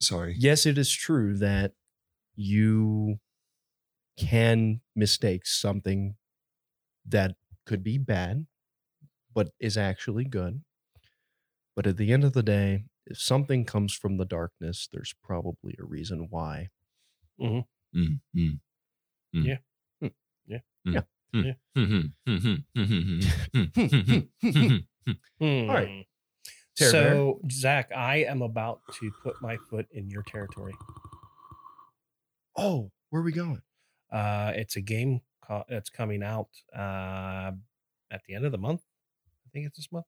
Sorry. 0.00 0.34
Yes, 0.38 0.66
it 0.66 0.78
is 0.78 0.92
true 0.92 1.36
that 1.38 1.72
you 2.36 3.18
can 4.18 4.80
mistake 4.94 5.46
something 5.46 6.16
that 7.06 7.34
could 7.66 7.82
be 7.82 7.98
bad 7.98 8.46
but 9.34 9.50
is 9.58 9.76
actually 9.76 10.24
good. 10.24 10.62
But 11.74 11.86
at 11.86 11.96
the 11.96 12.12
end 12.12 12.22
of 12.24 12.32
the 12.32 12.42
day, 12.42 12.84
if 13.06 13.20
something 13.20 13.64
comes 13.64 13.92
from 13.92 14.16
the 14.16 14.24
darkness, 14.24 14.88
there's 14.92 15.14
probably 15.22 15.74
a 15.78 15.84
reason 15.84 16.28
why. 16.30 16.68
Mm-hmm. 17.40 17.98
Mm, 17.98 18.20
mm, 18.36 18.60
mm. 19.34 19.44
Yeah. 19.44 19.56
Hmm. 20.00 20.06
Yeah. 20.46 20.58
Mm. 20.86 20.94
Yeah. 20.94 21.00
Mm. 21.42 21.44
Yeah. 21.44 21.52
Yeah. 21.76 21.98
Mm-hmm. 22.26 22.80
Mm-hmm. 22.80 24.76
Hmm. 25.06 25.70
All 25.70 25.74
right. 25.74 25.88
Hmm. 25.88 26.00
Terror 26.76 26.90
so, 26.90 27.38
Bear. 27.42 27.50
Zach, 27.50 27.90
I 27.94 28.16
am 28.24 28.42
about 28.42 28.80
to 28.98 29.10
put 29.22 29.40
my 29.40 29.56
foot 29.70 29.86
in 29.92 30.10
your 30.10 30.22
territory. 30.22 30.74
Oh, 32.56 32.90
where 33.10 33.22
are 33.22 33.24
we 33.24 33.32
going? 33.32 33.62
Uh, 34.12 34.52
it's 34.54 34.76
a 34.76 34.80
game 34.80 35.20
co- 35.46 35.64
that's 35.68 35.90
coming 35.90 36.22
out 36.22 36.48
uh, 36.76 37.52
at 38.10 38.22
the 38.26 38.34
end 38.34 38.44
of 38.44 38.52
the 38.52 38.58
month. 38.58 38.82
I 39.46 39.50
think 39.52 39.66
it's 39.66 39.76
this 39.76 39.92
month. 39.92 40.06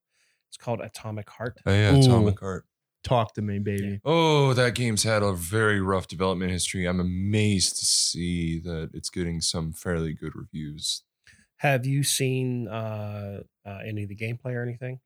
It's 0.49 0.57
called 0.57 0.81
Atomic 0.81 1.29
Heart. 1.31 1.61
Oh, 1.67 1.73
yeah, 1.73 1.95
Ooh. 1.95 2.01
Atomic 2.01 2.41
Heart. 2.41 2.65
Talk 3.05 3.35
to 3.35 3.43
me, 3.43 3.61
baby. 3.61 3.89
Yeah. 3.89 3.97
Oh, 4.05 4.53
that 4.55 4.75
game's 4.75 5.05
had 5.05 5.23
a 5.23 5.33
very 5.33 5.81
rough 5.81 6.09
development 6.09 6.51
history. 6.51 6.87
I'm 6.87 6.99
amazed 6.99 7.79
to 7.79 7.85
see 7.85 8.59
that 8.61 8.91
it's 8.93 9.11
getting 9.11 9.41
some 9.41 9.73
fairly 9.73 10.13
good 10.13 10.35
reviews. 10.35 11.05
Have 11.59 11.87
you 11.87 12.03
seen 12.03 12.67
uh, 12.67 13.43
uh, 13.67 13.79
any 13.87 14.05
of 14.05 14.09
the 14.09 14.17
gameplay 14.17 14.55
or 14.55 14.63
anything? 14.63 15.01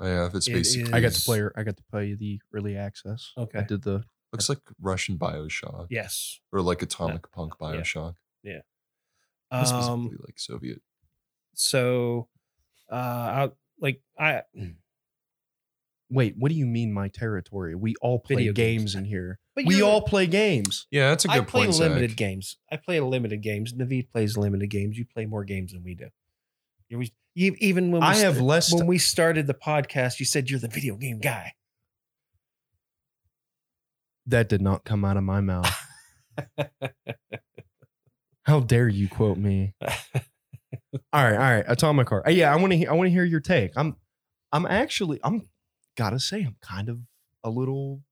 Oh, 0.00 0.06
yeah, 0.06 0.26
if 0.26 0.34
it's 0.34 0.46
It 0.48 0.52
basically 0.52 0.92
I 0.92 1.00
got 1.00 1.12
to 1.12 1.20
play. 1.22 1.42
I 1.56 1.62
got 1.62 1.76
to 1.76 1.82
play 1.90 2.14
the 2.14 2.40
early 2.54 2.76
access. 2.76 3.32
Okay. 3.36 3.58
I 3.58 3.62
did 3.62 3.82
the. 3.82 4.04
looks 4.32 4.48
like 4.48 4.60
Russian 4.80 5.16
Bioshock 5.18 5.86
Yes. 5.90 6.40
or 6.52 6.60
like 6.60 6.82
Atomic 6.82 7.30
Punk 7.32 7.54
Bioshock. 7.58 8.14
yeah. 8.42 8.60
Bioshock. 9.52 9.60
Um, 9.60 9.66
specifically 9.66 10.18
like 10.26 10.38
Soviet. 10.38 10.82
so, 11.54 12.28
uh, 12.92 12.94
I, 12.94 13.50
like 13.80 14.02
I, 14.18 14.42
Wait, 16.10 16.34
what 16.38 16.48
do 16.50 16.54
you 16.54 16.64
mean 16.66 16.92
my 16.92 17.08
territory? 17.08 17.74
We 17.74 17.94
all 18.00 18.18
play 18.18 18.36
Video 18.36 18.52
games. 18.54 18.94
games 18.94 18.94
in 18.94 19.04
here. 19.04 19.38
But 19.58 19.66
We 19.66 19.76
you're- 19.78 19.90
all 19.90 20.02
play 20.02 20.26
games. 20.28 20.86
Yeah, 20.90 21.08
that's 21.10 21.24
a 21.24 21.28
good 21.28 21.36
I 21.38 21.40
play 21.44 21.64
point. 21.66 21.78
limited 21.80 22.10
Zach. 22.10 22.16
games. 22.16 22.56
I 22.70 22.76
play 22.76 23.00
limited 23.00 23.42
games. 23.42 23.72
Naveed 23.74 24.08
plays 24.12 24.36
limited 24.36 24.68
games. 24.70 24.96
You 24.96 25.04
play 25.04 25.26
more 25.26 25.42
games 25.44 25.72
than 25.72 25.82
we 25.82 25.94
do. 25.96 26.08
You 26.88 26.96
always, 26.98 27.10
you, 27.38 27.54
even 27.58 27.92
when 27.92 28.00
we 28.00 28.06
I 28.06 28.16
have 28.16 28.40
less. 28.40 28.72
when 28.72 28.86
we 28.86 28.98
started 28.98 29.46
the 29.46 29.54
podcast, 29.54 30.18
you 30.18 30.26
said 30.26 30.50
you're 30.50 30.58
the 30.58 30.68
video 30.68 30.96
game 30.96 31.20
guy. 31.20 31.52
that 34.26 34.48
did 34.48 34.60
not 34.60 34.84
come 34.84 35.04
out 35.04 35.16
of 35.16 35.22
my 35.22 35.40
mouth. 35.40 35.72
How 38.42 38.60
dare 38.60 38.88
you 38.88 39.08
quote 39.08 39.38
me? 39.38 39.74
All 39.82 41.22
right, 41.24 41.34
all 41.34 41.38
right. 41.38 41.64
Atomic 41.66 42.08
Heart. 42.08 42.26
Uh, 42.26 42.30
Yeah, 42.30 42.52
I 42.52 42.56
want 42.56 42.72
to. 42.72 42.86
I 42.86 42.92
want 42.92 43.06
to 43.06 43.12
hear 43.12 43.24
your 43.24 43.40
take. 43.40 43.72
I'm. 43.76 43.96
I'm 44.52 44.66
actually. 44.66 45.20
I'm. 45.22 45.48
Gotta 45.96 46.20
say, 46.20 46.42
I'm 46.42 46.56
kind 46.60 46.88
of 46.88 47.00
a 47.42 47.50
little 47.50 48.02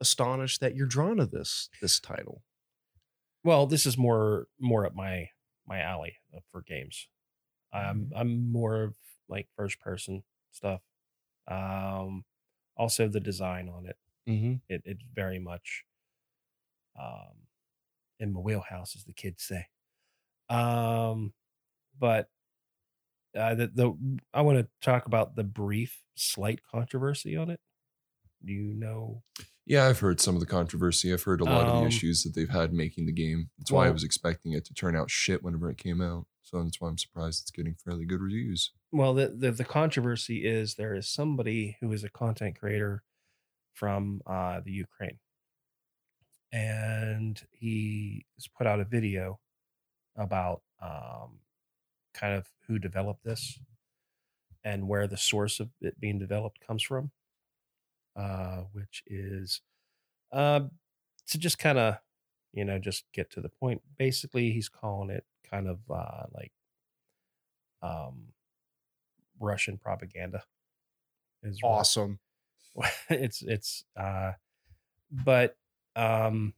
astonished 0.00 0.60
that 0.60 0.74
you're 0.74 0.86
drawn 0.86 1.16
to 1.18 1.26
this 1.26 1.68
this 1.82 1.98
title. 2.00 2.42
well, 3.44 3.66
this 3.66 3.86
is 3.86 3.98
more 3.98 4.46
more 4.60 4.86
up 4.86 4.94
my 4.94 5.30
my 5.66 5.80
alley 5.80 6.14
uh, 6.34 6.40
for 6.50 6.62
games. 6.62 7.08
I'm 7.72 8.10
I'm 8.14 8.50
more 8.50 8.82
of 8.82 8.94
like 9.28 9.48
first 9.56 9.80
person 9.80 10.22
stuff. 10.52 10.80
Um, 11.46 12.24
also 12.76 13.08
the 13.08 13.20
design 13.20 13.68
on 13.68 13.86
it. 13.86 13.96
Mm-hmm. 14.28 14.54
It 14.68 14.82
it's 14.84 15.04
very 15.14 15.38
much 15.38 15.84
um 16.98 17.46
in 18.20 18.32
my 18.32 18.40
wheelhouse, 18.40 18.96
as 18.96 19.04
the 19.04 19.12
kids 19.12 19.42
say. 19.42 19.66
Um, 20.48 21.32
but 21.98 22.28
uh, 23.36 23.54
the 23.54 23.66
the 23.68 24.18
I 24.32 24.42
want 24.42 24.58
to 24.58 24.68
talk 24.80 25.06
about 25.06 25.36
the 25.36 25.44
brief 25.44 26.02
slight 26.16 26.60
controversy 26.70 27.36
on 27.36 27.50
it. 27.50 27.60
Do 28.44 28.52
you 28.52 28.72
know? 28.74 29.22
Yeah, 29.66 29.86
I've 29.86 29.98
heard 30.00 30.20
some 30.20 30.34
of 30.34 30.40
the 30.40 30.46
controversy. 30.46 31.12
I've 31.12 31.22
heard 31.24 31.42
a 31.42 31.44
lot 31.44 31.66
of 31.66 31.74
Um, 31.74 31.80
the 31.82 31.88
issues 31.88 32.22
that 32.22 32.34
they've 32.34 32.48
had 32.48 32.72
making 32.72 33.06
the 33.06 33.12
game. 33.12 33.50
That's 33.58 33.70
why 33.70 33.86
I 33.86 33.90
was 33.90 34.04
expecting 34.04 34.52
it 34.52 34.64
to 34.66 34.74
turn 34.74 34.96
out 34.96 35.10
shit 35.10 35.42
whenever 35.42 35.70
it 35.70 35.76
came 35.76 36.00
out. 36.00 36.26
So 36.48 36.62
that's 36.62 36.80
why 36.80 36.88
I'm 36.88 36.96
surprised 36.96 37.42
it's 37.42 37.50
getting 37.50 37.74
fairly 37.74 38.06
good 38.06 38.22
reviews. 38.22 38.72
Well, 38.90 39.12
the, 39.12 39.28
the 39.28 39.50
the 39.50 39.64
controversy 39.66 40.46
is 40.46 40.76
there 40.76 40.94
is 40.94 41.06
somebody 41.06 41.76
who 41.80 41.92
is 41.92 42.04
a 42.04 42.08
content 42.08 42.58
creator 42.58 43.02
from 43.74 44.22
uh, 44.26 44.60
the 44.64 44.72
Ukraine, 44.72 45.18
and 46.50 47.38
he 47.52 48.24
has 48.36 48.48
put 48.48 48.66
out 48.66 48.80
a 48.80 48.86
video 48.86 49.40
about 50.16 50.62
um, 50.80 51.40
kind 52.14 52.34
of 52.34 52.48
who 52.66 52.78
developed 52.78 53.24
this 53.24 53.60
and 54.64 54.88
where 54.88 55.06
the 55.06 55.18
source 55.18 55.60
of 55.60 55.68
it 55.82 56.00
being 56.00 56.18
developed 56.18 56.60
comes 56.66 56.82
from, 56.82 57.10
uh, 58.16 58.62
which 58.72 59.02
is 59.06 59.60
uh, 60.32 60.60
to 61.26 61.38
just 61.38 61.58
kind 61.58 61.78
of 61.78 61.98
you 62.54 62.64
know 62.64 62.78
just 62.78 63.04
get 63.12 63.28
to 63.32 63.42
the 63.42 63.50
point. 63.50 63.82
Basically, 63.98 64.50
he's 64.50 64.70
calling 64.70 65.10
it 65.10 65.26
kind 65.50 65.68
of 65.68 65.78
uh, 65.90 66.26
like 66.34 66.52
um, 67.82 68.32
Russian 69.40 69.78
propaganda. 69.78 70.42
Is 71.42 71.60
Awesome. 71.62 72.18
it's 73.10 73.42
it's 73.42 73.84
uh 73.96 74.32
but 75.10 75.56
um 75.96 76.54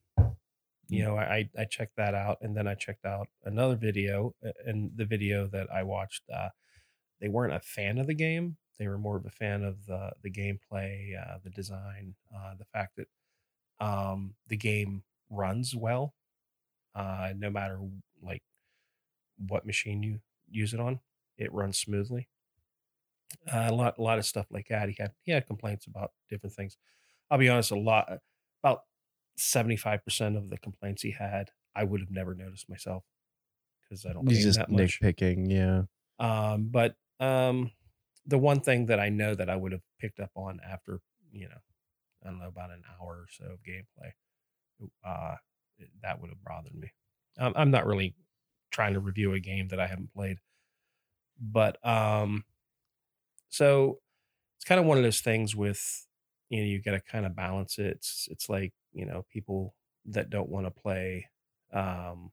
you 0.89 1.03
know 1.03 1.17
I 1.17 1.49
I 1.59 1.65
checked 1.65 1.97
that 1.97 2.15
out 2.15 2.39
and 2.43 2.57
then 2.57 2.67
I 2.67 2.75
checked 2.75 3.05
out 3.05 3.29
another 3.45 3.77
video 3.77 4.35
and 4.67 4.91
the 4.97 5.05
video 5.05 5.47
that 5.49 5.69
I 5.73 5.83
watched 5.83 6.23
uh 6.35 6.49
they 7.21 7.29
weren't 7.29 7.55
a 7.55 7.61
fan 7.61 7.99
of 7.99 8.07
the 8.07 8.15
game 8.15 8.57
they 8.79 8.89
were 8.89 8.99
more 8.99 9.17
of 9.17 9.27
a 9.27 9.31
fan 9.31 9.63
of 9.63 9.87
the 9.87 10.13
the 10.23 10.31
gameplay 10.31 11.17
uh 11.17 11.39
the 11.43 11.51
design 11.51 12.15
uh 12.35 12.55
the 12.59 12.65
fact 12.67 12.97
that 12.97 13.07
um 13.85 14.35
the 14.49 14.57
game 14.57 15.03
runs 15.31 15.75
well 15.75 16.15
uh 16.95 17.33
no 17.37 17.51
matter 17.51 17.79
like 18.23 18.43
what 19.49 19.67
machine 19.67 20.03
you 20.03 20.21
use 20.51 20.75
it 20.75 20.81
on 20.81 21.01
it 21.39 21.53
runs 21.53 21.79
smoothly 21.79 22.29
uh, 23.53 23.67
a 23.69 23.75
lot 23.75 23.97
a 23.99 24.03
lot 24.03 24.19
of 24.19 24.27
stuff 24.27 24.47
like 24.51 24.67
that 24.69 24.89
he 24.89 24.97
had 24.99 25.13
he 25.23 25.33
had 25.33 25.47
complaints 25.47 25.87
about 25.87 26.13
different 26.29 26.55
things 26.55 26.77
i'll 27.31 27.39
be 27.39 27.49
honest 27.49 27.71
a 27.71 27.79
lot 27.79 28.19
about 28.63 28.83
75% 29.39 30.37
of 30.37 30.51
the 30.51 30.59
complaints 30.59 31.03
he 31.03 31.13
had 31.13 31.51
i 31.75 31.83
would 31.85 32.01
have 32.01 32.11
never 32.11 32.35
noticed 32.35 32.69
myself 32.69 33.05
because 33.89 34.05
i 34.05 34.13
don't 34.13 34.29
He's 34.29 34.45
just 34.45 34.59
that 34.59 34.71
much 34.71 35.01
nitpicking. 35.01 35.51
Yeah. 35.51 35.83
um 36.19 36.69
but 36.71 36.97
um 37.21 37.71
the 38.27 38.39
one 38.39 38.61
thing 38.61 38.87
that 38.87 39.01
i 39.01 39.09
know 39.09 39.35
that 39.35 39.49
i 39.49 39.57
would 39.57 39.73
have 39.73 39.81
picked 39.99 40.21
up 40.21 40.31
on 40.35 40.61
after 40.69 41.01
you 41.33 41.49
know 41.49 41.57
i 42.25 42.29
don't 42.29 42.39
know 42.39 42.49
about 42.49 42.71
an 42.71 42.83
hour 43.01 43.25
or 43.25 43.27
so 43.31 43.45
of 43.47 43.59
gameplay 43.63 44.11
uh 45.05 45.37
that 46.03 46.21
would 46.21 46.31
have 46.31 46.45
bothered 46.45 46.75
me 46.75 46.91
um, 47.39 47.53
i'm 47.57 47.71
not 47.71 47.87
really 47.87 48.15
trying 48.71 48.95
to 48.95 49.01
review 49.01 49.35
a 49.35 49.41
game 49.41 49.69
that 49.69 49.81
i 49.81 49.87
haven't 49.87 50.13
played. 50.13 50.39
But 51.41 51.85
um 51.87 52.45
so 53.49 54.01
it's 54.59 54.67
kind 54.67 54.81
of 54.81 54.87
one 54.87 54.99
of 54.99 55.05
those 55.05 55.21
things 55.21 55.57
with 55.57 56.07
you 56.49 56.61
know 56.61 56.67
you 56.67 56.83
got 56.83 56.93
to 56.93 57.01
kind 57.01 57.27
of 57.27 57.37
balance 57.37 57.79
it. 57.79 57.87
It's 57.89 58.29
it's 58.31 58.49
like 58.49 58.75
you 58.93 59.07
know 59.07 59.27
people 59.31 59.75
that 60.07 60.31
don't 60.31 60.51
want 60.51 60.67
to 60.67 60.71
play 60.71 61.29
um 61.73 62.33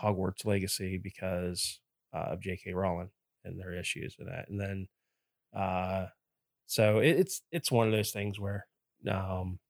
hogwarts 0.00 0.44
legacy 0.44 0.98
because 0.98 1.80
uh, 2.12 2.28
of 2.32 2.40
jk 2.40 2.74
rowling 2.74 3.10
and 3.44 3.58
their 3.58 3.72
issues 3.74 4.16
with 4.18 4.28
that 4.28 4.48
and 4.48 4.60
then 4.60 4.88
uh 5.54 6.06
so 6.66 6.98
it, 7.00 7.18
it's 7.20 7.42
it's 7.52 7.72
one 7.72 7.86
of 7.88 7.92
those 7.92 8.12
things 8.12 8.40
where 8.40 8.66
um 9.08 9.60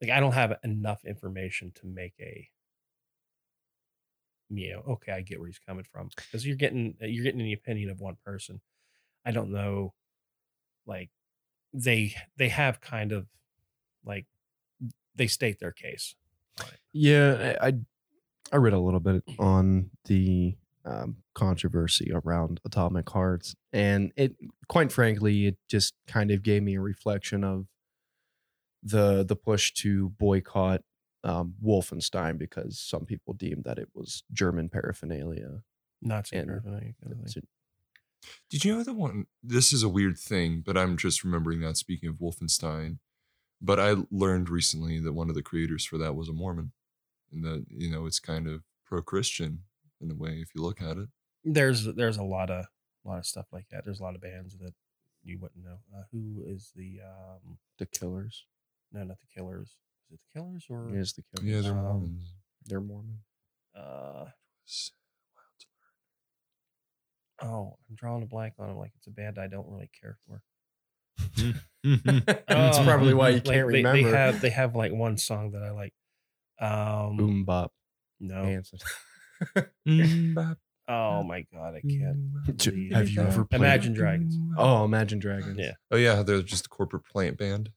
like 0.00 0.10
i 0.10 0.20
don't 0.20 0.32
have 0.32 0.58
enough 0.64 1.04
information 1.04 1.72
to 1.72 1.86
make 1.86 2.14
a 2.20 2.48
you 4.50 4.72
know 4.72 4.82
okay 4.92 5.12
i 5.12 5.20
get 5.20 5.38
where 5.38 5.46
he's 5.48 5.60
coming 5.60 5.84
from 5.92 6.08
because 6.16 6.44
you're 6.46 6.56
getting 6.56 6.94
you're 7.00 7.24
getting 7.24 7.38
the 7.44 7.52
opinion 7.52 7.88
of 7.90 8.00
one 8.00 8.16
person 8.24 8.60
i 9.24 9.30
don't 9.30 9.50
know 9.50 9.94
like 10.86 11.10
they 11.72 12.12
they 12.36 12.48
have 12.48 12.80
kind 12.80 13.12
of 13.12 13.26
like 14.04 14.26
they 15.14 15.26
state 15.26 15.60
their 15.60 15.72
case. 15.72 16.14
Yeah, 16.92 17.56
I 17.60 17.68
I- 17.68 17.80
I 18.52 18.56
read 18.56 18.72
a 18.72 18.80
little 18.80 18.98
bit 18.98 19.22
on 19.38 19.90
the 20.06 20.56
um, 20.84 21.18
controversy 21.34 22.10
around 22.12 22.58
Atomic 22.64 23.08
Hearts, 23.10 23.54
and 23.72 24.12
it, 24.16 24.34
quite 24.68 24.90
frankly, 24.90 25.46
it 25.46 25.56
just 25.68 25.94
kind 26.08 26.32
of 26.32 26.42
gave 26.42 26.62
me 26.64 26.74
a 26.74 26.80
reflection 26.80 27.44
of 27.44 27.66
the 28.82 29.24
the 29.24 29.36
push 29.36 29.72
to 29.74 30.08
boycott 30.18 30.80
um, 31.24 31.54
Wolfenstein 31.62 32.38
because 32.38 32.78
some 32.78 33.04
people 33.04 33.34
deemed 33.34 33.64
that 33.64 33.78
it 33.78 33.88
was 33.94 34.22
German 34.32 34.68
paraphernalia. 34.68 35.62
nazi 36.02 36.36
And- 36.36 36.48
paraphernalia 36.48 36.94
kind 37.02 37.12
of 37.12 37.18
thing. 37.18 37.28
So- 37.28 37.40
Did 38.50 38.64
you 38.64 38.74
know 38.76 38.82
the 38.84 38.94
one? 38.94 39.26
This 39.42 39.72
is 39.72 39.82
a 39.82 39.88
weird 39.88 40.18
thing, 40.18 40.60
but 40.64 40.76
I'm 40.76 40.96
just 40.96 41.24
remembering 41.24 41.60
that. 41.60 41.76
Speaking 41.76 42.08
of 42.08 42.16
Wolfenstein, 42.16 42.98
but 43.60 43.78
I 43.80 43.96
learned 44.10 44.48
recently 44.50 44.98
that 45.00 45.12
one 45.14 45.28
of 45.28 45.34
the 45.34 45.42
creators 45.42 45.84
for 45.84 45.98
that 45.98 46.14
was 46.14 46.28
a 46.28 46.32
Mormon, 46.32 46.72
and 47.32 47.44
that 47.44 47.66
you 47.68 47.90
know 47.90 48.06
it's 48.06 48.20
kind 48.20 48.46
of 48.46 48.62
pro-Christian 48.84 49.64
in 50.00 50.10
a 50.10 50.14
way 50.14 50.40
if 50.40 50.54
you 50.54 50.62
look 50.62 50.80
at 50.82 50.96
it. 50.98 51.08
there's 51.44 51.84
there's 51.94 52.16
a 52.18 52.22
lot 52.22 52.50
of 52.50 52.66
a 53.04 53.08
lot 53.08 53.18
of 53.18 53.26
stuff 53.26 53.46
like 53.52 53.66
that 53.70 53.84
there's 53.84 54.00
a 54.00 54.02
lot 54.02 54.14
of 54.14 54.20
bands 54.20 54.56
that 54.58 54.74
you 55.22 55.38
wouldn't 55.38 55.64
know 55.64 55.78
uh, 55.94 56.02
who 56.12 56.42
is 56.46 56.72
the 56.76 57.00
um 57.02 57.58
The 57.78 57.86
Killers, 57.86 58.44
no 58.92 59.04
not 59.04 59.18
the 59.20 59.26
killers 59.34 59.76
is 60.10 60.14
it 60.14 60.20
the 60.34 60.38
killers 60.40 60.66
or 60.68 60.96
is 60.98 61.12
the 61.14 61.22
Killers. 61.36 61.46
Yeah, 61.54 61.60
they're 61.62 61.78
Um, 61.78 61.84
Mormons. 61.84 62.34
they're 62.66 62.80
Mormon. 62.80 63.18
uh 63.76 64.24
oh 67.42 67.76
i'm 67.88 67.94
drawing 67.96 68.22
a 68.22 68.26
blank 68.26 68.54
on 68.58 68.70
it 68.70 68.74
like 68.76 68.92
it's 68.96 69.06
a 69.06 69.10
band 69.10 69.38
i 69.38 69.46
don't 69.46 69.66
really 69.68 69.90
care 70.00 70.18
for 70.26 70.42
That's 71.82 72.78
Um, 72.78 72.84
probably 72.84 73.14
why 73.14 73.30
you 73.30 73.40
can't 73.40 73.46
they, 73.46 73.62
remember. 73.62 74.02
they 74.10 74.16
have 74.16 74.40
they 74.40 74.50
have 74.50 74.74
like 74.76 74.92
one 74.92 75.16
song 75.16 75.52
that 75.52 75.62
i 75.62 75.70
like 75.70 75.94
um 76.60 77.16
Boom 77.16 77.44
Bop 77.44 77.72
no 78.20 78.44
Hanson. 78.44 78.78
Mm, 79.88 80.34
bop, 80.34 80.58
oh 80.88 81.22
my 81.22 81.46
god 81.52 81.74
i 81.76 81.80
can't 81.80 82.32
bop. 82.34 82.56
believe 82.58 82.92
Have 82.92 83.08
you 83.08 83.22
ever 83.22 83.44
played- 83.46 83.60
imagine 83.60 83.94
dragons 83.94 84.36
Oh, 84.58 84.84
Imagine 84.84 85.18
Dragons. 85.18 85.56
Yeah. 85.58 85.72
Oh 85.90 85.96
yeah, 85.96 86.22
they're 86.22 86.42
just 86.42 86.66
a 86.66 86.68
corporate 86.68 87.04
plant 87.06 87.38
band. 87.38 87.70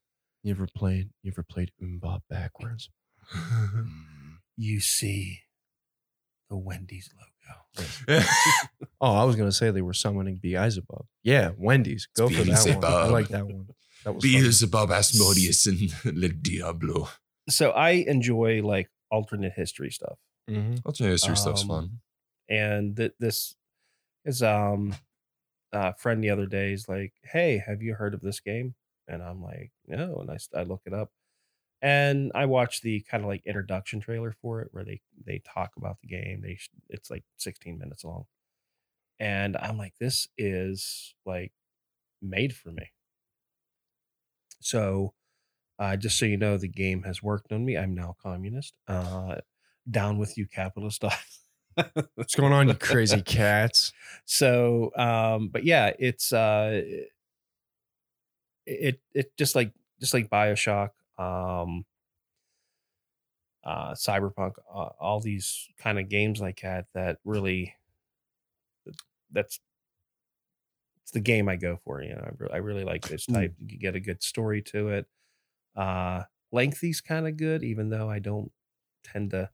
You 0.43 0.51
ever 0.51 0.67
played? 0.75 1.09
You 1.23 1.31
ever 1.31 1.43
played 1.43 1.71
MMMBop 1.81 2.21
backwards? 2.29 2.89
you 4.57 4.79
see 4.79 5.39
the 6.49 6.57
wendy's 6.57 7.09
logo 7.17 8.21
Oh, 9.01 9.13
I 9.15 9.23
was 9.23 9.35
gonna 9.35 9.51
say 9.51 9.71
they 9.71 9.81
were 9.81 9.93
summoning 9.93 10.35
Beelzebub. 10.37 11.05
Yeah, 11.23 11.51
Wendy's. 11.57 12.07
Go 12.15 12.29
for 12.29 12.43
that 12.43 12.77
one. 12.81 12.85
I 12.85 13.07
like 13.07 13.27
that 13.29 13.45
one. 13.47 13.67
That 14.03 14.13
was 14.15 14.23
funny. 14.23 14.33
Beelzebub, 14.41 14.91
Asmodeus, 14.91 15.65
and 15.67 15.79
Le 16.17 16.29
Diablo. 16.29 17.09
So 17.49 17.71
I 17.71 17.91
enjoy 17.91 18.61
like 18.61 18.89
alternate 19.09 19.53
history 19.55 19.89
stuff. 19.91 20.17
Mhm. 20.49 20.81
Alternate 20.85 21.11
history 21.11 21.35
stuff's 21.37 21.63
Um, 21.63 21.67
fun. 21.67 21.99
and 22.49 22.95
th- 22.97 23.13
this 23.19 23.55
is 24.25 24.41
um 24.43 24.95
a 25.71 25.93
friend 25.95 26.23
the 26.23 26.29
other 26.29 26.45
day 26.45 26.71
is 26.73 26.87
like 26.87 27.13
hey 27.23 27.57
have 27.65 27.81
you 27.81 27.95
heard 27.95 28.13
of 28.13 28.21
this 28.21 28.39
game 28.39 28.75
and 29.07 29.23
i'm 29.23 29.41
like 29.41 29.71
no 29.87 30.17
and 30.17 30.31
i, 30.31 30.37
I 30.55 30.63
look 30.63 30.81
it 30.85 30.93
up 30.93 31.11
and 31.81 32.31
i 32.35 32.45
watched 32.45 32.83
the 32.83 33.01
kind 33.01 33.23
of 33.23 33.29
like 33.29 33.45
introduction 33.45 33.99
trailer 34.01 34.33
for 34.41 34.61
it 34.61 34.69
where 34.71 34.85
they 34.85 35.01
they 35.25 35.39
talk 35.39 35.71
about 35.77 35.99
the 36.01 36.07
game 36.07 36.41
they 36.41 36.59
it's 36.89 37.11
like 37.11 37.23
16 37.37 37.77
minutes 37.79 38.03
long 38.05 38.25
and 39.19 39.57
i'm 39.57 39.77
like 39.77 39.95
this 39.99 40.27
is 40.37 41.15
like 41.25 41.53
made 42.21 42.55
for 42.55 42.71
me 42.71 42.91
so 44.59 45.13
uh 45.79 45.95
just 45.97 46.17
so 46.17 46.25
you 46.25 46.37
know 46.37 46.57
the 46.57 46.67
game 46.67 47.03
has 47.03 47.23
worked 47.23 47.51
on 47.51 47.65
me 47.65 47.77
i'm 47.77 47.93
now 47.95 48.15
a 48.19 48.23
communist 48.23 48.75
uh 48.87 49.37
down 49.89 50.17
with 50.17 50.37
you 50.37 50.47
capitalist 50.47 51.03
What's 52.15 52.35
going 52.35 52.53
on, 52.53 52.69
you 52.69 52.75
crazy 52.75 53.21
cats? 53.25 53.91
so 54.25 54.91
um 54.95 55.49
but 55.49 55.63
yeah 55.63 55.91
it's 55.99 56.31
uh 56.31 56.81
it 58.65 59.01
it 59.13 59.35
just 59.37 59.55
like 59.55 59.73
just 59.99 60.13
like 60.13 60.29
bioshock 60.29 60.91
um 61.17 61.85
uh 63.63 63.91
cyberpunk 63.93 64.53
uh, 64.73 64.89
all 64.99 65.19
these 65.21 65.69
kind 65.77 65.97
of 65.99 66.09
games 66.09 66.41
like 66.41 66.61
that 66.61 66.87
that 66.93 67.19
really 67.23 67.75
that's 69.31 69.59
it's 71.01 71.11
the 71.11 71.19
game 71.19 71.49
i 71.49 71.55
go 71.55 71.77
for 71.83 72.01
you 72.01 72.13
know 72.13 72.21
i, 72.23 72.29
re- 72.37 72.49
I 72.53 72.57
really 72.57 72.83
like 72.83 73.07
this 73.07 73.25
type. 73.25 73.53
You 73.59 73.77
get 73.77 73.95
a 73.95 73.99
good 73.99 74.23
story 74.23 74.61
to 74.63 74.89
it. 74.89 75.07
Uh 75.75 76.23
lengthy's 76.51 77.01
kind 77.01 77.27
of 77.27 77.37
good 77.37 77.63
even 77.63 77.89
though 77.89 78.09
i 78.09 78.19
don't 78.19 78.51
tend 79.03 79.31
to 79.31 79.49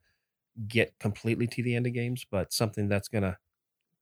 get 0.68 0.98
completely 1.00 1.48
to 1.48 1.64
the 1.64 1.76
end 1.76 1.88
of 1.88 1.94
games 1.94 2.26
but 2.30 2.54
something 2.54 2.90
that's 2.90 3.10
gonna 3.10 3.38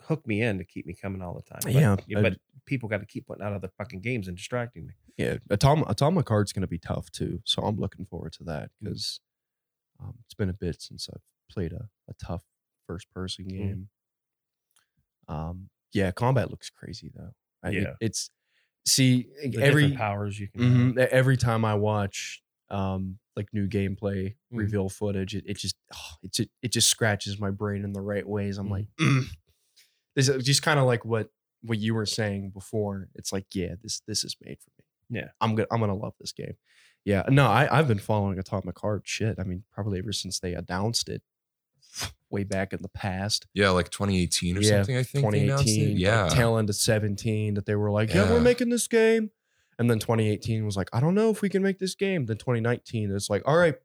hook 0.04 0.26
me 0.28 0.42
in 0.42 0.58
to 0.58 0.64
keep 0.64 0.86
me 0.86 0.94
coming 0.94 1.22
all 1.22 1.34
the 1.34 1.42
time 1.42 1.60
But- 1.64 1.74
Yeah, 1.74 1.96
I- 2.18 2.22
but 2.22 2.38
people 2.66 2.88
got 2.90 3.00
to 3.00 3.06
keep 3.06 3.28
putting 3.28 3.44
out 3.44 3.54
other 3.54 3.70
fucking 3.78 4.02
games 4.02 4.28
and 4.28 4.36
distracting 4.38 4.86
me 4.88 4.94
Yeah, 5.18 5.38
Atomic 5.50 5.90
Atomic 5.90 6.28
Heart's 6.30 6.54
gonna 6.54 6.68
be 6.68 6.78
tough 6.80 7.10
too. 7.12 7.42
So 7.46 7.62
I'm 7.64 7.78
looking 7.78 8.06
forward 8.06 8.34
to 8.34 8.44
that 8.46 8.70
because 8.82 9.20
um, 10.00 10.14
it's 10.26 10.34
been 10.36 10.50
a 10.50 10.54
bit 10.54 10.82
since 10.82 11.10
I've 11.12 11.22
played 11.50 11.74
a, 11.74 11.90
a 12.10 12.14
tough 12.24 12.44
first 12.86 13.12
person 13.14 13.46
Mm. 13.46 13.50
game. 13.50 13.90
Um, 15.28 15.70
yeah, 15.94 16.12
combat 16.12 16.52
looks 16.52 16.70
crazy 16.70 17.12
though. 17.16 17.34
I, 17.64 17.70
it- 17.70 17.74
Yeah. 17.84 17.94
it's 18.00 18.30
see 18.86 19.28
the 19.44 19.62
every 19.62 19.92
powers 19.94 20.40
you 20.40 20.48
can. 20.48 20.62
Mhm, 20.96 21.00
e- 21.00 21.08
every 21.12 21.36
time 21.38 21.66
I 21.66 21.74
watch 21.76 22.42
um 22.70 23.18
like 23.36 23.48
new 23.54 23.68
gameplay 23.68 24.36
Mhm. 24.52 24.58
reveal 24.58 24.90
footage, 24.90 25.36
it, 25.36 25.44
it 25.48 25.58
just 25.58 25.76
oh, 25.94 26.16
it 26.24 26.34
just 26.34 26.50
it 26.62 26.72
just 26.72 26.90
scratches 26.90 27.40
my 27.40 27.50
brain 27.52 27.84
in 27.84 27.94
the 27.94 28.02
right 28.02 28.28
ways. 28.28 28.58
I'm 28.58 28.68
Mhm. 28.68 28.72
like, 28.72 28.88
mm. 29.00 29.24
This 30.18 30.28
is 30.28 30.44
just 30.44 30.62
kind 30.64 30.80
of 30.80 30.86
like 30.86 31.06
what 31.06 31.30
what 31.62 31.78
you 31.78 31.94
were 31.96 32.06
saying 32.06 32.50
before. 32.50 33.08
It's 33.16 33.32
like, 33.32 33.46
yeah, 33.54 33.76
this 33.82 34.02
this 34.08 34.24
is 34.26 34.36
made 34.44 34.58
for 34.60 34.72
me. 34.78 35.20
Yeah. 35.22 35.28
I'm 35.40 35.56
gonna 35.56 35.68
I'm 35.72 35.80
gonna 35.80 35.96
love 35.96 36.16
this 36.20 36.34
game. 36.34 36.56
Yeah, 37.06 37.24
no, 37.30 37.46
I 37.48 37.70
I've 37.80 37.88
been 37.88 38.00
following 38.00 38.38
Atomic 38.38 38.78
Heart 38.80 39.04
shit. 39.06 39.38
I 39.40 39.44
mean, 39.44 39.64
probably 39.72 40.00
ever 40.00 40.12
since 40.12 40.40
they 40.42 40.54
announced 40.56 41.08
it 41.08 41.22
way 42.30 42.44
back 42.44 42.74
in 42.74 42.82
the 42.82 42.90
past. 42.90 43.48
Yeah, 43.54 43.70
like 43.70 43.90
2018 43.92 44.58
or 44.58 44.62
Yeah, 44.62 44.70
something, 44.70 44.98
I 44.98 45.04
think. 45.04 45.32
they 45.32 45.44
announced 45.44 45.68
it. 45.68 45.76
2018, 45.76 45.94
like, 45.94 46.02
Yeah. 46.02 46.28
tail 46.36 46.58
end 46.58 46.70
of 46.70 46.76
17 46.76 47.54
that 47.54 47.66
they 47.66 47.76
were 47.76 47.92
like, 47.92 48.10
yeah, 48.10 48.26
Yeah. 48.26 48.32
we're 48.32 48.42
making 48.42 48.70
this 48.70 48.88
game. 48.90 49.32
And 49.80 49.90
then 49.90 50.00
2018 50.00 50.66
was 50.66 50.76
like, 50.76 50.90
I 50.92 51.00
don't 51.00 51.14
know 51.16 51.30
if 51.30 51.42
we 51.42 51.50
can 51.50 51.62
make 51.64 51.78
this 51.80 51.96
game. 51.96 52.26
Then 52.26 52.38
2019, 52.38 53.12
it's 53.16 53.30
like, 53.30 53.44
all 53.46 53.56
right, 53.58 53.76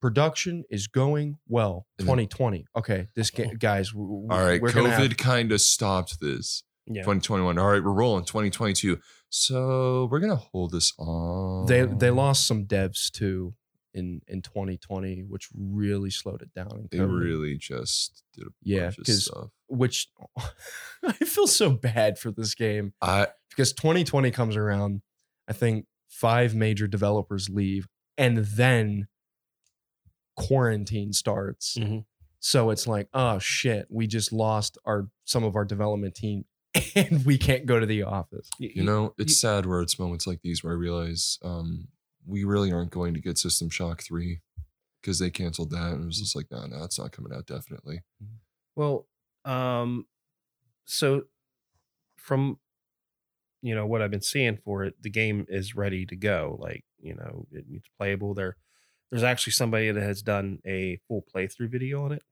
production 0.00 0.64
is 0.70 0.86
going 0.86 1.38
well. 1.48 1.86
2020, 1.98 2.64
okay, 2.76 3.06
this 3.14 3.30
game, 3.30 3.50
oh. 3.52 3.56
guys, 3.58 3.90
w- 3.90 4.22
w- 4.22 4.28
All 4.30 4.44
right, 4.46 4.60
COVID 4.60 4.90
have- 5.08 5.16
kind 5.16 5.52
of 5.52 5.60
stopped 5.60 6.20
this. 6.20 6.62
yeah 6.86 7.02
2021. 7.02 7.58
All 7.58 7.66
right, 7.66 7.82
we're 7.84 7.92
rolling 7.92 8.24
2022. 8.24 8.98
So 9.28 10.08
we're 10.10 10.20
gonna 10.20 10.36
hold 10.36 10.72
this 10.72 10.92
on. 10.98 11.66
they 11.66 11.84
they 11.84 12.10
lost 12.10 12.46
some 12.46 12.66
devs 12.66 13.10
too 13.10 13.54
in 13.94 14.20
in 14.26 14.42
2020, 14.42 15.24
which 15.28 15.48
really 15.56 16.10
slowed 16.10 16.42
it 16.42 16.52
down. 16.54 16.88
They 16.90 17.00
really 17.00 17.56
just 17.58 18.22
did 18.34 18.46
a 18.46 18.50
Yeah, 18.62 18.82
bunch 18.86 18.98
of 18.98 19.06
stuff. 19.08 19.48
which 19.68 20.08
I 21.04 21.12
feel 21.12 21.46
so 21.46 21.70
bad 21.70 22.18
for 22.18 22.30
this 22.30 22.54
game. 22.54 22.92
I 23.00 23.28
because 23.50 23.72
2020 23.72 24.30
comes 24.32 24.56
around, 24.56 25.02
I 25.48 25.52
think 25.52 25.86
five 26.08 26.54
major 26.54 26.86
developers 26.88 27.48
leave, 27.48 27.86
and 28.18 28.38
then 28.38 29.06
quarantine 30.40 31.12
starts. 31.12 31.76
Mhm. 31.78 32.04
So 32.38 32.70
it's 32.70 32.86
like, 32.86 33.08
oh 33.12 33.38
shit, 33.38 33.86
we 33.90 34.06
just 34.06 34.32
lost 34.32 34.78
our 34.84 35.08
some 35.24 35.44
of 35.44 35.56
our 35.56 35.64
development 35.64 36.14
team, 36.14 36.44
and 36.94 37.24
we 37.26 37.36
can't 37.38 37.66
go 37.66 37.78
to 37.78 37.86
the 37.86 38.02
office. 38.02 38.48
you 38.58 38.82
know 38.82 39.14
it's 39.18 39.38
sad 39.40 39.66
where 39.66 39.80
it's 39.82 39.98
moments 39.98 40.26
like 40.26 40.40
these 40.42 40.62
where 40.64 40.72
I 40.72 40.76
realize 40.76 41.38
um 41.42 41.88
we 42.26 42.44
really 42.44 42.72
aren't 42.72 42.90
going 42.90 43.14
to 43.14 43.20
get 43.20 43.38
System 43.38 43.68
Shock 43.70 44.02
three 44.02 44.40
because 45.00 45.18
they 45.18 45.30
canceled 45.30 45.70
that 45.70 45.92
and 45.92 46.02
it 46.02 46.06
was 46.06 46.18
just 46.20 46.36
like 46.36 46.46
no 46.50 46.66
no 46.66 46.84
it's 46.84 46.98
not 46.98 47.12
coming 47.12 47.32
out 47.32 47.46
definitely. 47.46 48.02
Well, 48.76 49.06
um, 49.44 50.06
so 50.84 51.24
from 52.16 52.58
you 53.62 53.74
know 53.74 53.86
what 53.86 54.00
I've 54.00 54.10
been 54.10 54.22
seeing 54.22 54.56
for 54.56 54.84
it, 54.84 54.94
the 55.02 55.10
game 55.10 55.44
is 55.48 55.74
ready 55.76 56.06
to 56.06 56.16
go. 56.16 56.56
Like 56.58 56.84
you 57.00 57.14
know, 57.14 57.46
it, 57.52 57.64
it's 57.70 57.88
playable. 57.98 58.32
There, 58.34 58.56
there's 59.10 59.22
actually 59.22 59.52
somebody 59.52 59.90
that 59.90 60.02
has 60.02 60.22
done 60.22 60.58
a 60.66 60.98
full 61.08 61.24
playthrough 61.34 61.70
video 61.70 62.04
on 62.04 62.12
it, 62.12 62.22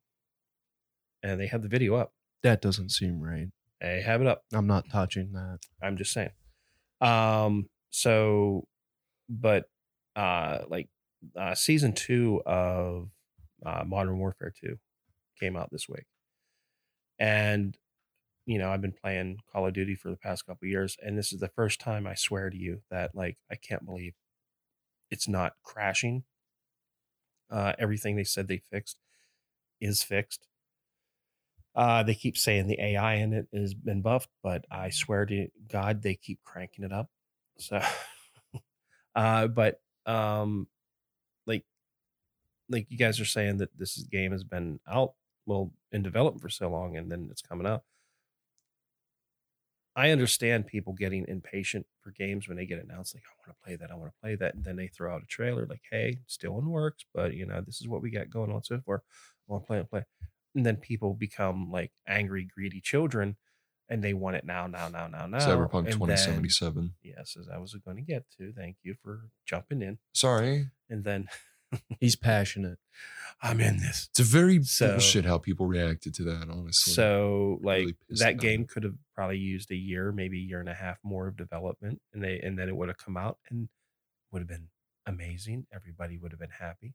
and 1.22 1.40
they 1.40 1.46
have 1.48 1.62
the 1.62 1.68
video 1.68 1.94
up. 1.96 2.12
That 2.42 2.62
doesn't 2.62 2.90
seem 2.90 3.20
right. 3.20 3.48
They 3.80 4.00
have 4.02 4.20
it 4.20 4.26
up. 4.26 4.42
I'm 4.52 4.66
not 4.66 4.90
touching 4.90 5.32
that. 5.32 5.58
I'm 5.82 5.96
just 5.96 6.12
saying. 6.12 6.30
Um, 7.00 7.68
so, 7.90 8.66
but 9.28 9.68
uh, 10.16 10.58
like 10.68 10.88
uh, 11.36 11.54
season 11.54 11.92
two 11.92 12.42
of 12.46 13.08
uh, 13.64 13.84
Modern 13.86 14.18
Warfare 14.18 14.52
Two 14.60 14.78
came 15.38 15.56
out 15.56 15.70
this 15.70 15.88
week, 15.88 16.06
and 17.18 17.76
you 18.46 18.58
know 18.58 18.70
I've 18.70 18.82
been 18.82 18.92
playing 18.92 19.38
Call 19.52 19.66
of 19.66 19.74
Duty 19.74 19.96
for 19.96 20.10
the 20.10 20.16
past 20.16 20.46
couple 20.46 20.66
of 20.66 20.70
years, 20.70 20.96
and 21.02 21.18
this 21.18 21.32
is 21.32 21.40
the 21.40 21.48
first 21.48 21.80
time 21.80 22.06
I 22.06 22.14
swear 22.14 22.50
to 22.50 22.56
you 22.56 22.82
that 22.90 23.14
like 23.14 23.36
I 23.50 23.56
can't 23.56 23.84
believe 23.84 24.14
it's 25.10 25.28
not 25.28 25.54
crashing. 25.64 26.24
Uh, 27.50 27.72
everything 27.78 28.16
they 28.16 28.24
said 28.24 28.48
they 28.48 28.62
fixed 28.70 28.98
is 29.80 30.02
fixed. 30.02 30.46
Uh, 31.74 32.02
they 32.02 32.14
keep 32.14 32.36
saying 32.36 32.66
the 32.66 32.80
AI 32.80 33.14
in 33.14 33.32
it 33.32 33.46
has 33.54 33.72
been 33.74 34.02
buffed, 34.02 34.30
but 34.42 34.64
I 34.70 34.90
swear 34.90 35.26
to 35.26 35.48
God, 35.68 36.02
they 36.02 36.14
keep 36.16 36.40
cranking 36.42 36.84
it 36.84 36.92
up. 36.92 37.08
So, 37.58 37.80
uh, 39.14 39.46
but 39.46 39.80
um, 40.04 40.66
like, 41.46 41.64
like 42.68 42.86
you 42.90 42.98
guys 42.98 43.20
are 43.20 43.24
saying 43.24 43.58
that 43.58 43.78
this 43.78 43.96
game 44.10 44.32
has 44.32 44.44
been 44.44 44.80
out, 44.90 45.12
well, 45.46 45.72
in 45.92 46.02
development 46.02 46.42
for 46.42 46.48
so 46.48 46.68
long, 46.68 46.96
and 46.96 47.10
then 47.10 47.28
it's 47.30 47.42
coming 47.42 47.66
out. 47.66 47.84
I 49.98 50.10
understand 50.10 50.66
people 50.68 50.92
getting 50.92 51.24
impatient 51.26 51.84
for 52.02 52.12
games 52.12 52.46
when 52.46 52.56
they 52.56 52.66
get 52.66 52.82
announced, 52.82 53.14
like, 53.16 53.24
I 53.26 53.34
want 53.40 53.58
to 53.58 53.64
play 53.64 53.76
that, 53.76 53.90
I 53.90 53.96
want 53.96 54.12
to 54.12 54.20
play 54.22 54.34
that. 54.36 54.54
And 54.54 54.64
then 54.64 54.76
they 54.76 54.86
throw 54.86 55.12
out 55.14 55.22
a 55.22 55.26
trailer, 55.26 55.66
like, 55.66 55.82
hey, 55.90 56.18
still 56.26 56.56
in 56.58 56.66
works, 56.68 57.04
but 57.12 57.34
you 57.34 57.44
know, 57.46 57.60
this 57.66 57.80
is 57.80 57.88
what 57.88 58.00
we 58.00 58.10
got 58.10 58.30
going 58.30 58.52
on 58.52 58.62
so 58.62 58.80
far. 58.86 59.02
I 59.48 59.52
want 59.52 59.64
to 59.64 59.66
play 59.66 59.78
it, 59.80 59.90
play. 59.90 60.04
And 60.54 60.64
then 60.64 60.76
people 60.76 61.14
become 61.14 61.70
like 61.70 61.90
angry, 62.06 62.44
greedy 62.54 62.80
children 62.80 63.36
and 63.90 64.04
they 64.04 64.12
want 64.14 64.36
it 64.36 64.44
now, 64.44 64.66
now, 64.66 64.88
now, 64.88 65.06
now, 65.08 65.26
now. 65.26 65.38
Cyberpunk 65.38 65.78
And 65.78 65.86
then- 65.86 65.92
2077. 65.98 66.94
yes, 67.02 67.36
as 67.40 67.48
I 67.48 67.58
was 67.58 67.74
going 67.84 67.96
to 67.96 68.02
get 68.02 68.24
to. 68.38 68.52
Thank 68.52 68.76
you 68.84 68.94
for 69.02 69.22
jumping 69.46 69.82
in. 69.82 69.98
Sorry, 70.14 70.66
And 70.88 71.02
then 71.04 71.26
He's 72.00 72.16
passionate. 72.16 72.78
I'm 73.40 73.60
in 73.60 73.76
this. 73.78 74.08
it's 74.10 74.20
a 74.20 74.24
very 74.24 74.62
So- 74.64 74.92
bullshit 74.92 75.24
how 75.24 75.38
people 75.38 75.66
reacted 75.66 76.12
to 76.14 76.24
that. 76.24 76.48
Honestly, 76.50 76.92
So 76.92 77.58
like 77.62 77.84
really 77.84 77.96
that 78.10 78.38
game 78.40 78.62
it. 78.62 78.68
could 78.68 78.82
have 78.84 78.96
probably 79.14 79.38
used 79.38 79.70
a 79.70 79.76
year, 79.76 80.10
maybe 80.10 80.38
a 80.38 80.42
year 80.42 80.60
and 80.60 80.68
a 80.68 80.74
half 80.74 80.98
more 81.04 81.28
of 81.28 81.36
development, 81.36 82.00
and 82.12 82.22
they 82.24 82.40
and 82.40 82.58
then 82.58 82.68
it 82.68 82.76
would 82.76 82.88
have 82.88 82.98
come 82.98 83.16
out 83.16 83.38
and 83.50 83.68
would 84.32 84.40
have 84.40 84.48
been 84.48 84.68
amazing. 85.06 85.66
Everybody 85.72 86.18
would 86.18 86.32
have 86.32 86.40
been 86.40 86.50
happy. 86.58 86.94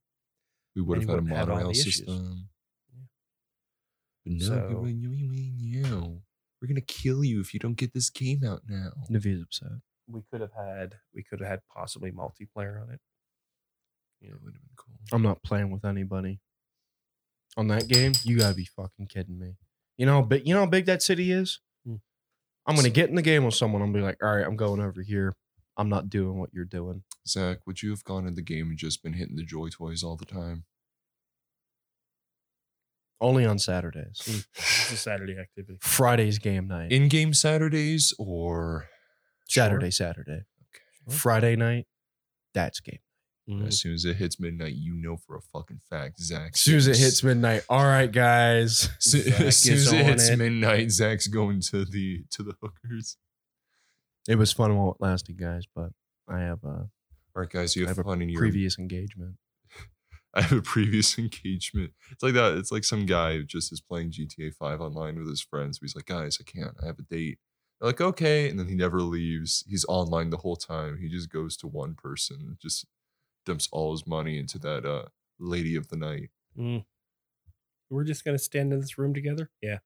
we 0.76 0.82
would 0.82 0.97
have 0.97 1.07
had 1.07 1.09
a 1.11 1.15
wouldn't 1.21 1.30
have 1.30 1.38
had 1.38 1.49
all 1.49 1.55
monorail 1.55 1.71
the 1.74 1.80
issues. 1.80 1.97
system. 1.97 2.49
Yeah. 2.93 3.03
But 4.26 4.34
no, 4.34 4.45
So- 4.47 4.80
we- 4.82 4.93
we- 4.95 5.07
we- 5.07 5.28
we- 5.61 5.82
no. 5.82 6.24
we're 6.61 6.67
gonna 6.67 6.82
kill 6.82 7.24
you 7.24 7.39
if 7.41 7.53
you 7.53 7.59
don't 7.59 7.76
get 7.78 7.93
this 7.93 8.09
game 8.09 8.43
out 8.43 8.63
now. 8.67 8.91
Naveed's 9.09 9.43
upset. 9.43 9.82
We 10.07 10.24
could 10.32 10.41
have 10.41 10.53
had 10.53 10.99
we 11.13 11.24
could 11.24 11.39
have 11.41 11.47
had 11.49 11.61
possibly 11.67 12.11
multiplayer 12.11 12.82
on 12.82 12.89
it. 12.89 12.99
You 14.24 14.32
know, 14.32 14.38
would 14.41 14.53
have 14.53 14.61
been 14.61 14.76
cool. 14.78 14.95
I'm 15.11 15.21
not 15.21 15.43
playing 15.43 15.69
with 15.69 15.86
anybody. 15.86 16.39
On 17.57 17.67
that 17.67 17.88
game, 17.88 18.13
you 18.24 18.39
gotta 18.39 18.55
be 18.55 18.65
fucking 18.65 19.07
kidding 19.07 19.38
me. 19.38 19.57
You 19.97 20.05
know, 20.05 20.24
but 20.24 20.47
you 20.47 20.53
know 20.53 20.61
how 20.61 20.65
big 20.65 20.86
that 20.86 21.03
city 21.03 21.32
is. 21.32 21.59
Hmm. 21.86 21.97
I'm 22.65 22.76
gonna 22.76 22.89
get 22.89 23.09
in 23.09 23.15
the 23.15 23.21
game 23.21 23.43
with 23.45 23.53
someone. 23.53 23.82
I'm 23.82 23.91
gonna 23.91 24.01
be 24.01 24.05
like, 24.05 24.24
all 24.24 24.36
right, 24.36 24.45
I'm 24.45 24.55
going 24.55 24.82
over 24.82 25.01
here. 25.01 25.36
I'm 25.78 25.89
not 25.89 26.09
doing 26.09 26.39
what 26.39 26.51
you're 26.53 26.65
doing. 26.65 27.03
Zach, 27.28 27.59
would 27.67 27.82
you 27.82 27.89
have 27.91 28.03
gone 28.03 28.26
in 28.28 28.36
the 28.36 28.41
game 28.41 28.69
and 28.69 28.78
just 28.78 29.03
been 29.03 29.13
hitting 29.13 29.36
the 29.36 29.43
joy 29.43 29.69
toys 29.69 30.03
all 30.03 30.15
the 30.15 30.26
time? 30.26 30.65
Only 33.19 33.45
on 33.45 33.57
Saturdays. 33.57 34.21
It's 34.55 34.91
a 34.91 34.97
Saturday 34.97 35.38
activity. 35.38 35.80
Friday's 35.82 36.39
game 36.39 36.67
night. 36.67 36.91
In 36.91 37.07
game 37.07 37.34
Saturdays 37.34 38.13
or 38.19 38.89
Saturday, 39.47 39.91
Saturday. 39.91 40.41
Okay. 41.07 41.15
Friday 41.15 41.55
night, 41.55 41.86
that's 42.53 42.80
game. 42.80 42.99
Mhm. 43.50 43.68
as 43.68 43.82
soon 43.82 43.94
as 43.94 44.06
it 44.06 44.16
hits 44.16 44.39
midnight, 44.39 44.76
you 44.76 44.94
know 44.96 45.18
for 45.18 45.36
a 45.36 45.41
fucking 45.41 45.82
fact, 45.89 46.20
Zach. 46.22 46.52
As 46.54 46.62
soon 46.62 46.78
as 46.78 46.88
it 46.88 46.98
hits 46.98 47.22
midnight, 47.24 47.64
all 47.68 47.84
right, 47.86 48.10
guys. 48.12 48.89
So, 49.00 49.18
as 49.46 49.58
soon 49.58 49.74
as 49.74 49.91
it 49.91 50.06
hits 50.06 50.30
it. 50.30 50.38
midnight, 50.38 50.91
Zach's 50.91 51.28
going 51.28 51.60
to 51.72 51.84
the 51.86 52.24
to 52.32 52.44
the 52.44 52.54
hookers. 52.62 53.18
It 54.28 54.36
was 54.38 54.54
fun 54.54 54.78
while 54.78 54.91
it 54.91 54.98
lasted, 55.02 55.38
guys, 55.38 55.64
but 55.76 55.89
I 56.28 56.39
have 56.39 56.64
a 56.64 56.68
All 56.68 56.89
right, 57.36 57.50
guys, 57.50 57.76
you 57.76 57.84
I 57.86 57.89
have, 57.89 57.98
have 57.98 58.06
a 58.06 58.10
fun 58.10 58.22
in 58.22 58.30
your 58.30 58.39
previous 58.39 58.80
engagement. 58.80 59.36
I 60.34 60.41
have 60.44 60.58
a 60.60 60.62
previous 60.62 61.18
engagement. 61.20 61.91
It's 62.12 62.24
like 62.24 62.34
that. 62.36 62.58
It's 62.58 62.72
like 62.72 62.86
some 62.86 63.06
guy 63.06 63.41
just 63.41 63.74
is 63.74 63.82
playing 63.82 64.12
GTA 64.12 64.54
5 64.56 64.80
online 64.80 65.18
with 65.20 65.28
his 65.28 65.41
friends. 65.41 65.80
He's 65.82 65.96
like, 65.96 66.06
guys, 66.06 66.38
I 66.39 66.44
can't. 66.50 66.76
I 66.82 66.86
have 66.86 67.00
a 67.00 67.04
date. 67.04 67.39
They're 67.82 67.88
like, 67.89 68.00
okay. 68.02 68.50
And 68.50 68.58
then 68.58 68.68
he 68.70 68.76
never 68.76 69.02
leaves. 69.02 69.66
He's 69.68 69.86
online 69.89 70.30
the 70.30 70.38
whole 70.38 70.56
time. 70.56 71.00
He 71.02 71.10
just 71.10 71.30
goes 71.30 71.58
to 71.58 71.68
one 71.68 71.96
person, 71.96 72.58
just 72.62 72.86
dumps 73.46 73.68
all 73.72 73.91
his 73.91 74.06
money 74.08 74.38
into 74.38 74.58
that 74.60 74.86
uh 74.86 75.06
lady 75.39 75.76
of 75.76 75.88
the 75.89 75.98
night. 75.98 76.30
Mm. 76.58 76.86
We're 77.89 78.04
just 78.04 78.24
gonna 78.26 78.38
stand 78.39 78.74
in 78.74 78.80
this 78.80 78.98
room 78.98 79.14
together. 79.14 79.50
Yeah. 79.62 79.80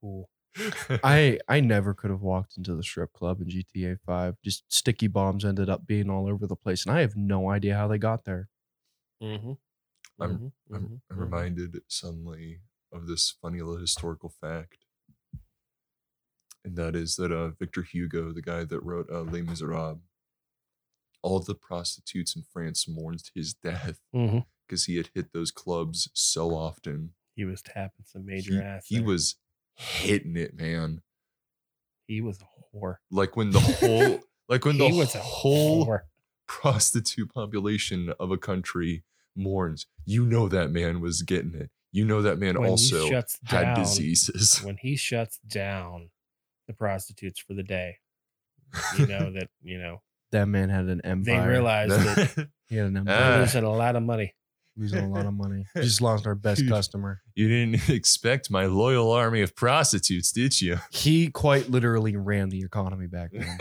Cool. 0.00 0.28
I 1.04 1.38
I 1.48 1.60
never 1.60 1.94
could 1.94 2.10
have 2.10 2.22
walked 2.22 2.56
into 2.56 2.74
the 2.74 2.82
strip 2.82 3.12
club 3.12 3.40
in 3.40 3.48
GTA 3.48 3.98
5. 4.04 4.36
Just 4.42 4.64
sticky 4.72 5.06
bombs 5.08 5.44
ended 5.44 5.68
up 5.68 5.86
being 5.86 6.10
all 6.10 6.28
over 6.28 6.46
the 6.46 6.56
place, 6.56 6.84
and 6.86 6.96
I 6.96 7.00
have 7.00 7.16
no 7.16 7.50
idea 7.50 7.76
how 7.76 7.88
they 7.88 7.98
got 7.98 8.24
there. 8.24 8.48
Mm-hmm. 9.22 9.52
I'm- 10.20 10.52
I'm, 10.72 11.00
I'm 11.10 11.18
reminded 11.18 11.76
suddenly 11.86 12.60
of 12.92 13.06
this 13.06 13.30
funny 13.40 13.60
little 13.60 13.80
historical 13.80 14.28
fact. 14.40 14.84
And 16.64 16.76
that 16.76 16.96
is 16.96 17.16
that 17.16 17.30
uh, 17.32 17.50
Victor 17.50 17.82
Hugo, 17.82 18.32
the 18.32 18.42
guy 18.42 18.64
that 18.64 18.80
wrote 18.80 19.08
uh, 19.10 19.22
Les 19.22 19.42
Miserables, 19.42 20.00
all 21.22 21.40
the 21.40 21.54
prostitutes 21.54 22.36
in 22.36 22.42
France 22.42 22.86
mourned 22.88 23.22
his 23.34 23.54
death 23.54 24.00
mm-hmm. 24.14 24.40
because 24.66 24.84
he 24.84 24.96
had 24.96 25.10
hit 25.14 25.32
those 25.32 25.50
clubs 25.50 26.08
so 26.14 26.50
often. 26.50 27.10
He 27.34 27.44
was 27.44 27.62
tapping 27.62 28.04
some 28.04 28.26
major 28.26 28.54
he, 28.54 28.60
ass. 28.60 28.86
he 28.86 28.96
there. 28.96 29.06
was 29.06 29.36
hitting 29.74 30.36
it, 30.36 30.56
man. 30.56 31.02
He 32.06 32.20
was 32.20 32.40
a 32.40 32.76
whore. 32.76 32.96
Like 33.10 33.36
when 33.36 33.50
the 33.50 33.60
whole, 33.60 34.20
like 34.48 34.64
when 34.64 34.78
the 34.78 34.88
whole 35.20 36.00
prostitute 36.46 37.32
population 37.32 38.12
of 38.18 38.30
a 38.30 38.38
country 38.38 39.04
mourns, 39.36 39.86
you 40.04 40.24
know 40.24 40.48
that 40.48 40.70
man 40.70 41.00
was 41.00 41.22
getting 41.22 41.54
it. 41.54 41.70
You 41.92 42.04
know 42.04 42.22
that 42.22 42.38
man 42.38 42.60
When 42.60 42.70
also 42.70 43.08
shuts 43.08 43.38
had 43.44 43.62
down- 43.62 43.78
diseases. 43.78 44.60
When 44.62 44.76
he 44.76 44.96
shuts 44.96 45.38
down 45.46 46.10
the 46.66 46.74
prostitutes 46.74 47.40
for 47.40 47.54
the 47.54 47.62
day, 47.62 47.98
you 48.98 49.06
know 49.06 49.30
that 49.34 49.48
you 49.62 49.78
know 49.78 50.02
That 50.32 50.46
man 50.46 50.68
had 50.68 50.86
an 50.86 51.00
empire. 51.04 51.24
they 51.24 51.32
empire. 51.32 51.50
realize 51.50 51.88
that 51.90 52.48
he 52.68 52.76
had 52.76 52.86
an 52.86 52.94
they're 52.94 53.00
empire. 53.14 53.34
Ah. 53.36 53.40
losing 53.40 53.64
a 53.64 53.72
lot 53.72 53.96
of 53.96 54.02
money. 54.02 54.34
losing 54.76 54.98
a 55.04 55.08
lot 55.08 55.26
of 55.26 55.32
money. 55.34 55.64
Just 55.76 56.00
lost 56.02 56.26
our 56.26 56.34
best 56.34 56.68
customer. 56.68 57.20
you 57.34 57.48
didn't 57.48 57.88
expect 57.94 58.50
my 58.50 58.66
loyal 58.66 59.10
army 59.10 59.40
of 59.40 59.56
prostitutes, 59.56 60.30
did 60.30 60.60
you? 60.60 60.76
He 60.90 61.28
quite 61.30 61.68
literally 61.70 62.16
ran 62.16 62.48
the 62.50 62.60
economy 62.62 63.06
back 63.06 63.30
then. 63.32 63.58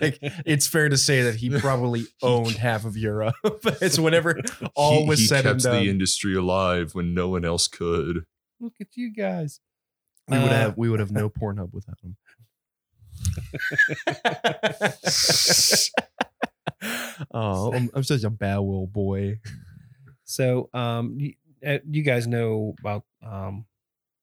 like 0.00 0.18
it's 0.46 0.66
fair 0.66 0.88
to 0.88 0.96
say 0.96 1.22
that 1.22 1.36
he 1.36 1.50
probably 1.58 2.06
owned 2.22 2.52
half 2.56 2.84
of 2.84 2.96
Europe. 2.96 3.34
it's 3.80 3.98
whenever 3.98 4.40
all 4.74 5.02
he, 5.02 5.08
was 5.08 5.18
he 5.20 5.26
said 5.26 5.44
and 5.46 5.54
kept 5.60 5.62
done. 5.64 5.84
the 5.84 5.90
industry 5.90 6.34
alive 6.34 6.94
when 6.94 7.14
no 7.14 7.28
one 7.28 7.44
else 7.44 7.68
could. 7.68 8.24
Look 8.58 8.74
at 8.80 8.88
you 8.96 9.12
guys. 9.12 9.60
we 10.28 10.38
would 10.38 10.48
Uh, 10.48 10.54
have 10.54 10.76
we 10.76 10.88
would 10.90 11.00
have 11.00 11.12
no 11.12 11.28
Pornhub 11.30 11.72
without 11.72 11.98
him. 12.02 12.16
oh, 17.32 17.72
I'm, 17.74 17.90
I'm 17.94 18.02
such 18.02 18.24
a 18.24 18.30
bad 18.30 18.58
little 18.58 18.86
boy. 18.86 19.38
So, 20.24 20.70
um, 20.72 21.16
you, 21.18 21.34
uh, 21.66 21.78
you 21.90 22.02
guys 22.02 22.26
know 22.26 22.74
about 22.80 23.04
um 23.22 23.66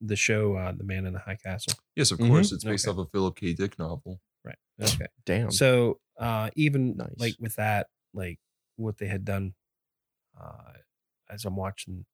the 0.02 0.16
show 0.16 0.56
uh, 0.56 0.72
"The 0.72 0.84
Man 0.84 1.06
in 1.06 1.14
the 1.14 1.20
High 1.20 1.38
Castle," 1.44 1.74
Yes, 1.96 2.12
of 2.12 2.20
Mhm. 2.20 2.30
course. 2.30 2.52
It's 2.52 2.64
based 2.64 2.88
Okay. 2.88 3.00
off 3.00 3.08
a 3.08 3.10
Philip 3.10 3.36
K. 3.36 3.54
Dick 3.54 3.78
novel. 3.80 4.22
right? 4.44 4.58
Okay. 4.82 5.08
Damn. 5.26 5.52
So, 5.52 6.00
uh, 6.18 6.50
even 6.56 6.98
Nice. 6.98 7.14
like 7.18 7.36
with 7.40 7.56
that, 7.56 7.88
like 8.14 8.40
what 8.76 8.98
they 8.98 9.08
had 9.08 9.26
done, 9.26 9.54
uh, 10.40 10.74
as 11.30 11.46
I'm 11.46 11.56
watching, 11.56 12.06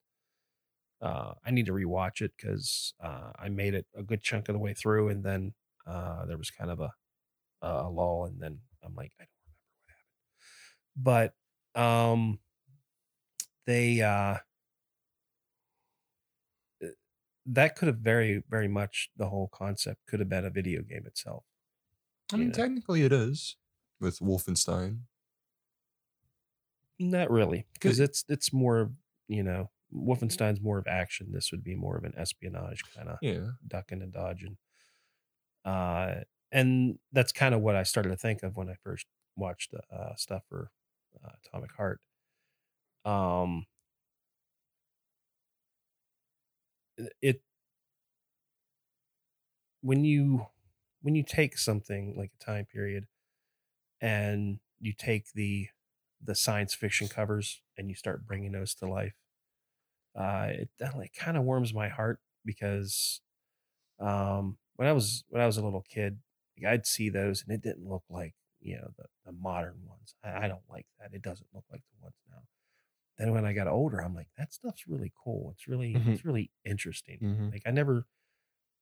uh, 1.01 1.33
I 1.45 1.51
need 1.51 1.65
to 1.67 1.73
rewatch 1.73 2.21
it 2.21 2.31
because 2.37 2.93
uh, 3.01 3.31
I 3.37 3.49
made 3.49 3.73
it 3.73 3.85
a 3.95 4.03
good 4.03 4.21
chunk 4.23 4.47
of 4.49 4.53
the 4.53 4.59
way 4.59 4.73
through, 4.73 5.09
and 5.09 5.23
then 5.23 5.53
uh, 5.85 6.25
there 6.25 6.37
was 6.37 6.51
kind 6.51 6.71
of 6.71 6.79
a 6.79 6.91
a 7.61 7.89
lull, 7.89 8.25
and 8.25 8.41
then 8.41 8.61
I'm 8.83 8.95
like, 8.95 9.13
I 9.19 9.25
don't 9.25 9.29
remember 9.45 9.61
what 9.81 9.89
happened, 9.89 11.33
but 11.75 11.81
um, 11.81 12.39
they 13.65 14.01
uh, 14.01 14.37
uh, 16.83 16.87
that 17.45 17.75
could 17.75 17.87
have 17.87 17.99
very 17.99 18.43
very 18.49 18.67
much 18.67 19.11
the 19.17 19.29
whole 19.29 19.47
concept 19.49 20.05
could 20.07 20.19
have 20.19 20.29
been 20.29 20.45
a 20.45 20.49
video 20.49 20.81
game 20.81 21.05
itself. 21.05 21.45
I 22.33 22.37
mean, 22.37 22.51
Yeah. 22.51 22.53
technically 22.53 23.03
it 23.03 23.13
is 23.13 23.57
with 23.99 24.19
Wolfenstein. 24.19 25.03
Not 26.99 27.31
really, 27.31 27.65
because 27.73 27.99
it's 27.99 28.23
it's 28.29 28.53
more 28.53 28.91
you 29.27 29.43
know 29.43 29.71
Wolfenstein's 29.93 30.61
more 30.61 30.77
of 30.77 30.87
action. 30.87 31.31
This 31.31 31.51
would 31.51 31.63
be 31.63 31.75
more 31.75 31.97
of 31.97 32.03
an 32.03 32.13
espionage 32.15 32.83
kind 32.95 33.09
of 33.09 33.17
Yeah. 33.21 33.51
ducking 33.67 34.01
and 34.01 34.13
dodging. 34.13 34.57
Uh, 35.65 36.15
and 36.51 36.99
that's 37.11 37.31
kind 37.31 37.55
of 37.55 37.61
what 37.61 37.75
I 37.75 37.83
started 37.83 38.09
to 38.09 38.17
think 38.17 38.43
of 38.43 38.55
when 38.57 38.69
I 38.69 38.75
first 38.83 39.05
watched 39.35 39.71
the 39.71 39.81
uh, 39.95 40.15
stuff 40.15 40.43
for 40.49 40.71
uh, 41.23 41.29
Atomic 41.45 41.71
Heart. 41.73 41.99
Um, 43.05 43.65
it 47.21 47.41
when 49.81 50.03
you 50.03 50.47
when 51.01 51.15
you 51.15 51.23
take 51.23 51.57
something 51.57 52.15
like 52.17 52.31
a 52.39 52.43
time 52.43 52.65
period 52.65 53.05
and 54.01 54.59
you 54.81 54.93
take 54.97 55.31
the 55.33 55.67
the 56.23 56.35
science 56.35 56.73
fiction 56.73 57.07
covers 57.07 57.61
and 57.77 57.89
you 57.89 57.95
start 57.95 58.27
bringing 58.27 58.51
those 58.53 58.73
to 58.75 58.87
life 58.87 59.13
uh 60.17 60.47
it 60.49 60.69
like 60.95 61.13
kind 61.17 61.37
of 61.37 61.43
warms 61.43 61.73
my 61.73 61.89
heart 61.89 62.19
because 62.45 63.21
um 63.99 64.57
when 64.75 64.87
i 64.87 64.91
was 64.91 65.23
when 65.29 65.41
i 65.41 65.45
was 65.45 65.57
a 65.57 65.63
little 65.63 65.85
kid 65.89 66.19
like, 66.61 66.71
i'd 66.73 66.85
see 66.85 67.09
those 67.09 67.43
and 67.43 67.53
it 67.53 67.61
didn't 67.61 67.87
look 67.87 68.03
like 68.09 68.33
you 68.61 68.75
know 68.75 68.89
the, 68.97 69.05
the 69.25 69.31
modern 69.31 69.79
ones 69.87 70.15
I, 70.23 70.45
I 70.45 70.47
don't 70.47 70.69
like 70.69 70.85
that 70.99 71.13
it 71.13 71.21
doesn't 71.21 71.47
look 71.53 71.65
like 71.71 71.81
the 71.91 72.03
ones 72.03 72.15
now 72.29 72.43
then 73.17 73.31
when 73.33 73.45
i 73.45 73.53
got 73.53 73.67
older 73.67 73.99
i'm 74.01 74.15
like 74.15 74.29
that 74.37 74.53
stuff's 74.53 74.87
really 74.87 75.11
cool 75.23 75.51
it's 75.55 75.67
really 75.67 75.93
Mhm. 75.93 76.13
it's 76.13 76.25
really 76.25 76.51
interesting 76.65 77.19
Mhm. 77.21 77.51
like 77.51 77.63
i 77.65 77.71
never 77.71 78.05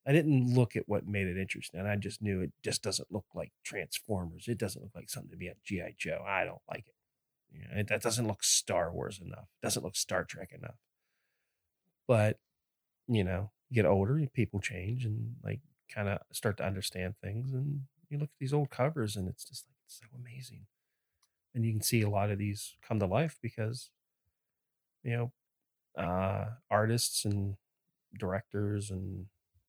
I 0.04 0.14
didn't 0.14 0.56
look 0.56 0.76
at 0.76 0.89
what 0.89 1.06
made 1.06 1.28
it 1.28 1.38
interesting. 1.38 1.80
And 1.80 1.88
I 1.88 1.96
just 1.96 2.24
knew 2.24 2.42
it 2.42 2.52
just 2.64 2.82
doesn't 2.82 3.12
look 3.12 3.26
like 3.36 3.52
Transformers. 3.64 4.48
It 4.48 4.58
doesn't 4.58 4.82
look 4.82 4.96
like 4.96 5.12
something 5.12 5.30
to 5.30 5.38
be 5.38 5.48
a 5.48 5.54
GI 5.64 5.94
Joe. 5.96 6.24
I 6.28 6.44
don't 6.44 6.64
like 6.68 6.86
it. 6.88 6.96
You 7.52 7.60
know, 7.62 7.80
it 7.82 7.88
that 7.89 8.02
doesn't 8.02 8.26
look 8.26 8.44
Star 8.44 8.92
Wars 8.92 9.20
enough. 9.24 9.44
It 9.62 9.64
Doesn't 9.64 9.84
look 9.84 9.96
Star 9.96 10.24
Trek 10.24 10.54
enough. 10.58 10.80
But 12.08 12.39
you 13.08 13.24
know, 13.24 13.52
you 13.70 13.76
get 13.76 13.86
older, 13.86 14.26
people 14.34 14.60
change, 14.60 15.06
and 15.06 15.36
like 15.44 15.60
kind 15.94 16.10
of 16.10 16.20
start 16.32 16.58
to 16.58 16.66
understand 16.66 17.16
things. 17.22 17.54
And 17.54 17.82
you 18.10 18.18
look 18.18 18.30
at 18.30 18.39
these 18.39 18.54
old 18.54 18.70
covers, 18.70 19.16
and 19.16 19.28
it's 19.28 19.44
just 19.46 19.68
like 19.68 19.76
it's 19.86 20.00
so 20.00 20.06
amazing. 20.18 20.66
And 21.54 21.66
you 21.66 21.72
can 21.74 21.82
see 21.82 22.02
a 22.02 22.10
lot 22.10 22.32
of 22.32 22.38
these 22.38 22.76
come 22.82 23.00
to 23.00 23.06
life 23.06 23.38
because 23.42 23.89
you 25.04 25.12
know 25.18 25.32
uh 26.02 26.46
artists 26.70 27.26
and 27.26 27.56
directors 28.18 28.89
and 28.89 29.26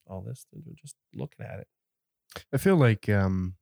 all 0.07 0.21
this 0.21 0.47
they're 0.53 0.75
just 0.75 0.97
looking 1.15 1.45
at 1.45 1.61
it 1.61 1.69
I 2.53 2.59
feel 2.59 2.77
like 2.77 3.09
um 3.09 3.55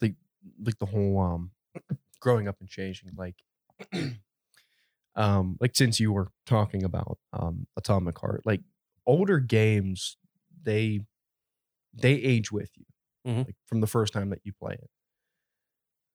like 0.00 0.14
like 0.62 0.78
the 0.78 0.86
whole 0.86 1.20
um 1.20 1.50
growing 2.20 2.48
up 2.48 2.56
and 2.60 2.68
changing 2.68 3.10
like 3.16 3.36
um 5.16 5.56
like 5.60 5.76
since 5.76 6.00
you 6.00 6.12
were 6.12 6.28
talking 6.46 6.84
about 6.84 7.18
um 7.32 7.66
Atomic 7.76 8.18
Heart 8.18 8.42
like 8.44 8.60
older 9.06 9.38
games 9.38 10.16
they 10.62 11.00
they 11.94 12.14
age 12.14 12.52
with 12.52 12.70
you 12.76 12.86
Mhm. 13.24 13.46
like 13.46 13.56
from 13.66 13.80
the 13.80 13.86
first 13.88 14.12
time 14.12 14.30
that 14.30 14.40
you 14.44 14.52
play 14.52 14.74
it 14.74 14.90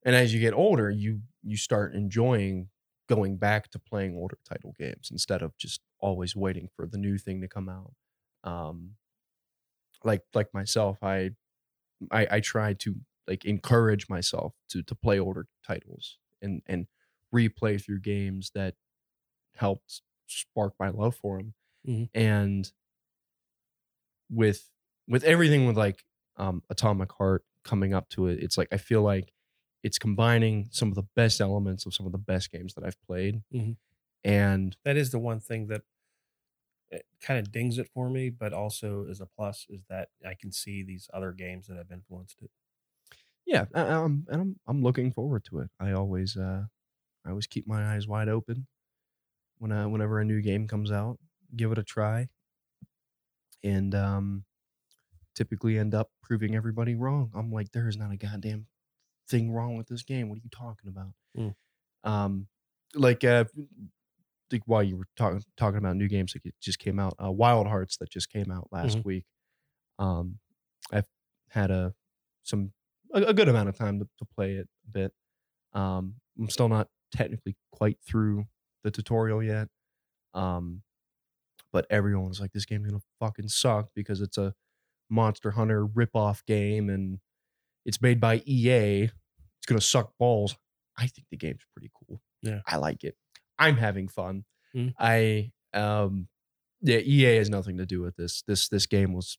and 0.04 0.16
as 0.16 0.34
you 0.34 0.40
get 0.40 0.54
older 0.54 0.90
you 0.90 1.22
you 1.44 1.58
start 1.58 1.94
enjoying 1.94 2.70
going 3.08 3.38
back 3.38 3.70
to 3.70 3.80
playing 3.80 4.16
older 4.16 4.38
title 4.48 4.74
games 4.78 5.10
instead 5.12 5.42
of 5.42 5.56
just 5.58 5.82
always 6.00 6.36
waiting 6.36 6.68
for 6.76 6.86
the 6.88 6.98
new 6.98 7.18
thing 7.18 7.42
to 7.42 7.48
come 7.48 7.70
out 7.70 7.94
um 8.44 8.96
like 10.04 10.24
like 10.34 10.54
myself 10.54 10.98
i 11.02 11.30
i 12.12 12.28
i 12.32 12.40
try 12.40 12.74
to 12.74 12.96
like 13.28 13.46
encourage 13.46 14.10
myself 14.10 14.56
to 14.70 14.84
to 14.84 14.96
play 14.96 15.20
older 15.20 15.48
titles 15.66 16.20
and 16.42 16.62
and 16.68 16.88
replay 17.36 17.84
through 17.84 18.00
games 18.02 18.52
that 18.56 18.76
helped 19.56 20.02
spark 20.28 20.74
my 20.80 20.90
love 20.90 21.16
for 21.16 21.38
them 21.40 21.56
Mhm. 21.84 22.08
and 22.14 22.72
with 24.30 24.70
with 25.08 25.24
everything 25.24 25.66
with 25.68 25.78
like 25.78 26.04
um 26.38 26.64
atomic 26.70 27.12
heart 27.14 27.46
coming 27.64 27.94
up 27.94 28.10
to 28.10 28.28
it 28.28 28.42
it's 28.44 28.58
like 28.58 28.68
i 28.72 28.78
feel 28.78 29.02
like 29.02 29.34
it's 29.84 29.98
combining 30.00 30.68
some 30.72 30.90
of 30.90 30.96
the 30.96 31.04
best 31.16 31.42
elements 31.42 31.86
of 31.86 31.94
some 31.94 32.06
of 32.06 32.12
the 32.12 32.18
best 32.18 32.52
games 32.52 32.74
that 32.74 32.84
i've 32.86 33.02
played 33.02 33.42
Mhm. 33.52 33.78
and 34.24 34.78
that 34.86 34.98
is 34.98 35.12
the 35.12 35.20
one 35.20 35.40
thing 35.40 35.68
that 35.68 35.84
kind 37.22 37.40
of 37.40 37.52
dings 37.52 37.78
it 37.78 37.90
for 37.94 38.10
me, 38.10 38.30
but 38.30 38.54
also 38.54 39.06
is 39.06 39.22
a 39.22 39.26
plus 39.26 39.66
is 39.70 39.84
that 39.90 40.10
I 40.26 40.34
can 40.34 40.52
see 40.52 40.84
these 40.84 41.10
other 41.14 41.32
games 41.32 41.68
that 41.68 41.78
have 41.78 41.92
influenced 41.92 42.42
it. 42.42 42.52
yeah 43.46 43.66
I, 43.74 43.82
I'm, 43.82 44.26
and 44.30 44.42
I'm 44.42 44.60
I'm 44.68 44.82
looking 44.84 45.12
forward 45.12 45.46
to 45.46 45.60
it. 45.60 45.70
I 45.80 45.92
always 45.94 46.38
uh 46.38 46.66
I 47.26 47.30
always 47.30 47.48
keep 47.48 47.68
my 47.68 47.96
eyes 47.96 48.08
wide 48.08 48.30
open 48.30 48.68
when 49.60 49.72
uh, 49.72 49.90
whenever 49.90 50.20
a 50.22 50.26
new 50.26 50.42
game 50.42 50.68
comes 50.68 50.92
out, 50.92 51.20
give 51.56 51.72
it 51.74 51.80
a 51.80 51.84
try, 51.84 52.30
and 53.64 53.94
um 53.96 54.46
typically 55.38 55.78
end 55.78 55.94
up 55.94 56.10
proving 56.24 56.56
everybody 56.56 56.96
wrong. 56.96 57.32
I'm 57.36 57.52
like, 57.52 57.72
there 57.72 57.88
is 57.88 57.96
not 57.98 58.12
a 58.12 58.18
goddamn 58.18 58.66
thing 59.30 59.52
wrong 59.52 59.78
with 59.78 59.88
this 59.88 60.04
game. 60.04 60.30
What 60.30 60.38
are 60.40 60.42
you 60.44 60.50
talking 60.50 60.90
about? 60.90 61.14
Mm. 61.38 61.56
Um, 62.04 62.48
like 62.96 63.24
uh, 63.24 63.46
like 64.52 64.64
while 64.66 64.84
you 64.84 64.98
were 64.98 65.08
talking 65.16 65.44
talking 65.58 65.78
about 65.78 65.96
new 65.98 66.08
games 66.08 66.34
that 66.34 66.46
it 66.46 66.56
just 66.62 66.80
came 66.80 67.00
out, 67.00 67.14
uh, 67.24 67.32
Wild 67.32 67.68
Hearts 67.68 67.98
that 67.98 68.10
just 68.10 68.30
came 68.30 68.50
out 68.52 68.68
last 68.72 68.98
Mhm. 68.98 69.06
week. 69.06 69.26
Um, 70.00 70.40
I've 70.92 71.08
had 71.50 71.70
a 71.72 71.94
some 72.44 72.74
a, 73.14 73.22
a 73.24 73.34
good 73.34 73.50
amount 73.50 73.70
of 73.70 73.78
time 73.78 74.00
to, 74.00 74.06
to 74.20 74.26
play 74.26 74.54
it 74.56 74.68
a 74.88 74.92
bit. 74.92 75.14
Um, 75.74 76.16
I'm 76.40 76.50
still 76.50 76.70
not 76.70 76.90
technically 77.12 77.56
quite 77.72 77.98
through 78.02 78.46
the 78.84 78.92
tutorial 78.92 79.44
yet. 79.44 79.68
Um, 80.34 80.84
but 81.74 81.86
everyone 81.90 82.30
was 82.30 82.40
like, 82.40 82.54
"This 82.54 82.66
game's 82.66 82.88
gonna 82.88 83.02
fucking 83.20 83.50
suck 83.50 83.90
because 83.94 84.22
it's 84.22 84.38
a 84.38 84.54
Monster 85.10 85.52
Hunter 85.52 85.86
ripoff 85.86 86.46
game 86.46 86.90
and 86.90 87.20
it's 87.86 88.02
made 88.02 88.20
by 88.20 88.42
EA. 88.46 89.04
It's 89.04 89.66
gonna 89.68 89.82
suck 89.82 90.14
balls." 90.18 90.58
I 90.98 91.08
think 91.08 91.28
the 91.30 91.38
game's 91.38 91.64
pretty 91.74 91.92
cool. 91.94 92.22
Yeah. 92.42 92.62
I 92.66 92.78
like 92.78 93.04
it. 93.04 93.16
I'm 93.60 93.78
having 93.78 94.08
fun. 94.08 94.46
Mm. 94.76 94.94
I 95.00 95.52
um 95.74 96.28
yeah, 96.82 96.98
EA 97.00 97.38
has 97.38 97.50
nothing 97.50 97.78
to 97.78 97.86
do 97.86 98.02
with 98.02 98.16
this. 98.16 98.44
This 98.48 98.68
this 98.70 98.86
game 98.86 99.14
was 99.14 99.38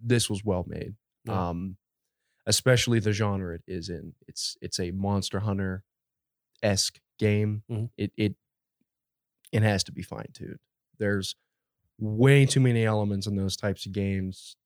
this 0.00 0.28
was 0.30 0.44
well 0.44 0.64
made. 0.66 0.94
Yeah. 1.24 1.50
Um 1.50 1.76
especially 2.46 2.98
the 2.98 3.12
genre 3.12 3.54
it 3.54 3.62
is 3.66 3.88
in. 3.88 4.14
It's 4.26 4.56
it's 4.60 4.80
a 4.80 4.90
Monster 4.90 5.40
Hunter 5.40 5.84
esque 6.62 7.00
game. 7.18 7.62
Mhm. 7.70 7.90
It 7.96 8.12
it 8.16 8.34
it 9.52 9.62
has 9.62 9.84
to 9.84 9.92
be 9.92 10.02
fine 10.02 10.28
tuned. 10.32 10.58
There's 10.98 11.36
way 11.98 12.46
too 12.46 12.60
many 12.60 12.84
elements 12.84 13.26
in 13.26 13.36
those 13.36 13.56
types 13.56 13.86
of 13.86 13.92
games 13.92 14.56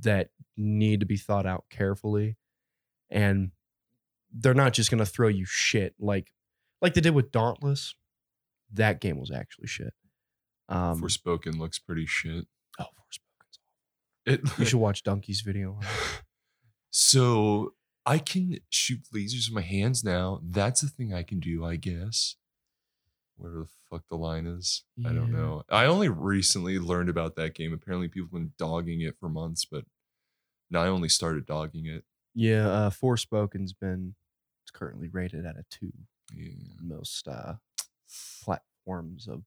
that 0.00 0.30
need 0.56 1.00
to 1.00 1.06
be 1.06 1.16
thought 1.16 1.46
out 1.46 1.64
carefully. 1.70 2.36
And 3.10 3.50
they're 4.32 4.54
not 4.54 4.72
just 4.72 4.90
gonna 4.90 5.06
throw 5.06 5.28
you 5.28 5.44
shit 5.44 5.94
like 5.98 6.32
like 6.82 6.94
they 6.94 7.00
did 7.00 7.14
with 7.14 7.30
Dauntless. 7.32 7.94
That 8.72 9.00
game 9.00 9.18
was 9.18 9.30
actually 9.30 9.68
shit. 9.68 9.94
Um 10.68 11.00
Forspoken 11.00 11.58
looks 11.58 11.78
pretty 11.78 12.06
shit. 12.06 12.46
oh, 12.78 12.84
Forspoken's 12.84 13.58
It, 14.26 14.40
You 14.58 14.64
should 14.64 14.80
watch 14.80 15.02
Dunkey's 15.04 15.40
video. 15.42 15.74
on 15.74 15.84
so 16.90 17.74
I 18.06 18.18
can 18.18 18.58
shoot 18.70 19.00
lasers 19.14 19.48
with 19.48 19.54
my 19.54 19.62
hands 19.62 20.04
now. 20.04 20.40
That's 20.44 20.82
a 20.82 20.88
thing 20.88 21.12
I 21.14 21.22
can 21.22 21.40
do, 21.40 21.64
I 21.64 21.76
guess. 21.76 22.36
Where 23.36 23.50
the 23.52 23.66
fuck 23.90 24.04
the 24.08 24.16
line 24.16 24.46
is, 24.46 24.84
I 25.04 25.12
don't 25.12 25.32
know. 25.32 25.64
I 25.68 25.86
only 25.86 26.08
recently 26.08 26.78
learned 26.78 27.08
about 27.08 27.34
that 27.36 27.54
game. 27.54 27.72
Apparently, 27.72 28.08
people 28.08 28.26
have 28.26 28.32
been 28.32 28.52
dogging 28.56 29.00
it 29.00 29.18
for 29.18 29.28
months, 29.28 29.64
but 29.64 29.84
now 30.70 30.82
I 30.82 30.88
only 30.88 31.08
started 31.08 31.46
dogging 31.46 31.86
it. 31.86 32.04
Yeah, 32.34 32.68
uh 32.68 32.90
Forspoken's 32.90 33.72
been 33.72 34.14
it's 34.64 34.70
currently 34.70 35.08
rated 35.08 35.46
at 35.46 35.56
a 35.56 35.64
two 35.70 35.92
Yeah. 36.32 36.54
most 36.80 37.28
uh 37.28 37.54
platforms 38.44 39.28
of 39.28 39.44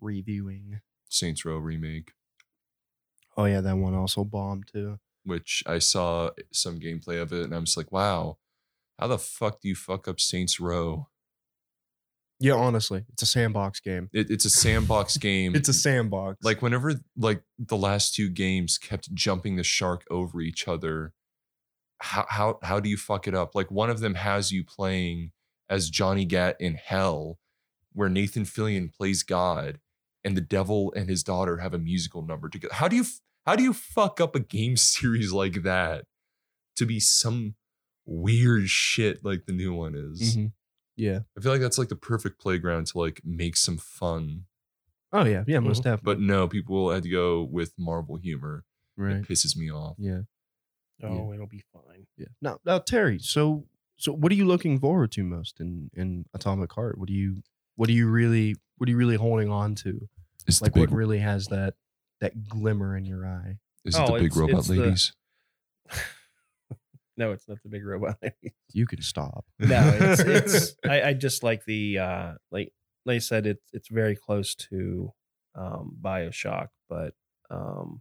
reviewing. 0.00 0.80
Saints 1.08 1.44
Row 1.44 1.58
remake, 1.58 2.12
Oh 3.36 3.44
yeah, 3.44 3.60
that 3.60 3.76
one 3.76 3.94
also 3.94 4.24
bombed 4.24 4.68
too. 4.68 4.98
which 5.24 5.62
I 5.66 5.78
saw 5.78 6.30
some 6.52 6.80
gameplay 6.80 7.20
of 7.20 7.32
it, 7.32 7.44
and 7.44 7.54
I'm 7.54 7.64
just 7.64 7.76
like, 7.76 7.92
wow, 7.92 8.38
how 8.98 9.08
the 9.08 9.18
fuck 9.18 9.60
do 9.60 9.68
you 9.68 9.76
fuck 9.76 10.08
up 10.08 10.20
Saints 10.20 10.60
Row? 10.60 11.08
Yeah, 12.42 12.54
honestly, 12.54 13.04
it's 13.12 13.22
a 13.22 13.26
sandbox 13.26 13.80
game. 13.80 14.10
It, 14.12 14.30
it's 14.30 14.44
a 14.44 14.50
sandbox 14.50 15.16
game. 15.16 15.54
It's 15.56 15.68
a 15.68 15.72
sandbox. 15.74 16.44
like 16.44 16.60
whenever 16.60 16.94
like 17.16 17.42
the 17.58 17.76
last 17.76 18.14
two 18.14 18.28
games 18.28 18.78
kept 18.78 19.14
jumping 19.14 19.56
the 19.56 19.62
shark 19.64 20.04
over 20.10 20.40
each 20.40 20.66
other 20.68 21.12
how 22.00 22.26
how 22.28 22.58
how 22.62 22.80
do 22.80 22.88
you 22.90 22.96
fuck 22.96 23.28
it 23.28 23.34
up 23.34 23.54
like 23.54 23.70
one 23.70 23.88
of 23.90 24.00
them 24.00 24.14
has 24.16 24.50
you 24.50 24.64
playing 24.64 25.30
as 25.70 25.88
Johnny 25.88 26.24
Gat 26.24 26.56
in 26.58 26.74
hell 26.74 27.38
where 27.92 28.08
Nathan 28.08 28.44
Fillion 28.44 28.92
plays 28.92 29.22
God 29.22 29.78
and 30.24 30.36
the 30.36 30.40
devil 30.40 30.92
and 30.96 31.08
his 31.08 31.22
daughter 31.22 31.58
have 31.58 31.74
a 31.74 31.78
musical 31.78 32.22
number 32.26 32.48
together 32.48 32.74
how 32.74 32.88
do 32.88 32.96
you 32.96 33.04
how 33.46 33.54
do 33.54 33.62
you 33.62 33.72
fuck 33.72 34.20
up 34.20 34.34
a 34.34 34.40
game 34.40 34.76
series 34.94 35.32
like 35.32 35.62
that 35.62 36.06
to 36.76 36.86
be 36.86 36.98
some 36.98 37.54
weird 38.04 38.68
shit 38.68 39.24
like 39.24 39.46
the 39.46 39.52
new 39.52 39.72
one 39.72 39.94
is 39.94 40.36
Mhm. 40.36 40.52
Yeah. 40.96 41.20
I 41.36 41.40
feel 41.40 41.52
like 41.52 41.60
that's 41.60 41.78
like 41.78 41.88
the 41.88 41.96
perfect 41.96 42.38
playground 42.40 42.86
to 42.88 42.98
like 42.98 43.20
make 43.24 43.56
some 43.56 43.78
fun 43.78 44.44
Oh 45.12 45.24
yeah, 45.24 45.44
yeah, 45.46 45.58
most 45.60 45.80
Mhm. 45.80 45.84
definitely. 45.84 46.14
but 46.14 46.20
no, 46.20 46.48
people 46.48 46.90
had 46.90 47.02
to 47.02 47.08
go 47.10 47.42
with 47.42 47.74
Marvel 47.78 48.16
humor. 48.16 48.64
right. 48.96 49.16
It 49.16 49.28
pisses 49.28 49.56
me 49.56 49.70
off. 49.70 49.96
Yeah. 49.98 50.22
Oh, 51.02 51.32
it'll 51.32 51.46
be 51.48 51.62
fine. 51.72 52.06
Yeah. 52.16 52.26
Now, 52.40 52.58
now 52.64 52.78
Terry, 52.78 53.18
so 53.18 53.66
so 53.96 54.12
what 54.12 54.30
are 54.32 54.34
you 54.34 54.44
looking 54.46 54.78
forward 54.80 55.10
to 55.12 55.24
most 55.24 55.60
in 55.60 55.90
in 55.94 56.26
Atomic 56.34 56.72
Heart? 56.72 56.96
What 56.98 57.08
do 57.08 57.14
you 57.14 57.42
what 57.76 57.88
are 57.88 57.92
you 57.92 58.08
really 58.08 58.56
what 58.78 58.88
are 58.88 58.90
you 58.90 58.96
really 58.96 59.16
holding 59.16 59.48
on 59.50 59.74
to? 59.76 60.08
Is 60.46 60.60
Like 60.62 60.72
big, 60.74 60.80
what 60.90 60.96
really 60.96 61.18
has 61.18 61.46
that 61.48 61.74
that 62.20 62.48
glimmer 62.48 62.96
in 62.96 63.04
your 63.04 63.26
eye? 63.26 63.58
is 63.84 63.94
it 63.96 64.00
Oh, 64.00 64.06
the 64.06 64.12
big 64.14 64.22
it's- 64.26 64.36
robot 64.36 64.58
it's 64.60 64.68
the- 64.68 64.74
ladies? 64.76 65.12
no, 67.16 67.32
it's 67.32 67.48
not 67.48 67.58
the 67.62 67.68
big 67.68 67.84
robot. 67.84 68.18
You 68.74 68.86
can 68.86 69.02
stop. 69.02 69.44
no, 69.58 69.98
it's 70.00 70.20
it's. 70.20 70.74
I, 70.88 71.02
I 71.10 71.12
just 71.12 71.42
like 71.42 71.64
the 71.66 71.98
uh 71.98 72.32
like 72.50 72.72
like 73.04 73.16
I 73.16 73.18
said, 73.18 73.46
it's 73.46 73.64
it's 73.74 73.88
very 73.88 74.16
close 74.16 74.54
to 74.70 75.12
um 75.54 75.94
Bioshock, 76.00 76.68
but 76.88 77.12
um 77.50 78.00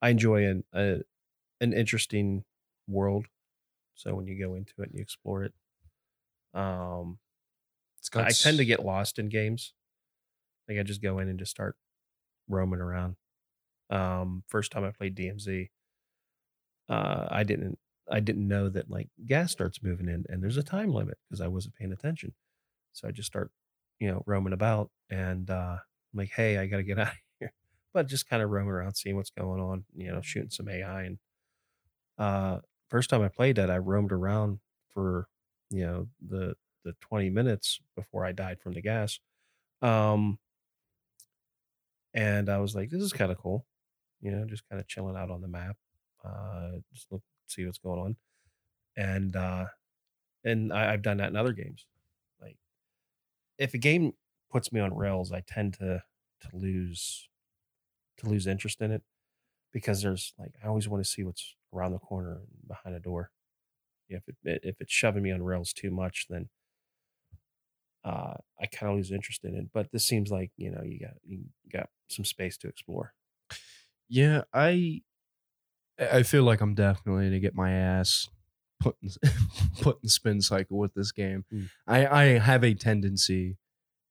I 0.00 0.08
enjoy 0.10 0.46
an 0.46 0.64
a, 0.72 1.00
an 1.60 1.72
interesting 1.74 2.44
world. 2.86 3.26
So 3.94 4.14
when 4.14 4.26
you 4.26 4.38
go 4.38 4.54
into 4.54 4.72
it 4.78 4.90
and 4.90 4.94
you 4.94 5.02
explore 5.02 5.42
it, 5.44 5.52
um, 6.54 7.18
It's 7.98 8.08
got 8.08 8.26
I 8.26 8.30
tend 8.30 8.58
to 8.58 8.64
get 8.64 8.84
lost 8.84 9.18
in 9.18 9.28
games. 9.28 9.74
Like 10.68 10.78
I 10.78 10.82
just 10.82 11.02
go 11.02 11.18
in 11.18 11.28
and 11.28 11.38
just 11.38 11.50
start 11.50 11.76
roaming 12.48 12.80
around. 12.80 13.16
Um, 13.90 14.44
first 14.48 14.70
time 14.72 14.84
I 14.84 14.92
played 14.92 15.14
DMZ, 15.16 15.70
uh, 16.88 17.26
I 17.30 17.42
didn't 17.42 17.78
I 18.10 18.20
didn't 18.20 18.48
know 18.48 18.68
that 18.70 18.90
like 18.90 19.08
gas 19.26 19.52
starts 19.52 19.82
moving 19.82 20.08
in 20.08 20.24
and 20.28 20.42
there's 20.42 20.56
a 20.56 20.62
time 20.62 20.90
limit 20.92 21.18
because 21.28 21.40
I 21.40 21.48
wasn't 21.48 21.74
paying 21.74 21.92
attention. 21.92 22.34
So 22.92 23.08
I 23.08 23.12
just 23.12 23.28
start, 23.28 23.52
you 24.00 24.08
know, 24.10 24.22
roaming 24.26 24.52
about 24.52 24.90
and 25.10 25.50
uh, 25.50 25.78
I'm 25.78 26.18
like, 26.18 26.30
hey, 26.30 26.58
I 26.58 26.66
got 26.66 26.78
to 26.78 26.82
get 26.84 26.98
out 27.00 27.08
of 27.08 27.14
here. 27.40 27.52
But 27.94 28.08
just 28.08 28.28
kind 28.28 28.42
of 28.42 28.50
roaming 28.50 28.72
around, 28.72 28.94
seeing 28.96 29.16
what's 29.16 29.30
going 29.30 29.60
on, 29.60 29.84
you 29.94 30.12
know, 30.12 30.20
shooting 30.22 30.50
some 30.50 30.68
AI. 30.68 31.04
And 31.04 31.18
uh, 32.18 32.58
first 32.88 33.10
time 33.10 33.22
I 33.22 33.28
played 33.28 33.56
that, 33.56 33.70
I 33.70 33.78
roamed 33.78 34.12
around 34.12 34.60
for, 34.88 35.28
you 35.70 35.86
know, 35.86 36.08
the 36.26 36.56
the 36.84 36.94
20 37.00 37.28
minutes 37.30 37.80
before 37.96 38.24
I 38.24 38.32
died 38.32 38.60
from 38.60 38.72
the 38.72 38.80
gas. 38.80 39.18
Um, 39.82 40.38
and 42.14 42.48
I 42.48 42.58
was 42.58 42.74
like, 42.74 42.90
this 42.90 43.02
is 43.02 43.12
kind 43.12 43.30
of 43.30 43.38
cool, 43.38 43.66
you 44.20 44.30
know, 44.30 44.44
just 44.46 44.68
kind 44.68 44.80
of 44.80 44.88
chilling 44.88 45.16
out 45.16 45.30
on 45.30 45.40
the 45.40 45.48
map, 45.48 45.76
uh, 46.24 46.72
just 46.92 47.10
look, 47.12 47.22
see 47.50 47.66
what's 47.66 47.78
going 47.78 48.00
on. 48.00 48.16
And, 48.96 49.36
uh, 49.36 49.66
and 50.44 50.72
I, 50.72 50.92
I've 50.92 51.02
done 51.02 51.18
that 51.18 51.30
in 51.30 51.36
other 51.36 51.52
games. 51.52 51.86
Like 52.40 52.56
if 53.58 53.74
a 53.74 53.78
game 53.78 54.12
puts 54.50 54.72
me 54.72 54.80
on 54.80 54.96
rails, 54.96 55.32
I 55.32 55.40
tend 55.40 55.74
to, 55.74 56.02
to 56.42 56.56
lose, 56.56 57.28
to 58.18 58.28
lose 58.28 58.46
interest 58.46 58.80
in 58.80 58.92
it 58.92 59.02
because 59.72 60.02
there's 60.02 60.34
like, 60.38 60.52
I 60.62 60.68
always 60.68 60.88
want 60.88 61.04
to 61.04 61.10
see 61.10 61.24
what's 61.24 61.56
around 61.74 61.92
the 61.92 61.98
corner 61.98 62.32
and 62.38 62.68
behind 62.68 62.96
a 62.96 63.00
door. 63.00 63.30
If 64.08 64.22
it, 64.28 64.36
if 64.44 64.80
it's 64.80 64.92
shoving 64.92 65.22
me 65.22 65.32
on 65.32 65.42
rails 65.42 65.72
too 65.72 65.90
much, 65.90 66.26
then 66.30 66.48
uh, 68.04 68.34
I 68.60 68.66
kind 68.66 68.90
of 68.90 68.96
lose 68.96 69.10
interest 69.12 69.44
in 69.44 69.54
it. 69.54 69.66
But 69.72 69.92
this 69.92 70.06
seems 70.06 70.30
like 70.30 70.50
you 70.56 70.70
know 70.70 70.82
you 70.82 71.00
got 71.00 71.14
you 71.26 71.44
got 71.70 71.90
some 72.08 72.24
space 72.24 72.56
to 72.58 72.68
explore. 72.68 73.12
Yeah, 74.08 74.44
I 74.52 75.02
I 75.98 76.22
feel 76.22 76.44
like 76.44 76.60
I'm 76.60 76.74
definitely 76.74 77.24
gonna 77.26 77.40
get 77.40 77.54
my 77.54 77.72
ass 77.72 78.28
put 78.80 78.96
in, 79.02 79.10
put 79.80 79.98
in 80.02 80.08
spin 80.08 80.40
cycle 80.40 80.78
with 80.78 80.94
this 80.94 81.10
game. 81.12 81.44
Mm. 81.52 81.68
I 81.86 82.06
I 82.06 82.24
have 82.38 82.62
a 82.64 82.74
tendency 82.74 83.56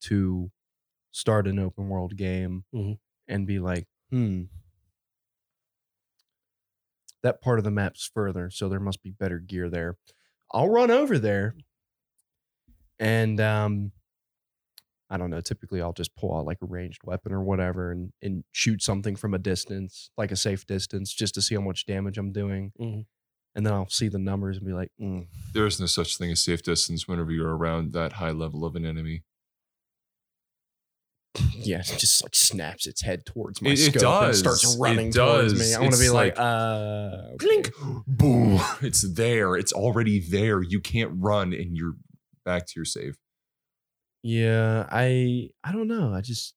to 0.02 0.52
start 1.12 1.48
an 1.48 1.58
open 1.60 1.90
world 1.90 2.16
game 2.18 2.66
Mhm. 2.74 3.00
and 3.28 3.48
be 3.48 3.60
like, 3.60 3.88
hmm, 4.12 4.44
that 7.24 7.42
part 7.42 7.58
of 7.60 7.66
the 7.66 7.72
map's 7.72 8.10
further, 8.14 8.50
so 8.50 8.70
there 8.70 8.80
must 8.80 9.02
be 9.02 9.12
better 9.12 9.40
gear 9.40 9.70
there. 9.70 9.98
I'll 10.52 10.70
run 10.70 10.92
over 10.92 11.18
there, 11.18 11.56
and 13.00 13.40
um, 13.42 13.92
I 15.10 15.18
don't 15.18 15.30
know. 15.30 15.40
Typically, 15.42 15.82
I'll 15.82 15.94
just 15.94 16.16
pull 16.16 16.36
out 16.38 16.46
like 16.46 16.58
a 16.62 16.66
ranged 16.66 17.02
weapon 17.06 17.32
or 17.32 17.42
whatever 17.42 17.92
and, 17.92 18.12
and 18.22 18.44
shoot 18.52 18.82
something 18.84 19.16
from 19.16 19.34
a 19.34 19.38
distance, 19.40 20.10
like 20.18 20.32
a 20.32 20.36
safe 20.36 20.66
distance, 20.68 21.14
just 21.14 21.34
to 21.36 21.42
see 21.42 21.56
how 21.56 21.62
much 21.62 21.86
damage 21.86 22.18
I'm 22.18 22.32
doing. 22.34 22.72
Mhm. 22.80 23.06
And 23.56 23.66
then 23.66 23.74
I'll 23.74 23.90
see 23.90 24.08
the 24.10 24.20
numbers 24.20 24.58
and 24.58 24.66
be 24.68 24.74
like, 24.74 24.92
mm, 25.02 25.28
There 25.54 25.66
is 25.66 25.80
no 25.80 25.86
such 25.86 26.18
thing 26.18 26.32
as 26.32 26.42
safe 26.42 26.62
distance 26.62 27.08
whenever 27.08 27.32
you're 27.32 27.56
around 27.56 27.94
that 27.94 28.14
high 28.14 28.32
level 28.32 28.66
of 28.66 28.76
an 28.76 28.86
enemy. 28.86 29.24
yeah, 31.56 31.80
it 31.80 31.98
just 32.00 32.24
like 32.24 32.36
snaps 32.36 32.88
its 32.88 33.02
head 33.02 33.26
towards 33.26 33.62
my 33.62 33.70
It- 33.70 33.74
it 33.74 33.78
scope 33.78 33.94
and 33.96 34.02
does. 34.02 34.40
starts 34.40 34.76
It 34.76 34.80
running 34.80 35.12
towards 35.12 35.54
me. 35.60 35.74
I 35.74 35.80
want 35.80 35.94
to 35.94 36.00
be 36.00 36.10
like, 36.10 36.38
like, 36.38 36.40
uh, 36.40 37.22
okay. 37.34 37.38
Clink, 37.38 37.72
boom. 38.08 38.60
It's 38.82 39.02
there. 39.14 39.56
It's 39.56 39.72
already 39.72 40.20
there. 40.20 40.62
You 40.62 40.80
can't 40.82 41.12
run, 41.16 41.54
and 41.54 41.76
you're 41.78 41.94
back 42.44 42.66
to 42.68 42.74
your 42.76 42.86
save. 42.86 43.18
Yeah, 44.28 44.86
I 44.92 45.52
I 45.64 45.72
don't 45.72 45.88
know. 45.88 46.14
I 46.14 46.20
just 46.20 46.54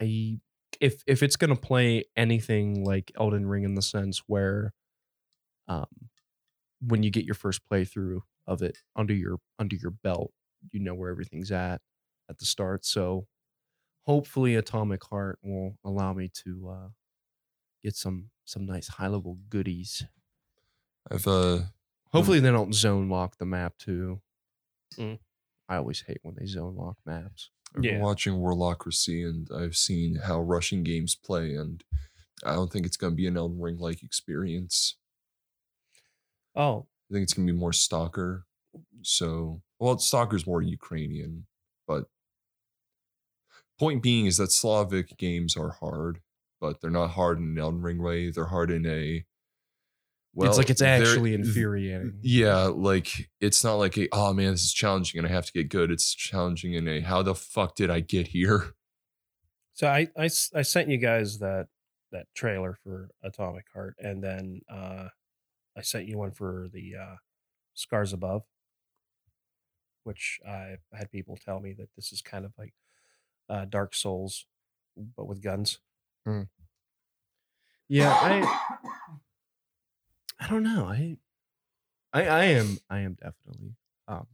I 0.00 0.40
if 0.80 1.02
if 1.06 1.22
it's 1.22 1.36
gonna 1.36 1.56
play 1.56 2.04
anything 2.16 2.84
like 2.84 3.12
Elden 3.18 3.46
Ring 3.46 3.64
in 3.64 3.74
the 3.74 3.82
sense 3.82 4.22
where 4.26 4.72
um 5.68 5.86
when 6.80 7.02
you 7.02 7.10
get 7.10 7.24
your 7.24 7.34
first 7.34 7.62
playthrough 7.70 8.20
of 8.46 8.62
it 8.62 8.78
under 8.96 9.14
your 9.14 9.38
under 9.58 9.76
your 9.76 9.92
belt, 9.92 10.32
you 10.72 10.80
know 10.80 10.94
where 10.94 11.10
everything's 11.10 11.52
at 11.52 11.80
at 12.30 12.38
the 12.38 12.46
start. 12.46 12.84
So 12.84 13.26
hopefully 14.02 14.56
Atomic 14.56 15.04
Heart 15.04 15.40
will 15.42 15.78
allow 15.84 16.12
me 16.14 16.30
to 16.44 16.68
uh 16.70 16.88
get 17.82 17.96
some 17.96 18.30
some 18.44 18.66
nice 18.66 18.88
high 18.88 19.08
level 19.08 19.38
goodies. 19.48 20.04
I've 21.10 21.26
uh 21.26 21.60
Hopefully 22.10 22.40
they 22.40 22.50
don't 22.50 22.74
zone 22.74 23.08
lock 23.08 23.38
the 23.38 23.46
map 23.46 23.78
too. 23.78 24.20
Mm. 24.98 25.18
I 25.68 25.76
always 25.76 26.02
hate 26.02 26.20
when 26.22 26.36
they 26.38 26.46
zone 26.46 26.76
lock 26.76 26.98
maps. 27.04 27.50
I've 27.74 27.86
been 27.86 27.96
Yeah. 27.96 28.00
watching 28.00 28.34
Warlocracy, 28.34 29.24
and 29.28 29.48
I've 29.54 29.76
seen 29.76 30.16
how 30.16 30.40
Russian 30.40 30.82
games 30.82 31.14
play, 31.14 31.54
and 31.54 31.82
I 32.44 32.54
don't 32.54 32.72
think 32.72 32.86
it's 32.86 32.96
going 32.98 33.12
to 33.14 33.16
be 33.16 33.26
an 33.26 33.36
Elden 33.38 33.60
Ring 33.60 33.78
like 33.78 34.02
experience. 34.02 34.96
Oh, 36.54 36.86
I 37.10 37.14
think 37.14 37.24
it's 37.24 37.34
going 37.34 37.46
to 37.46 37.52
be 37.52 37.58
more 37.58 37.72
Stalker. 37.72 38.46
So, 39.02 39.62
well, 39.78 39.98
Stalker's 39.98 40.46
more 40.46 40.62
Ukrainian, 40.62 41.46
but 41.86 42.06
point 43.78 44.02
being 44.02 44.26
is 44.26 44.36
that 44.36 44.52
Slavic 44.52 45.16
games 45.16 45.56
are 45.56 45.70
hard, 45.70 46.20
but 46.60 46.80
they're 46.80 46.90
not 46.90 47.10
hard 47.10 47.38
in 47.38 47.44
an 47.44 47.58
Elden 47.58 47.82
Ring 47.82 48.02
way. 48.02 48.30
They're 48.30 48.46
hard 48.46 48.70
in 48.70 48.86
a 48.86 49.24
well, 50.34 50.48
it's 50.48 50.58
like 50.58 50.70
it's 50.70 50.82
actually 50.82 51.34
infuriating. 51.34 52.18
Yeah, 52.22 52.64
like 52.64 53.28
it's 53.40 53.62
not 53.62 53.74
like 53.74 53.98
a 53.98 54.08
oh 54.12 54.32
man, 54.32 54.52
this 54.52 54.64
is 54.64 54.72
challenging 54.72 55.18
and 55.18 55.26
I 55.26 55.30
have 55.30 55.46
to 55.46 55.52
get 55.52 55.68
good. 55.68 55.90
It's 55.90 56.14
challenging 56.14 56.74
in 56.74 56.88
a 56.88 57.00
how 57.00 57.22
the 57.22 57.34
fuck 57.34 57.74
did 57.74 57.90
I 57.90 58.00
get 58.00 58.28
here? 58.28 58.74
so 59.74 59.88
I 59.88 60.08
I, 60.16 60.28
I 60.54 60.62
sent 60.62 60.88
you 60.88 60.98
guys 60.98 61.38
that 61.38 61.68
that 62.12 62.26
trailer 62.34 62.74
for 62.82 63.10
Atomic 63.22 63.66
Heart, 63.72 63.96
and 63.98 64.22
then 64.22 64.60
uh, 64.70 65.08
I 65.76 65.82
sent 65.82 66.06
you 66.06 66.18
one 66.18 66.30
for 66.30 66.68
the 66.72 66.92
uh, 67.00 67.16
Scars 67.74 68.12
Above, 68.12 68.44
which 70.04 70.40
I 70.46 70.76
had 70.92 71.10
people 71.10 71.36
tell 71.36 71.60
me 71.60 71.72
that 71.74 71.88
this 71.96 72.12
is 72.12 72.22
kind 72.22 72.44
of 72.44 72.52
like 72.58 72.74
uh, 73.48 73.64
Dark 73.64 73.94
Souls, 73.94 74.46
but 75.16 75.26
with 75.26 75.42
guns. 75.42 75.78
Yeah, 77.88 78.12
I 78.12 78.78
I 80.42 80.48
don't 80.48 80.62
know. 80.62 80.86
I 80.86 81.18
I 82.12 82.28
I 82.28 82.44
am 82.46 82.78
I 82.90 83.00
am 83.00 83.14
definitely 83.14 83.76
um 84.08 84.28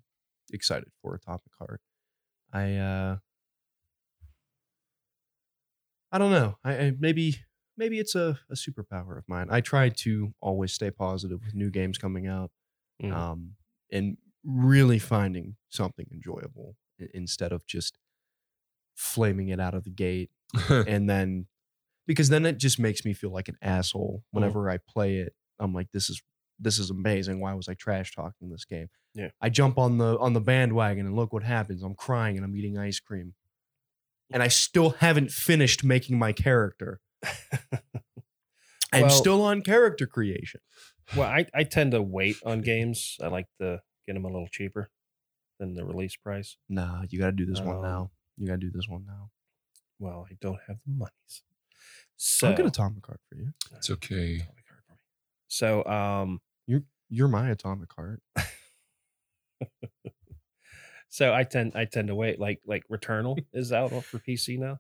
excited 0.52 0.90
for 1.02 1.14
Atomic 1.16 1.52
Heart. 1.58 1.82
I 2.52 2.76
uh 2.76 3.18
I 6.10 6.18
don't 6.18 6.30
know. 6.30 6.56
I, 6.64 6.78
I 6.78 6.90
maybe 6.98 7.36
maybe 7.76 7.98
it's 7.98 8.14
a, 8.14 8.38
a 8.50 8.54
superpower 8.54 9.18
of 9.18 9.24
mine. 9.28 9.48
I 9.50 9.60
try 9.60 9.88
to 9.90 10.34
always 10.40 10.72
stay 10.72 10.90
positive 10.90 11.44
with 11.44 11.54
new 11.54 11.70
games 11.70 11.98
coming 11.98 12.26
out. 12.26 12.50
Mhm. 13.02 13.12
Um 13.12 13.56
and 13.92 14.18
really 14.44 14.98
finding 14.98 15.56
something 15.70 16.06
enjoyable 16.12 16.76
instead 17.14 17.52
of 17.52 17.66
just 17.66 17.98
flaming 18.96 19.48
it 19.48 19.60
out 19.60 19.74
of 19.74 19.84
the 19.84 19.90
gate 19.90 20.30
and 20.70 21.08
then 21.08 21.46
because 22.06 22.28
then 22.30 22.46
it 22.46 22.58
just 22.58 22.78
makes 22.80 23.04
me 23.04 23.14
feel 23.14 23.30
like 23.32 23.48
an 23.48 23.58
asshole 23.62 24.24
whenever 24.32 24.70
I 24.70 24.78
play 24.78 25.18
it. 25.18 25.34
I'm 25.58 25.72
like, 25.74 25.88
this 25.92 26.08
is 26.10 26.22
this 26.60 26.78
is 26.78 26.90
amazing. 26.90 27.40
Why 27.40 27.54
was 27.54 27.68
I 27.68 27.74
trash 27.74 28.12
talking 28.14 28.50
this 28.50 28.64
game? 28.64 28.88
Yeah. 29.14 29.28
I 29.40 29.48
jump 29.48 29.78
on 29.78 29.98
the 29.98 30.18
on 30.18 30.32
the 30.32 30.40
bandwagon 30.40 31.06
and 31.06 31.14
look 31.16 31.32
what 31.32 31.42
happens. 31.42 31.82
I'm 31.82 31.94
crying 31.94 32.36
and 32.36 32.44
I'm 32.44 32.56
eating 32.56 32.76
ice 32.78 33.00
cream. 33.00 33.34
And 34.30 34.42
I 34.42 34.48
still 34.48 34.90
haven't 34.90 35.30
finished 35.30 35.82
making 35.84 36.18
my 36.18 36.32
character. 36.32 37.00
I'm 38.92 39.02
Well- 39.02 39.10
still 39.10 39.42
on 39.42 39.62
character 39.62 40.06
creation. 40.06 40.60
well, 41.16 41.28
I, 41.28 41.46
I 41.54 41.64
tend 41.64 41.92
to 41.92 42.02
wait 42.02 42.36
on 42.44 42.60
games. 42.62 43.16
I 43.22 43.28
like 43.28 43.46
to 43.60 43.80
get 44.06 44.14
them 44.14 44.24
a 44.24 44.28
little 44.28 44.48
cheaper 44.48 44.90
than 45.58 45.74
the 45.74 45.84
release 45.84 46.16
price. 46.16 46.56
Nah, 46.68 47.02
you 47.10 47.18
gotta 47.18 47.32
do 47.32 47.46
this 47.46 47.60
one 47.60 47.76
Um, 47.76 47.82
now. 47.82 48.10
You 48.36 48.46
gotta 48.46 48.58
do 48.58 48.70
this 48.70 48.88
one 48.88 49.04
now. 49.06 49.30
Well, 49.98 50.26
I 50.30 50.36
don't 50.40 50.60
have 50.68 50.76
the 50.86 50.92
monies. 50.92 51.42
So 52.16 52.48
I'll 52.48 52.56
get 52.56 52.66
atomic 52.66 53.04
heart 53.06 53.20
for 53.28 53.36
you. 53.36 53.52
it's 53.76 53.90
okay. 53.90 54.36
Atomic 54.36 54.64
Heart 54.68 54.82
for 54.86 54.92
me. 54.92 54.98
So 55.48 55.84
um 55.84 56.40
You're 56.66 56.82
you're 57.08 57.28
my 57.28 57.48
atomic 57.50 57.92
heart. 57.94 58.22
so 61.08 61.32
I 61.32 61.44
tend 61.44 61.72
I 61.74 61.84
tend 61.86 62.08
to 62.08 62.14
wait 62.14 62.38
like 62.38 62.60
like 62.66 62.84
Returnal 62.88 63.44
is 63.52 63.72
out 63.72 63.90
for 64.10 64.18
PC 64.18 64.58
now. 64.58 64.78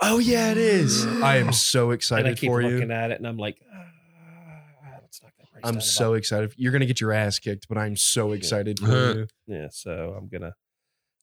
Oh 0.00 0.18
yeah, 0.18 0.50
it 0.52 0.58
is. 0.58 1.04
I 1.06 1.36
am 1.36 1.52
so 1.52 1.84
And 1.86 1.90
I 1.90 1.94
excited 1.94 2.38
keep 2.38 2.50
for 2.50 2.60
you. 2.62 2.74
looking 2.74 2.90
at 2.92 3.10
it 3.10 3.18
and 3.18 3.26
I'm 3.26 3.38
like 3.38 3.60
ah, 3.74 4.98
let's 5.02 5.22
knock 5.22 5.32
that 5.38 5.50
price 5.50 5.64
I'm 5.64 5.80
so 5.80 6.10
buck." 6.12 6.18
excited. 6.18 6.52
You're 6.56 6.72
gonna 6.72 6.86
get 6.86 7.00
your 7.00 7.12
ass 7.12 7.38
kicked, 7.38 7.66
but 7.68 7.78
I'm 7.78 7.96
so 7.96 8.28
Yeah. 8.32 8.36
excited 8.36 8.78
for 8.78 8.86
you. 9.16 9.26
Yeah, 9.46 9.68
so 9.70 10.14
I'm 10.16 10.28
gonna 10.28 10.54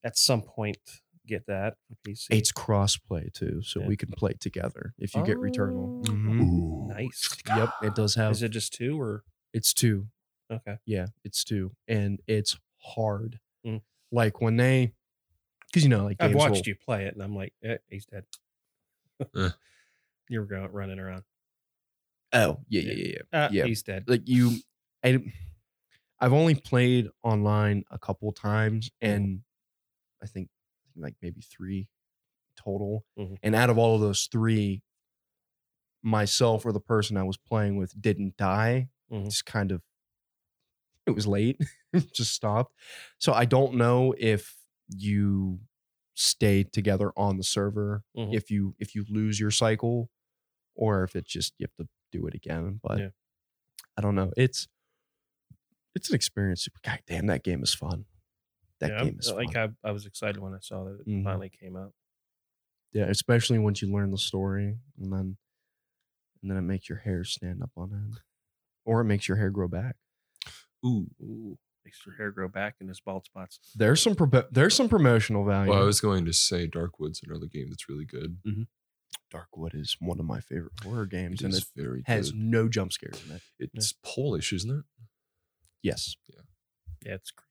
at 0.04 0.18
some 0.18 0.42
point 0.42 0.78
get 1.26 1.46
that 1.48 1.76
for 1.88 1.96
PC. 2.08 2.28
It's 2.30 2.52
crossplay 2.52 3.32
too, 3.34 3.62
so 3.64 3.80
Yeah. 3.82 3.88
we 3.88 3.96
can 3.98 4.10
play 4.12 4.34
together 4.34 4.94
if 4.98 5.16
you 5.16 5.24
get 5.26 5.38
Returnal. 5.38 6.04
Oh. 6.08 6.12
Mhm. 6.12 6.88
Nice. 6.88 7.36
Yep, 7.48 7.70
it 7.84 7.96
does 7.96 8.16
have. 8.16 8.32
Is 8.32 8.44
it 8.44 8.50
just 8.50 8.74
two 8.74 9.00
or 9.00 9.24
It's 9.54 9.74
two. 9.74 10.08
okay? 10.52 10.78
Yeah, 10.86 11.08
it's 11.24 11.44
two, 11.44 11.76
and 11.88 12.22
it's 12.28 12.58
hard. 12.78 13.40
Mm. 13.66 13.82
Like 14.12 14.40
when 14.42 14.58
they, 14.58 14.94
because 15.68 15.84
you 15.84 15.90
know, 15.90 16.06
like 16.06 16.18
I've 16.20 16.36
watched 16.36 16.52
will- 16.52 16.62
you 16.68 16.76
play 16.76 17.06
it 17.06 17.14
and 17.14 17.24
I'm 17.24 17.36
like, 17.36 17.54
eh, 17.64 17.78
he's 17.90 18.06
dead. 18.06 18.26
You 20.28 20.40
were 20.40 20.48
going 20.48 20.72
running 20.72 20.98
around. 20.98 21.24
Oh 22.34 22.60
yeah, 22.68 22.82
yeah, 22.82 22.94
yeah, 22.94 23.16
yeah. 23.32 23.40
Uh, 23.46 23.50
Yeah. 23.52 23.66
he's 23.66 23.84
dead. 23.84 24.06
like 24.08 24.28
you 24.28 24.58
I, 25.04 25.20
i've 26.20 26.34
only 26.34 26.56
played 26.56 27.10
online 27.22 27.84
a 27.92 28.00
couple 28.00 28.32
times 28.34 28.90
and 29.02 29.42
i 30.24 30.26
think 30.26 30.50
like 30.96 31.16
maybe 31.22 31.42
three 31.42 31.88
total 32.58 33.06
Mhm. 33.18 33.38
and 33.44 33.54
out 33.56 33.70
of 33.70 33.78
all 33.78 33.96
of 33.96 34.02
those 34.02 34.28
three 34.32 34.82
myself 36.04 36.66
or 36.66 36.72
the 36.72 36.80
person 36.80 37.18
i 37.18 37.24
was 37.24 37.38
playing 37.38 37.78
with 37.78 38.00
didn't 38.00 38.38
die 38.38 38.90
Mhm. 39.12 39.26
just 39.26 39.46
kind 39.46 39.72
of 39.72 39.82
it 41.06 41.12
was 41.12 41.28
late 41.28 41.60
just 42.14 42.34
stopped 42.34 42.74
so 43.20 43.34
i 43.34 43.46
don't 43.46 43.74
know 43.76 44.14
if 44.18 44.56
you 44.90 45.60
stay 46.14 46.64
together 46.64 47.12
on 47.18 47.38
the 47.38 47.44
server 47.44 48.04
Mhm. 48.16 48.34
if 48.34 48.50
you 48.52 48.76
if 48.80 48.96
you 48.96 49.06
lose 49.10 49.40
your 49.40 49.52
cycle 49.52 50.10
or 50.76 51.04
if 51.04 51.16
it's 51.16 51.32
just 51.32 51.54
you 51.58 51.66
have 51.68 51.86
to 51.86 51.90
do 52.12 52.26
it 52.28 52.34
again 52.36 52.80
but 52.84 53.00
Yeah. 53.00 53.10
i 53.98 54.02
don't 54.02 54.16
know 54.16 54.32
it's 54.38 54.68
it's 55.96 56.10
an 56.10 56.16
experience 56.16 56.68
god 56.84 57.00
damn 57.08 57.26
that 57.28 57.44
game 57.44 57.64
is 57.64 57.74
fun 57.74 58.06
that 58.80 58.90
Yeah, 58.90 58.96
I'm- 58.98 59.06
game 59.06 59.20
is 59.20 59.32
like 59.32 59.54
fun. 59.54 59.76
I, 59.84 59.90
I 59.90 59.92
was 59.92 60.06
excited 60.06 60.40
when 60.42 60.54
I 60.54 60.60
saw 60.60 60.84
that 60.86 61.00
it 61.02 61.08
Mhm. 61.08 61.24
finally 61.24 61.50
came 61.50 61.76
out. 61.76 61.94
yeah 62.94 63.06
especially 63.06 63.60
once 63.60 63.82
you 63.82 63.92
learn 63.92 64.12
the 64.12 64.18
story 64.18 64.78
and 64.98 65.12
then 65.12 65.38
and 66.42 66.52
then 66.52 66.58
it 66.58 66.62
makes 66.62 66.88
your 66.88 67.00
hair 67.00 67.24
stand 67.24 67.62
up 67.64 67.72
on 67.76 67.92
end 67.94 68.20
or 68.86 69.02
it 69.02 69.06
makes 69.06 69.28
your 69.28 69.38
hair 69.38 69.50
grow 69.50 69.68
back 69.68 69.96
Ooh. 70.86 71.08
Ooh, 71.22 71.58
makes 71.84 72.06
your 72.06 72.16
hair 72.16 72.32
grow 72.32 72.48
back 72.48 72.76
in 72.80 72.88
his 72.88 73.00
bald 73.02 73.26
spots. 73.26 73.60
there's 73.76 74.02
some 74.02 74.16
pro- 74.16 74.48
there's 74.52 74.76
some 74.76 74.88
promotional 74.88 75.44
value 75.46 75.72
Well, 75.72 75.82
I 75.82 75.86
was 75.86 76.00
going 76.00 76.24
to 76.26 76.34
say 76.34 76.68
Darkwood's 76.68 77.22
another 77.26 77.48
game 77.48 77.68
that's 77.70 77.90
really 77.90 78.06
good. 78.06 78.38
Darkwood 79.34 79.74
is 79.74 79.98
one 80.00 80.20
of 80.20 80.26
my 80.26 80.40
favorite 80.40 80.74
horror 80.84 81.06
games, 81.08 81.42
It 81.42 81.46
and 81.46 81.54
it 81.56 81.66
very 81.76 82.04
has 82.06 82.32
good. 82.32 82.40
no 82.40 82.70
jump 82.70 82.94
scares 82.94 83.22
in 83.26 83.36
it. 83.36 83.42
It's 83.74 83.94
Polish, 84.04 84.54
isn't 84.54 84.72
it? 84.72 84.86
Yes. 85.82 86.16
Yeah, 87.04 87.16
it's 87.16 87.32
creepy. 87.32 87.45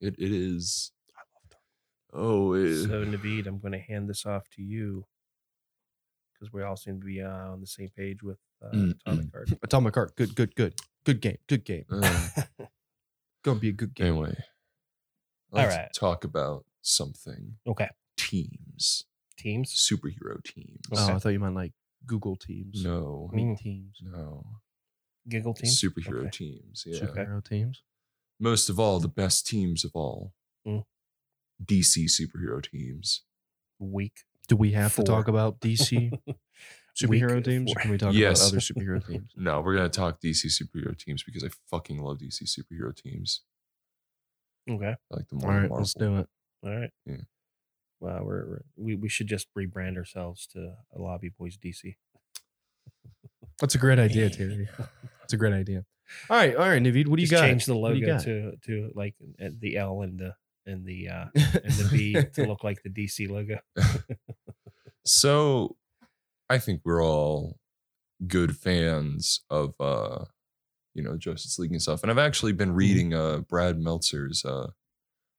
It 0.00 0.14
it 0.18 0.32
is. 0.32 0.92
I 1.16 1.20
love 1.34 1.50
Dark. 1.50 1.62
Oh, 2.12 2.52
it, 2.54 2.84
So 2.86 3.04
Naveed, 3.04 3.46
I'm 3.46 3.58
going 3.58 3.72
to 3.72 3.78
hand 3.78 4.08
this 4.08 4.24
off 4.26 4.48
to 4.56 4.62
you 4.62 5.04
because 6.32 6.52
we 6.52 6.62
all 6.62 6.76
seem 6.76 7.00
to 7.00 7.06
be 7.06 7.20
uh, 7.22 7.28
on 7.28 7.60
the 7.60 7.66
same 7.66 7.90
page 7.96 8.22
with 8.22 8.38
uh, 8.62 8.68
Mm, 8.74 8.94
Atomic 9.06 9.26
Heart. 9.32 9.50
Atomic 9.62 9.94
Heart, 9.94 10.16
good, 10.16 10.34
good, 10.34 10.54
good, 10.56 10.74
good 11.04 11.20
game, 11.20 11.38
good 11.46 11.64
game. 11.64 11.84
uh, 11.90 12.28
Gonna 13.42 13.58
be 13.60 13.68
a 13.70 13.72
good 13.72 13.94
game. 13.94 14.06
anyway. 14.08 14.34
All 15.52 15.64
Let's 15.64 15.76
right. 15.76 15.88
talk 15.94 16.24
about 16.24 16.64
something. 16.82 17.56
okay, 17.66 17.88
Teams, 18.16 19.04
teams. 19.36 19.72
superhero 19.74 20.42
teams. 20.44 20.86
Oh, 20.92 21.04
Okay. 21.04 21.12
I 21.14 21.18
thought 21.18 21.30
you 21.30 21.40
meant 21.40 21.54
like 21.54 21.72
Google 22.06 22.36
Teams. 22.36 22.82
No, 22.84 23.28
Meet 23.32 23.46
Mm. 23.46 23.58
teams. 23.58 23.98
no, 24.02 24.44
Giggle 25.28 25.54
teams. 25.54 25.80
superhero 25.80 26.20
Okay. 26.26 26.30
teams. 26.30 26.84
Yeah, 26.86 27.04
Okay. 27.04 27.22
Superhero 27.22 27.44
teams. 27.44 27.82
Most 28.40 28.68
of 28.68 28.80
all, 28.80 28.98
the 29.00 29.08
best 29.08 29.46
teams 29.46 29.84
of 29.84 29.92
all. 29.94 30.32
Mm. 30.66 30.84
DC 31.64 32.06
superhero 32.06 32.62
teams. 32.62 33.22
Week. 33.78 34.24
Do 34.48 34.56
we 34.56 34.72
have 34.72 34.94
to 34.96 35.02
talk 35.02 35.28
about 35.28 35.60
DC 35.60 36.10
superhero 37.00 37.36
Week 37.36 37.44
teams, 37.44 37.72
or 37.72 37.80
can 37.80 37.90
we 37.90 37.98
talk 37.98 38.14
Yes. 38.14 38.40
about 38.40 38.48
other 38.48 38.60
superhero 38.60 39.06
teams? 39.06 39.30
No, 39.36 39.60
we're 39.60 39.76
gonna 39.76 39.88
talk 39.88 40.20
DC 40.20 40.46
superhero 40.46 40.96
teams 40.98 41.22
because 41.22 41.44
I 41.44 41.48
fucking 41.70 42.02
love 42.02 42.18
DC 42.18 42.42
superhero 42.44 42.94
teams. 42.96 43.42
Okay. 44.68 44.94
I 45.12 45.16
like 45.16 45.28
them 45.28 45.38
All 45.42 45.46
more 45.50 45.60
than 45.60 45.70
right, 45.70 45.78
let's 45.78 45.94
do 45.94 46.16
it. 46.18 46.28
All 46.64 46.76
right. 46.76 46.90
Yeah. 47.06 47.16
Well, 48.00 48.20
we're, 48.24 48.46
we're 48.48 48.62
we 48.76 48.94
we 48.96 49.08
should 49.08 49.26
just 49.26 49.46
rebrand 49.56 49.96
ourselves 49.96 50.46
to 50.48 50.74
a 50.94 50.98
Lobby 51.00 51.28
Boys 51.28 51.56
DC. 51.58 51.96
That's 53.60 53.74
a 53.74 53.78
great 53.78 53.98
idea, 53.98 54.30
Terry. 54.30 54.68
That's 55.20 55.32
a 55.34 55.36
great 55.36 55.52
idea. 55.52 55.84
All 56.28 56.36
right, 56.36 56.54
all 56.56 56.68
right, 56.68 56.82
Naveed, 56.82 57.06
what 57.08 57.16
do 57.16 57.22
you 57.22 57.28
got? 57.28 57.40
change 57.42 57.66
the 57.66 57.76
What 57.76 57.92
do 57.94 57.98
you 57.98 58.06
logo 58.06 58.18
to 58.24 58.56
to 58.66 58.90
like 58.94 59.14
uh, 59.42 59.48
the 59.58 59.76
L 59.76 60.02
and 60.02 60.18
the 60.18 60.34
and 60.66 60.84
the 60.84 61.08
uh 61.08 61.26
and 61.34 61.72
the 61.74 61.88
B 61.90 62.12
to 62.34 62.46
look 62.46 62.62
like 62.64 62.82
the 62.82 62.90
DC 62.90 63.28
logo. 63.28 63.58
So 65.04 65.76
I 66.48 66.58
think 66.58 66.82
we're 66.84 67.02
all 67.02 67.58
good 68.26 68.56
fans 68.56 69.40
of 69.48 69.74
uh 69.80 70.24
you 70.94 71.02
know 71.02 71.16
Justice 71.16 71.58
League 71.58 71.72
and 71.72 71.80
stuff. 71.80 72.02
And 72.02 72.10
I've 72.10 72.18
actually 72.18 72.52
been 72.52 72.72
reading 72.72 73.14
uh 73.14 73.38
Brad 73.38 73.78
Meltzer's 73.78 74.44
uh 74.44 74.68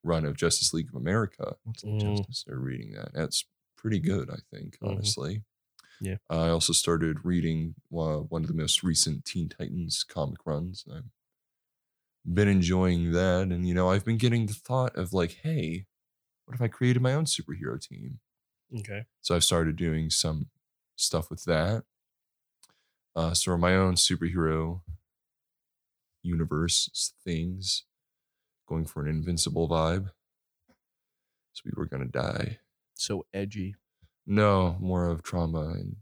run 0.02 0.24
of 0.24 0.36
Justice 0.36 0.74
League 0.74 0.88
of 0.88 0.94
America. 1.00 1.54
What's 1.64 1.84
Mm. 1.84 2.00
justice? 2.18 2.44
They're 2.46 2.58
reading 2.58 2.92
that. 2.94 3.12
That's 3.14 3.44
pretty 3.76 4.00
good, 4.00 4.30
I 4.30 4.38
think, 4.50 4.78
Mhm. 4.82 4.88
honestly. 4.90 5.42
Yeah. 6.02 6.16
I 6.28 6.48
also 6.48 6.72
started 6.72 7.24
reading 7.24 7.76
uh, 7.96 8.18
one 8.18 8.42
of 8.42 8.48
the 8.48 8.54
most 8.54 8.82
recent 8.82 9.24
Teen 9.24 9.48
Titans 9.48 10.02
comic 10.02 10.38
runs. 10.44 10.84
I've 10.92 11.04
been 12.26 12.48
enjoying 12.48 13.12
that. 13.12 13.42
And, 13.42 13.68
you 13.68 13.72
know, 13.72 13.88
I've 13.88 14.04
been 14.04 14.18
getting 14.18 14.46
the 14.46 14.52
thought 14.52 14.96
of 14.96 15.12
like, 15.12 15.38
hey, 15.44 15.86
what 16.44 16.56
if 16.56 16.60
I 16.60 16.66
created 16.66 17.02
my 17.02 17.14
own 17.14 17.26
superhero 17.26 17.80
team? 17.80 18.18
Okay. 18.80 19.04
So 19.20 19.36
I've 19.36 19.44
started 19.44 19.76
doing 19.76 20.10
some 20.10 20.48
stuff 20.96 21.30
with 21.30 21.44
that. 21.44 21.84
Uh, 23.14 23.34
so 23.34 23.56
my 23.56 23.76
own 23.76 23.94
superhero 23.94 24.80
universe 26.24 27.12
things, 27.24 27.84
going 28.68 28.86
for 28.86 29.02
an 29.02 29.08
invincible 29.08 29.68
vibe. 29.68 30.10
So 31.52 31.62
we 31.64 31.72
were 31.76 31.86
gonna 31.86 32.06
die. 32.06 32.58
So 32.94 33.24
edgy. 33.32 33.76
No, 34.26 34.76
more 34.80 35.08
of 35.08 35.22
trauma 35.22 35.70
and 35.70 35.96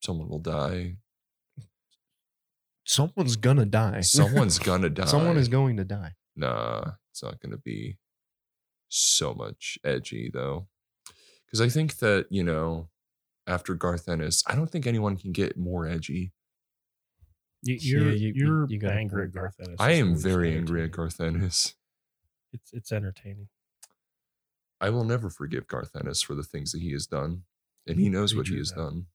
someone 0.00 0.28
will 0.28 0.38
die. 0.38 0.96
Someone's 2.84 3.36
gonna 3.36 3.64
die. 3.64 4.00
Someone's 4.02 4.58
gonna 4.70 4.90
die. 4.90 5.06
Someone 5.06 5.36
is 5.36 5.48
going 5.48 5.76
to 5.78 5.84
die. 5.84 6.12
Nah, 6.36 6.92
it's 7.10 7.22
not 7.22 7.40
going 7.40 7.52
to 7.52 7.58
be 7.58 7.98
so 8.88 9.34
much 9.34 9.78
edgy 9.84 10.30
though. 10.32 10.66
Because 11.46 11.60
I 11.60 11.68
think 11.68 11.98
that, 11.98 12.26
you 12.30 12.42
know, 12.42 12.88
after 13.46 13.74
Garth 13.74 14.08
Ennis, 14.08 14.42
I 14.46 14.54
don't 14.54 14.70
think 14.70 14.86
anyone 14.86 15.16
can 15.16 15.32
get 15.32 15.56
more 15.56 15.86
edgy. 15.86 16.32
You, 17.62 17.74
Yeah, 17.80 17.80
you're 17.80 18.12
you- 18.12 18.18
you- 18.28 18.32
you're 18.34 18.66
you 18.68 18.78
got 18.78 18.92
angry 18.92 19.24
at. 19.24 19.32
Garth 19.32 19.56
Ennis. 19.60 19.76
I 19.78 19.92
am 19.92 20.16
very 20.16 20.54
angry 20.56 20.82
at. 20.84 20.90
Garth 20.90 21.20
Ennis. 21.20 21.74
It's 22.52 22.72
it's 22.72 22.92
entertaining. 22.92 23.48
I 24.84 24.90
will 24.90 25.04
never 25.04 25.30
forgive 25.30 25.66
Garth 25.66 25.96
Ennis 25.96 26.20
for 26.20 26.34
the 26.34 26.42
things 26.42 26.72
that 26.72 26.82
he 26.82 26.92
has 26.92 27.06
done. 27.06 27.44
And 27.86 27.98
he 27.98 28.10
knows 28.10 28.34
what 28.34 28.48
he 28.48 28.58
has 28.58 28.70
done. 28.70 29.06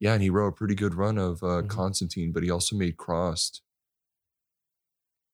Yeah, 0.00 0.14
and 0.14 0.22
he 0.22 0.30
wrote 0.30 0.48
a 0.48 0.52
pretty 0.52 0.74
good 0.74 0.94
run 0.94 1.18
of 1.18 1.42
uh, 1.42 1.62
Mhm. 1.62 1.68
Constantine, 1.68 2.32
but 2.32 2.42
he 2.42 2.50
also 2.50 2.74
made 2.76 2.96
Crossed. 2.96 3.62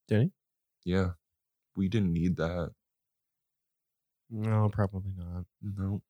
Did 0.08 0.22
he? 0.22 0.32
Yeah, 0.92 1.12
we 1.76 1.88
didn't 1.88 2.12
need 2.12 2.36
that. 2.36 2.74
No, 4.30 4.68
probably 4.68 5.12
not. 5.16 5.46
No, 5.62 6.02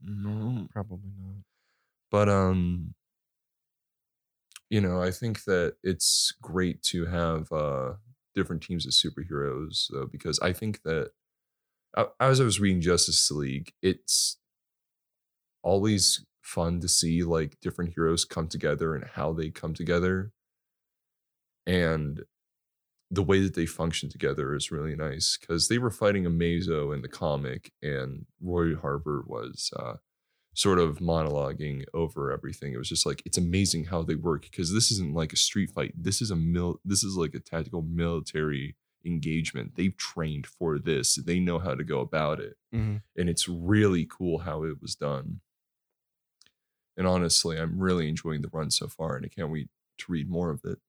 no. 0.00 0.68
Probably 0.72 1.10
not. 1.18 1.44
but 2.10 2.28
um 2.28 2.94
you 4.70 4.80
know 4.80 5.02
i 5.02 5.10
think 5.10 5.44
that 5.44 5.76
it's 5.82 6.32
great 6.42 6.82
to 6.82 7.06
have 7.06 7.50
uh 7.52 7.94
different 8.38 8.62
teams 8.62 8.86
of 8.86 8.92
superheroes 8.92 9.86
though 9.90 10.06
because 10.06 10.38
i 10.40 10.52
think 10.52 10.82
that 10.82 11.10
as 12.20 12.40
i 12.40 12.44
was 12.44 12.60
reading 12.60 12.80
justice 12.80 13.30
league 13.30 13.72
it's 13.82 14.38
always 15.62 16.24
fun 16.48 16.80
to 16.80 16.88
see 16.88 17.22
like 17.22 17.60
different 17.60 17.92
heroes 17.94 18.24
come 18.24 18.48
together 18.48 18.94
and 18.94 19.04
how 19.04 19.32
they 19.32 19.50
come 19.50 19.74
together. 19.74 20.32
And 21.66 22.22
the 23.10 23.22
way 23.22 23.40
that 23.40 23.54
they 23.54 23.66
function 23.66 24.08
together 24.08 24.54
is 24.54 24.70
really 24.70 24.96
nice 24.96 25.36
because 25.38 25.68
they 25.68 25.78
were 25.78 25.90
fighting 25.90 26.24
Amazo 26.24 26.94
in 26.94 27.02
the 27.02 27.08
comic 27.08 27.72
and 27.82 28.26
roy 28.40 28.74
harper 28.74 29.22
was 29.26 29.70
uh 29.76 29.94
sort 30.54 30.78
of 30.78 30.98
monologuing 30.98 31.84
over 31.94 32.32
everything. 32.32 32.72
It 32.72 32.78
was 32.78 32.88
just 32.88 33.06
like 33.06 33.22
it's 33.24 33.38
amazing 33.38 33.84
how 33.86 34.02
they 34.02 34.16
work 34.16 34.42
because 34.42 34.72
this 34.72 34.90
isn't 34.90 35.14
like 35.14 35.32
a 35.32 35.36
street 35.36 35.70
fight. 35.70 35.92
This 35.96 36.20
is 36.20 36.30
a 36.30 36.36
mil. 36.36 36.80
This 36.84 37.04
is 37.04 37.16
like 37.16 37.34
a 37.34 37.40
tactical 37.40 37.82
military 37.82 38.76
engagement. 39.04 39.76
They've 39.76 39.96
trained 39.96 40.46
for 40.46 40.78
this. 40.78 41.14
They 41.14 41.38
know 41.38 41.58
how 41.60 41.74
to 41.74 41.84
go 41.84 42.00
about 42.00 42.40
it, 42.40 42.56
Mhm. 42.74 43.02
and 43.16 43.28
it's 43.28 43.48
really 43.48 44.04
cool 44.06 44.38
how 44.38 44.64
it 44.64 44.82
was 44.82 44.96
done. 44.96 45.40
And 46.96 47.06
honestly, 47.06 47.58
I'm 47.58 47.78
really 47.78 48.08
enjoying 48.08 48.42
the 48.42 48.48
run 48.48 48.70
so 48.72 48.88
far, 48.88 49.14
and 49.16 49.24
I 49.24 49.28
can't 49.28 49.52
wait 49.52 49.70
to 49.98 50.12
read 50.12 50.28
more 50.28 50.50
of 50.50 50.64
it. 50.64 50.80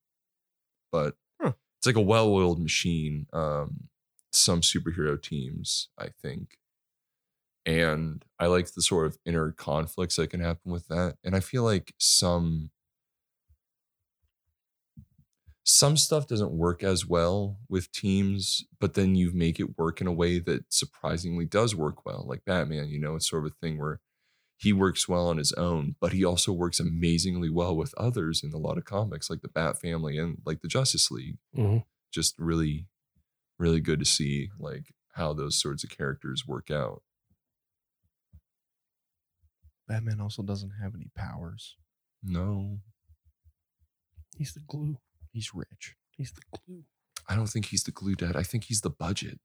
But 0.91 1.17
Huh. 1.39 1.53
it's 1.77 1.85
like 1.85 1.95
a 1.95 2.01
well-oiled 2.01 2.59
machine. 2.59 3.27
Um, 3.31 3.89
some 4.31 4.61
superhero 4.61 5.21
teams, 5.21 5.89
I 5.97 6.09
think, 6.09 6.59
and 7.65 8.23
I 8.39 8.47
like 8.47 8.71
the 8.73 8.81
sort 8.81 9.07
of 9.07 9.17
inner 9.25 9.51
conflicts 9.51 10.15
that 10.17 10.29
can 10.29 10.39
happen 10.41 10.71
with 10.71 10.87
that. 10.87 11.17
And 11.23 11.35
I 11.35 11.39
feel 11.39 11.63
like 11.63 11.93
some 11.99 12.71
some 15.63 15.97
stuff 15.97 16.27
doesn't 16.27 16.51
work 16.51 16.83
as 16.83 17.05
well 17.05 17.59
with 17.69 17.91
teams, 17.91 18.65
but 18.79 18.95
then 18.95 19.13
you 19.15 19.31
make 19.31 19.59
it 19.59 19.77
work 19.77 20.01
in 20.01 20.07
a 20.07 20.11
way 20.11 20.39
that 20.39 20.73
surprisingly 20.73 21.45
does 21.45 21.75
work 21.75 22.05
well. 22.05 22.25
Like 22.27 22.43
Batman, 22.45 22.89
you 22.89 22.99
know, 22.99 23.15
it's 23.15 23.29
sort 23.29 23.45
of 23.45 23.51
a 23.51 23.55
thing 23.55 23.77
where 23.77 23.99
he 24.57 24.73
works 24.73 25.07
well 25.07 25.27
on 25.27 25.37
his 25.37 25.53
own, 25.53 25.95
but 25.99 26.13
he 26.13 26.25
also 26.25 26.51
works 26.53 26.79
amazingly 26.79 27.49
well 27.49 27.75
with 27.75 27.93
others 27.97 28.43
in 28.43 28.53
a 28.53 28.57
lot 28.57 28.77
of 28.77 28.85
comics, 28.85 29.29
like 29.29 29.41
the 29.41 29.47
Bat 29.49 29.79
Family 29.79 30.17
and 30.17 30.41
like 30.45 30.61
the 30.61 30.67
Justice 30.67 31.11
League. 31.11 31.37
Mhm. 31.55 31.85
Just 32.11 32.39
really, 32.39 32.87
really 33.59 33.81
good 33.81 33.99
to 33.99 34.05
see 34.05 34.49
like 34.59 34.93
how 35.13 35.33
those 35.33 35.59
sorts 35.59 35.83
of 35.83 35.91
characters 35.91 36.47
work 36.47 36.71
out. 36.71 37.03
Batman 39.89 40.21
also 40.21 40.41
doesn't 40.43 40.71
have 40.81 40.93
any 40.95 41.09
powers. 41.15 41.75
No, 42.23 42.79
He's 44.37 44.53
the 44.53 44.61
glue. 44.65 44.97
He's 45.33 45.51
rich. 45.53 45.95
He's 46.15 46.31
the 46.31 46.41
glue. 46.57 46.83
I 47.27 47.35
don't 47.35 47.47
think 47.47 47.65
he's 47.65 47.83
the 47.83 47.91
glue 47.91 48.15
dad. 48.15 48.37
I 48.37 48.43
think 48.43 48.63
he's 48.65 48.79
the 48.81 48.89
budget. 48.89 49.39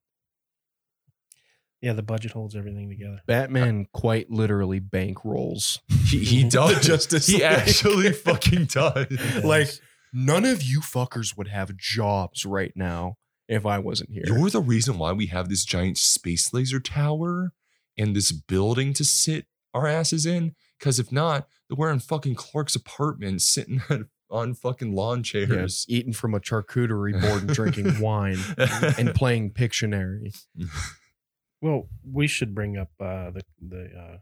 Yeah, 1.80 1.94
the 1.94 2.02
budget 2.02 2.30
holds 2.30 2.54
everything 2.54 2.88
together. 2.88 3.20
Batman 3.26 3.86
quite 3.92 4.30
literally 4.30 4.80
bankrolls. 4.80 5.80
He, 6.06 6.24
he 6.24 6.44
does. 6.48 6.86
Justice 6.86 7.26
he 7.26 7.34
League. 7.34 7.42
actually 7.42 8.12
fucking 8.28 8.66
does. 8.66 9.06
Like 9.42 9.68
none 10.12 10.44
of 10.44 10.62
you 10.62 10.80
fuckers 10.80 11.36
would 11.36 11.48
have 11.48 11.76
jobs 11.76 12.46
right 12.46 12.72
now 12.76 13.16
if 13.48 13.66
I 13.66 13.80
wasn't 13.80 14.10
here. 14.10 14.22
You're 14.26 14.50
the 14.50 14.60
reason 14.60 14.96
why 14.98 15.10
we 15.12 15.26
have 15.26 15.48
this 15.48 15.64
giant 15.64 15.98
space 15.98 16.52
laser 16.54 16.78
tower 16.78 17.52
and 17.98 18.14
this 18.14 18.30
building 18.30 18.92
to 18.94 19.04
sit 19.04 19.46
our 19.74 19.86
asses 19.86 20.24
in. 20.24 20.54
Because 20.78 20.98
if 20.98 21.12
not, 21.12 21.48
then 21.68 21.76
we're 21.78 21.90
in 21.92 21.98
fucking 22.00 22.34
Clark's 22.36 22.74
apartment 22.76 23.42
sitting 23.42 23.82
on 24.30 24.54
fucking 24.54 24.94
lawn 24.94 25.18
Yeah, 25.18 25.44
chairs. 25.46 25.84
eating 25.88 26.12
from 26.12 26.34
a 26.34 26.40
charcuterie 26.40 27.20
board 27.20 27.42
and 27.42 27.54
drinking 27.54 27.98
wine 28.00 28.38
and 28.98 29.14
playing 29.14 29.50
Pictionary. 29.52 30.34
Well, 31.60 31.88
we 32.04 32.26
should 32.26 32.54
bring 32.54 32.76
up 32.76 32.90
uh, 33.00 33.30
the 33.30 33.42
the 33.58 33.84
uh, 33.98 34.18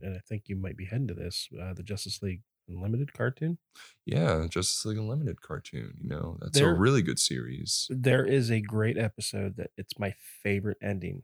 and 0.00 0.16
I 0.16 0.20
think 0.28 0.48
you 0.48 0.56
might 0.56 0.76
be 0.76 0.86
heading 0.86 1.06
to 1.08 1.14
this 1.14 1.48
uh, 1.60 1.72
the 1.72 1.84
Justice 1.84 2.20
League 2.20 2.42
Unlimited 2.68 3.12
cartoon. 3.12 3.58
Yeah, 4.06 4.46
Justice 4.50 4.84
League 4.84 4.98
Unlimited 4.98 5.40
cartoon. 5.40 5.94
You 6.02 6.08
know, 6.08 6.38
that's 6.40 6.58
There- 6.58 6.70
a 6.70 6.76
really 6.76 7.02
good 7.02 7.20
series. 7.20 7.86
There 7.90 8.24
is 8.24 8.50
a 8.50 8.60
great 8.60 8.98
episode 8.98 9.56
that 9.56 9.70
it's 9.76 9.98
my 10.00 10.14
favorite 10.42 10.78
ending 10.82 11.22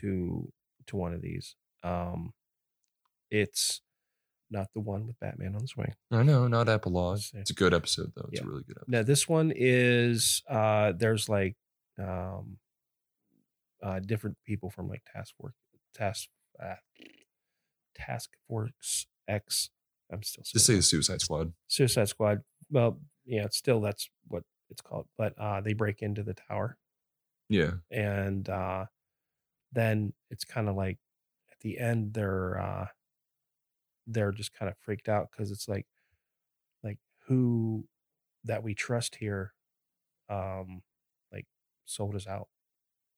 to 0.00 0.52
to 0.88 0.96
one 0.96 1.12
of 1.14 1.22
these. 1.22 1.54
Um, 1.84 2.32
it's 3.32 3.80
not 4.50 4.68
the 4.74 4.80
one 4.80 5.06
with 5.06 5.18
Batman 5.18 5.54
on 5.54 5.62
the 5.62 5.66
swing. 5.66 5.94
I 6.10 6.22
know, 6.22 6.46
not 6.46 6.68
epilogue. 6.68 7.20
It's 7.34 7.50
a 7.50 7.54
good 7.54 7.72
episode 7.72 8.12
though. 8.14 8.28
It's 8.30 8.40
Yeah. 8.40 8.46
a 8.46 8.50
really 8.50 8.64
good 8.64 8.76
episode. 8.76 8.92
Now 8.92 9.02
this 9.02 9.26
one 9.28 9.52
is 9.54 10.42
uh 10.48 10.92
there's 10.94 11.28
like 11.28 11.56
um 11.98 12.58
uh 13.82 13.98
different 14.00 14.36
people 14.44 14.68
from 14.70 14.88
like 14.88 15.02
Task 15.12 15.34
Force 15.40 15.54
Task 15.94 16.28
uh, 16.62 16.74
Task 17.94 18.30
Force 18.48 19.06
X. 19.26 19.70
I'm 20.12 20.22
still 20.22 20.44
Just 20.44 20.66
say 20.66 20.74
the 20.76 20.82
Suicide 20.82 21.20
Squad. 21.22 21.52
Suicide 21.68 22.08
Squad. 22.08 22.42
Well, 22.70 23.00
yeah, 23.24 23.44
it's 23.44 23.56
still 23.56 23.80
that's 23.80 24.10
what 24.28 24.42
it's 24.68 24.82
called. 24.82 25.06
But 25.16 25.32
uh 25.38 25.62
they 25.62 25.72
break 25.72 26.02
into 26.02 26.22
the 26.22 26.34
tower 26.34 26.76
Yeah. 27.48 27.72
and 27.90 28.48
uh 28.50 28.86
then 29.72 30.12
it's 30.30 30.44
kind 30.44 30.68
of 30.68 30.76
like 30.76 30.98
at 31.50 31.58
the 31.60 31.78
end 31.78 32.12
they're 32.12 32.60
uh 32.60 32.86
they're 34.06 34.32
just 34.32 34.52
kind 34.52 34.68
of 34.70 34.76
freaked 34.78 35.08
out 35.08 35.28
because 35.30 35.50
it's 35.50 35.68
like 35.68 35.86
like 36.82 36.98
who 37.26 37.86
that 38.44 38.62
we 38.62 38.74
trust 38.74 39.16
here 39.16 39.52
um 40.28 40.82
like 41.32 41.46
sold 41.84 42.14
us 42.14 42.26
out 42.26 42.48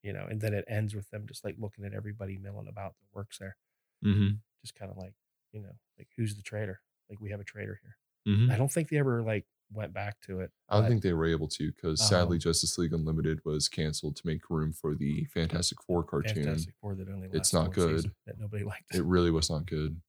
you 0.03 0.13
know 0.13 0.27
and 0.29 0.41
then 0.41 0.53
it 0.55 0.65
ends 0.69 0.95
with 0.95 1.09
them 1.11 1.25
just 1.27 1.45
like 1.45 1.55
looking 1.59 1.85
at 1.85 1.95
everybody 1.95 2.37
milling 2.39 2.69
about 2.69 2.95
that 2.99 3.17
works 3.17 3.39
there 3.39 3.57
Mm-hmm. 4.05 4.35
just 4.63 4.75
kind 4.75 4.91
of 4.91 4.99
like 4.99 5.15
you 5.53 5.63
know 5.63 5.73
like 5.99 6.09
who's 6.17 6.35
the 6.37 6.43
traitor 6.43 6.81
like 7.09 7.21
we 7.21 7.31
have 7.31 7.41
a 7.41 7.45
traitor 7.45 7.79
here 7.83 7.97
Mm-hmm. 8.27 8.51
i 8.51 8.57
don't 8.57 8.73
think 8.73 8.89
they 8.89 8.99
ever 8.99 9.23
like 9.23 9.45
went 9.73 9.93
back 9.95 10.19
to 10.23 10.41
it 10.41 10.51
I 10.69 10.79
don't 10.81 10.89
think 10.89 11.03
they 11.03 11.13
were 11.15 11.27
able 11.27 11.49
to 11.49 11.73
because 11.73 12.07
sadly 12.07 12.37
Um, 12.37 12.41
Justice 12.41 12.77
League 12.79 12.93
Unlimited 12.93 13.41
was 13.45 13.69
canceled 13.69 14.17
to 14.17 14.27
make 14.27 14.49
room 14.51 14.73
for 14.73 14.95
the 14.95 15.25
Fantastic 15.33 15.83
Four 15.83 16.05
cartoon. 16.05 16.45
Fantastic 16.45 16.75
Four 16.81 16.95
that 16.97 17.09
only 17.09 17.29
It's 17.33 17.53
not 17.53 17.73
good. 17.73 18.11
that 18.27 18.39
nobody 18.39 18.63
liked 18.73 18.95
It 18.95 19.05
really 19.05 19.31
was 19.31 19.51
not 19.51 19.65
good. 19.67 20.01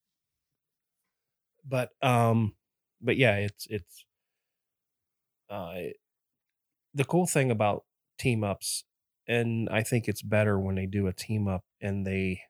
But 1.66 1.92
um 2.02 2.56
but 3.02 3.18
yeah 3.18 3.36
it's 3.38 3.68
it's 3.70 4.06
uh 5.50 5.90
the 6.94 7.06
cool 7.06 7.26
thing 7.26 7.52
about 7.52 7.86
team 8.18 8.44
ups 8.44 8.84
and 9.28 9.68
i 9.70 9.84
think 9.84 10.08
it's 10.08 10.22
better 10.22 10.60
when 10.60 10.76
they 10.76 10.86
do 10.86 11.08
a 11.08 11.14
team 11.14 11.48
up 11.48 11.64
and 11.82 12.06
they 12.06 12.42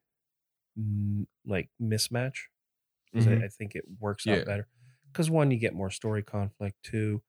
mm, 0.80 1.26
like 1.46 1.70
mismatch 1.82 2.38
Mhm. 3.14 3.42
I, 3.42 3.46
I 3.46 3.50
think 3.50 3.76
it 3.76 3.86
works 4.00 4.28
Yeah. 4.28 4.44
out 4.44 4.46
better 4.46 4.68
because 5.12 5.30
one 5.30 5.52
you 5.52 5.60
get 5.60 5.74
more 5.76 5.92
story 5.92 6.24
conflict 6.24 6.78
two 6.84 7.24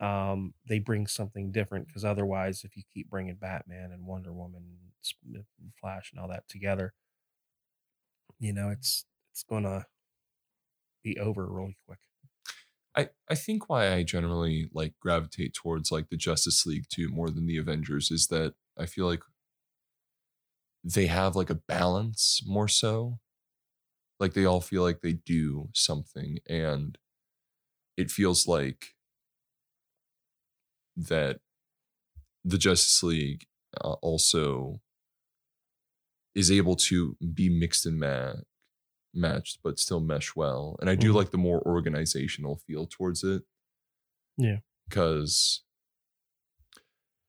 um 0.00 0.54
they 0.68 0.78
bring 0.80 1.06
something 1.06 1.52
different 1.52 1.86
because 1.88 2.04
otherwise 2.04 2.64
if 2.64 2.76
you 2.76 2.84
keep 2.94 3.10
bringing 3.10 3.36
batman 3.36 3.92
and 3.92 4.06
wonder 4.06 4.32
woman 4.32 4.78
and 5.24 5.44
flash 5.80 6.12
and 6.12 6.20
all 6.20 6.28
that 6.28 6.48
together 6.48 6.94
you 8.38 8.52
know 8.52 8.70
it's 8.70 9.06
it's 9.32 9.42
gonna 9.42 9.86
be 11.04 11.18
over 11.18 11.46
really 11.46 11.76
quick 11.86 11.98
I, 12.96 13.08
I 13.28 13.34
think 13.34 13.68
why 13.68 13.92
I 13.92 14.02
generally 14.04 14.68
like 14.72 14.94
gravitate 15.00 15.54
towards 15.54 15.90
like 15.90 16.10
the 16.10 16.16
Justice 16.16 16.64
League 16.64 16.86
too 16.88 17.08
more 17.08 17.28
than 17.28 17.46
the 17.46 17.56
Avengers 17.56 18.10
is 18.10 18.28
that 18.28 18.54
I 18.78 18.86
feel 18.86 19.06
like 19.06 19.22
they 20.84 21.06
have 21.06 21.34
like 21.34 21.50
a 21.50 21.54
balance 21.56 22.42
more 22.46 22.68
so. 22.68 23.18
Like 24.20 24.34
they 24.34 24.44
all 24.44 24.60
feel 24.60 24.82
like 24.82 25.00
they 25.00 25.14
do 25.14 25.70
something 25.74 26.38
and 26.48 26.96
it 27.96 28.10
feels 28.10 28.46
like 28.46 28.94
that 30.96 31.40
the 32.44 32.58
Justice 32.58 33.02
League 33.02 33.46
uh, 33.82 33.94
also 33.94 34.80
is 36.34 36.50
able 36.50 36.76
to 36.76 37.16
be 37.32 37.48
mixed 37.48 37.86
and 37.86 37.98
ma- 37.98 38.34
matched 39.14 39.58
but 39.62 39.78
still 39.78 40.00
mesh 40.00 40.34
well 40.36 40.76
and 40.80 40.90
i 40.90 40.94
do 40.94 41.12
Mhm. 41.12 41.14
like 41.14 41.30
the 41.30 41.38
more 41.38 41.62
organizational 41.66 42.56
feel 42.56 42.86
towards 42.86 43.24
it 43.24 43.42
Yeah. 44.36 44.58
because 44.88 45.62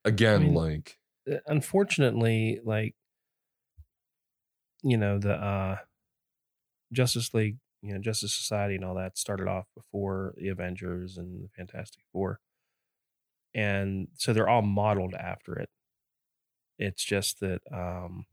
again 0.03 0.41
mean, 0.41 0.53
like 0.53 0.99
Uh, 1.31 1.37
unfortunately 1.47 2.59
like 2.63 2.95
you 4.83 4.97
know 4.97 5.17
the 5.19 5.33
uh 5.33 5.77
justice 6.91 7.33
league 7.33 7.57
you 7.81 7.93
know 7.93 7.99
justice 7.99 8.33
society 8.33 8.75
and 8.75 8.85
all 8.85 8.95
that 8.95 9.17
started 9.17 9.47
off 9.47 9.67
before 9.75 10.33
the 10.37 10.49
avengers 10.49 11.17
and 11.17 11.43
the 11.43 11.49
fantastic 11.49 12.03
four 12.11 12.39
and 13.53 14.07
so 14.15 14.33
they're 14.33 14.49
all 14.49 14.61
modeled 14.61 15.13
after 15.13 15.57
it 15.57 15.69
it's 16.77 17.03
just 17.03 17.39
that 17.39 17.61
um 17.71 18.25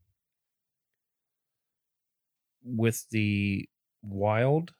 with 2.63 3.05
the 3.11 3.67
wild 4.01 4.73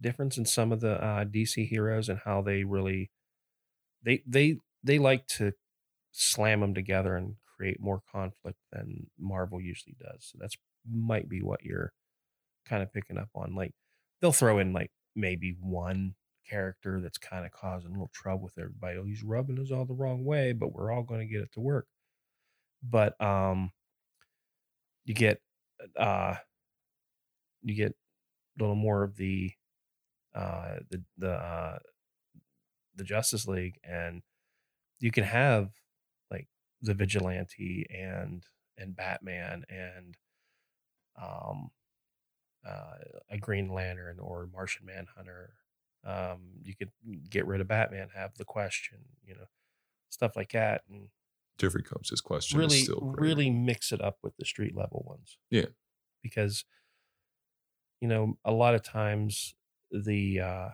difference 0.00 0.38
in 0.38 0.46
some 0.46 0.72
of 0.72 0.80
the 0.80 0.92
uh 1.02 1.24
dc 1.24 1.68
heroes 1.68 2.08
and 2.08 2.20
how 2.24 2.40
they 2.40 2.64
really 2.64 3.10
they 4.04 4.22
they 4.26 4.56
they 4.82 4.98
like 4.98 5.26
to 5.26 5.52
slam 6.12 6.60
them 6.60 6.74
together 6.74 7.16
and 7.16 7.36
create 7.56 7.80
more 7.80 8.02
conflict 8.10 8.58
than 8.72 9.06
Marvel 9.18 9.60
usually 9.60 9.96
does. 10.00 10.30
So 10.32 10.38
that's 10.40 10.56
might 10.90 11.28
be 11.28 11.42
what 11.42 11.62
you're 11.62 11.92
kind 12.66 12.82
of 12.82 12.92
picking 12.92 13.18
up 13.18 13.28
on. 13.34 13.54
Like 13.54 13.74
they'll 14.20 14.32
throw 14.32 14.58
in 14.58 14.72
like 14.72 14.90
maybe 15.14 15.56
one 15.60 16.14
character 16.48 17.00
that's 17.00 17.18
kind 17.18 17.44
of 17.44 17.52
causing 17.52 17.90
a 17.90 17.92
little 17.92 18.10
trouble 18.14 18.44
with 18.44 18.58
everybody. 18.58 18.98
Oh, 18.98 19.04
he's 19.04 19.22
rubbing 19.22 19.58
us 19.58 19.70
all 19.70 19.84
the 19.84 19.94
wrong 19.94 20.24
way, 20.24 20.52
but 20.52 20.72
we're 20.72 20.90
all 20.90 21.02
going 21.02 21.20
to 21.20 21.32
get 21.32 21.42
it 21.42 21.52
to 21.52 21.60
work. 21.60 21.86
But 22.82 23.20
um 23.20 23.72
you 25.04 25.14
get 25.14 25.40
uh 25.96 26.36
you 27.62 27.74
get 27.74 27.94
a 28.58 28.62
little 28.62 28.76
more 28.76 29.02
of 29.02 29.16
the 29.16 29.52
uh 30.34 30.76
the 30.90 31.02
the 31.18 31.30
uh 31.30 31.78
the 32.94 33.04
Justice 33.04 33.46
League 33.46 33.78
and 33.84 34.22
you 34.98 35.10
can 35.10 35.24
have 35.24 35.70
like 36.30 36.48
the 36.82 36.94
vigilante 36.94 37.86
and 37.90 38.44
and 38.76 38.94
Batman 38.96 39.64
and 39.68 40.16
um 41.20 41.70
uh 42.66 42.98
a 43.30 43.38
Green 43.38 43.72
Lantern 43.72 44.18
or 44.20 44.48
Martian 44.52 44.86
Manhunter. 44.86 45.54
Um 46.04 46.60
you 46.62 46.74
could 46.76 46.90
get 47.28 47.46
rid 47.46 47.60
of 47.60 47.68
Batman, 47.68 48.08
have 48.14 48.36
the 48.36 48.44
question, 48.44 48.98
you 49.24 49.34
know, 49.34 49.48
stuff 50.10 50.36
like 50.36 50.52
that 50.52 50.82
and 50.88 51.08
Jeffrey 51.58 51.82
Combs' 51.82 52.20
question 52.22 52.58
is 52.60 52.66
really 52.66 52.82
still 52.84 53.14
really 53.18 53.50
mix 53.50 53.92
it 53.92 54.00
up 54.00 54.18
with 54.22 54.36
the 54.36 54.44
street 54.44 54.74
level 54.74 55.04
ones. 55.06 55.38
Yeah. 55.50 55.66
Because 56.22 56.64
you 58.00 58.08
know, 58.08 58.34
a 58.44 58.52
lot 58.52 58.74
of 58.74 58.82
times 58.82 59.54
the 59.90 60.40
uh 60.40 60.68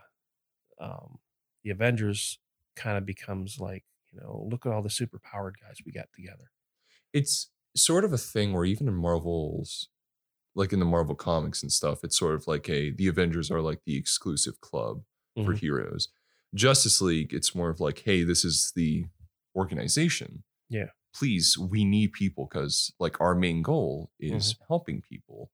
um 0.81 1.19
the 1.65 1.71
Avengers 1.71 2.39
kind 2.77 2.97
of 2.99 3.07
becomes 3.07 3.59
like, 3.59 3.85
you 4.13 4.21
know, 4.21 4.47
look 4.51 4.67
at 4.67 4.73
all 4.73 4.83
the 4.83 4.91
super 4.91 5.19
powered 5.19 5.57
guys 5.61 5.79
we 5.85 5.93
got 5.93 6.09
together. 6.15 6.51
it's 7.13 7.51
sort 7.75 8.05
of 8.05 8.13
a 8.13 8.19
thing 8.19 8.53
where 8.53 8.65
even 8.65 8.89
in 8.89 8.95
Marvel's 8.95 9.89
like 10.55 10.73
in 10.73 10.79
the 10.79 10.87
Marvel 10.87 11.15
comics 11.15 11.63
and 11.63 11.71
stuff, 11.73 12.03
it's 12.05 12.19
sort 12.19 12.35
of 12.35 12.47
like 12.47 12.69
a 12.71 12.91
the 12.91 13.09
Avengers 13.09 13.51
are 13.51 13.61
like 13.61 13.81
the 13.85 13.97
exclusive 13.97 14.61
club 14.61 15.03
for 15.45 15.53
Mhm. 15.55 15.59
heroes. 15.59 16.09
Justice 16.55 17.01
League, 17.03 17.35
it's 17.35 17.55
more 17.55 17.69
of 17.69 17.81
like, 17.81 17.99
hey, 18.01 18.23
this 18.23 18.45
is 18.45 18.73
the 18.75 19.05
organization. 19.55 20.45
Yeah. 20.71 20.91
Please, 21.15 21.57
we 21.59 21.85
need 21.85 22.13
people 22.13 22.47
because 22.47 22.93
like 22.99 23.21
our 23.21 23.35
main 23.35 23.63
goal 23.63 24.11
is 24.21 24.55
Mm-hmm. 24.55 24.65
helping 24.69 25.01
people 25.03 25.51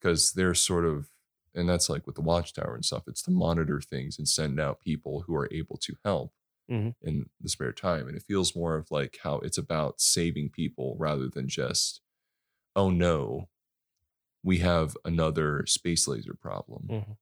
because 0.00 0.32
they're 0.32 0.54
sort 0.54 0.84
of 0.84 1.08
and 1.54 1.68
that's 1.68 1.88
like 1.88 2.06
with 2.06 2.14
the 2.16 2.22
watchtower 2.22 2.74
and 2.74 2.84
stuff 2.84 3.04
it's 3.08 3.22
to 3.22 3.30
monitor 3.30 3.80
things 3.80 4.18
and 4.18 4.28
send 4.28 4.60
out 4.60 4.80
people 4.80 5.22
who 5.26 5.34
are 5.34 5.48
able 5.52 5.76
to 5.78 5.94
help 6.04 6.32
Mhm. 6.70 6.94
in 7.02 7.30
the 7.40 7.48
spare 7.48 7.72
time 7.72 8.08
and 8.08 8.16
it 8.16 8.22
feels 8.22 8.54
more 8.56 8.76
of 8.76 8.90
like 8.90 9.18
how 9.22 9.36
it's 9.38 9.58
about 9.58 10.00
saving 10.00 10.50
people 10.50 10.96
rather 10.98 11.28
than 11.28 11.48
just 11.48 12.00
oh 12.76 12.90
no 12.90 13.48
we 14.44 14.58
have 14.58 14.96
another 15.04 15.64
space 15.66 16.08
laser 16.08 16.34
problem 16.34 16.86
Mhm. 16.88 17.16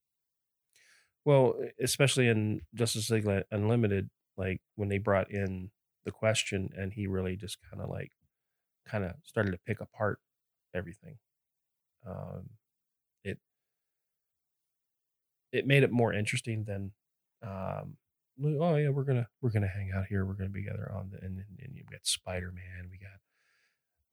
Well, 1.24 1.54
especially 1.80 2.28
in 2.28 2.62
Justice 2.74 3.10
League 3.10 3.26
Unlimited, 3.50 4.10
like 4.36 4.60
when 4.76 4.88
they 4.88 4.98
brought 4.98 5.30
in 5.30 5.70
the 6.04 6.12
question 6.12 6.70
and 6.76 6.92
he 6.92 7.06
really 7.06 7.36
just 7.36 7.58
kind 7.68 7.82
of 7.82 7.88
like 7.90 8.12
kind 8.86 9.04
of 9.04 9.14
started 9.24 9.52
to 9.52 9.58
pick 9.58 9.80
apart 9.80 10.20
everything. 10.74 11.18
Um, 12.06 12.50
it 13.24 13.38
it 15.56 15.66
made 15.66 15.82
it 15.82 15.90
more 15.90 16.12
interesting 16.12 16.64
than 16.64 16.92
um, 17.42 17.96
oh 18.60 18.76
yeah, 18.76 18.88
we're 18.88 19.04
gonna 19.04 19.28
we're 19.40 19.50
gonna 19.50 19.66
hang 19.66 19.92
out 19.94 20.06
here, 20.08 20.24
we're 20.24 20.34
gonna 20.34 20.50
be 20.50 20.62
together 20.62 20.90
on 20.94 21.10
the 21.10 21.24
and, 21.24 21.42
and, 21.60 21.74
you've 21.74 21.90
got 21.90 22.06
Spider 22.06 22.52
Man, 22.52 22.88
we 22.90 22.98
got 22.98 23.18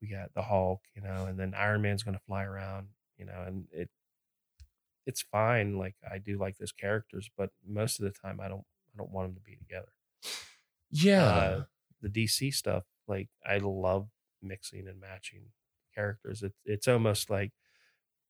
we 0.02 0.08
got 0.08 0.34
the 0.34 0.42
Hulk, 0.42 0.82
you 0.96 1.02
know, 1.02 1.26
and 1.26 1.40
then 1.40 1.54
Iron 1.58 1.82
Man's 1.82 2.04
going 2.04 2.18
to 2.18 2.24
fly 2.28 2.44
around, 2.44 2.88
you 3.18 3.26
know, 3.26 3.44
and 3.48 3.66
it 3.72 3.90
it's 5.06 5.22
fine. 5.22 5.78
Like 5.78 5.96
I 6.10 6.18
do 6.18 6.38
like 6.38 6.58
those 6.58 6.72
characters, 6.72 7.30
but 7.38 7.50
most 7.66 8.00
of 8.00 8.06
the 8.06 8.12
time 8.12 8.40
I 8.42 8.48
don't 8.48 8.66
I 8.94 8.98
don't 8.98 9.12
want 9.12 9.30
them 9.30 9.36
to 9.36 9.42
be 9.42 9.56
together. 9.56 9.94
Yeah. 10.92 11.26
Uh, 11.26 11.64
the 12.02 12.10
DC 12.10 12.54
stuff, 12.54 12.84
like 13.08 13.30
I 13.46 13.58
love 13.58 14.10
mixing 14.42 14.88
and 14.88 15.00
matching 15.00 15.46
characters. 15.96 16.44
It's 16.44 16.60
it's 16.66 16.88
almost 16.88 17.30
like 17.30 17.52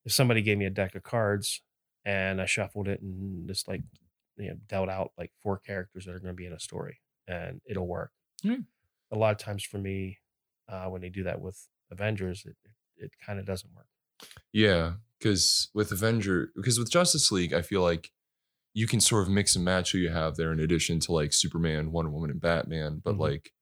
if 0.06 0.12
somebody 0.12 0.42
gave 0.42 0.58
me 0.58 0.66
a 0.66 0.72
deck 0.72 0.96
of 0.96 1.04
cards 1.04 1.62
and 2.06 2.42
I 2.42 2.46
shuffled 2.46 2.88
it 2.88 3.02
and 3.02 3.48
just 3.48 3.68
like 3.68 3.82
you 4.38 4.50
know 4.50 4.56
dealt 4.68 4.90
out 4.90 5.12
like 5.18 5.32
four 5.42 5.58
characters 5.60 6.06
that 6.06 6.12
are 6.16 6.20
going 6.20 6.34
to 6.34 6.38
be 6.38 6.46
in 6.46 6.54
a 6.54 6.60
story 6.60 7.00
and 7.28 7.62
it'll 7.66 7.88
work. 7.88 8.12
Yeah. 8.44 8.58
A 9.12 9.18
lot 9.18 9.32
of 9.32 9.38
times 9.38 9.64
for 9.64 9.78
me, 9.78 10.20
uh, 10.68 10.86
when 10.88 11.02
they 11.02 11.10
do 11.10 11.24
that 11.24 11.40
with 11.42 11.68
Avengers, 11.92 12.46
it 12.46 12.56
it, 12.98 13.06
it 13.06 13.12
kind 13.26 13.40
of 13.40 13.46
doesn't 13.46 13.74
work. 13.76 13.88
Yeah, 14.52 14.94
because 15.20 15.70
with 15.74 15.92
Avenger, 15.92 16.52
because 16.56 16.80
with 16.80 16.92
Justice 16.92 17.32
League, 17.32 17.54
I 17.54 17.62
feel 17.62 17.82
like 17.82 18.12
you 18.74 18.88
can 18.88 19.00
sort 19.00 19.24
of 19.24 19.30
mix 19.30 19.56
and 19.56 19.64
match 19.64 19.92
who 19.92 20.00
you 20.00 20.10
have 20.10 20.36
there 20.36 20.52
in 20.52 20.60
addition 20.60 21.00
to 21.02 21.12
like 21.12 21.32
Superman, 21.34 21.92
Wonder 21.92 22.10
Woman, 22.12 22.32
and 22.32 22.42
Batman, 22.42 23.02
but 23.04 23.16
Mhm. 23.16 23.20
like, 23.20 23.54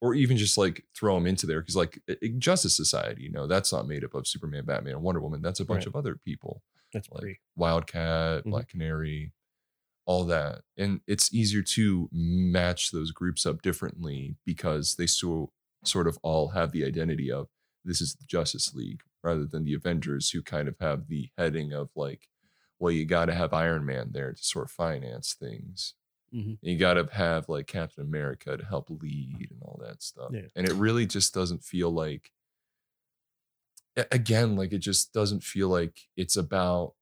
or 0.00 0.14
even 0.14 0.36
just 0.36 0.56
like 0.56 0.84
throw 0.96 1.14
them 1.16 1.26
into 1.26 1.46
there 1.46 1.60
because 1.60 1.76
like 1.76 2.00
i- 2.08 2.16
i- 2.22 2.28
Justice 2.38 2.76
Society, 2.76 3.22
you 3.24 3.30
know, 3.30 3.46
that's 3.46 3.72
not 3.72 3.88
made 3.88 4.04
up 4.04 4.14
of 4.14 4.26
Superman, 4.28 4.64
Batman, 4.64 4.94
and 4.94 5.02
Wonder 5.02 5.20
Woman. 5.20 5.42
That's 5.42 5.60
a 5.60 5.64
bunch 5.64 5.80
Right. 5.80 5.88
of 5.88 5.96
other 5.96 6.14
people 6.16 6.62
That's 6.92 7.10
like 7.10 7.20
pretty. 7.20 7.40
Wildcat, 7.56 8.44
Mhm. 8.44 8.50
Black 8.50 8.68
Canary, 8.68 9.32
all 10.06 10.24
that. 10.24 10.62
And 10.76 11.00
it's 11.06 11.32
easier 11.32 11.62
to 11.62 12.08
match 12.12 12.90
those 12.90 13.12
groups 13.12 13.46
up 13.46 13.62
differently 13.62 14.36
because 14.44 14.94
they 14.96 15.06
so 15.06 15.52
sort 15.84 16.06
of 16.06 16.18
all 16.22 16.48
have 16.48 16.72
the 16.72 16.84
identity 16.84 17.30
of 17.30 17.48
this 17.84 18.00
is 18.00 18.14
the 18.14 18.24
Justice 18.26 18.74
League 18.74 19.02
rather 19.22 19.46
than 19.46 19.64
the 19.64 19.74
Avengers 19.74 20.30
who 20.30 20.42
kind 20.42 20.68
of 20.68 20.76
have 20.80 21.08
the 21.08 21.30
heading 21.38 21.72
of 21.72 21.90
like, 21.94 22.28
well, 22.78 22.90
you 22.90 23.04
got 23.04 23.26
to 23.26 23.34
have 23.34 23.52
Iron 23.54 23.84
Man 23.84 24.10
there 24.12 24.32
to 24.32 24.42
sort 24.42 24.66
of 24.66 24.70
finance 24.70 25.34
things. 25.34 25.94
Mhm. 26.34 26.58
You 26.62 26.76
got 26.78 26.94
to 26.94 27.08
have 27.12 27.48
like 27.48 27.66
Captain 27.66 28.02
America 28.04 28.56
to 28.56 28.64
help 28.64 28.88
lead 28.90 29.48
and 29.50 29.62
all 29.62 29.80
that 29.84 30.02
stuff. 30.02 30.30
Yeah. 30.32 30.48
And 30.54 30.66
it 30.68 30.74
really 30.74 31.06
just 31.06 31.34
doesn't 31.34 31.64
feel 31.64 31.90
like 31.90 32.30
again 34.10 34.56
like 34.56 34.72
it 34.72 34.78
just 34.78 35.12
doesn't 35.12 35.42
feel 35.42 35.68
like 35.68 36.08
it's 36.16 36.36
about 36.36 36.94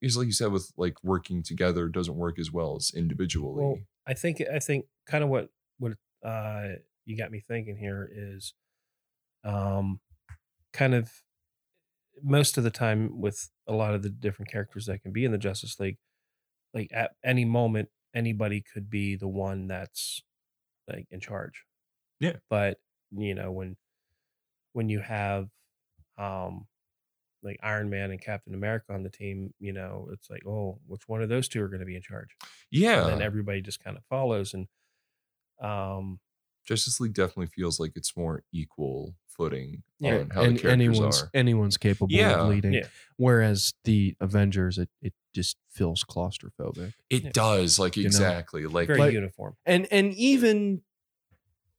because 0.00 0.16
like 0.16 0.26
you 0.26 0.32
said 0.32 0.52
with 0.52 0.70
like 0.76 1.02
working 1.02 1.42
together 1.42 1.88
doesn't 1.88 2.16
work 2.16 2.38
as 2.38 2.52
well 2.52 2.76
as 2.76 2.92
individually 2.94 3.64
Well, 3.64 3.78
I 4.06 4.14
think 4.14 4.42
I 4.52 4.58
think 4.58 4.86
kind 5.06 5.24
of 5.24 5.30
what 5.30 5.48
what 5.78 5.92
uh, 6.24 6.74
you 7.04 7.16
got 7.16 7.30
me 7.30 7.40
thinking 7.46 7.76
here 7.76 8.08
is, 8.12 8.54
um, 9.44 10.00
kind 10.72 10.94
of 10.94 11.10
most 12.22 12.56
of 12.56 12.64
the 12.64 12.70
time 12.70 13.20
with 13.20 13.50
a 13.66 13.72
lot 13.72 13.94
of 13.94 14.02
the 14.02 14.08
different 14.08 14.50
characters 14.50 14.86
that 14.86 15.02
can 15.02 15.12
be 15.12 15.24
in 15.24 15.32
the 15.32 15.38
Justice 15.38 15.78
League, 15.80 15.98
like 16.72 16.90
at 16.92 17.12
any 17.24 17.44
moment 17.44 17.88
anybody 18.14 18.62
could 18.72 18.88
be 18.88 19.16
the 19.16 19.28
one 19.28 19.66
that's 19.66 20.22
like 20.88 21.06
in 21.10 21.20
charge. 21.20 21.64
Yeah. 22.20 22.36
But 22.48 22.78
you 23.10 23.34
know 23.34 23.52
when 23.52 23.76
when 24.74 24.88
you 24.90 25.00
have 25.00 25.48
um 26.18 26.66
like 27.42 27.58
Iron 27.62 27.88
Man 27.90 28.10
and 28.10 28.20
Captain 28.20 28.54
America 28.54 28.92
on 28.94 29.02
the 29.02 29.10
team, 29.10 29.52
you 29.60 29.72
know, 29.74 30.08
it's 30.12 30.30
like, 30.30 30.46
oh, 30.46 30.78
which 30.86 31.02
one 31.08 31.20
of 31.22 31.28
those 31.28 31.46
two 31.48 31.62
are 31.62 31.68
going 31.68 31.80
to 31.80 31.86
be 31.86 31.96
in 31.96 32.02
charge? 32.02 32.36
yeah 32.70 33.02
and 33.02 33.12
then 33.14 33.22
everybody 33.22 33.60
just 33.62 33.82
kind 33.82 33.96
of 33.96 34.02
follows 34.10 34.52
and 34.54 34.66
um 35.62 36.18
justice 36.66 36.98
league 37.00 37.12
definitely 37.14 37.46
feels 37.46 37.78
like 37.78 37.92
it's 37.94 38.16
more 38.16 38.42
equal 38.52 39.14
footing 39.28 39.82
Yeah, 40.00 40.20
on 40.20 40.30
how 40.30 40.42
and 40.42 40.56
the 40.56 40.62
characters 40.62 40.70
anyone's 40.72 41.22
are 41.22 41.30
anyone's 41.34 41.76
capable 41.76 42.12
Yeah. 42.14 42.40
of 42.40 42.48
leading. 42.48 42.72
Yeah. 42.72 42.86
Whereas 43.16 43.74
the 43.84 44.16
Avengers, 44.20 44.78
it 44.78 44.88
it 45.02 45.12
just 45.34 45.56
feels 45.70 46.04
claustrophobic. 46.04 46.94
it 47.10 47.24
Yeah. 47.24 47.30
does 47.32 47.78
like 47.78 47.96
You 47.96 48.04
know, 48.04 48.06
exactly 48.06 48.64
like 48.66 48.86
very 48.86 48.98
Like- 48.98 49.12
uniform 49.12 49.56
And 49.66 49.86
and 49.92 50.14
even 50.14 50.82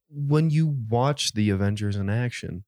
when 0.08 0.50
you 0.50 0.66
watch 0.68 1.32
the 1.32 1.50
Avengers 1.50 1.96
in 1.96 2.08
action, 2.08 2.64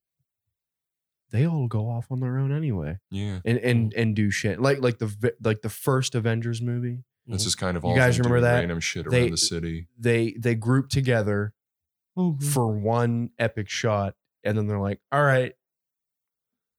they 1.30 1.46
all 1.46 1.66
go 1.68 1.88
off 1.88 2.06
on 2.10 2.20
their 2.20 2.38
own 2.38 2.52
anyway, 2.52 2.98
yeah 3.10 3.40
and 3.44 3.58
and 3.58 3.90
Mm-hmm. 3.90 4.00
and 4.00 4.16
do 4.16 4.30
shit 4.30 4.60
like 4.60 4.80
like 4.80 4.98
the 4.98 5.32
like 5.42 5.62
the 5.62 5.68
first 5.68 6.14
Avengers 6.14 6.60
movie. 6.62 7.04
this 7.26 7.44
is 7.46 7.54
kind 7.54 7.76
of 7.76 7.84
all 7.84 7.92
You 7.92 7.98
guys 7.98 8.18
remember 8.18 8.40
that? 8.40 8.58
random 8.60 8.80
shit 8.80 9.06
around 9.06 9.12
They- 9.12 9.30
the 9.30 9.36
city 9.36 9.88
They 9.98 10.34
they 10.38 10.54
group 10.54 10.88
together 10.88 11.52
for 12.52 12.66
one 12.68 13.30
epic 13.38 13.68
shot, 13.68 14.14
and 14.42 14.58
then 14.58 14.66
they're 14.66 14.80
like, 14.80 15.00
"All 15.12 15.22
right, 15.22 15.52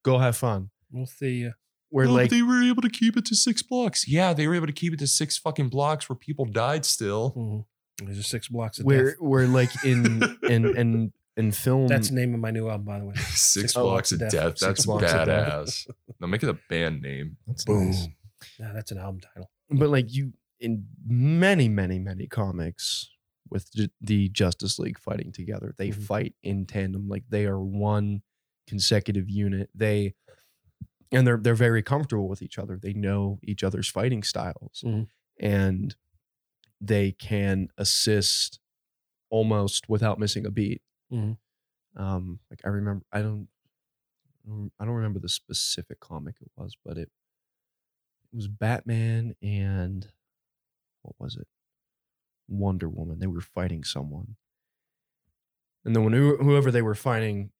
go 0.03 0.17
have 0.19 0.35
fun." 0.37 0.69
we'll 0.91 1.05
see 1.05 1.45
uh, 1.47 1.51
Where 1.91 2.07
but 2.07 2.13
like 2.13 2.29
they 2.31 2.41
were 2.41 2.63
able 2.63 2.81
to 2.81 2.89
keep 2.89 3.15
it 3.15 3.23
to 3.27 3.35
six 3.35 3.61
blocks 3.61 4.07
yeah 4.07 4.33
they 4.33 4.47
were 4.47 4.55
able 4.55 4.65
to 4.65 4.73
keep 4.73 4.91
it 4.91 4.97
to 4.99 5.05
six 5.07 5.37
fucking 5.37 5.69
blocks 5.69 6.09
where 6.09 6.15
people 6.15 6.45
died 6.45 6.83
still 6.83 7.31
mhm. 7.37 7.63
there's 8.03 8.17
just 8.17 8.31
six 8.31 8.47
blocks 8.47 8.79
of 8.79 8.85
where 8.85 9.11
death. 9.11 9.15
where 9.21 9.45
like 9.47 9.69
in 9.85 10.23
in 10.41 10.65
in 10.77 11.13
in 11.39 11.51
film 11.51 11.87
that's 11.87 12.09
the 12.09 12.15
name 12.15 12.33
of 12.33 12.39
my 12.39 12.51
new 12.51 12.67
album 12.69 12.85
by 12.85 12.99
the 12.99 13.05
way 13.05 13.15
Six 13.33 13.73
blocks 13.73 14.11
of 14.11 14.19
Death. 14.19 14.31
death. 14.31 14.57
Six 14.57 14.61
That's 14.61 14.85
Blocks 14.85 15.11
of 15.13 15.25
Death. 15.25 15.47
badass. 15.67 15.87
now 16.19 16.27
make 16.27 16.43
it 16.43 16.49
a 16.49 16.57
band 16.69 17.01
name. 17.01 17.37
That's 17.47 17.63
boom 17.65 17.87
nice. 17.87 18.07
yeah 18.59 18.71
that's 18.73 18.91
an 18.91 18.97
album 18.97 19.21
title 19.21 19.49
but 19.69 19.89
like 19.89 20.13
you 20.13 20.33
in 20.59 20.85
many 21.07 21.67
many 21.69 21.97
many 21.99 22.27
comics 22.27 23.09
with 23.49 23.71
ju- 23.73 23.87
the 24.01 24.29
justice 24.29 24.77
league 24.79 24.99
fighting 24.99 25.31
together 25.31 25.73
they 25.77 25.89
Mhm. 25.89 26.03
fight 26.03 26.35
in 26.43 26.65
tandem 26.65 27.07
like 27.07 27.23
they 27.29 27.45
are 27.45 27.59
one 27.59 28.21
consecutive 28.67 29.29
unit 29.29 29.69
they 29.73 30.13
and 31.11 31.25
they're 31.25 31.37
they're 31.37 31.55
very 31.55 31.81
comfortable 31.81 32.27
with 32.27 32.41
each 32.41 32.57
other 32.59 32.77
they 32.81 32.93
know 32.93 33.39
each 33.43 33.63
other's 33.63 33.87
fighting 33.87 34.21
styles 34.23 34.83
Mhm. 34.85 35.07
and 35.39 35.95
they 36.81 37.11
can 37.11 37.67
assist 37.77 38.59
almost 39.29 39.89
without 39.89 40.19
missing 40.19 40.45
a 40.45 40.51
beat 40.51 40.81
Mhm. 41.11 41.37
um 41.97 42.39
like 42.49 42.61
i 42.65 42.69
remember 42.69 43.05
i 43.11 43.21
don't 43.21 43.49
i 44.79 44.85
don't 44.85 44.95
remember 44.95 45.19
the 45.19 45.29
specific 45.29 45.99
comic 45.99 46.35
it 46.41 46.51
was 46.55 46.75
but 46.83 46.97
it 46.97 47.09
it 48.31 48.35
was 48.35 48.47
Batman 48.47 49.35
and 49.41 50.07
what 51.03 51.15
was 51.19 51.35
it? 51.37 51.47
Wonder 52.47 52.89
Woman. 52.89 53.19
They 53.19 53.27
were 53.27 53.41
fighting 53.41 53.83
someone. 53.83 54.35
And 55.85 55.95
then 55.95 56.03
when 56.03 56.13
whoever 56.13 56.71
they 56.71 56.81
were 56.81 56.95
fighting, 56.95 57.51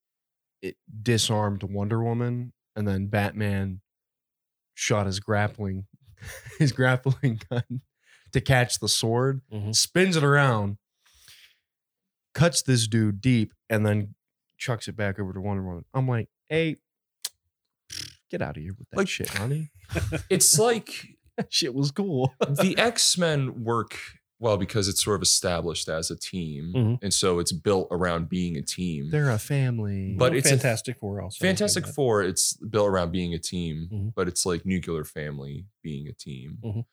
it 0.62 0.76
disarmed 1.02 1.62
Wonder 1.64 2.02
Woman, 2.02 2.52
and 2.76 2.86
then 2.88 3.08
Batman 3.08 3.82
shot 4.74 5.06
his 5.06 5.20
grappling 5.20 5.86
his 6.58 6.72
grappling 6.72 7.40
gun 7.50 7.82
to 8.32 8.40
catch 8.42 8.80
the 8.80 8.88
sword, 8.88 9.42
Mhm. 9.52 9.74
spins 9.76 10.16
it 10.16 10.24
around, 10.24 10.78
cuts 12.40 12.62
this 12.62 12.86
dude 12.86 13.20
deep, 13.20 13.52
and 13.68 13.84
then 13.86 14.14
chucks 14.58 14.88
it 14.88 14.96
back 14.96 15.18
over 15.18 15.32
to 15.32 15.40
Wonder 15.40 15.62
Woman. 15.62 15.84
I'm 15.94 16.08
like, 16.08 16.28
hey, 16.48 16.76
get 18.30 18.42
out 18.42 18.56
of 18.56 18.62
here 18.62 18.74
with 18.78 18.88
that 18.90 18.96
Like- 18.96 19.08
shit, 19.08 19.28
honey. 19.28 19.70
It's 20.30 20.58
like 20.58 21.16
shit 21.48 21.74
was 21.74 21.90
cool. 21.90 22.34
the 22.40 22.74
X 22.78 23.18
Men 23.18 23.64
work 23.64 23.96
well 24.38 24.56
because 24.56 24.88
it's 24.88 25.04
sort 25.04 25.16
of 25.16 25.22
established 25.22 25.88
as 25.88 26.10
a 26.10 26.16
team, 26.16 26.72
Mhm. 26.74 26.98
and 27.02 27.12
so 27.12 27.38
it's 27.40 27.52
built 27.52 27.88
around 27.90 28.28
being 28.30 28.56
a 28.56 28.62
team. 28.62 29.10
They're 29.10 29.30
a 29.30 29.38
family. 29.38 30.14
But 30.16 30.30
Well, 30.30 30.38
it's 30.38 30.46
a- 30.46 30.50
fantastic 30.50 30.98
four 30.98 31.20
also 31.20 31.44
Fantastic 31.44 31.86
Four, 31.86 32.22
it's 32.22 32.54
built 32.56 32.88
around 32.88 33.10
being 33.12 33.34
a 33.34 33.38
team, 33.38 33.88
Mhm. 33.92 34.14
but 34.14 34.28
it's 34.28 34.46
like 34.46 34.64
nuclear 34.64 35.04
family 35.04 35.66
being 35.82 36.08
a 36.08 36.12
team. 36.14 36.58
Mhm. 36.64 36.84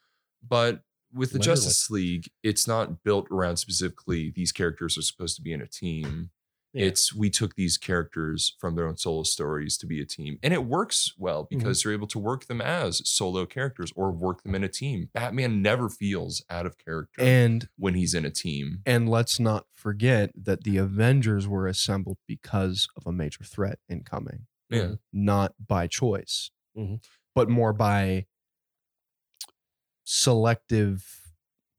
But 0.47 0.83
with 1.13 1.31
the 1.31 1.39
Literally. 1.39 1.55
Justice 1.55 1.89
League, 1.89 2.29
it's 2.43 2.67
not 2.67 3.03
built 3.03 3.27
around 3.31 3.57
specifically 3.57 4.31
these 4.35 4.51
characters 4.51 4.97
are 4.97 5.01
supposed 5.01 5.35
to 5.37 5.41
be 5.41 5.53
in 5.53 5.61
a 5.61 5.67
team. 5.67 6.31
Yeah. 6.73 6.85
It's 6.87 7.13
we 7.15 7.29
took 7.29 7.55
these 7.55 7.77
characters 7.77 8.55
from 8.59 8.75
their 8.75 8.87
own 8.87 8.97
solo 8.97 9.23
stories 9.23 9.77
to 9.77 9.87
be 9.87 10.01
a 10.01 10.05
team. 10.05 10.37
And 10.43 10.53
it 10.53 10.65
works 10.65 11.13
well 11.17 11.45
Mm-hmm. 11.45 11.57
because 11.57 11.83
you're 11.83 11.93
able 11.93 12.07
to 12.07 12.19
work 12.19 12.45
them 12.45 12.61
as 12.61 13.01
solo 13.09 13.45
characters 13.45 13.91
or 13.95 14.11
work 14.11 14.43
them 14.43 14.53
in 14.53 14.63
a 14.63 14.67
team. 14.67 15.09
Batman 15.13 15.61
never 15.61 15.89
feels 15.89 16.43
out 16.49 16.65
of 16.65 16.77
character 16.77 17.21
and 17.21 17.67
when 17.77 17.93
he's 17.95 18.13
in 18.13 18.25
a 18.25 18.29
team. 18.29 18.81
and 18.85 19.09
let's 19.09 19.39
not 19.39 19.65
forget 19.73 20.31
that 20.35 20.65
the 20.65 20.77
Avengers 20.77 21.47
were 21.47 21.67
assembled 21.67 22.17
because 22.27 22.87
of 22.97 23.07
a 23.07 23.11
major 23.13 23.43
threat 23.45 23.79
incoming, 23.89 24.45
Yeah. 24.69 24.95
not 25.13 25.55
by 25.65 25.87
choice, 25.87 26.51
Mhm. 26.77 27.01
but 27.33 27.49
more 27.49 27.73
by 27.73 28.25
selective 30.09 31.03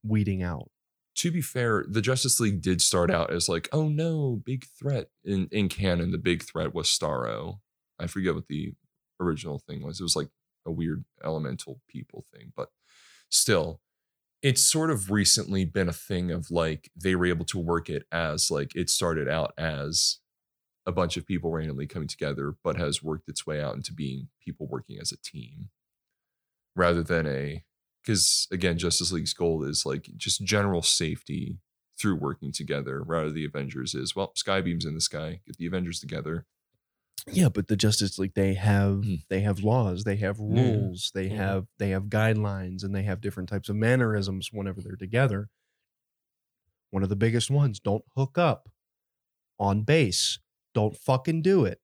weeding 0.05 0.43
out. 0.43 0.71
to 1.17 1.31
be 1.33 1.41
fair, 1.41 1.85
the 1.89 2.03
Justice 2.03 2.39
League 2.41 2.61
did 2.61 2.83
start 2.83 3.11
out 3.11 3.33
as 3.33 3.49
like, 3.49 3.69
oh 3.73 3.89
no, 3.89 4.41
big 4.45 4.67
threat. 4.79 5.09
In 5.25 5.49
in 5.51 5.69
canon, 5.71 6.13
the 6.13 6.19
big 6.19 6.43
threat 6.45 6.75
was 6.75 6.89
Starro. 6.89 7.61
I 7.99 8.07
forget 8.07 8.35
what 8.35 8.49
the 8.49 8.75
original 9.19 9.59
thing 9.59 9.83
was. 9.83 9.99
It 9.99 10.05
was 10.05 10.15
like 10.15 10.29
a 10.67 10.71
weird 10.71 11.05
elemental 11.25 11.81
people 11.89 12.25
thing, 12.33 12.53
but 12.55 12.69
still, 13.31 13.81
it's 14.43 14.63
sort 14.63 14.91
of 14.91 15.11
recently 15.11 15.65
been 15.65 15.89
a 15.89 15.93
thing 15.93 16.31
of 16.31 16.51
like 16.51 16.91
they 16.95 17.15
were 17.17 17.27
able 17.27 17.47
to 17.47 17.59
work 17.59 17.89
it 17.89 18.05
as 18.13 18.51
like 18.51 18.77
it 18.77 18.91
started 18.91 19.27
out 19.29 19.55
as 19.59 20.19
a 20.87 20.93
bunch 20.93 21.17
of 21.17 21.27
people 21.27 21.51
randomly 21.51 21.87
coming 21.87 22.09
together, 22.09 22.55
but 22.63 22.77
has 22.77 23.03
worked 23.03 23.29
its 23.29 23.47
way 23.47 23.61
out 23.61 23.75
into 23.75 23.93
being 23.93 24.29
people 24.45 24.67
working 24.69 24.99
as 25.01 25.13
a 25.13 25.17
team 25.19 25.71
rather 26.77 27.03
than 27.03 27.27
a 27.27 27.65
because 28.09 28.49
again, 28.51 28.79
Justice 28.79 29.13
League's 29.13 29.35
goal 29.35 29.63
is 29.65 29.85
like 29.85 30.09
just 30.17 30.43
general 30.43 30.81
safety 30.81 31.59
through 32.01 32.15
working 32.17 32.53
together, 32.53 33.03
rather 33.03 33.31
the 33.31 33.45
Avengers 33.45 33.95
is 33.95 34.17
well, 34.17 34.33
Skybeam's 34.35 34.87
in 34.87 34.95
the 34.95 35.01
sky, 35.01 35.41
get 35.47 35.59
the 35.59 35.67
Avengers 35.67 36.01
together. 36.01 36.47
Yeah, 37.31 37.51
but 37.51 37.67
the 37.69 37.77
Justice 37.77 38.19
League 38.19 38.33
they 38.35 38.55
have 38.55 39.05
Hmm. 39.05 39.15
they 39.29 39.41
have 39.41 39.61
laws, 39.61 40.05
they 40.05 40.17
have 40.17 40.39
Yeah. 40.39 40.63
rules, 40.63 41.11
they 41.15 41.27
Yeah. 41.29 41.35
have 41.37 41.67
they 41.79 41.91
have 41.91 42.05
guidelines, 42.05 42.83
and 42.83 42.95
they 42.95 43.03
have 43.03 43.21
different 43.21 43.51
types 43.51 43.69
of 43.69 43.77
mannerisms 43.77 44.51
whenever 44.53 44.81
they're 44.81 44.97
together. 44.97 45.51
One 46.91 47.03
of 47.03 47.11
the 47.11 47.17
biggest 47.17 47.51
ones: 47.51 47.79
don't 47.79 48.05
hook 48.17 48.39
up 48.39 48.71
on 49.59 49.83
base. 49.83 50.39
Don't 50.73 50.97
fucking 50.97 51.43
do 51.43 51.67
it. 51.67 51.83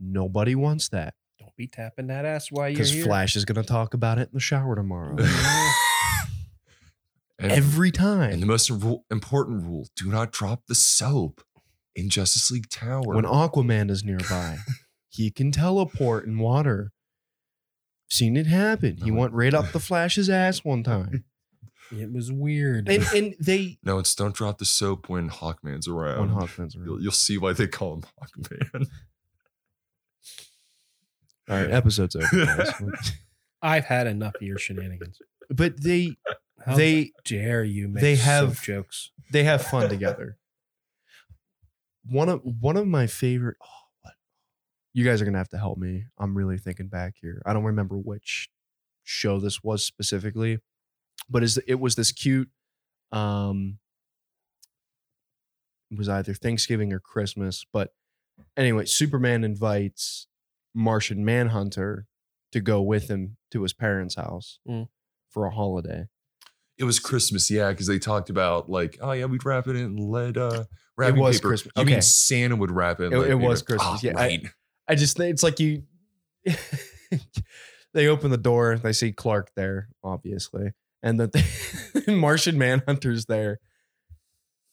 Nobody 0.00 0.54
wants 0.54 0.88
that 0.88 1.14
be 1.56 1.66
tapping 1.66 2.06
that 2.08 2.24
ass 2.24 2.50
while 2.50 2.68
you're 2.68 2.74
because 2.76 2.92
here. 2.92 3.04
Flash 3.04 3.36
is 3.36 3.44
going 3.44 3.60
to 3.60 3.66
talk 3.66 3.94
about 3.94 4.18
it 4.18 4.28
in 4.28 4.34
the 4.34 4.40
shower 4.40 4.74
tomorrow. 4.76 5.16
and, 5.18 5.28
Every 7.52 7.90
time. 7.90 8.30
and 8.32 8.42
the 8.42 8.46
most 8.46 8.70
ru- 8.70 9.02
important 9.10 9.64
rule: 9.64 9.88
do 9.96 10.08
not 10.10 10.32
drop 10.32 10.66
the 10.68 10.74
soap 10.74 11.42
in 11.94 12.08
Justice 12.08 12.50
League 12.50 12.68
Tower. 12.70 13.14
when 13.14 13.24
Aquaman 13.24 13.90
is 13.90 14.04
nearby, 14.04 14.58
he 15.08 15.30
can 15.30 15.50
teleport 15.52 16.26
in 16.26 16.38
water. 16.38 16.92
Seen 18.08 18.36
it 18.36 18.46
happen. 18.46 18.98
He 19.02 19.10
No. 19.10 19.20
went 19.22 19.32
right 19.32 19.52
up 19.52 19.72
the 19.72 19.80
Flash's 19.80 20.30
ass 20.30 20.64
one 20.64 20.84
time. 20.84 21.24
It 21.90 22.12
was 22.12 22.30
weird. 22.32 22.88
and 22.88 23.02
and 23.14 23.34
they 23.40 23.78
no, 23.82 23.98
it's 23.98 24.14
don't 24.14 24.34
drop 24.34 24.58
the 24.58 24.64
soap 24.64 25.08
when 25.08 25.28
Hawkman's 25.28 25.88
around. 25.88 26.20
when 26.20 26.28
Hawkman's 26.30 26.74
You'll, 26.76 26.94
around. 26.94 27.02
you'll 27.02 27.12
see 27.12 27.36
why 27.38 27.52
they 27.52 27.66
call 27.66 27.94
him 27.94 28.02
Hawkman. 28.20 28.86
All 31.48 31.56
right, 31.56 31.70
episode's 31.70 32.16
over. 32.16 32.26
guys. 32.46 33.12
I've 33.62 33.84
had 33.84 34.06
enough 34.06 34.34
of 34.36 34.42
your 34.42 34.58
shenanigans. 34.58 35.18
but 35.50 35.80
they 35.82 36.16
How 36.64 36.76
they 36.76 37.12
dare 37.24 37.64
you 37.64 37.88
make 37.88 38.02
they 38.02 38.16
soap 38.16 38.24
have- 38.24 38.62
jokes? 38.62 39.10
they 39.30 39.44
have 39.44 39.62
fun 39.62 39.88
together. 39.88 40.38
One 42.08 42.28
of 42.28 42.40
one 42.42 42.76
of 42.76 42.86
my 42.86 43.06
favorite. 43.08 43.56
Oh, 43.62 43.66
what? 44.02 44.14
You 44.92 45.04
guys 45.04 45.20
are 45.20 45.24
gonna 45.24 45.38
have 45.38 45.48
to 45.50 45.58
help 45.58 45.78
me. 45.78 46.04
I'm 46.18 46.36
really 46.36 46.58
thinking 46.58 46.86
back 46.88 47.14
here. 47.20 47.42
I 47.44 47.52
don't 47.52 47.64
remember 47.64 47.96
which 47.96 48.48
show 49.02 49.40
this 49.40 49.62
was 49.64 49.84
specifically, 49.84 50.58
but 51.28 51.42
is 51.42 51.58
it 51.66 51.80
was 51.80 51.96
this 51.96 52.12
cute. 52.12 52.48
Um, 53.12 53.78
it 55.90 55.98
was 55.98 56.08
either 56.08 56.34
Thanksgiving 56.34 56.92
or 56.92 57.00
Christmas, 57.00 57.64
but 57.72 57.92
anyway, 58.56 58.84
Superman 58.84 59.42
invites 59.44 60.26
Martian 60.76 61.24
Manhunter 61.24 62.06
to 62.52 62.60
go 62.60 62.80
with 62.82 63.08
him 63.08 63.38
to 63.50 63.62
his 63.62 63.72
parents' 63.72 64.14
house 64.14 64.60
Mm. 64.68 64.88
for 65.30 65.46
a 65.46 65.50
holiday. 65.50 66.06
It 66.78 66.84
was 66.84 66.98
Christmas, 67.00 67.50
yeah, 67.50 67.70
because 67.70 67.86
they 67.86 67.98
talked 67.98 68.28
about 68.28 68.68
like, 68.68 68.98
oh 69.00 69.12
yeah, 69.12 69.24
we'd 69.24 69.44
wrap 69.46 69.66
it 69.66 69.76
in 69.76 69.96
lead 69.96 70.36
uh 70.36 70.64
wrapping 70.98 71.20
was 71.20 71.38
paper. 71.38 71.48
Christmas. 71.48 71.72
You 71.76 71.84
mean 71.86 72.02
Santa 72.02 72.54
would 72.56 72.70
wrap 72.70 73.00
it? 73.00 73.06
in 73.06 73.12
It- 73.14 73.18
lead 73.18 73.30
it 73.30 73.34
was. 73.36 73.62
Christmas, 73.62 73.88
Oh, 74.04 74.06
yeah, 74.06 74.12
I- 74.18 74.26
right. 74.26 74.46
I 74.86 74.94
just 74.94 75.16
think 75.16 75.32
it's 75.32 75.42
like 75.42 75.58
you 75.58 75.84
they 77.94 78.06
open 78.06 78.30
the 78.30 78.36
door, 78.36 78.76
they 78.78 78.92
see 78.92 79.10
Clark 79.12 79.52
there, 79.56 79.88
obviously, 80.04 80.72
and 81.02 81.18
that 81.18 81.32
the 81.32 82.04
Martian 82.14 82.58
Manhunter's 82.58 83.24
there. 83.26 83.58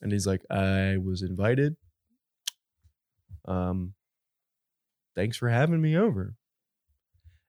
And 0.02 0.12
he's 0.12 0.28
like, 0.28 0.42
I 0.52 0.98
was 0.98 1.22
invited. 1.22 1.78
Um 3.46 3.94
thanks 5.16 5.38
for 5.38 5.50
having 5.50 5.82
me 5.82 5.96
over. 5.98 6.36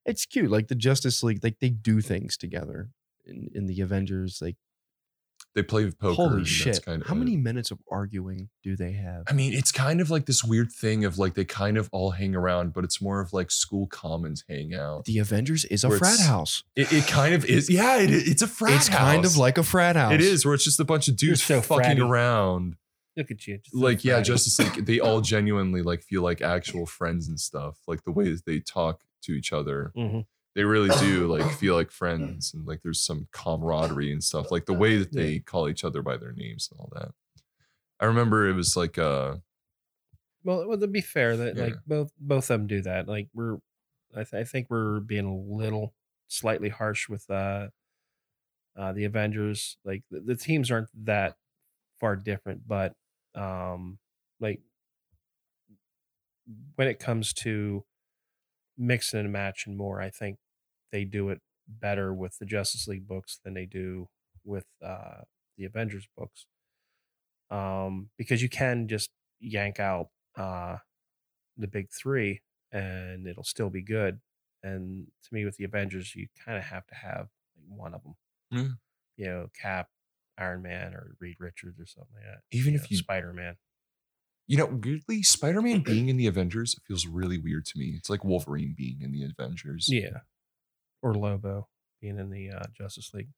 It's 0.06 0.26
cute. 0.26 0.50
Like 0.50 0.68
the 0.68 0.74
Justice 0.74 1.22
League, 1.22 1.42
like 1.42 1.60
they 1.60 1.70
do 1.70 2.00
things 2.00 2.36
together. 2.36 2.90
In 3.26 3.48
in 3.54 3.66
the 3.66 3.80
Avengers, 3.80 4.40
like 4.42 4.56
they 5.54 5.62
play 5.62 5.90
poker. 5.90 6.14
holy 6.14 6.44
shit. 6.44 6.84
Kind 6.84 7.02
of 7.02 7.08
How 7.08 7.14
it. 7.14 7.18
many 7.18 7.36
minutes 7.36 7.70
of 7.70 7.78
arguing 7.90 8.48
do 8.62 8.76
they 8.76 8.92
have? 8.92 9.22
I 9.28 9.32
mean, 9.32 9.54
it's 9.54 9.70
kind 9.72 10.00
of 10.00 10.10
like 10.10 10.26
this 10.26 10.42
weird 10.44 10.70
thing 10.72 11.04
of 11.04 11.16
like 11.18 11.34
they 11.34 11.44
kind 11.44 11.78
of 11.78 11.88
all 11.92 12.10
hang 12.10 12.34
around, 12.34 12.74
but 12.74 12.84
it's 12.84 13.00
more 13.00 13.20
of 13.20 13.32
like 13.32 13.50
school 13.50 13.86
commons 13.86 14.44
hangout. 14.48 15.04
The 15.04 15.18
Avengers 15.20 15.64
is 15.66 15.84
a 15.84 15.90
frat 15.90 16.20
house. 16.20 16.64
It, 16.76 16.92
it 16.92 17.06
kind 17.06 17.34
of 17.34 17.44
is. 17.46 17.70
Yeah, 17.70 17.98
it, 17.98 18.10
it's 18.10 18.42
a 18.42 18.48
frat 18.48 18.72
house. 18.72 18.88
it's 18.88 18.96
kind 18.96 19.24
of 19.24 19.36
like 19.36 19.56
a 19.56 19.62
frat 19.62 19.96
house. 19.96 20.12
it 20.12 20.20
is 20.20 20.44
where 20.44 20.54
it's 20.54 20.64
just 20.64 20.80
a 20.80 20.84
bunch 20.84 21.08
of 21.08 21.16
dudes 21.16 21.42
so 21.42 21.60
fucking 21.62 21.98
fratty. 21.98 22.06
around. 22.08 22.76
Look 23.16 23.30
at 23.30 23.46
you. 23.46 23.58
just 23.58 23.74
like 23.74 24.04
yeah 24.04 24.20
justice 24.20 24.58
league 24.58 24.86
they 24.86 24.98
all 25.00 25.20
genuinely 25.34 25.82
like 25.82 26.02
feel 26.02 26.22
like 26.22 26.42
actual 26.42 26.84
friends 26.86 27.28
and 27.28 27.38
stuff 27.38 27.78
like 27.86 28.02
the 28.04 28.10
way 28.12 28.30
that 28.32 28.44
they 28.44 28.58
talk 28.60 29.02
to 29.22 29.32
each 29.32 29.52
other 29.52 29.92
Mhm. 29.96 30.26
they 30.54 30.64
really 30.64 30.90
do 31.00 31.26
like 31.26 31.50
feel 31.60 31.74
like 31.74 31.90
friends 31.90 32.52
and 32.52 32.66
like 32.66 32.82
there's 32.82 33.00
some 33.00 33.28
camaraderie 33.32 34.12
and 34.12 34.22
stuff 34.24 34.50
like 34.50 34.66
the 34.66 34.72
way 34.72 34.96
that 34.96 35.12
they 35.12 35.38
call 35.38 35.68
each 35.68 35.84
other 35.84 36.02
by 36.02 36.16
their 36.16 36.32
names 36.32 36.68
and 36.70 36.80
all 36.80 36.90
that 36.94 37.12
i 38.00 38.04
remember 38.04 38.48
it 38.48 38.54
was 38.54 38.76
like 38.76 38.98
uh 38.98 39.36
Well, 40.42 40.68
well, 40.68 40.78
to 40.78 40.86
be 40.86 41.00
fair, 41.00 41.36
that 41.38 41.56
like 41.56 41.76
both 41.86 42.10
both 42.18 42.50
of 42.50 42.58
them 42.60 42.66
do 42.66 42.82
that. 42.82 43.08
Like 43.08 43.28
we're, 43.32 43.56
I, 44.14 44.24
th- 44.24 44.34
I 44.34 44.44
think 44.44 44.66
we're 44.68 45.00
being 45.00 45.24
a 45.24 45.34
little 45.34 45.94
slightly 46.28 46.68
harsh 46.68 47.08
with 47.08 47.24
uh, 47.30 47.68
uh 48.76 48.92
the 48.92 49.04
Avengers. 49.04 49.78
Like 49.84 50.02
the, 50.10 50.20
the 50.20 50.36
teams 50.36 50.70
aren't 50.70 50.88
that 51.06 51.36
far 51.98 52.14
different, 52.16 52.68
but 52.68 52.92
um, 53.34 53.98
like 54.40 54.60
when 56.76 56.88
it 56.88 56.98
comes 56.98 57.32
to 57.32 57.84
mixing 58.76 59.20
and 59.20 59.32
matching 59.32 59.76
more, 59.76 60.00
I 60.00 60.10
think 60.10 60.38
they 60.92 61.04
do 61.04 61.30
it 61.30 61.40
better 61.66 62.12
with 62.12 62.38
the 62.38 62.46
Justice 62.46 62.86
League 62.86 63.06
books 63.06 63.40
than 63.42 63.54
they 63.54 63.66
do 63.66 64.08
with 64.44 64.66
uh 64.84 65.22
the 65.56 65.64
Avengers 65.64 66.06
books. 66.16 66.46
Um, 67.50 68.10
because 68.18 68.42
you 68.42 68.48
can 68.48 68.88
just 68.88 69.10
yank 69.40 69.80
out 69.80 70.08
uh 70.36 70.78
the 71.56 71.68
big 71.68 71.90
three 71.90 72.42
and 72.72 73.26
it'll 73.26 73.44
still 73.44 73.70
be 73.70 73.82
good. 73.82 74.20
And 74.62 75.06
to 75.22 75.34
me, 75.34 75.44
with 75.44 75.56
the 75.56 75.64
Avengers, 75.64 76.14
you 76.16 76.26
kind 76.44 76.58
of 76.58 76.64
have 76.64 76.86
to 76.86 76.94
have 76.94 77.28
like 77.56 77.78
one 77.78 77.94
of 77.94 78.02
them. 78.02 78.14
Yeah. 78.50 78.68
You 79.16 79.26
know, 79.30 79.46
Cap, 79.60 79.88
Iron 80.38 80.62
Man, 80.62 80.94
or 80.94 81.14
Reed 81.20 81.36
Richards, 81.38 81.78
or 81.80 81.86
something 81.86 82.14
like 82.16 82.24
that. 82.24 82.40
even 82.56 82.74
if 82.74 82.90
you 82.90 82.96
Spider 82.96 83.32
Man. 83.32 83.56
you 84.46 84.56
know 84.58 84.66
weirdly 84.66 85.22
spider-man 85.22 85.80
being 85.84 86.08
in 86.08 86.16
the 86.16 86.26
avengers 86.26 86.76
feels 86.86 87.06
really 87.06 87.38
weird 87.38 87.64
to 87.64 87.78
me 87.78 87.94
it's 87.96 88.10
like 88.10 88.24
wolverine 88.24 88.74
being 88.76 88.98
in 89.00 89.10
the 89.12 89.24
avengers 89.24 89.88
Yeah. 89.90 90.18
Or 91.02 91.14
Lobo 91.14 91.68
being 92.00 92.18
in 92.18 92.28
the 92.30 92.50
uh, 92.50 92.64
Justice 92.76 93.12
League. 93.14 93.28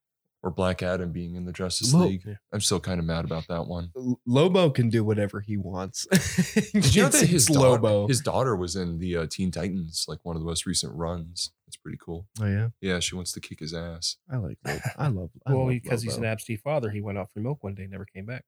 or 0.42 0.50
black 0.50 0.82
adam 0.82 1.12
being 1.12 1.34
in 1.36 1.44
the 1.44 1.52
justice 1.52 1.92
Lo- 1.94 2.06
league 2.06 2.22
Yeah. 2.26 2.34
i'm 2.52 2.60
still 2.60 2.80
kind 2.80 2.98
of 2.98 3.06
mad 3.06 3.24
about 3.24 3.46
that 3.48 3.66
one 3.68 3.90
Lobo 4.26 4.70
can 4.70 4.88
do 4.88 5.04
whatever 5.04 5.40
he 5.40 5.56
wants. 5.56 6.06
Did 6.72 6.94
you 6.94 7.02
know 7.02 7.08
that 7.08 7.26
his 7.26 7.46
it's 7.48 7.52
daughter, 7.56 7.80
Lobo? 7.82 8.06
his 8.08 8.20
daughter 8.20 8.56
was 8.56 8.74
in 8.76 8.98
the 8.98 9.16
uh, 9.16 9.26
Teen 9.30 9.50
Titans, 9.52 10.06
like 10.08 10.18
one 10.24 10.34
of 10.36 10.42
the 10.42 10.46
most 10.48 10.66
recent 10.66 10.92
runs? 10.94 11.52
That's 11.66 11.76
pretty 11.76 11.98
cool. 12.00 12.26
oh 12.40 12.46
yeah, 12.46 12.68
Yeah, 12.80 13.00
she 13.00 13.14
wants 13.16 13.32
to 13.32 13.40
kick 13.40 13.58
his 13.60 13.74
ass. 13.74 14.16
I 14.30 14.36
like. 14.36 14.58
Lobo. 14.64 14.80
I 14.98 15.08
love. 15.08 15.30
I 15.46 15.52
well, 15.52 15.62
love 15.64 15.70
because 15.70 16.02
he's 16.02 16.14
an 16.16 16.22
Lobo. 16.22 16.32
absentee 16.32 16.56
father, 16.62 16.90
he 16.90 17.00
went 17.00 17.18
out 17.18 17.30
for 17.32 17.40
milk 17.40 17.64
one 17.64 17.74
day, 17.74 17.86
never 17.90 18.04
came 18.04 18.24
back. 18.26 18.44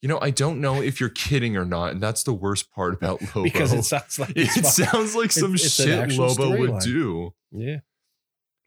You 0.00 0.08
know, 0.08 0.20
I 0.20 0.30
don't 0.30 0.60
know 0.60 0.80
if 0.80 1.00
you're 1.00 1.08
kidding 1.08 1.56
or 1.56 1.64
not, 1.64 1.90
and 1.90 2.00
that's 2.00 2.22
the 2.22 2.32
worst 2.32 2.70
part 2.70 2.94
about 2.94 3.20
Lobo. 3.34 3.42
Because 3.42 3.72
it 3.72 3.82
sounds 3.84 4.18
like 4.20 4.30
it 4.36 4.46
his 4.46 4.74
sounds 4.76 5.16
like 5.16 5.32
some 5.32 5.54
it's- 5.54 5.64
it's 5.66 5.74
shit 5.74 5.98
actual 5.98 6.28
Lobo 6.28 6.50
would 6.58 6.70
storyline. 6.70 6.82
do. 6.84 7.34
Yeah. 7.50 7.76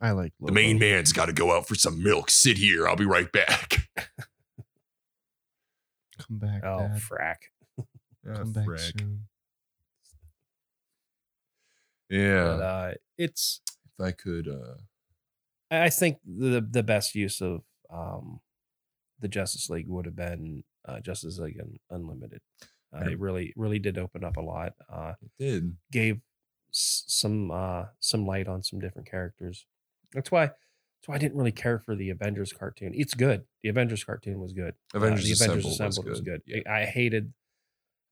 I 0.02 0.12
like. 0.12 0.34
The 0.42 0.52
main 0.52 0.78
man's 0.80 1.14
got 1.14 1.28
to 1.28 1.34
go 1.34 1.56
out 1.56 1.68
for 1.70 1.76
some 1.76 2.02
milk. 2.04 2.30
Sit 2.32 2.58
here. 2.58 2.88
I'll 2.88 2.96
be 2.98 3.06
right 3.06 3.32
back. 3.32 3.88
Come 6.28 6.38
back. 6.40 6.62
Oh, 6.66 6.80
Dad. 6.80 7.00
frack. 7.02 7.36
Ah, 7.80 8.34
Come 8.36 8.52
back 8.52 8.66
soon. 8.80 9.28
Yeah. 12.12 12.44
But 12.44 12.62
uh, 12.64 12.92
it's 13.18 13.62
if 13.86 14.06
I 14.06 14.12
could, 14.12 14.48
uh, 14.48 14.76
I 15.72 15.90
think 15.90 16.18
the 16.26 16.62
the 16.70 16.84
best 16.84 17.16
use 17.16 17.42
of 17.42 17.62
um, 17.90 18.42
the 19.20 19.28
Justice 19.28 19.70
League 19.70 19.88
would 19.88 20.06
have 20.06 20.16
been 20.16 20.64
uh, 20.86 21.00
Justice 21.00 21.40
League 21.40 21.60
Un- 21.60 21.80
Unlimited. 21.90 22.42
Uh, 22.94 23.04
Yeah. 23.06 23.12
it 23.12 23.20
really 23.20 23.54
really 23.56 23.80
did 23.80 23.98
open 23.98 24.24
up 24.24 24.36
a 24.38 24.42
lot. 24.42 24.74
Uh, 24.92 25.14
it 25.22 25.32
did. 25.40 25.78
gave 25.92 26.18
s- 26.74 27.04
some 27.08 27.50
uh, 27.52 27.86
some 28.00 28.26
light 28.26 28.48
on 28.48 28.62
some 28.64 28.80
different 28.80 29.10
characters. 29.10 29.66
That's 30.14 30.30
why 30.32 30.48
that's 30.48 31.08
why 31.08 31.16
I 31.16 31.20
didn't 31.20 31.38
really 31.38 31.54
care 31.54 31.80
for 31.80 31.96
the 31.96 32.10
Avengers 32.10 32.52
cartoon. 32.52 32.92
It's 32.94 33.14
good. 33.14 33.46
The 33.64 33.70
Avengers 33.70 34.04
cartoon 34.04 34.40
was 34.42 34.52
good. 34.54 34.74
Uh, 34.94 34.98
Avengers 34.98 35.24
the 35.26 35.34
Avengers 35.46 35.66
Assembled 35.66 35.66
was 35.66 35.94
Assembled 35.96 36.10
was 36.10 36.22
good. 36.22 36.42
good. 36.46 36.68
I 36.68 36.82
I 36.82 36.86
hated 36.86 37.34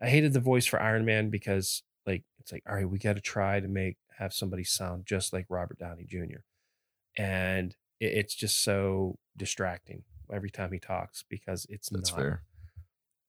I 0.01 0.07
hated 0.09 0.31
the 0.31 0.39
voice 0.39 0.65
for 0.65 0.81
Iron 0.81 1.03
Man 1.03 1.30
because 1.30 1.84
like 2.10 2.23
it's 2.40 2.52
like 2.52 2.64
all 2.68 2.76
right, 2.76 2.90
we 2.90 2.99
got 2.99 3.14
to 3.15 3.22
try 3.22 3.60
to 3.61 3.68
make 3.69 3.95
have 4.18 4.34
somebody 4.34 4.64
sound 4.65 5.06
just 5.06 5.31
like 5.31 5.45
Robert 5.49 5.80
Downey 5.80 6.06
Jr. 6.06 6.41
And 7.18 7.73
it, 8.02 8.11
it's 8.14 8.36
just 8.36 8.61
so 8.64 9.18
distracting 9.38 10.03
every 10.34 10.49
time 10.49 10.72
he 10.73 10.80
talks 10.80 11.23
because 11.30 11.65
it's 11.69 11.90
That's 11.90 12.11
not 12.11 12.19
fair. 12.19 12.44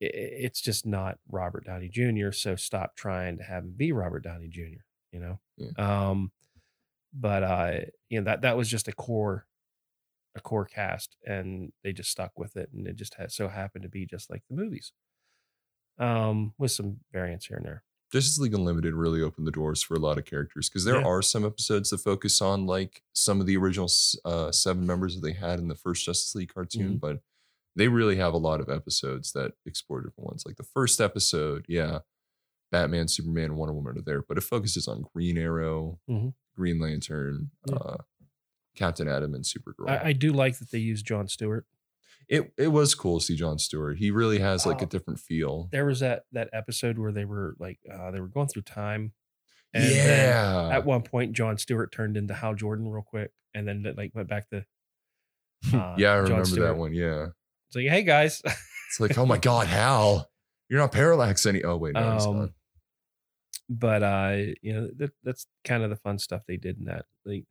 it's 0.00 0.60
just 0.60 0.84
not 0.86 1.18
Robert 1.30 1.64
Downey 1.66 1.88
Jr. 1.88 2.32
So 2.32 2.56
stop 2.56 2.96
trying 2.96 3.36
to 3.38 3.44
have 3.44 3.62
him 3.64 3.74
be 3.76 3.92
Robert 3.92 4.24
Downey 4.24 4.48
Jr. 4.48 4.82
You 5.12 5.20
know, 5.20 5.40
Yeah. 5.56 5.70
um, 6.10 6.32
but 7.12 7.42
uh, 7.42 7.72
you 8.08 8.20
know 8.20 8.24
that 8.24 8.42
that 8.42 8.56
was 8.56 8.68
just 8.68 8.86
a 8.88 8.92
core, 8.92 9.46
a 10.36 10.40
core 10.40 10.64
cast, 10.66 11.16
and 11.26 11.72
they 11.82 11.92
just 11.92 12.10
stuck 12.10 12.38
with 12.38 12.56
it, 12.56 12.70
and 12.72 12.86
it 12.86 12.96
just 12.96 13.14
had 13.14 13.32
so 13.32 13.48
happened 13.48 13.82
to 13.82 13.88
be 13.88 14.06
just 14.06 14.30
like 14.30 14.42
the 14.48 14.54
movies, 14.56 14.92
um, 15.98 16.54
with 16.58 16.70
some 16.70 16.98
variants 17.12 17.46
here 17.46 17.56
and 17.56 17.66
there. 17.66 17.82
Justice 18.12 18.38
League 18.38 18.54
Unlimited 18.54 18.94
really 18.94 19.22
opened 19.22 19.46
the 19.46 19.50
doors 19.52 19.82
for 19.82 19.94
a 19.94 19.98
lot 20.00 20.18
of 20.18 20.24
characters 20.24 20.68
because 20.68 20.84
there 20.84 21.00
Yeah. 21.00 21.06
are 21.06 21.22
some 21.22 21.44
episodes 21.44 21.90
that 21.90 21.98
focus 21.98 22.40
on 22.40 22.66
like 22.66 23.02
some 23.12 23.40
of 23.40 23.46
the 23.46 23.56
original 23.56 23.88
uh, 24.24 24.50
seven 24.50 24.86
members 24.86 25.14
that 25.14 25.20
they 25.22 25.32
had 25.34 25.58
in 25.60 25.68
the 25.68 25.74
first 25.76 26.04
Justice 26.04 26.34
League 26.34 26.52
cartoon, 26.52 26.88
Mm-hmm. 26.88 26.96
but 26.96 27.20
they 27.76 27.86
really 27.88 28.16
have 28.16 28.34
a 28.34 28.38
lot 28.38 28.60
of 28.60 28.68
episodes 28.68 29.32
that 29.32 29.52
explore 29.64 30.00
different 30.00 30.26
ones. 30.26 30.42
Like 30.44 30.56
the 30.56 30.64
first 30.64 31.00
episode, 31.00 31.64
yeah, 31.68 32.00
Batman, 32.72 33.06
Superman, 33.08 33.56
Wonder 33.56 33.72
Woman 33.74 33.98
are 33.98 34.02
there, 34.02 34.22
but 34.22 34.36
it 34.36 34.42
focuses 34.42 34.88
on 34.88 35.04
Green 35.14 35.38
Arrow, 35.38 36.00
Mhm. 36.08 36.34
Green 36.56 36.80
Lantern, 36.80 37.50
Yeah. 37.66 37.74
uh, 37.76 37.96
Captain 38.74 39.08
Atom, 39.08 39.34
and 39.34 39.44
Supergirl. 39.44 39.88
I, 39.88 40.08
I 40.08 40.12
do 40.12 40.32
like 40.32 40.58
that 40.58 40.70
they 40.72 40.78
use 40.78 41.02
John 41.02 41.28
Stewart. 41.28 41.66
It 42.30 42.52
it 42.56 42.68
was 42.68 42.94
cool 42.94 43.18
to 43.18 43.24
see 43.26 43.36
John 43.36 43.58
Stewart. 43.58 43.98
He 43.98 44.10
really 44.10 44.38
has 44.38 44.64
like 44.64 44.80
a 44.80 44.86
different 44.86 45.20
feel. 45.20 45.68
There 45.72 45.84
was 45.84 46.00
that 46.00 46.22
that 46.32 46.48
episode 46.54 46.96
where 46.96 47.12
they 47.12 47.26
were 47.26 47.54
like 47.58 47.78
uh, 47.92 48.10
they 48.12 48.20
were 48.20 48.28
going 48.28 48.48
through 48.48 48.62
time, 48.62 49.12
and 49.74 49.90
yeah. 49.90 50.70
at 50.72 50.86
one 50.86 51.02
point 51.02 51.32
John 51.32 51.58
Stewart 51.58 51.92
turned 51.92 52.16
into 52.16 52.32
Hal 52.32 52.54
Jordan 52.54 52.88
real 52.88 53.02
quick, 53.02 53.32
and 53.52 53.68
then 53.68 53.84
like 53.96 54.12
went 54.14 54.28
back 54.28 54.48
to 54.50 54.64
uh, 55.74 55.94
yeah, 55.98 56.12
I 56.12 56.16
remember 56.16 56.48
that 56.60 56.76
one. 56.76 56.94
Yeah. 56.94 57.26
It's 57.68 57.76
like, 57.76 57.86
hey 57.88 58.02
guys, 58.02 58.42
It's 58.90 58.98
like, 58.98 59.16
oh 59.18 59.26
my 59.26 59.38
God, 59.38 59.66
Hal, 59.68 60.28
you're 60.68 60.80
not 60.80 60.90
parallax 60.92 61.46
any. 61.46 61.62
Oh, 61.62 61.76
wait, 61.76 61.94
no, 61.94 62.12
he's 62.14 62.26
Um, 62.26 62.38
not. 62.38 62.50
but 63.68 64.02
uh, 64.02 64.36
you 64.62 64.72
know 64.72 64.88
that 64.96 65.10
that's 65.22 65.46
kind 65.64 65.82
of 65.84 65.90
the 65.90 65.96
fun 65.96 66.18
stuff 66.18 66.42
they 66.48 66.56
did 66.56 66.78
in 66.78 66.86
that. 66.86 67.06
Like, 67.24 67.44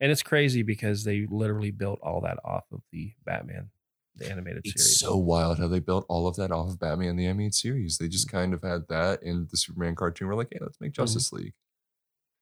and 0.00 0.10
it's 0.10 0.22
crazy 0.22 0.62
because 0.62 1.04
they 1.04 1.26
literally 1.30 1.70
built 1.70 2.00
all 2.02 2.20
that 2.22 2.38
off 2.44 2.64
of 2.72 2.80
the 2.90 3.12
Batman, 3.24 3.70
the 4.16 4.30
animated 4.30 4.62
It's 4.64 4.74
series. 4.74 4.90
It's 4.92 5.00
so 5.00 5.16
wild 5.16 5.58
how 5.58 5.68
they 5.68 5.80
built 5.80 6.06
all 6.08 6.26
of 6.26 6.36
that 6.36 6.50
off 6.50 6.70
of 6.70 6.80
Batman 6.80 7.16
the 7.16 7.26
animated 7.26 7.54
series. 7.54 7.98
They 7.98 8.08
just 8.08 8.30
kind 8.30 8.54
of 8.54 8.62
had 8.62 8.82
that 8.88 9.22
in 9.22 9.46
the 9.50 9.56
Superman 9.56 9.94
cartoon. 9.94 10.28
We're 10.28 10.34
like, 10.34 10.48
hey, 10.52 10.58
let's 10.60 10.80
make 10.80 10.92
Justice 10.92 11.32
League. 11.32 11.54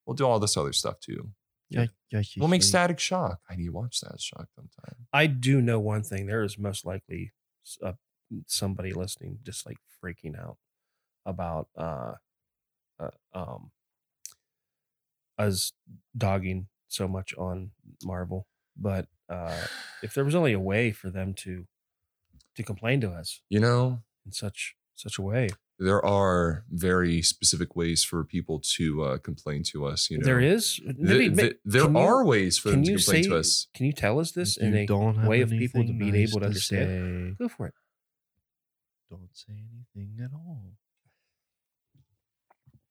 We'll 0.06 0.16
do 0.16 0.26
all 0.26 0.40
this 0.40 0.56
other 0.56 0.72
stuff 0.72 0.98
too. 1.00 1.30
Yeah, 1.68 1.86
yeah, 2.10 2.22
We'll 2.36 2.48
make. 2.48 2.64
Static 2.64 2.98
Shock. 2.98 3.38
I 3.48 3.54
need 3.54 3.66
to 3.66 3.72
watch 3.72 3.96
Static 3.96 4.20
Shock 4.20 4.48
sometime. 4.56 5.06
I 5.12 5.28
do 5.28 5.60
know 5.62 5.78
one 5.78 6.02
thing. 6.02 6.26
There 6.26 6.42
is 6.42 6.58
most 6.58 6.84
likely 6.84 7.32
uh, 7.82 7.92
somebody 8.46 8.92
listening 8.92 9.38
just 9.44 9.66
like 9.66 9.76
freaking 10.04 10.36
out 10.36 10.56
about 11.24 11.68
uh, 11.76 12.14
uh 12.98 13.10
um 13.32 13.70
us 15.38 15.72
dogging 16.16 16.66
so 16.88 17.06
much 17.06 17.34
on 17.38 17.70
Marvel. 18.02 18.46
But 18.76 19.06
uh 19.28 19.66
if 20.02 20.14
there 20.14 20.24
was 20.24 20.34
only 20.34 20.52
a 20.52 20.60
way 20.60 20.90
for 20.92 21.10
them 21.10 21.34
to 21.34 21.66
to 22.56 22.62
complain 22.62 23.00
to 23.02 23.10
us 23.10 23.40
You 23.48 23.60
know, 23.60 24.02
in 24.26 24.32
such 24.32 24.76
such 24.94 25.18
a 25.18 25.22
way. 25.22 25.48
there 25.78 26.04
are 26.04 26.64
very 26.70 27.22
specific 27.22 27.74
ways 27.74 28.04
for 28.04 28.22
people 28.24 28.60
to 28.76 29.02
uh, 29.02 29.18
complain 29.18 29.62
to 29.72 29.86
us. 29.86 30.10
You 30.10 30.18
know, 30.18 30.24
there 30.26 30.40
is 30.40 30.78
maybe, 30.98 31.30
ma- 31.30 31.36
th- 31.42 31.56
there 31.64 31.84
can 31.86 31.94
you- 31.94 32.00
are 32.00 32.22
ways 32.24 32.58
for 32.58 32.70
them 32.70 32.82
to 32.82 32.94
complain 32.96 33.22
say 33.24 33.28
to 33.30 33.36
us. 33.38 33.66
Can 33.72 33.86
you 33.86 33.92
tell 33.94 34.18
us 34.20 34.32
this 34.32 34.58
You 34.58 34.66
in 34.66 34.74
a 34.76 34.86
don't 34.86 35.16
have 35.16 35.26
way 35.28 35.40
of 35.40 35.48
people 35.50 35.82
to 35.82 35.88
anything 35.88 35.98
be 35.98 36.18
nice 36.18 36.30
able 36.30 36.40
to 36.40 36.46
understand? 36.46 37.36
say. 37.38 37.44
Go 37.44 37.48
for 37.48 37.66
it. 37.68 37.74
Don't 39.08 39.30
say 39.34 39.54
anything 39.72 40.22
at 40.22 40.32
all. 40.34 40.74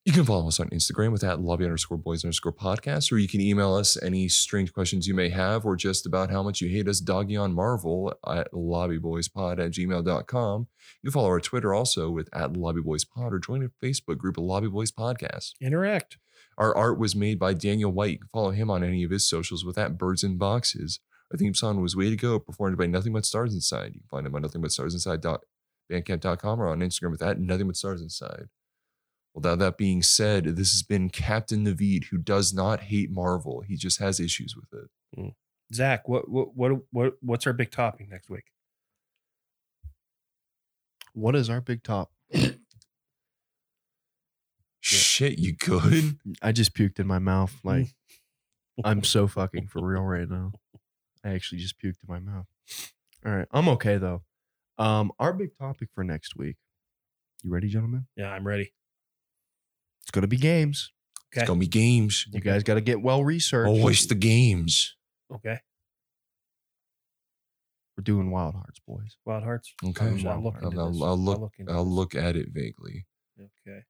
You 0.09 0.13
can 0.13 0.25
follow 0.25 0.47
us 0.47 0.59
on 0.59 0.69
Instagram 0.69 1.11
with 1.11 1.23
at 1.23 1.39
lobby 1.39 1.65
underscore 1.65 1.99
boys 1.99 2.25
underscore 2.25 2.51
podcast, 2.51 3.11
or 3.11 3.19
you 3.19 3.27
can 3.27 3.41
email 3.41 3.75
us 3.75 3.95
any 4.01 4.27
strange 4.27 4.73
questions 4.73 5.05
you 5.05 5.13
may 5.13 5.29
have 5.29 5.67
or 5.67 5.75
just 5.75 6.07
about 6.07 6.31
how 6.31 6.41
much 6.41 6.61
you 6.61 6.67
hate 6.67 6.87
us 6.87 6.99
doggy 6.99 7.37
on 7.37 7.53
Marvel 7.53 8.11
at 8.25 8.51
lobbyboyspod 8.51 9.63
at 9.63 9.69
gmail.com. 9.69 10.67
You 11.03 11.07
can 11.07 11.11
follow 11.11 11.27
our 11.27 11.39
Twitter 11.39 11.75
also 11.75 12.09
with 12.09 12.27
at 12.33 12.53
lobbyboyspod 12.53 13.31
or 13.31 13.37
join 13.37 13.61
our 13.61 13.71
Facebook 13.83 14.17
group 14.17 14.39
of 14.39 14.45
Lobby 14.45 14.67
Boys 14.67 14.91
Podcast. 14.91 15.51
Interact. 15.61 16.17
Our 16.57 16.75
art 16.75 16.97
was 16.97 17.15
made 17.15 17.37
by 17.37 17.53
Daniel 17.53 17.91
White. 17.91 18.13
You 18.13 18.17
can 18.17 18.29
follow 18.29 18.49
him 18.49 18.71
on 18.71 18.83
any 18.83 19.03
of 19.03 19.11
his 19.11 19.29
socials 19.29 19.63
with 19.63 19.77
at 19.77 19.99
birds 19.99 20.23
in 20.23 20.39
boxes. 20.39 21.01
Our 21.31 21.37
theme 21.37 21.53
song 21.53 21.83
was 21.83 21.95
Way 21.95 22.09
to 22.09 22.15
Go, 22.15 22.39
performed 22.39 22.79
by 22.79 22.87
Nothing 22.87 23.13
But 23.13 23.27
Stars 23.27 23.53
Inside. 23.53 23.91
You 23.93 24.01
can 24.01 24.09
find 24.09 24.25
him 24.25 24.33
on 24.33 24.41
nothingbutstarsinside.bandcamp.com 24.41 26.59
or 26.59 26.67
on 26.67 26.79
Instagram 26.79 27.11
with 27.11 27.19
that 27.19 27.39
Nothing 27.39 27.67
But 27.67 27.77
Stars 27.77 28.01
Inside. 28.01 28.47
Well, 29.39 29.51
now 29.51 29.55
that 29.63 29.77
being 29.77 30.03
said, 30.03 30.43
this 30.43 30.71
has 30.73 30.83
been 30.83 31.09
Captain 31.09 31.65
Naveed 31.65 32.05
who 32.05 32.17
does 32.17 32.53
not 32.53 32.81
hate 32.81 33.09
Marvel. 33.09 33.61
He 33.61 33.77
just 33.77 33.99
has 33.99 34.19
issues 34.19 34.53
with 34.53 34.67
it. 34.73 34.89
Zach, 35.73 36.09
what 36.09 36.29
what 36.29 36.55
what 36.55 36.71
what 36.91 37.13
what's 37.21 37.47
our 37.47 37.53
big 37.53 37.71
topic 37.71 38.09
next 38.09 38.29
week? 38.29 38.51
What 41.13 41.35
is 41.35 41.49
our 41.49 41.61
big 41.61 41.83
top? 41.83 42.11
Shit, 44.81 45.39
you 45.39 45.55
good? 45.55 46.17
I 46.41 46.51
just 46.51 46.73
puked 46.73 46.99
in 46.99 47.07
my 47.07 47.19
mouth. 47.19 47.55
Like 47.63 47.95
I'm 48.83 49.03
so 49.03 49.27
fucking 49.27 49.67
for 49.67 49.81
real 49.85 50.01
right 50.01 50.29
now. 50.29 50.51
I 51.23 51.29
actually 51.29 51.59
just 51.59 51.79
puked 51.79 51.99
in 52.03 52.09
my 52.09 52.19
mouth. 52.19 52.47
All 53.25 53.31
right, 53.31 53.47
I'm 53.51 53.69
okay 53.69 53.97
though. 53.97 54.23
Um, 54.77 55.13
our 55.17 55.31
big 55.31 55.57
topic 55.57 55.89
for 55.93 56.03
next 56.03 56.35
week. 56.35 56.57
You 57.43 57.51
ready, 57.51 57.69
gentlemen? 57.69 58.07
Yeah, 58.17 58.31
I'm 58.31 58.45
ready. 58.45 58.73
It's 60.09 60.15
gonna 60.15 60.25
be 60.25 60.37
games. 60.37 60.91
Okay. 61.31 61.41
It's 61.41 61.47
gonna 61.47 61.59
be 61.59 61.67
games. 61.67 62.25
You 62.31 62.39
guys 62.41 62.63
got 62.63 62.73
to 62.73 62.81
get 62.81 62.99
well 62.99 63.23
researched. 63.23 63.67
Always 63.69 64.07
the 64.07 64.15
games. 64.15 64.95
Okay. 65.31 65.59
We're 67.95 68.01
doing 68.03 68.31
Wild 68.31 68.55
Hearts, 68.55 68.79
boys. 68.87 69.17
Wild 69.23 69.43
Hearts. 69.43 69.71
Okay. 69.85 70.05
I'll, 70.27 70.27
I'll 70.27 70.33
I'll- 70.33 70.41
look 70.43 70.55
into 70.63 70.79
I'll, 70.79 70.91
this. 70.91 71.01
I'll 71.03 71.17
look. 71.17 71.39
look 71.39 71.51
I'll 71.69 71.85
look 71.85 72.15
at 72.15 72.35
it 72.35 72.47
vaguely. 72.51 73.05
Okay. 73.39 73.81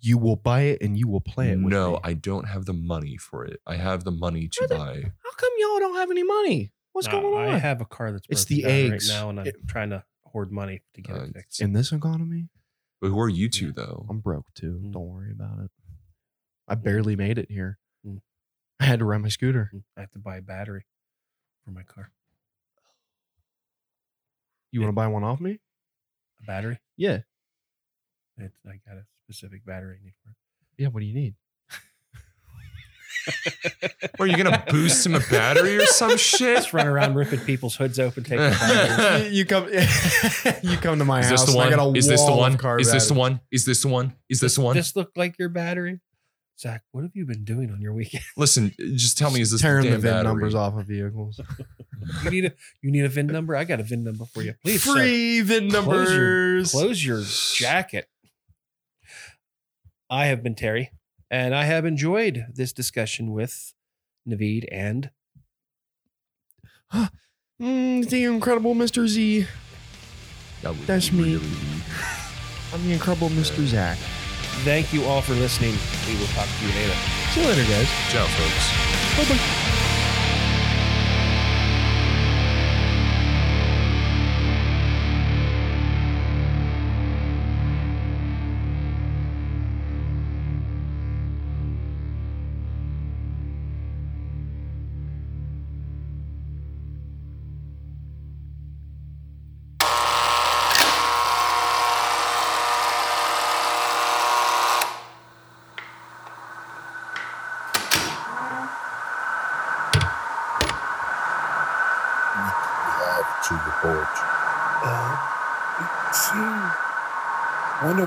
You 0.00 0.16
will 0.16 0.36
buy 0.36 0.62
it 0.62 0.78
and 0.80 0.96
you 0.96 1.06
will 1.06 1.20
play 1.20 1.50
it. 1.50 1.56
With 1.56 1.70
no, 1.70 1.92
me. 1.92 1.98
I 2.02 2.14
don't 2.14 2.48
have 2.48 2.64
the 2.64 2.72
money 2.72 3.18
for 3.18 3.44
it. 3.44 3.60
I 3.66 3.76
have 3.76 4.04
the 4.04 4.10
money 4.10 4.48
to 4.48 4.66
Brother, 4.68 4.76
buy. 4.78 5.02
How 5.22 5.30
come 5.36 5.50
y'all 5.58 5.80
don't 5.80 5.96
have 5.96 6.10
any 6.10 6.22
money? 6.22 6.72
What's 6.94 7.08
No, 7.08 7.20
going 7.20 7.48
on? 7.50 7.54
I 7.54 7.58
have 7.58 7.82
a 7.82 7.84
car 7.84 8.10
that's 8.10 8.26
It's 8.30 8.46
the 8.46 8.64
eggs. 8.64 9.10
right 9.10 9.16
now, 9.20 9.28
and 9.28 9.40
I'm 9.40 9.46
It- 9.48 9.68
trying 9.68 9.90
to 9.90 10.02
hoard 10.24 10.50
money 10.50 10.80
to 10.94 11.02
get 11.02 11.14
Uh, 11.14 11.24
it 11.24 11.34
fixed. 11.34 11.60
in 11.60 11.74
this 11.74 11.92
economy. 11.92 12.48
But 13.02 13.08
who 13.08 13.18
are 13.20 13.28
you 13.28 13.48
two 13.50 13.66
Yeah. 13.66 13.72
though? 13.74 14.06
I'm 14.08 14.20
broke 14.20 14.54
too. 14.54 14.80
Mm. 14.80 14.92
Don't 14.92 15.08
worry 15.08 15.32
about 15.32 15.58
it. 15.58 15.70
I 16.68 16.76
barely 16.76 17.16
made 17.16 17.36
it 17.36 17.50
here. 17.50 17.80
Mm. 18.06 18.22
I 18.78 18.84
had 18.84 19.00
to 19.00 19.04
ride 19.04 19.18
my 19.22 19.28
scooter. 19.28 19.72
I 19.96 20.00
have 20.00 20.12
to 20.12 20.20
buy 20.20 20.36
a 20.36 20.40
battery 20.42 20.86
for 21.64 21.72
my 21.72 21.82
car. 21.82 22.12
You 24.70 24.80
Yeah. 24.80 24.86
want 24.86 24.94
to 24.94 24.96
buy 24.96 25.08
one 25.08 25.24
off 25.24 25.40
me? 25.40 25.58
A 26.42 26.46
battery? 26.46 26.78
Yeah. 26.96 27.22
It's, 28.38 28.56
I 28.64 28.80
got 28.86 28.96
a 28.96 29.06
specific 29.24 29.64
battery 29.66 29.98
I 30.00 30.04
need 30.04 30.14
for 30.24 30.30
it. 30.30 30.36
Yeah. 30.78 30.86
What 30.88 31.00
do 31.00 31.06
you 31.06 31.14
need? 31.14 31.34
Or 34.18 34.24
are 34.24 34.26
you 34.26 34.36
gonna 34.36 34.64
boost 34.70 35.04
him 35.06 35.14
a 35.14 35.20
battery 35.30 35.76
or 35.78 35.86
some 35.86 36.16
shit? 36.16 36.56
Just 36.58 36.72
run 36.72 36.86
around 36.86 37.14
ripping 37.14 37.40
people's 37.40 37.76
hoods 37.76 37.98
open, 37.98 38.24
taking 38.24 38.38
batteries. 38.50 39.32
you 39.32 39.44
come. 39.46 39.68
you 40.62 40.76
come 40.78 40.98
to 40.98 41.04
my 41.04 41.20
Is 41.20 41.26
house. 41.26 41.44
this 41.44 41.54
the 41.54 41.60
and 41.60 41.68
I 41.72 41.76
got 41.76 41.86
one? 41.86 41.94
a 41.94 41.98
Is 41.98 42.06
this 42.08 42.20
the 42.20 42.26
wall 42.30 42.34
of 42.44 42.52
one? 42.52 42.58
car 42.58 42.78
Is 42.80 42.92
this 42.92 43.08
the 43.08 43.14
batteries. 43.14 43.18
one? 43.18 43.40
Is 43.50 43.64
this 43.64 43.82
the 43.82 43.88
one? 43.88 44.14
Is 44.28 44.40
this 44.40 44.54
the 44.56 44.60
one? 44.60 44.76
This 44.76 44.96
look 44.96 45.10
like 45.16 45.36
your 45.38 45.48
battery? 45.48 46.00
Zach, 46.60 46.82
what 46.92 47.02
have 47.02 47.10
you 47.14 47.24
been 47.26 47.44
doing 47.44 47.70
on 47.72 47.80
your 47.80 47.92
weekend? 47.92 48.22
Listen, 48.36 48.72
just 48.94 49.18
tell 49.18 49.30
me, 49.30 49.40
is 49.40 49.50
this 49.50 49.62
tearing 49.62 49.84
the 49.84 49.90
the 49.92 49.98
VIN 49.98 50.10
battery? 50.12 50.24
numbers 50.24 50.54
off 50.54 50.74
of 50.78 50.86
vehicles? 50.86 51.40
You 52.22 52.30
need 52.30 52.44
a 52.44 52.52
you 52.82 52.90
need 52.92 53.04
a 53.04 53.08
VIN 53.08 53.26
number? 53.28 53.56
I 53.56 53.64
got 53.64 53.80
a 53.80 53.82
VIN 53.82 54.04
number 54.04 54.24
for 54.26 54.42
you. 54.42 54.54
Please, 54.62 54.82
sir. 54.84 54.92
Free 54.92 55.40
VIN 55.40 55.70
Close 55.70 55.84
your- 56.12 56.20
numbers. 56.20 56.70
Close 56.72 57.04
your 57.04 57.22
jacket. 57.54 58.06
I 60.10 60.26
have 60.26 60.42
been 60.42 60.54
Terry, 60.54 60.90
and 61.32 61.52
I 61.54 61.64
have 61.64 61.84
enjoyed 61.84 62.46
this 62.54 62.72
discussion 62.72 63.32
with 63.32 63.72
Naveed 64.28 64.66
and 64.70 65.10
Mm, 67.60 68.08
the 68.08 68.24
incredible 68.24 68.74
Mr. 68.74 69.06
Z. 69.06 69.46
That 70.62 70.74
That's 70.86 71.12
me. 71.12 71.34
really- 71.36 71.46
I'm 72.74 72.82
the 72.86 72.92
incredible 72.92 73.28
Mr. 73.30 73.64
Zach. 73.66 73.96
thank 74.64 74.92
you 74.92 75.04
all 75.04 75.20
for 75.22 75.34
listening. 75.34 75.74
We 76.08 76.16
will 76.18 76.26
talk 76.34 76.48
to 76.48 76.66
you 76.66 76.72
later. 76.74 76.94
See 77.32 77.40
you 77.42 77.48
later, 77.48 77.64
guys. 77.70 77.88
Ciao, 78.10 78.26
folks. 78.26 79.28
Bye 79.30 79.36
bye. 79.36 79.58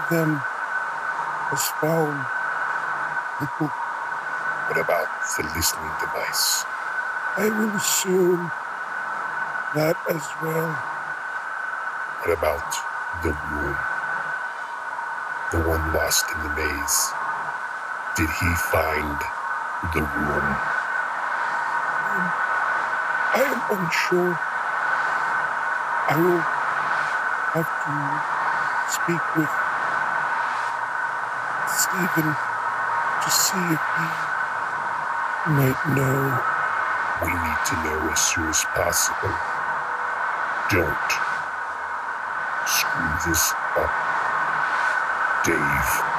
Of 0.05 0.17
them 0.17 0.41
the 3.39 3.49
book. 3.59 3.71
What 4.67 4.77
about 4.79 5.07
the 5.37 5.43
listening 5.55 5.91
device? 5.99 6.65
I 7.37 7.49
will 7.49 7.75
assume 7.75 8.51
that 9.75 9.97
as 10.09 10.23
well. 10.41 10.71
What 12.21 12.37
about 12.37 12.71
the 13.23 13.29
room? 13.51 13.77
The 15.51 15.59
one 15.69 15.93
lost 15.93 16.25
in 16.33 16.43
the 16.43 16.49
maze. 16.55 17.11
Did 18.17 18.29
he 18.29 18.55
find 18.71 19.19
the 19.93 20.01
room? 20.01 20.57
I 23.19 23.41
am 23.43 23.79
unsure. 23.79 24.39
I 25.95 26.15
will 26.21 26.43
have 27.53 27.69
to 27.85 28.93
speak 28.93 29.35
with 29.37 29.64
Stephen 31.95 32.35
to 33.23 33.29
see 33.31 33.57
if 33.71 33.83
he 33.95 34.07
might 35.55 35.79
know. 35.95 36.43
We 37.23 37.31
need 37.31 37.61
to 37.67 37.75
know 37.85 38.11
as 38.11 38.19
soon 38.19 38.49
as 38.49 38.65
possible. 38.75 39.31
Don't 40.69 41.11
screw 42.67 43.31
this 43.31 43.53
up, 43.77 43.93
Dave. 45.45 46.14